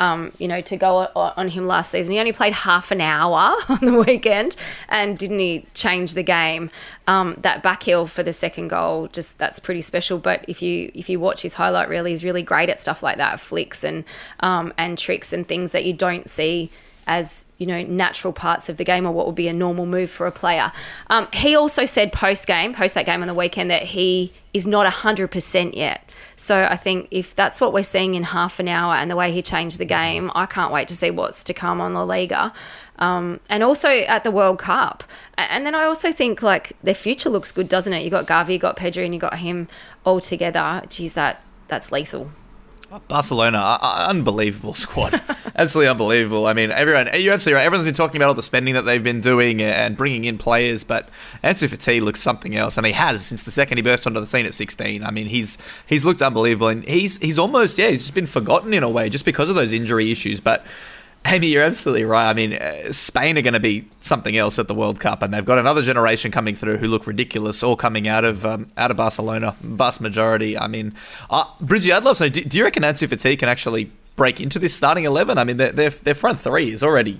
um, 0.00 0.32
you 0.38 0.48
know, 0.48 0.60
to 0.60 0.76
go 0.76 1.08
on 1.14 1.48
him 1.48 1.66
last 1.66 1.90
season. 1.90 2.12
He 2.12 2.18
only 2.18 2.32
played 2.32 2.52
half 2.52 2.90
an 2.90 3.00
hour 3.00 3.56
on 3.68 3.78
the 3.80 3.92
weekend, 3.92 4.56
and 4.88 5.16
didn't 5.16 5.38
he 5.38 5.66
change 5.74 6.14
the 6.14 6.22
game? 6.22 6.70
Um, 7.06 7.36
that 7.42 7.62
back 7.62 7.82
heel 7.84 8.06
for 8.06 8.22
the 8.22 8.32
second 8.32 8.68
goal, 8.68 9.08
just 9.08 9.38
that's 9.38 9.60
pretty 9.60 9.80
special. 9.80 10.18
But 10.18 10.44
if 10.48 10.62
you 10.62 10.90
if 10.94 11.08
you 11.08 11.20
watch 11.20 11.42
his 11.42 11.54
highlight 11.54 11.88
reel, 11.88 12.04
he's 12.04 12.24
really 12.24 12.42
great 12.42 12.68
at 12.68 12.80
stuff 12.80 13.02
like 13.02 13.18
that, 13.18 13.40
flicks 13.40 13.84
and 13.84 14.04
um, 14.40 14.72
and 14.76 14.98
tricks 14.98 15.32
and 15.32 15.46
things 15.46 15.72
that 15.72 15.84
you 15.84 15.92
don't 15.92 16.28
see 16.28 16.70
as 17.06 17.46
you 17.58 17.66
know 17.66 17.82
natural 17.84 18.32
parts 18.32 18.68
of 18.68 18.76
the 18.76 18.84
game 18.84 19.06
or 19.06 19.12
what 19.12 19.26
would 19.26 19.34
be 19.34 19.48
a 19.48 19.52
normal 19.52 19.86
move 19.86 20.10
for 20.10 20.26
a 20.26 20.32
player. 20.32 20.72
Um, 21.08 21.28
he 21.32 21.54
also 21.54 21.84
said 21.84 22.12
post 22.12 22.46
game, 22.46 22.72
post 22.74 22.94
that 22.94 23.06
game 23.06 23.22
on 23.22 23.28
the 23.28 23.34
weekend, 23.34 23.70
that 23.70 23.82
he 23.82 24.32
is 24.52 24.66
not 24.66 24.86
hundred 24.86 25.30
percent 25.30 25.74
yet. 25.74 26.05
So 26.36 26.66
I 26.70 26.76
think 26.76 27.08
if 27.10 27.34
that's 27.34 27.60
what 27.60 27.72
we're 27.72 27.82
seeing 27.82 28.14
in 28.14 28.22
half 28.22 28.60
an 28.60 28.68
hour 28.68 28.94
and 28.94 29.10
the 29.10 29.16
way 29.16 29.32
he 29.32 29.40
changed 29.40 29.78
the 29.78 29.86
game, 29.86 30.30
I 30.34 30.44
can't 30.44 30.70
wait 30.70 30.88
to 30.88 30.96
see 30.96 31.10
what's 31.10 31.42
to 31.44 31.54
come 31.54 31.80
on 31.80 31.94
La 31.94 32.02
Liga. 32.02 32.52
Um, 32.98 33.40
and 33.48 33.62
also 33.62 33.88
at 33.88 34.22
the 34.22 34.30
World 34.30 34.58
Cup. 34.58 35.02
And 35.38 35.64
then 35.64 35.74
I 35.74 35.84
also 35.84 36.12
think 36.12 36.42
like 36.42 36.72
their 36.82 36.94
future 36.94 37.30
looks 37.30 37.52
good, 37.52 37.68
doesn't 37.68 37.92
it? 37.92 38.02
You 38.02 38.10
got 38.10 38.26
Gavi, 38.26 38.52
you 38.52 38.58
got 38.58 38.76
Pedri, 38.76 39.04
and 39.04 39.14
you 39.14 39.20
got 39.20 39.38
him 39.38 39.68
all 40.04 40.20
together. 40.20 40.82
Geez, 40.88 41.14
that 41.14 41.42
that's 41.68 41.90
lethal. 41.90 42.30
Barcelona, 43.08 43.78
unbelievable 43.82 44.74
squad, 44.84 45.20
absolutely 45.56 45.88
unbelievable. 45.88 46.46
I 46.46 46.52
mean, 46.52 46.70
everyone, 46.70 47.08
you're 47.18 47.34
absolutely 47.34 47.54
right. 47.54 47.64
Everyone's 47.64 47.84
been 47.84 47.94
talking 47.94 48.16
about 48.16 48.28
all 48.28 48.34
the 48.34 48.42
spending 48.42 48.74
that 48.74 48.82
they've 48.82 49.02
been 49.02 49.20
doing 49.20 49.60
and 49.60 49.96
bringing 49.96 50.24
in 50.24 50.38
players, 50.38 50.84
but 50.84 51.08
Ansu 51.42 51.68
Fati 51.68 52.00
looks 52.00 52.20
something 52.20 52.54
else, 52.54 52.76
and 52.76 52.86
he 52.86 52.92
has 52.92 53.26
since 53.26 53.42
the 53.42 53.50
second 53.50 53.78
he 53.78 53.82
burst 53.82 54.06
onto 54.06 54.20
the 54.20 54.26
scene 54.26 54.46
at 54.46 54.54
16. 54.54 55.02
I 55.02 55.10
mean, 55.10 55.26
he's 55.26 55.58
he's 55.86 56.04
looked 56.04 56.22
unbelievable, 56.22 56.68
and 56.68 56.84
he's 56.84 57.18
he's 57.18 57.38
almost 57.38 57.78
yeah, 57.78 57.88
he's 57.88 58.02
just 58.02 58.14
been 58.14 58.26
forgotten 58.26 58.72
in 58.72 58.82
a 58.82 58.90
way 58.90 59.08
just 59.08 59.24
because 59.24 59.48
of 59.48 59.54
those 59.54 59.72
injury 59.72 60.10
issues, 60.10 60.40
but. 60.40 60.64
Amy, 61.28 61.48
you're 61.48 61.64
absolutely 61.64 62.04
right. 62.04 62.28
I 62.28 62.34
mean, 62.34 62.52
uh, 62.52 62.92
Spain 62.92 63.36
are 63.36 63.42
going 63.42 63.54
to 63.54 63.60
be 63.60 63.84
something 64.00 64.36
else 64.36 64.58
at 64.58 64.68
the 64.68 64.74
World 64.74 65.00
Cup, 65.00 65.22
and 65.22 65.34
they've 65.34 65.44
got 65.44 65.58
another 65.58 65.82
generation 65.82 66.30
coming 66.30 66.54
through 66.54 66.78
who 66.78 66.88
look 66.88 67.06
ridiculous, 67.06 67.62
all 67.62 67.76
coming 67.76 68.06
out 68.06 68.24
of 68.24 68.46
um, 68.46 68.68
out 68.76 68.90
of 68.90 68.96
Barcelona, 68.96 69.56
vast 69.60 70.00
majority. 70.00 70.56
I 70.56 70.68
mean, 70.68 70.94
uh, 71.28 71.44
Bridgie, 71.60 71.92
I'd 71.92 72.04
love 72.04 72.18
to 72.18 72.24
know. 72.24 72.28
Do, 72.28 72.44
do 72.44 72.58
you 72.58 72.64
reckon 72.64 72.82
Ansu 72.82 73.08
Fati 73.08 73.38
can 73.38 73.48
actually 73.48 73.90
break 74.14 74.40
into 74.40 74.58
this 74.58 74.74
starting 74.74 75.04
eleven? 75.04 75.36
I 75.38 75.44
mean, 75.44 75.56
their 75.56 75.90
their 75.90 76.14
front 76.14 76.40
three 76.40 76.70
is 76.70 76.82
already 76.82 77.18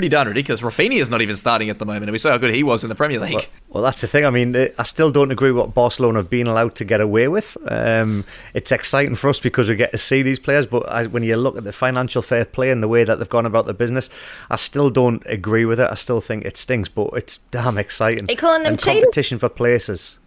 pretty 0.00 0.08
darn 0.08 0.28
ridiculous. 0.28 0.62
Raphinha 0.62 0.98
is 0.98 1.10
not 1.10 1.20
even 1.20 1.36
starting 1.36 1.68
at 1.68 1.78
the 1.78 1.84
moment, 1.84 2.04
and 2.04 2.12
we 2.12 2.18
saw 2.18 2.30
how 2.30 2.38
good 2.38 2.54
he 2.54 2.62
was 2.62 2.82
in 2.82 2.88
the 2.88 2.94
Premier 2.94 3.20
League. 3.20 3.34
Well, 3.34 3.44
well, 3.68 3.82
that's 3.82 4.00
the 4.00 4.06
thing. 4.06 4.24
I 4.24 4.30
mean, 4.30 4.56
I 4.56 4.82
still 4.84 5.10
don't 5.10 5.30
agree 5.30 5.52
what 5.52 5.74
Barcelona 5.74 6.20
have 6.20 6.30
been 6.30 6.46
allowed 6.46 6.74
to 6.76 6.86
get 6.86 7.02
away 7.02 7.28
with. 7.28 7.58
Um, 7.68 8.24
it's 8.54 8.72
exciting 8.72 9.14
for 9.14 9.28
us 9.28 9.38
because 9.38 9.68
we 9.68 9.74
get 9.74 9.90
to 9.90 9.98
see 9.98 10.22
these 10.22 10.38
players, 10.38 10.66
but 10.66 10.88
I, 10.88 11.04
when 11.04 11.22
you 11.22 11.36
look 11.36 11.58
at 11.58 11.64
the 11.64 11.72
financial 11.72 12.22
fair 12.22 12.46
play 12.46 12.70
and 12.70 12.82
the 12.82 12.88
way 12.88 13.04
that 13.04 13.16
they've 13.16 13.28
gone 13.28 13.44
about 13.44 13.66
the 13.66 13.74
business, 13.74 14.08
I 14.48 14.56
still 14.56 14.88
don't 14.88 15.22
agree 15.26 15.66
with 15.66 15.78
it. 15.78 15.90
I 15.90 15.96
still 15.96 16.22
think 16.22 16.46
it 16.46 16.56
stinks, 16.56 16.88
but 16.88 17.10
it's 17.12 17.36
damn 17.50 17.76
exciting. 17.76 18.24
They're 18.24 18.36
calling 18.36 18.62
them 18.62 18.72
and 18.72 18.82
competition 18.82 19.38
for 19.38 19.50
places. 19.50 20.18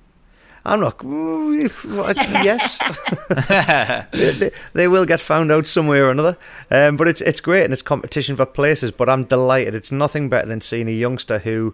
I'm 0.66 0.80
not. 0.80 1.01
yes, 1.03 2.80
they, 4.14 4.32
they, 4.32 4.51
they, 4.74 4.88
will 4.88 5.05
get 5.05 5.20
found 5.20 5.51
out 5.51 5.68
some 5.68 5.88
way 5.88 5.99
or 5.99 6.09
another. 6.09 6.38
Um, 6.72 6.95
but 6.95 7.09
it's 7.09 7.20
it's 7.22 7.41
great 7.41 7.66
and 7.66 7.74
it's 7.74 7.82
competition 7.82 8.38
for 8.38 8.45
places. 8.45 8.91
But 8.91 9.09
I'm 9.09 9.26
delighted. 9.26 9.76
It's 9.76 9.91
nothing 9.91 10.30
better 10.30 10.47
than 10.47 10.61
seeing 10.61 10.88
a 10.88 10.91
youngster 10.91 11.39
who 11.39 11.74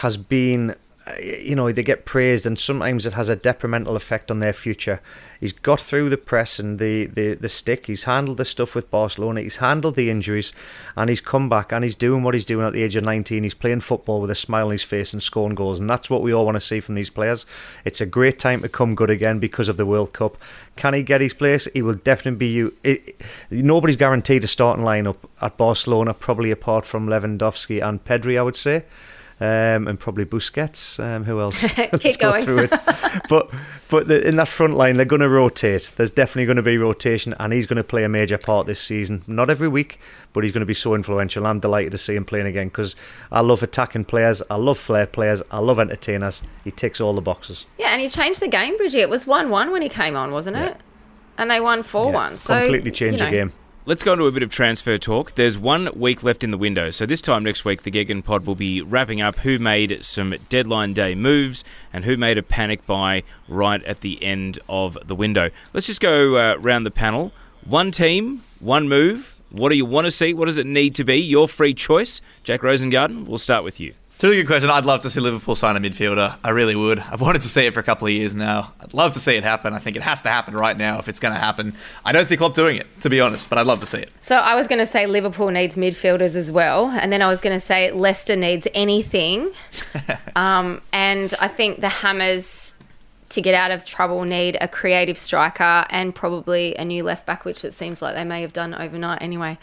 has 0.00 0.16
been 0.16 0.76
you 1.20 1.56
know 1.56 1.72
they 1.72 1.82
get 1.82 2.04
praised 2.04 2.46
and 2.46 2.58
sometimes 2.58 3.06
it 3.06 3.12
has 3.12 3.28
a 3.28 3.36
detrimental 3.36 3.96
effect 3.96 4.30
on 4.30 4.38
their 4.38 4.52
future. 4.52 5.00
He's 5.40 5.52
got 5.52 5.80
through 5.80 6.10
the 6.10 6.16
press 6.16 6.60
and 6.60 6.78
the, 6.78 7.06
the, 7.06 7.34
the 7.34 7.48
stick. 7.48 7.86
He's 7.86 8.04
handled 8.04 8.36
the 8.36 8.44
stuff 8.44 8.76
with 8.76 8.90
Barcelona. 8.90 9.40
He's 9.40 9.56
handled 9.56 9.96
the 9.96 10.10
injuries 10.10 10.52
and 10.96 11.08
he's 11.08 11.20
come 11.20 11.48
back 11.48 11.72
and 11.72 11.82
he's 11.82 11.96
doing 11.96 12.22
what 12.22 12.34
he's 12.34 12.44
doing 12.44 12.64
at 12.64 12.72
the 12.72 12.82
age 12.84 12.94
of 12.94 13.02
19 13.02 13.42
he's 13.42 13.54
playing 13.54 13.80
football 13.80 14.20
with 14.20 14.30
a 14.30 14.36
smile 14.36 14.66
on 14.66 14.72
his 14.72 14.84
face 14.84 15.12
and 15.12 15.20
scoring 15.22 15.56
goals. 15.56 15.80
And 15.80 15.90
that's 15.90 16.08
what 16.08 16.22
we 16.22 16.32
all 16.32 16.44
want 16.44 16.56
to 16.56 16.60
see 16.60 16.78
from 16.78 16.94
these 16.94 17.10
players. 17.10 17.46
It's 17.84 18.00
a 18.00 18.06
great 18.06 18.38
time 18.38 18.62
to 18.62 18.68
come 18.68 18.94
good 18.94 19.10
again 19.10 19.40
because 19.40 19.68
of 19.68 19.76
the 19.76 19.86
World 19.86 20.12
Cup. 20.12 20.38
Can 20.76 20.94
he 20.94 21.02
get 21.02 21.20
his 21.20 21.34
place? 21.34 21.66
He 21.74 21.82
will 21.82 21.94
definitely 21.94 22.38
be 22.38 22.52
you 22.52 22.74
it, 22.84 23.20
nobody's 23.50 23.96
guaranteed 23.96 24.44
a 24.44 24.48
starting 24.48 24.84
lineup 24.84 25.16
at 25.40 25.56
Barcelona 25.56 26.14
probably 26.14 26.52
apart 26.52 26.84
from 26.84 27.08
Lewandowski 27.08 27.82
and 27.82 28.04
Pedri 28.04 28.38
I 28.38 28.42
would 28.42 28.56
say 28.56 28.84
um, 29.42 29.88
and 29.88 29.98
probably 29.98 30.24
Busquets. 30.24 31.02
Um, 31.02 31.24
who 31.24 31.40
else? 31.40 31.64
Keep 31.98 32.20
going. 32.20 32.44
through 32.44 32.58
it. 32.60 32.70
but 33.28 33.52
but 33.88 34.06
the, 34.06 34.26
in 34.26 34.36
that 34.36 34.46
front 34.46 34.76
line, 34.76 34.94
they're 34.94 35.04
going 35.04 35.20
to 35.20 35.28
rotate. 35.28 35.90
There's 35.96 36.12
definitely 36.12 36.46
going 36.46 36.56
to 36.56 36.62
be 36.62 36.78
rotation, 36.78 37.34
and 37.40 37.52
he's 37.52 37.66
going 37.66 37.76
to 37.76 37.84
play 37.84 38.04
a 38.04 38.08
major 38.08 38.38
part 38.38 38.68
this 38.68 38.80
season. 38.80 39.24
Not 39.26 39.50
every 39.50 39.66
week, 39.66 39.98
but 40.32 40.44
he's 40.44 40.52
going 40.52 40.60
to 40.60 40.66
be 40.66 40.74
so 40.74 40.94
influential. 40.94 41.44
I'm 41.44 41.58
delighted 41.58 41.90
to 41.90 41.98
see 41.98 42.14
him 42.14 42.24
playing 42.24 42.46
again 42.46 42.68
because 42.68 42.94
I 43.32 43.40
love 43.40 43.64
attacking 43.64 44.04
players, 44.04 44.42
I 44.48 44.54
love 44.54 44.78
flair 44.78 45.06
players, 45.06 45.42
I 45.50 45.58
love 45.58 45.80
entertainers. 45.80 46.44
He 46.62 46.70
ticks 46.70 47.00
all 47.00 47.12
the 47.12 47.20
boxes. 47.20 47.66
Yeah, 47.78 47.88
and 47.88 48.00
he 48.00 48.08
changed 48.08 48.40
the 48.40 48.48
game, 48.48 48.76
Bridget. 48.76 49.00
It 49.00 49.10
was 49.10 49.26
one-one 49.26 49.72
when 49.72 49.82
he 49.82 49.88
came 49.88 50.14
on, 50.16 50.30
wasn't 50.30 50.58
it? 50.58 50.76
And 51.36 51.50
they 51.50 51.58
won 51.58 51.82
four-one. 51.82 52.32
Yeah, 52.32 52.38
so 52.38 52.60
completely 52.60 52.92
changed 52.92 53.18
you 53.18 53.24
know, 53.26 53.30
the 53.30 53.36
game. 53.36 53.52
Let's 53.84 54.04
go 54.04 54.12
into 54.12 54.26
a 54.26 54.30
bit 54.30 54.44
of 54.44 54.50
transfer 54.50 54.96
talk. 54.96 55.34
There's 55.34 55.58
one 55.58 55.90
week 55.96 56.22
left 56.22 56.44
in 56.44 56.52
the 56.52 56.56
window, 56.56 56.92
so 56.92 57.04
this 57.04 57.20
time 57.20 57.42
next 57.42 57.64
week, 57.64 57.82
the 57.82 57.90
Gegen 57.90 58.22
Pod 58.22 58.46
will 58.46 58.54
be 58.54 58.80
wrapping 58.80 59.20
up 59.20 59.40
who 59.40 59.58
made 59.58 60.04
some 60.04 60.36
deadline 60.48 60.92
day 60.92 61.16
moves 61.16 61.64
and 61.92 62.04
who 62.04 62.16
made 62.16 62.38
a 62.38 62.44
panic 62.44 62.86
buy 62.86 63.24
right 63.48 63.82
at 63.82 64.00
the 64.00 64.22
end 64.22 64.60
of 64.68 64.96
the 65.04 65.16
window. 65.16 65.50
Let's 65.72 65.88
just 65.88 66.00
go 66.00 66.36
uh, 66.36 66.54
around 66.58 66.84
the 66.84 66.92
panel. 66.92 67.32
One 67.64 67.90
team, 67.90 68.44
one 68.60 68.88
move. 68.88 69.34
What 69.50 69.70
do 69.70 69.76
you 69.76 69.84
want 69.84 70.04
to 70.04 70.12
see? 70.12 70.32
What 70.32 70.46
does 70.46 70.58
it 70.58 70.66
need 70.66 70.94
to 70.94 71.02
be? 71.02 71.16
Your 71.16 71.48
free 71.48 71.74
choice. 71.74 72.20
Jake 72.44 72.60
Rosengarten, 72.60 73.26
we'll 73.26 73.38
start 73.38 73.64
with 73.64 73.80
you. 73.80 73.94
It's 74.22 74.24
a 74.26 74.28
really 74.28 74.42
good 74.44 74.46
question. 74.46 74.70
I'd 74.70 74.84
love 74.84 75.00
to 75.00 75.10
see 75.10 75.18
Liverpool 75.18 75.56
sign 75.56 75.74
a 75.74 75.80
midfielder. 75.80 76.36
I 76.44 76.50
really 76.50 76.76
would. 76.76 77.00
I've 77.00 77.20
wanted 77.20 77.42
to 77.42 77.48
see 77.48 77.66
it 77.66 77.74
for 77.74 77.80
a 77.80 77.82
couple 77.82 78.06
of 78.06 78.12
years 78.12 78.36
now. 78.36 78.72
I'd 78.78 78.94
love 78.94 79.14
to 79.14 79.18
see 79.18 79.34
it 79.34 79.42
happen. 79.42 79.74
I 79.74 79.80
think 79.80 79.96
it 79.96 80.02
has 80.02 80.22
to 80.22 80.28
happen 80.28 80.54
right 80.54 80.76
now 80.76 81.00
if 81.00 81.08
it's 81.08 81.18
going 81.18 81.34
to 81.34 81.40
happen. 81.40 81.74
I 82.04 82.12
don't 82.12 82.26
see 82.26 82.36
Klopp 82.36 82.54
doing 82.54 82.76
it, 82.76 82.86
to 83.00 83.10
be 83.10 83.20
honest, 83.20 83.50
but 83.50 83.58
I'd 83.58 83.66
love 83.66 83.80
to 83.80 83.86
see 83.86 83.98
it. 83.98 84.12
So 84.20 84.36
I 84.36 84.54
was 84.54 84.68
going 84.68 84.78
to 84.78 84.86
say 84.86 85.06
Liverpool 85.06 85.50
needs 85.50 85.74
midfielders 85.74 86.36
as 86.36 86.52
well, 86.52 86.86
and 86.86 87.12
then 87.12 87.20
I 87.20 87.26
was 87.26 87.40
going 87.40 87.56
to 87.56 87.58
say 87.58 87.90
Leicester 87.90 88.36
needs 88.36 88.68
anything. 88.74 89.50
um, 90.36 90.80
and 90.92 91.34
I 91.40 91.48
think 91.48 91.80
the 91.80 91.88
Hammers 91.88 92.76
to 93.30 93.40
get 93.40 93.54
out 93.54 93.72
of 93.72 93.84
trouble 93.84 94.22
need 94.24 94.56
a 94.60 94.68
creative 94.68 95.18
striker 95.18 95.84
and 95.90 96.14
probably 96.14 96.76
a 96.76 96.84
new 96.84 97.02
left 97.02 97.26
back, 97.26 97.44
which 97.44 97.64
it 97.64 97.72
seems 97.72 98.00
like 98.00 98.14
they 98.14 98.24
may 98.24 98.42
have 98.42 98.52
done 98.52 98.72
overnight 98.72 99.20
anyway 99.20 99.58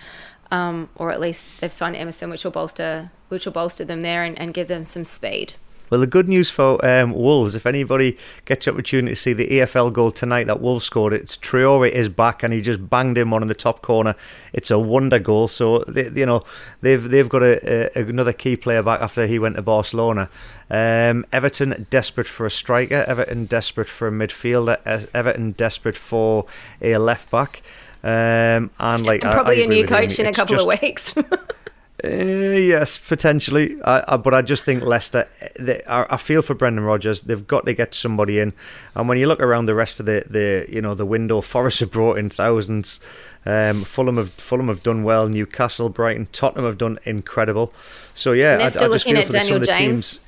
um, 0.51 0.89
or 0.95 1.11
at 1.11 1.19
least 1.19 1.61
they've 1.61 1.71
signed 1.71 1.95
Emerson, 1.95 2.29
which 2.29 2.43
will 2.43 2.51
bolster 2.51 3.11
which 3.29 3.45
will 3.45 3.53
bolster 3.53 3.85
them 3.85 4.01
there 4.01 4.23
and, 4.23 4.37
and 4.39 4.53
give 4.53 4.67
them 4.67 4.83
some 4.83 5.05
speed. 5.05 5.53
Well, 5.89 5.99
the 5.99 6.07
good 6.07 6.29
news 6.29 6.51
for 6.51 6.83
um, 6.85 7.13
Wolves, 7.13 7.55
if 7.55 7.65
anybody 7.65 8.15
gets 8.45 8.65
the 8.65 8.71
opportunity 8.71 9.13
to 9.13 9.15
see 9.15 9.33
the 9.33 9.47
EFL 9.47 9.91
goal 9.91 10.11
tonight 10.11 10.45
that 10.45 10.61
Wolves 10.61 10.85
scored, 10.85 11.13
it's 11.13 11.35
Traore 11.35 11.89
is 11.89 12.09
back 12.09 12.43
and 12.43 12.53
he 12.53 12.61
just 12.61 12.87
banged 12.89 13.17
in 13.17 13.31
one 13.31 13.41
in 13.41 13.47
the 13.47 13.55
top 13.55 13.81
corner. 13.81 14.15
It's 14.53 14.69
a 14.69 14.77
wonder 14.77 15.17
goal. 15.17 15.47
So 15.47 15.79
they, 15.87 16.09
you 16.09 16.27
know 16.27 16.43
they've 16.81 17.01
they've 17.01 17.27
got 17.27 17.41
a, 17.41 17.97
a, 17.97 18.03
another 18.03 18.33
key 18.33 18.55
player 18.55 18.83
back 18.83 19.01
after 19.01 19.25
he 19.25 19.39
went 19.39 19.55
to 19.55 19.63
Barcelona. 19.63 20.29
Um, 20.69 21.25
Everton 21.33 21.87
desperate 21.89 22.27
for 22.27 22.45
a 22.45 22.51
striker. 22.51 23.03
Everton 23.07 23.45
desperate 23.45 23.89
for 23.89 24.07
a 24.07 24.11
midfielder. 24.11 24.77
Everton 25.15 25.53
desperate 25.53 25.97
for 25.97 26.45
a 26.81 26.97
left 26.97 27.31
back. 27.31 27.63
Um, 28.01 28.71
and 28.79 29.05
like 29.05 29.23
and 29.23 29.33
probably 29.33 29.57
I, 29.57 29.61
I 29.61 29.65
a 29.65 29.67
new 29.67 29.85
coach 29.85 30.19
in 30.19 30.25
a 30.25 30.31
couple 30.31 30.55
just, 30.55 30.67
of 30.67 30.81
weeks. 30.81 31.17
uh, 32.03 32.07
yes, 32.07 32.97
potentially. 32.97 33.75
I, 33.83 34.15
but 34.15 34.33
I 34.33 34.41
just 34.41 34.63
think 34.63 34.83
Leicester. 34.83 35.27
They, 35.59 35.81
I, 35.89 36.15
feel 36.15 36.41
for 36.41 36.53
Brendan 36.53 36.85
Rodgers. 36.85 37.23
They've 37.23 37.45
got 37.45 37.65
to 37.65 37.73
get 37.73 37.93
somebody 37.93 38.39
in. 38.39 38.53
And 38.95 39.09
when 39.09 39.17
you 39.17 39.27
look 39.27 39.41
around 39.41 39.65
the 39.65 39.75
rest 39.75 39.99
of 39.99 40.05
the, 40.05 40.23
the 40.29 40.65
you 40.73 40.81
know 40.81 40.95
the 40.95 41.05
window, 41.05 41.41
Forest 41.49 41.81
have 41.81 41.91
brought 41.91 42.17
in 42.17 42.29
thousands. 42.29 43.01
Um, 43.45 43.83
Fulham 43.83 44.15
have 44.15 44.31
Fulham 44.31 44.69
have 44.69 44.81
done 44.81 45.03
well. 45.03 45.27
Newcastle, 45.27 45.89
Brighton, 45.89 46.27
Tottenham 46.31 46.65
have 46.65 46.77
done 46.77 46.99
incredible. 47.03 47.73
So 48.13 48.31
yeah, 48.31 48.59
I, 48.61 48.65
I, 48.65 48.69
just 48.69 49.05
feel 49.05 49.21
for 49.23 49.31
the, 49.31 49.41
some 49.41 49.57
of 49.57 49.65
the 49.65 49.73
teams 49.73 50.21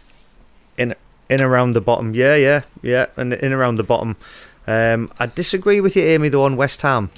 in 0.77 0.93
in 1.29 1.41
around 1.41 1.71
the 1.71 1.81
bottom. 1.81 2.13
Yeah, 2.13 2.35
yeah, 2.35 2.63
yeah, 2.81 3.05
and 3.15 3.33
in 3.33 3.53
around 3.53 3.75
the 3.75 3.83
bottom. 3.83 4.17
Um, 4.67 5.09
I 5.19 5.25
disagree 5.25 5.79
with 5.81 5.95
you, 5.95 6.03
Amy, 6.03 6.29
though 6.29 6.43
on 6.43 6.55
West 6.55 6.81
Ham 6.83 7.09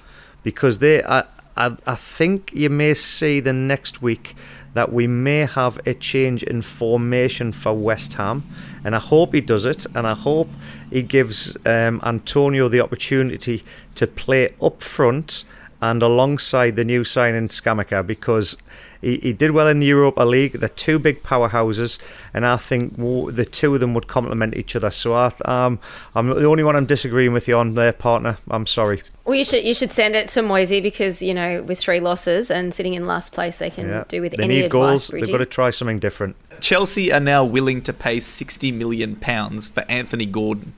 because 0.44 0.80
they, 0.80 1.04
I, 1.04 1.24
I, 1.56 1.76
I 1.86 1.96
think 1.96 2.52
you 2.54 2.70
may 2.70 2.94
see 2.94 3.40
the 3.40 3.54
next 3.54 4.02
week 4.02 4.36
that 4.74 4.92
we 4.92 5.08
may 5.08 5.46
have 5.46 5.80
a 5.86 5.94
change 5.94 6.44
in 6.44 6.62
formation 6.62 7.52
for 7.52 7.74
West 7.74 8.14
Ham, 8.14 8.44
and 8.84 8.96
I 8.96 9.00
hope 9.00 9.34
he 9.34 9.42
does 9.42 9.66
it, 9.66 9.86
and 9.96 10.08
I 10.08 10.16
hope 10.16 10.50
he 10.90 11.04
gives 11.04 11.56
um, 11.66 12.02
Antonio 12.04 12.68
the 12.68 12.82
opportunity 12.82 13.64
to 13.96 14.08
play 14.08 14.50
up 14.62 14.82
front 14.82 15.44
and 15.82 16.02
alongside 16.02 16.76
the 16.76 16.86
new 16.86 17.04
signing 17.04 17.50
Scamacca 17.50 18.08
because 18.08 18.58
he, 19.04 19.18
he 19.18 19.34
did 19.34 19.52
well 19.52 19.68
in 19.68 19.80
the 19.80 19.86
Europa 19.86 20.24
League. 20.24 20.54
They're 20.54 20.70
two 20.70 20.98
big 20.98 21.22
powerhouses, 21.24 22.00
and 22.34 22.46
I 22.46 22.58
think 22.58 22.96
the 22.96 23.46
two 23.46 23.74
of 23.74 23.80
them 23.80 23.94
would 23.94 24.08
complement 24.08 24.56
each 24.56 24.76
other. 24.76 24.90
So 24.90 25.14
I, 25.14 25.32
um, 25.46 25.80
I'm 26.16 26.28
the 26.28 26.46
only 26.46 26.64
one 26.64 26.76
I'm 26.76 26.86
disagreeing 26.86 27.34
with 27.34 27.48
you 27.48 27.58
on 27.58 27.76
there, 27.76 27.94
partner. 27.94 28.38
I'm 28.50 28.66
sorry. 28.66 29.04
Well, 29.26 29.36
you 29.36 29.46
should 29.46 29.64
you 29.64 29.74
should 29.74 29.92
send 29.92 30.16
it 30.16 30.28
to 30.30 30.42
Moisey 30.42 30.82
because 30.82 31.22
you 31.22 31.34
know 31.34 31.64
with 31.64 31.80
three 31.80 32.00
losses 32.00 32.52
and 32.52 32.74
sitting 32.74 32.94
in 32.94 33.06
last 33.06 33.32
place, 33.32 33.58
they 33.58 33.70
can 33.70 33.88
yeah. 33.88 34.04
do 34.08 34.22
with 34.22 34.34
they 34.34 34.44
any 34.44 34.56
need 34.56 34.66
advice. 34.66 34.72
Goals. 34.72 35.10
Bridgie. 35.12 35.26
They've 35.26 35.34
got 35.34 35.38
to 35.40 35.46
try 35.46 35.70
something 35.70 36.00
different. 36.00 36.36
Chelsea 36.60 37.12
are 37.12 37.20
now 37.20 37.44
willing 37.44 37.82
to 37.84 37.94
pay 37.94 38.20
sixty 38.20 38.72
million 38.72 39.16
pounds 39.16 39.68
for 39.68 39.86
Anthony 39.90 40.26
Gordon, 40.26 40.74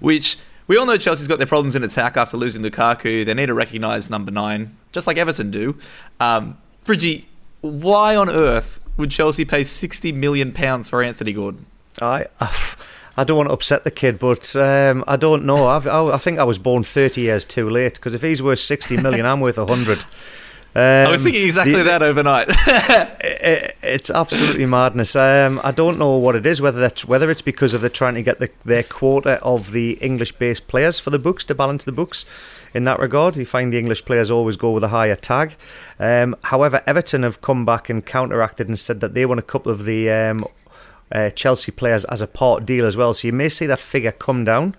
which 0.00 0.38
we 0.66 0.76
all 0.76 0.84
know 0.84 0.96
Chelsea's 0.96 1.28
got 1.28 1.38
their 1.38 1.46
problems 1.46 1.76
in 1.76 1.84
attack 1.84 2.16
after 2.16 2.36
losing 2.36 2.62
Lukaku. 2.62 3.24
They 3.24 3.34
need 3.34 3.46
to 3.46 3.54
recognise 3.54 4.10
number 4.10 4.30
nine, 4.30 4.76
just 4.92 5.06
like 5.06 5.16
Everton 5.16 5.50
do. 5.50 5.78
Um, 6.20 6.58
Bridgie, 6.84 7.28
why 7.66 8.16
on 8.16 8.28
earth 8.28 8.80
would 8.96 9.10
Chelsea 9.10 9.44
pay 9.44 9.64
sixty 9.64 10.12
million 10.12 10.52
pounds 10.52 10.88
for 10.88 11.02
Anthony 11.02 11.32
Gordon? 11.32 11.66
I. 12.00 12.26
I 13.18 13.24
don't 13.24 13.38
want 13.38 13.48
to 13.48 13.54
upset 13.54 13.84
the 13.84 13.90
kid, 13.90 14.18
but 14.18 14.54
um, 14.56 15.02
I 15.08 15.16
don't 15.16 15.46
know. 15.46 15.68
I've, 15.68 15.86
I, 15.86 16.06
I 16.08 16.18
think 16.18 16.38
I 16.38 16.44
was 16.44 16.58
born 16.58 16.84
30 16.84 17.22
years 17.22 17.46
too 17.46 17.66
late 17.70 17.94
because 17.94 18.14
if 18.14 18.20
he's 18.20 18.42
worth 18.42 18.58
60 18.58 18.98
million, 18.98 19.24
I'm 19.24 19.40
worth 19.40 19.56
100. 19.56 20.04
Um, 20.76 20.82
I 20.82 21.10
was 21.10 21.22
thinking 21.22 21.42
exactly 21.42 21.72
the, 21.72 21.84
that 21.84 22.02
overnight. 22.02 22.48
it, 22.50 23.74
it's 23.82 24.10
absolutely 24.10 24.66
madness. 24.66 25.16
Um, 25.16 25.58
I 25.64 25.70
don't 25.70 25.98
know 25.98 26.18
what 26.18 26.36
it 26.36 26.44
is. 26.44 26.60
Whether 26.60 26.78
that's 26.78 27.06
whether 27.06 27.30
it's 27.30 27.40
because 27.40 27.72
of 27.72 27.80
they're 27.80 27.88
trying 27.88 28.12
to 28.12 28.22
get 28.22 28.40
the, 28.40 28.50
their 28.66 28.82
quota 28.82 29.42
of 29.42 29.72
the 29.72 29.92
English-based 30.02 30.68
players 30.68 31.00
for 31.00 31.08
the 31.08 31.18
books 31.18 31.46
to 31.46 31.54
balance 31.54 31.84
the 31.84 31.92
books. 31.92 32.26
In 32.76 32.84
that 32.84 33.00
regard, 33.00 33.38
you 33.38 33.46
find 33.46 33.72
the 33.72 33.78
English 33.78 34.04
players 34.04 34.30
always 34.30 34.58
go 34.58 34.70
with 34.70 34.84
a 34.84 34.88
higher 34.88 35.16
tag. 35.16 35.56
Um, 35.98 36.36
however, 36.42 36.82
Everton 36.86 37.22
have 37.22 37.40
come 37.40 37.64
back 37.64 37.88
and 37.88 38.04
counteracted 38.04 38.68
and 38.68 38.78
said 38.78 39.00
that 39.00 39.14
they 39.14 39.24
want 39.24 39.40
a 39.40 39.42
couple 39.42 39.72
of 39.72 39.86
the 39.86 40.10
um, 40.10 40.44
uh, 41.10 41.30
Chelsea 41.30 41.72
players 41.72 42.04
as 42.04 42.20
a 42.20 42.26
part 42.26 42.66
deal 42.66 42.84
as 42.84 42.94
well. 42.94 43.14
So 43.14 43.28
you 43.28 43.32
may 43.32 43.48
see 43.48 43.64
that 43.64 43.80
figure 43.80 44.12
come 44.12 44.44
down 44.44 44.76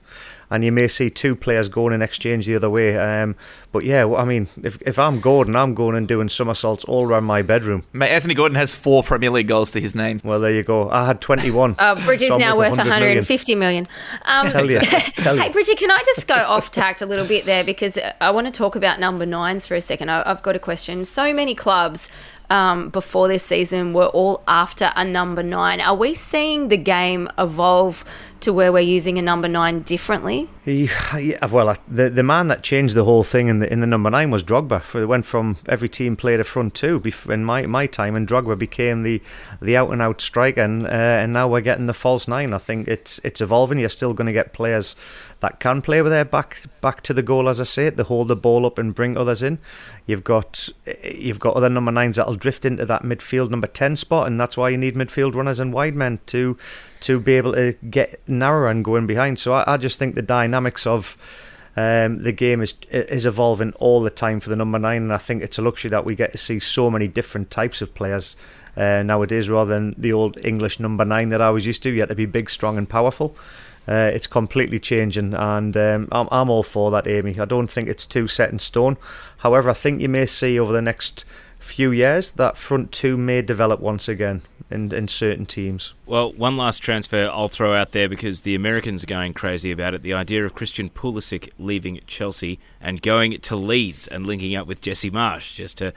and 0.50 0.64
you 0.64 0.72
may 0.72 0.88
see 0.88 1.10
two 1.10 1.36
players 1.36 1.70
going 1.70 1.94
in 1.94 2.02
exchange 2.02 2.46
the 2.46 2.56
other 2.56 2.70
way. 2.70 2.98
Um, 2.98 3.36
but 3.72 3.84
yeah, 3.84 4.08
I 4.14 4.26
mean, 4.26 4.48
if, 4.64 4.82
if 4.82 4.98
I'm 4.98 5.20
Gordon, 5.20 5.56
I'm 5.56 5.74
going 5.74 5.96
and 5.96 6.08
doing 6.08 6.30
somersaults 6.30 6.86
all 6.86 7.06
around 7.06 7.26
my 7.26 7.42
bedroom. 7.42 7.84
Mate, 7.94 8.10
Anthony 8.10 8.34
Gordon 8.34 8.56
has 8.56 8.74
four 8.74 9.04
Premier 9.04 9.30
League 9.30 9.48
goals 9.48 9.72
to 9.72 9.82
his 9.82 9.94
name. 9.94 10.22
Well, 10.24 10.40
there 10.40 10.54
you 10.54 10.64
go. 10.64 10.90
I 10.90 11.06
had 11.06 11.22
21. 11.22 11.76
Uh, 11.78 11.96
Bridget's 12.06 12.32
so 12.32 12.38
now 12.38 12.58
worth 12.58 12.78
150 12.78 13.56
million. 13.56 13.88
Um, 14.24 14.48
tell 14.48 14.70
you. 14.70 14.80
Tell 15.18 15.38
hey, 15.38 15.50
Bridget, 15.50 15.78
can 15.78 15.92
I 15.92 16.02
just 16.06 16.28
go 16.28 16.36
off 16.36 16.72
tact 16.72 17.02
a 17.02 17.06
little 17.06 17.26
bit 17.26 17.46
there 17.46 17.64
because 17.64 17.98
I 18.22 18.32
want 18.32 18.46
to 18.48 18.52
talk 18.52 18.76
about 18.76 19.00
number 19.00 19.26
nines 19.26 19.68
for 19.68 19.76
a 19.76 19.82
second. 19.82 20.10
I, 20.10 20.24
I've 20.26 20.44
got 20.44 20.56
a 20.56 20.60
question. 20.60 21.06
So 21.06 21.34
many 21.34 21.56
clubs 21.56 22.08
um, 22.50 22.90
before 22.90 23.28
this 23.28 23.44
season 23.44 23.94
were 23.94 24.08
all 24.08 24.44
after 24.48 24.92
a 24.96 25.04
number 25.04 25.44
nine. 25.44 25.82
Are 25.82 25.96
we 25.96 26.14
seeing 26.14 26.70
the 26.70 26.78
game 26.78 27.30
evolve 27.38 28.06
to 28.42 28.54
where 28.54 28.72
we're 28.72 28.80
using 28.80 29.18
a 29.18 29.22
number 29.22 29.48
nine 29.48 29.82
differently? 29.82 30.50
Yeah, 30.66 31.46
well, 31.46 31.76
the 31.88 32.10
the 32.10 32.24
man 32.24 32.48
that 32.50 32.64
changed 32.64 32.96
the 32.96 33.06
whole 33.06 33.24
thing 33.24 33.48
in 33.48 33.60
the 33.60 33.72
in 33.72 33.80
the 33.80 33.88
number 33.88 34.10
nine 34.10 34.32
was 34.32 34.44
Drogba. 34.44 34.82
For 34.82 35.02
it 35.02 35.06
went 35.06 35.26
from 35.26 35.58
every 35.68 35.90
team 35.90 36.16
played 36.16 36.40
a 36.40 36.44
front 36.44 36.74
two 36.74 37.02
in 37.30 37.46
my 37.46 37.66
my 37.66 37.86
time, 37.88 38.16
and 38.16 38.28
Drogba 38.28 38.58
became 38.58 39.04
the 39.04 39.22
the 39.62 39.78
out 39.78 39.92
and 39.92 40.02
out 40.02 40.22
striker, 40.22 40.62
and, 40.62 40.86
uh, 40.86 40.90
and 40.90 41.34
now 41.34 41.48
we're 41.48 41.62
getting 41.62 41.86
the 41.86 41.94
false 41.94 42.28
nine. 42.28 42.54
I 42.54 42.58
think 42.58 42.88
it's 42.88 43.20
it's 43.20 43.42
evolving. 43.42 43.80
You're 43.80 43.90
still 43.90 44.14
going 44.14 44.28
to 44.28 44.34
get 44.34 44.54
players 44.54 44.96
that 45.40 45.60
can 45.60 45.82
play 45.82 46.02
with 46.02 46.12
their 46.12 46.26
back 46.26 46.64
back 46.82 47.02
to 47.02 47.14
the 47.14 47.22
goal, 47.22 47.48
as 47.48 47.60
I 47.60 47.64
say, 47.64 47.90
they 47.90 48.04
hold 48.04 48.28
the 48.28 48.36
ball 48.36 48.66
up 48.66 48.78
and 48.78 48.96
bring 48.96 49.16
others 49.16 49.44
in. 49.44 49.60
You've 50.06 50.24
got 50.24 50.70
you've 51.04 51.40
got 51.40 51.56
other 51.56 51.70
number 51.70 51.92
nines 51.92 52.16
that'll 52.16 52.36
drift 52.36 52.66
into 52.66 52.86
that 52.86 53.04
midfield 53.04 53.50
number 53.50 53.68
ten 53.68 53.96
spot, 53.96 54.28
and 54.28 54.40
that's 54.40 54.58
why 54.58 54.70
you 54.70 54.78
need 54.78 54.96
midfield 54.96 55.36
runners 55.36 55.60
and 55.60 55.74
wide 55.74 55.96
men 55.96 56.20
to 56.28 56.58
to 57.02 57.20
be 57.20 57.34
able 57.34 57.54
to 57.54 57.74
get 57.90 58.20
narrower 58.28 58.70
and 58.70 58.84
go 58.84 58.96
in 58.96 59.06
behind. 59.06 59.38
So 59.38 59.54
I, 59.54 59.74
I 59.74 59.78
just 59.78 60.00
think 60.00 60.16
the 60.16 60.22
dynamics 60.22 60.88
of 60.88 61.18
um, 61.76 62.24
the 62.24 62.32
game 62.32 62.62
is 62.62 62.74
is 62.90 63.28
evolving 63.28 63.74
all 63.74 64.02
the 64.02 64.10
time 64.10 64.40
for 64.40 64.50
the 64.50 64.56
number 64.56 64.80
nine, 64.80 65.04
and 65.04 65.14
I 65.14 65.18
think 65.18 65.44
it's 65.44 65.60
a 65.60 65.62
luxury 65.62 65.92
that 65.92 66.06
we 66.06 66.16
get 66.16 66.32
to 66.32 66.38
see 66.40 66.60
so 66.60 66.90
many 66.90 67.08
different 67.08 67.52
types 67.52 67.84
of 67.84 67.94
players 67.94 68.36
uh, 68.76 69.04
nowadays, 69.04 69.50
rather 69.50 69.76
than 69.76 69.94
the 69.98 70.14
old 70.14 70.44
English 70.44 70.80
number 70.80 71.06
nine 71.06 71.30
that 71.30 71.42
I 71.42 71.52
was 71.52 71.68
used 71.68 71.84
to. 71.84 71.92
You 71.92 72.00
had 72.00 72.10
to 72.10 72.16
be 72.16 72.26
big, 72.26 72.50
strong, 72.50 72.78
and 72.78 72.90
powerful. 72.90 73.36
Uh, 73.88 74.12
it's 74.14 74.28
completely 74.28 74.80
changing, 74.80 75.34
and 75.34 75.78
um, 75.78 76.08
I'm, 76.12 76.28
I'm 76.30 76.50
all 76.50 76.64
for 76.64 76.92
that, 76.92 77.08
Amy. 77.08 77.40
I 77.40 77.46
don't 77.46 77.70
think 77.70 77.88
it's 77.88 78.06
too 78.06 78.28
set 78.28 78.52
in 78.52 78.60
stone. 78.60 78.98
However, 79.38 79.70
I 79.70 79.74
think 79.74 80.02
you 80.02 80.10
may 80.10 80.26
see 80.26 80.60
over 80.60 80.74
the 80.74 80.82
next 80.82 81.24
few 81.60 81.92
years 81.92 82.32
that 82.32 82.58
front 82.58 82.92
two 82.92 83.18
may 83.18 83.42
develop 83.42 83.80
once 83.80 84.08
again 84.08 84.42
in, 84.70 84.94
in 84.94 85.08
certain 85.08 85.46
teams. 85.46 85.94
Well, 86.06 86.32
one 86.34 86.56
last 86.58 86.80
transfer 86.80 87.30
I'll 87.32 87.48
throw 87.48 87.76
out 87.76 87.92
there 87.92 88.10
because 88.10 88.42
the 88.42 88.56
Americans 88.56 89.04
are 89.04 89.08
going 89.08 89.34
crazy 89.34 89.72
about 89.72 89.94
it. 89.94 90.02
The 90.02 90.14
idea 90.14 90.46
of 90.46 90.54
Christian 90.54 90.90
Pulisic 90.90 91.50
leaving 91.58 92.00
Chelsea 92.08 92.60
and 92.82 93.02
going 93.02 93.40
to 93.40 93.56
Leeds 93.56 94.08
and 94.08 94.26
linking 94.26 94.56
up 94.56 94.68
with 94.68 94.82
Jesse 94.82 95.12
Marsch 95.12 95.56
just 95.56 95.78
to 95.80 95.94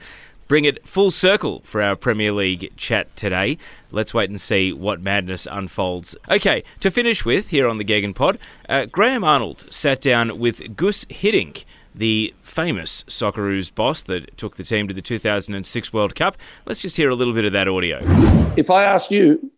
bring 0.51 0.65
it 0.65 0.85
full 0.85 1.09
circle 1.09 1.61
for 1.63 1.81
our 1.81 1.95
Premier 1.95 2.33
League 2.33 2.73
chat 2.75 3.15
today. 3.15 3.57
Let's 3.89 4.13
wait 4.13 4.29
and 4.29 4.41
see 4.41 4.73
what 4.73 4.99
madness 4.99 5.47
unfolds. 5.49 6.13
Okay, 6.29 6.65
to 6.81 6.91
finish 6.91 7.23
with 7.23 7.51
here 7.51 7.69
on 7.69 7.77
the 7.77 7.85
Gegen 7.85 8.13
Pod, 8.13 8.37
uh, 8.67 8.83
Graham 8.83 9.23
Arnold 9.23 9.65
sat 9.73 10.01
down 10.01 10.39
with 10.39 10.75
Guus 10.75 11.05
Hiddink, 11.05 11.63
the 11.95 12.33
famous 12.41 13.05
Socceroos 13.05 13.73
boss 13.73 14.01
that 14.01 14.35
took 14.35 14.57
the 14.57 14.65
team 14.65 14.89
to 14.89 14.93
the 14.93 15.01
2006 15.01 15.93
World 15.93 16.15
Cup. 16.15 16.35
Let's 16.65 16.81
just 16.81 16.97
hear 16.97 17.09
a 17.09 17.15
little 17.15 17.33
bit 17.33 17.45
of 17.45 17.53
that 17.53 17.69
audio. 17.69 18.01
If 18.57 18.69
I 18.69 18.83
asked 18.83 19.09
you, 19.09 19.53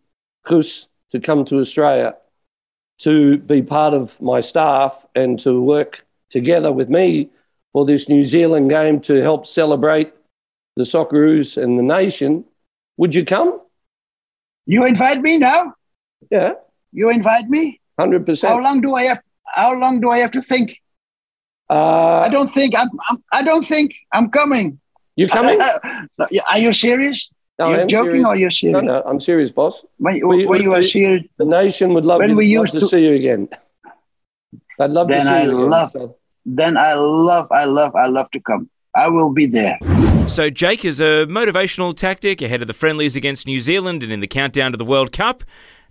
Guus, 0.46 0.86
to 1.10 1.18
come 1.18 1.44
to 1.46 1.58
Australia 1.58 2.14
to 2.98 3.38
be 3.38 3.62
part 3.62 3.94
of 3.94 4.22
my 4.22 4.38
staff 4.38 5.04
and 5.16 5.40
to 5.40 5.60
work 5.60 6.06
together 6.30 6.70
with 6.70 6.88
me 6.88 7.30
for 7.72 7.84
this 7.84 8.08
New 8.08 8.22
Zealand 8.22 8.70
game 8.70 9.00
to 9.00 9.22
help 9.22 9.44
celebrate 9.44 10.13
the 10.76 10.84
Socceroos 10.84 11.60
and 11.60 11.78
the 11.78 11.82
nation, 11.82 12.44
would 12.96 13.14
you 13.14 13.24
come? 13.24 13.60
You 14.66 14.84
invite 14.84 15.20
me 15.20 15.38
now? 15.38 15.74
Yeah. 16.30 16.54
You 16.92 17.10
invite 17.10 17.46
me? 17.48 17.80
Hundred 17.98 18.26
percent. 18.26 18.52
How 18.52 18.60
long 18.60 18.80
do 18.80 18.94
I 18.94 19.04
have? 19.04 19.20
How 19.46 19.74
long 19.74 20.00
do 20.00 20.10
I 20.10 20.18
have 20.18 20.30
to 20.32 20.42
think? 20.42 20.80
Uh, 21.70 22.20
I 22.20 22.28
don't 22.28 22.48
think 22.48 22.76
I'm, 22.76 22.88
I'm. 23.08 23.16
I 23.32 23.42
don't 23.42 23.64
think 23.64 23.94
I'm 24.12 24.30
coming. 24.30 24.80
You 25.16 25.28
coming? 25.28 25.60
are 26.50 26.58
you 26.58 26.72
serious? 26.72 27.30
No, 27.58 27.70
you're 27.70 27.86
joking 27.86 28.10
serious. 28.10 28.26
or 28.26 28.36
you're 28.36 28.50
serious? 28.50 28.82
No, 28.84 29.00
no, 29.00 29.02
I'm 29.06 29.20
serious, 29.20 29.52
boss. 29.52 29.84
When, 29.98 30.26
we, 30.26 30.44
when 30.46 30.60
you 30.60 30.74
are 30.74 30.82
serious, 30.82 31.24
the 31.38 31.44
nation 31.44 31.94
would 31.94 32.04
love, 32.04 32.18
when 32.18 32.30
you, 32.30 32.36
we 32.36 32.56
love 32.56 32.62
used 32.64 32.72
to, 32.72 32.80
to 32.80 32.88
see 32.88 33.06
you 33.06 33.14
again. 33.14 33.48
I'd 34.80 34.90
love 34.90 35.06
then 35.06 35.20
to 35.20 35.26
see 35.26 35.34
I 35.34 35.44
you 35.44 35.52
love, 35.52 35.94
again. 35.94 36.14
Then 36.44 36.76
I 36.76 36.94
love, 36.94 37.46
I 37.52 37.64
love, 37.64 37.94
I 37.94 38.06
love 38.06 38.28
to 38.32 38.40
come. 38.40 38.68
I 38.96 39.08
will 39.08 39.30
be 39.30 39.46
there. 39.46 39.78
So, 40.28 40.50
Jake, 40.50 40.84
is 40.84 41.00
a 41.00 41.26
motivational 41.28 41.96
tactic 41.96 42.40
ahead 42.40 42.62
of 42.62 42.68
the 42.68 42.74
friendlies 42.74 43.16
against 43.16 43.46
New 43.46 43.60
Zealand 43.60 44.02
and 44.02 44.12
in 44.12 44.20
the 44.20 44.26
countdown 44.26 44.72
to 44.72 44.78
the 44.78 44.84
World 44.84 45.12
Cup. 45.12 45.44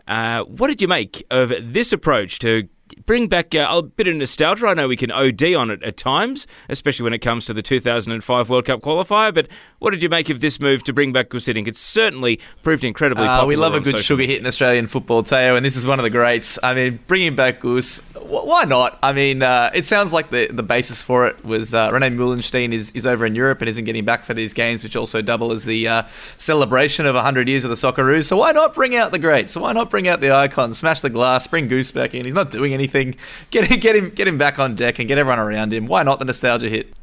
Uh, 0.08 0.44
what 0.44 0.68
did 0.68 0.82
you 0.82 0.88
make 0.88 1.24
of 1.30 1.54
this 1.62 1.94
approach 1.94 2.40
to 2.40 2.68
bring 3.06 3.28
back 3.28 3.56
uh, 3.56 3.68
a 3.70 3.82
bit 3.82 4.08
of 4.08 4.16
nostalgia. 4.16 4.68
I 4.68 4.74
know 4.74 4.88
we 4.88 4.98
can 4.98 5.12
OD 5.12 5.54
on 5.54 5.70
it 5.72 5.84
at 5.84 5.98
times, 5.98 6.48
especially 6.70 7.04
when 7.04 7.14
it 7.14 7.20
comes 7.20 7.46
to 7.46 7.54
the 7.54 7.62
2005 7.62 8.50
World 8.50 8.66
Cup 8.66 8.82
qualifier. 8.82 9.34
But 9.34 9.48
what 9.80 9.92
did 9.92 10.04
you 10.04 10.10
make 10.10 10.30
of 10.30 10.40
this 10.40 10.60
move 10.60 10.84
to 10.84 10.94
bring 10.94 11.12
back 11.12 11.30
Guus 11.30 11.52
Hiddink? 11.52 11.68
It's 11.68 11.80
certainly 11.80 12.40
proved 12.62 12.84
incredibly 12.84 13.26
uh, 13.26 13.40
popular. 13.40 13.48
We 13.48 13.56
love 13.56 13.76
a 13.76 13.80
good 13.80 14.00
sugar 14.00 14.24
hit 14.24 14.40
in 14.40 14.46
Australian 14.46 14.88
football, 14.88 15.24
Teo, 15.24 15.56
and 15.56 15.66
this 15.66 15.76
is 15.76 15.86
one 15.86 16.00
of 16.00 16.04
the 16.04 16.10
greats. 16.10 16.60
I 16.62 16.74
mean, 16.74 17.00
bringing 17.08 17.36
back 17.36 17.62
Guus, 17.62 18.02
why 18.22 18.66
not? 18.66 19.00
I 19.02 19.14
mean, 19.14 19.42
uh, 19.42 19.72
it 19.74 19.86
sounds 19.86 20.14
like 20.14 20.30
the, 20.30 20.48
the 20.48 20.64
basis 20.64 21.02
for 21.02 21.28
it 21.28 21.44
was 21.44 21.74
uh, 21.74 21.90
Rene 21.92 22.10
Meulensteen 22.10 22.74
is, 22.74 22.92
is 22.92 23.06
over 23.06 23.26
in 23.26 23.36
Europe 23.36 23.62
and 23.62 23.70
isn't 23.70 23.86
getting 23.86 24.06
back 24.06 24.26
for 24.26 24.34
these 24.34 24.54
games, 24.54 24.84
which 24.84 24.96
also 24.96 25.22
double 25.22 25.52
as 25.52 25.66
the 25.66 25.88
uh, 25.88 26.04
celebration 26.38 27.06
of 27.06 27.16
100 27.16 27.48
years 27.48 27.64
of 27.64 27.70
the 27.70 27.76
Socceroos. 27.76 28.26
So 28.26 28.38
why 28.38 28.52
not 28.52 28.74
bring 28.74 28.96
out 28.96 29.12
the 29.12 29.20
greats? 29.20 29.54
So 29.54 29.62
why 29.62 29.74
not 29.74 29.90
bring 29.90 30.08
out 30.08 30.22
the 30.22 30.32
icon, 30.32 30.74
smash 30.74 31.02
the 31.02 31.10
glass, 31.10 31.48
bring 31.48 31.68
Goose 31.68 31.92
back 31.92 32.14
in? 32.14 32.26
He's 32.26 32.34
not 32.34 32.52
doing 32.52 32.73
anything. 32.74 33.16
Get, 33.52 33.66
him, 33.66 33.80
get, 33.80 33.96
him, 33.96 34.10
get 34.10 34.28
him 34.28 34.38
back 34.38 34.60
on 34.60 34.76
deck 34.76 35.00
and 35.00 35.08
get 35.08 35.18
everyone 35.18 35.40
around 35.40 35.74
him. 35.74 35.88
Why 35.88 36.04
not 36.04 36.20
the 36.20 36.26
nostalgia 36.26 36.70
hit? 36.70 36.94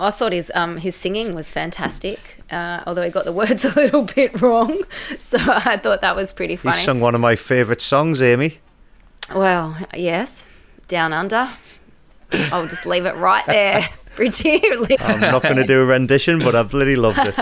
I 0.00 0.10
thought 0.10 0.32
his 0.32 0.52
um, 0.54 0.76
his 0.76 0.94
singing 0.94 1.34
was 1.34 1.50
fantastic, 1.50 2.20
uh, 2.52 2.84
although 2.86 3.02
he 3.02 3.10
got 3.10 3.24
the 3.24 3.32
words 3.42 3.64
a 3.64 3.74
little 3.74 4.04
bit 4.04 4.40
wrong. 4.40 4.82
So 5.18 5.38
I 5.40 5.76
thought 5.76 6.00
that 6.02 6.14
was 6.14 6.32
pretty 6.32 6.56
funny. 6.56 6.76
He 6.76 6.84
sung 6.84 7.00
one 7.00 7.14
of 7.14 7.20
my 7.20 7.34
favourite 7.36 7.80
songs, 7.80 8.22
Amy. 8.22 8.58
Well, 9.34 9.76
yes, 9.94 10.46
Down 10.86 11.12
Under. 11.12 11.48
I'll 12.32 12.66
just 12.66 12.86
leave 12.86 13.06
it 13.06 13.14
right 13.16 13.44
there. 13.46 13.82
Bridgie. 14.16 14.60
I'm 15.00 15.20
not 15.20 15.42
going 15.42 15.56
to 15.56 15.66
do 15.66 15.80
a 15.80 15.84
rendition, 15.84 16.40
but 16.40 16.54
I 16.54 16.62
bloody 16.62 16.96
loved 16.96 17.18
it. 17.18 17.38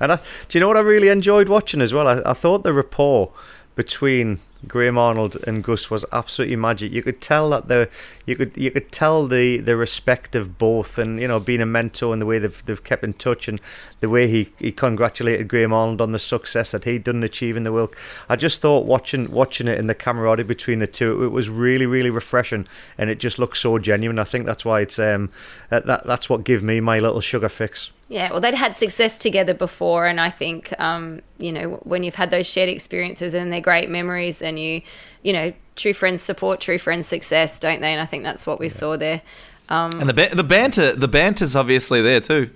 And 0.00 0.12
I, 0.12 0.16
do 0.48 0.58
you 0.58 0.60
know 0.60 0.68
what 0.68 0.76
I 0.76 0.80
really 0.80 1.08
enjoyed 1.08 1.48
watching 1.48 1.80
as 1.80 1.94
well? 1.94 2.08
I, 2.08 2.20
I 2.30 2.32
thought 2.32 2.64
the 2.64 2.72
rapport 2.72 3.32
between 3.76 4.40
Graham 4.68 4.98
Arnold 4.98 5.36
and 5.46 5.62
Guus 5.64 5.90
was 5.90 6.04
absolutely 6.12 6.56
magic. 6.56 6.92
You 6.92 7.02
could 7.02 7.20
tell 7.20 7.50
that 7.50 7.68
the 7.68 7.88
you 8.26 8.34
could 8.36 8.56
you 8.56 8.70
could 8.70 8.90
tell 8.92 9.26
the 9.26 9.58
the 9.58 9.76
respect 9.76 10.34
of 10.34 10.58
both, 10.58 10.98
and 10.98 11.20
you 11.20 11.28
know 11.28 11.40
being 11.40 11.60
a 11.60 11.66
mentor 11.66 12.12
and 12.12 12.20
the 12.20 12.26
way 12.26 12.38
they've 12.38 12.64
they've 12.66 12.82
kept 12.82 13.04
in 13.04 13.14
touch, 13.14 13.48
and 13.48 13.60
the 14.00 14.08
way 14.08 14.26
he, 14.26 14.52
he 14.58 14.72
congratulated 14.72 15.48
Graham 15.48 15.72
Arnold 15.72 16.00
on 16.00 16.12
the 16.12 16.18
success 16.18 16.72
that 16.72 16.84
he'd 16.84 17.04
done 17.04 17.22
achieving 17.22 17.62
the 17.62 17.72
World. 17.72 17.94
I 18.28 18.36
just 18.36 18.60
thought 18.60 18.86
watching 18.86 19.30
watching 19.30 19.68
it 19.68 19.78
in 19.78 19.86
the 19.86 19.94
camaraderie 19.94 20.44
between 20.44 20.80
the 20.80 20.86
two, 20.86 21.24
it 21.24 21.28
was 21.28 21.48
really 21.48 21.86
really 21.86 22.10
refreshing, 22.10 22.66
and 22.98 23.08
it 23.08 23.18
just 23.20 23.38
looked 23.38 23.56
so 23.56 23.78
genuine. 23.78 24.18
I 24.18 24.24
think 24.24 24.44
that's 24.44 24.64
why 24.64 24.80
it's 24.80 24.98
um 24.98 25.30
that 25.70 25.86
that's 25.86 26.28
what 26.28 26.44
gave 26.44 26.62
me 26.62 26.80
my 26.80 26.98
little 26.98 27.20
sugar 27.20 27.48
fix. 27.48 27.92
Yeah, 28.08 28.30
well, 28.30 28.40
they'd 28.40 28.54
had 28.54 28.76
success 28.76 29.18
together 29.18 29.52
before, 29.52 30.06
and 30.06 30.20
I 30.20 30.30
think 30.30 30.72
um, 30.80 31.20
you 31.38 31.52
know 31.52 31.80
when 31.82 32.02
you've 32.02 32.14
had 32.14 32.30
those 32.30 32.46
shared 32.46 32.68
experiences 32.68 33.34
and 33.34 33.52
they're 33.52 33.60
great 33.60 33.90
memories, 33.90 34.38
then 34.38 34.56
you, 34.56 34.82
you 35.22 35.32
know, 35.32 35.52
true 35.76 35.92
friends 35.92 36.22
support 36.22 36.60
true 36.60 36.78
friends' 36.78 37.06
success, 37.06 37.60
don't 37.60 37.80
they? 37.80 37.92
And 37.92 38.00
I 38.00 38.06
think 38.06 38.24
that's 38.24 38.46
what 38.46 38.58
we 38.58 38.66
yeah. 38.66 38.72
saw 38.72 38.96
there. 38.96 39.22
Um, 39.68 40.00
and 40.00 40.08
the 40.08 40.14
ba- 40.14 40.34
the 40.34 40.44
banter, 40.44 40.94
the 40.94 41.08
banter's 41.08 41.54
obviously 41.56 42.02
there 42.02 42.20
too. 42.20 42.50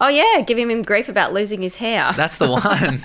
Oh 0.00 0.08
yeah, 0.08 0.40
giving 0.42 0.70
him 0.70 0.82
grief 0.82 1.08
about 1.08 1.32
losing 1.32 1.62
his 1.62 1.76
hair. 1.76 2.12
That's 2.16 2.36
the 2.36 2.48
one. 2.50 3.02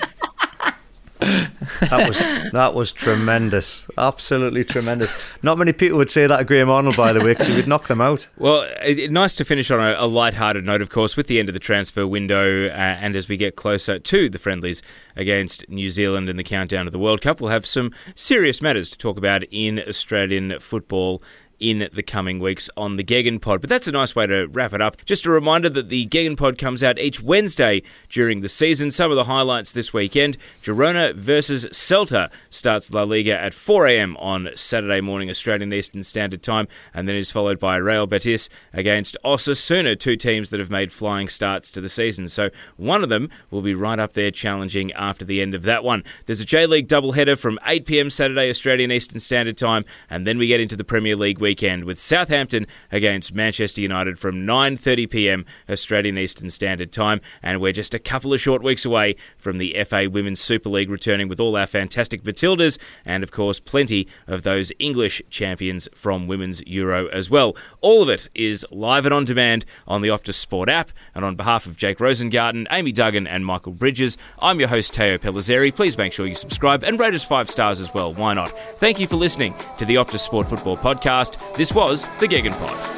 That 1.19 2.05
was 2.07 2.19
that 2.51 2.73
was 2.73 2.91
tremendous, 2.91 3.87
absolutely 3.97 4.63
tremendous. 4.63 5.13
Not 5.41 5.57
many 5.57 5.73
people 5.73 5.97
would 5.97 6.11
say 6.11 6.27
that 6.27 6.41
of 6.41 6.47
Graham 6.47 6.69
Arnold, 6.69 6.95
by 6.95 7.13
the 7.13 7.19
way, 7.19 7.33
because 7.33 7.47
he 7.47 7.55
would 7.55 7.67
knock 7.67 7.87
them 7.87 8.01
out. 8.01 8.27
Well, 8.37 8.67
it, 8.83 9.11
nice 9.11 9.35
to 9.35 9.45
finish 9.45 9.71
on 9.71 9.79
a, 9.79 9.95
a 9.97 10.05
light-hearted 10.05 10.63
note, 10.63 10.81
of 10.81 10.89
course, 10.89 11.17
with 11.17 11.27
the 11.27 11.39
end 11.39 11.49
of 11.49 11.53
the 11.53 11.59
transfer 11.59 12.05
window, 12.05 12.67
uh, 12.67 12.71
and 12.71 13.15
as 13.15 13.27
we 13.27 13.37
get 13.37 13.55
closer 13.55 13.99
to 13.99 14.29
the 14.29 14.39
friendlies 14.39 14.81
against 15.15 15.67
New 15.69 15.89
Zealand 15.89 16.29
and 16.29 16.37
the 16.37 16.43
countdown 16.43 16.85
to 16.85 16.91
the 16.91 16.99
World 16.99 17.21
Cup, 17.21 17.41
we'll 17.41 17.51
have 17.51 17.65
some 17.65 17.91
serious 18.15 18.61
matters 18.61 18.89
to 18.89 18.97
talk 18.97 19.17
about 19.17 19.43
in 19.49 19.79
Australian 19.87 20.59
football 20.59 21.21
in 21.59 21.89
the 21.93 22.03
coming 22.03 22.39
weeks 22.39 22.69
on 22.77 22.97
the 22.97 23.03
Gegen 23.03 23.39
Pod. 23.39 23.61
But 23.61 23.69
that's 23.69 23.87
a 23.87 23.91
nice 23.91 24.15
way 24.15 24.27
to 24.27 24.45
wrap 24.47 24.73
it 24.73 24.81
up. 24.81 25.03
Just 25.05 25.25
a 25.25 25.31
reminder 25.31 25.69
that 25.69 25.89
the 25.89 26.05
Gegen 26.05 26.35
Pod 26.35 26.57
comes 26.57 26.83
out 26.83 26.99
each 26.99 27.21
Wednesday 27.21 27.81
during 28.09 28.41
the 28.41 28.49
season. 28.49 28.91
Some 28.91 29.11
of 29.11 29.15
the 29.15 29.25
highlights 29.25 29.71
this 29.71 29.93
weekend 29.93 30.37
Girona 30.61 31.13
versus 31.15 31.65
Celta 31.67 32.29
starts 32.49 32.93
La 32.93 33.03
Liga 33.03 33.39
at 33.39 33.53
4 33.53 33.87
a.m. 33.87 34.17
on 34.17 34.49
Saturday 34.55 35.01
morning, 35.01 35.29
Australian 35.29 35.73
Eastern 35.73 36.03
Standard 36.03 36.43
Time, 36.43 36.67
and 36.93 37.07
then 37.07 37.15
is 37.15 37.31
followed 37.31 37.59
by 37.59 37.77
Real 37.77 38.07
Betis 38.07 38.49
against 38.73 39.17
Osasuna, 39.25 39.99
two 39.99 40.15
teams 40.15 40.49
that 40.49 40.59
have 40.59 40.69
made 40.69 40.91
flying 40.91 41.27
starts 41.27 41.71
to 41.71 41.81
the 41.81 41.89
season. 41.89 42.27
So 42.27 42.49
one 42.75 43.03
of 43.03 43.09
them 43.09 43.29
will 43.49 43.61
be 43.61 43.73
right 43.73 43.99
up 43.99 44.13
there 44.13 44.31
challenging 44.31 44.91
after 44.93 45.25
the 45.25 45.41
end 45.41 45.55
of 45.55 45.63
that 45.63 45.83
one. 45.83 46.03
There's 46.25 46.39
a 46.39 46.45
J 46.45 46.65
League 46.65 46.87
doubleheader 46.87 47.37
from 47.37 47.59
8 47.65 47.85
p.m. 47.85 48.09
Saturday, 48.09 48.49
Australian 48.49 48.91
Eastern 48.91 49.19
Standard 49.19 49.57
Time, 49.57 49.83
and 50.09 50.27
then 50.27 50.37
we 50.37 50.47
get 50.47 50.59
into 50.59 50.75
the 50.75 50.83
Premier 50.83 51.15
League 51.15 51.39
weekend 51.47 51.85
with 51.85 51.97
Southampton 51.97 52.67
against 52.91 53.33
Manchester 53.33 53.79
United 53.79 54.19
from 54.19 54.45
9:30 54.45 55.09
p.m. 55.09 55.45
Australian 55.69 56.17
Eastern 56.17 56.49
Standard 56.49 56.91
Time, 56.91 57.21
and 57.41 57.61
we're 57.61 57.71
just 57.71 57.93
a 57.93 57.99
couple 57.99 58.33
of 58.33 58.41
short 58.41 58.61
weeks 58.61 58.83
away 58.83 59.15
from 59.37 59.57
the 59.57 59.73
FA 59.87 60.09
Women's 60.09 60.41
Super 60.41 60.67
League 60.67 60.89
returning 60.89 61.29
with 61.29 61.39
all 61.39 61.55
our 61.55 61.65
fantastic 61.65 62.23
Matildas 62.23 62.77
and 63.05 63.23
of 63.23 63.31
course 63.31 63.61
plenty 63.61 64.09
of 64.27 64.43
those 64.43 64.73
English 64.77 65.21
champions 65.29 65.87
from 65.95 66.27
Women's 66.27 66.61
Euro 66.67 67.07
as 67.07 67.29
well. 67.29 67.55
All 67.79 68.03
of 68.03 68.09
it 68.09 68.27
is 68.35 68.65
live 68.69 69.05
and 69.05 69.13
on 69.13 69.23
demand 69.23 69.63
on 69.87 70.01
the 70.01 70.09
Optus 70.09 70.33
Sport 70.33 70.67
app, 70.67 70.91
and 71.15 71.23
on 71.23 71.37
behalf 71.37 71.65
of 71.65 71.77
Jake 71.77 71.99
Rosengarten, 71.99 72.67
Amy 72.71 72.91
Duggan, 72.91 73.25
and 73.25 73.45
Michael 73.45 73.71
Bridges, 73.71 74.17
I'm 74.39 74.59
your 74.59 74.67
host 74.67 74.93
Teo 74.93 75.17
Pellizzeri. 75.17 75.73
Please 75.73 75.97
make 75.97 76.11
sure 76.11 76.27
you 76.27 76.35
subscribe 76.35 76.83
and 76.83 76.99
rate 76.99 77.13
us 77.13 77.23
five 77.23 77.49
stars 77.49 77.79
as 77.79 77.93
well. 77.93 78.13
Why 78.13 78.33
not? 78.33 78.53
Thank 78.79 78.99
you 78.99 79.07
for 79.07 79.15
listening 79.15 79.55
to 79.77 79.85
the 79.85 79.95
Optus 79.95 80.19
Sport 80.19 80.49
Football 80.49 80.75
Podcast. 80.75 81.36
This 81.55 81.73
was 81.73 82.05
the 82.19 82.27
Gegen 82.27 82.53
Pod. 82.53 82.97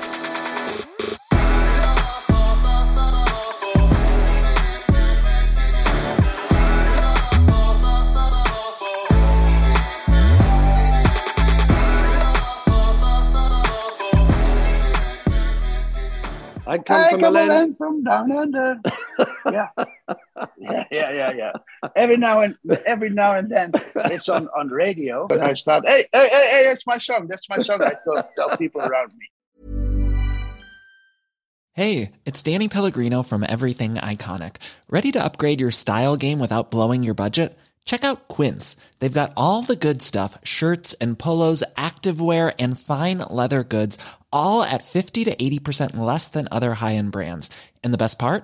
I 16.68 16.78
come 16.78 17.02
I 17.02 17.10
from 17.10 17.22
come 17.22 17.34
land 17.34 17.78
from 17.78 18.03
down 18.03 18.32
under. 18.32 18.80
yeah. 19.46 19.68
yeah, 19.76 19.86
yeah, 20.91 21.12
yeah, 21.12 21.32
yeah. 21.32 21.52
Every 21.96 22.18
now 22.18 22.41
and 22.41 22.56
every 22.86 23.10
now 23.10 23.36
and 23.36 23.50
then, 23.50 23.72
it's 23.96 24.30
on 24.30 24.48
on 24.58 24.70
radio, 24.70 25.28
and 25.30 25.41
I 25.41 25.54
start, 25.54 25.88
hey, 25.88 26.08
hey, 26.14 26.30
hey, 26.30 26.48
hey, 26.52 26.64
that's 26.66 26.86
my 26.88 26.98
song. 26.98 27.28
That's 27.28 27.50
my 27.50 27.60
song. 27.60 27.82
I 27.82 27.94
tell, 28.04 28.30
tell 28.36 28.58
people 28.58 28.82
around 28.82 29.12
me. 29.18 29.30
Hey, 31.74 32.12
it's 32.26 32.44
Danny 32.44 32.68
Pellegrino 32.68 33.24
from 33.24 33.46
Everything 33.48 33.96
Iconic. 33.96 34.58
Ready 34.90 35.12
to 35.14 35.24
upgrade 35.24 35.62
your 35.62 35.72
style 35.72 36.18
game 36.18 36.40
without 36.40 36.72
blowing 36.72 37.04
your 37.04 37.14
budget? 37.14 37.58
Check 37.86 38.04
out 38.04 38.28
Quince. 38.28 38.76
They've 39.00 39.12
got 39.12 39.34
all 39.38 39.62
the 39.62 39.76
good 39.76 40.02
stuff: 40.02 40.38
shirts 40.44 40.94
and 40.96 41.18
polos, 41.18 41.64
activewear, 41.76 42.54
and 42.60 42.80
fine 42.80 43.20
leather 43.20 43.64
goods 43.64 43.98
all 44.32 44.64
at 44.64 44.84
50 44.84 45.26
to 45.26 45.36
80% 45.36 45.98
less 45.98 46.28
than 46.28 46.48
other 46.52 46.74
high-end 46.76 47.12
brands. 47.12 47.50
And 47.84 47.94
the 47.94 47.98
best 47.98 48.20
part? 48.20 48.44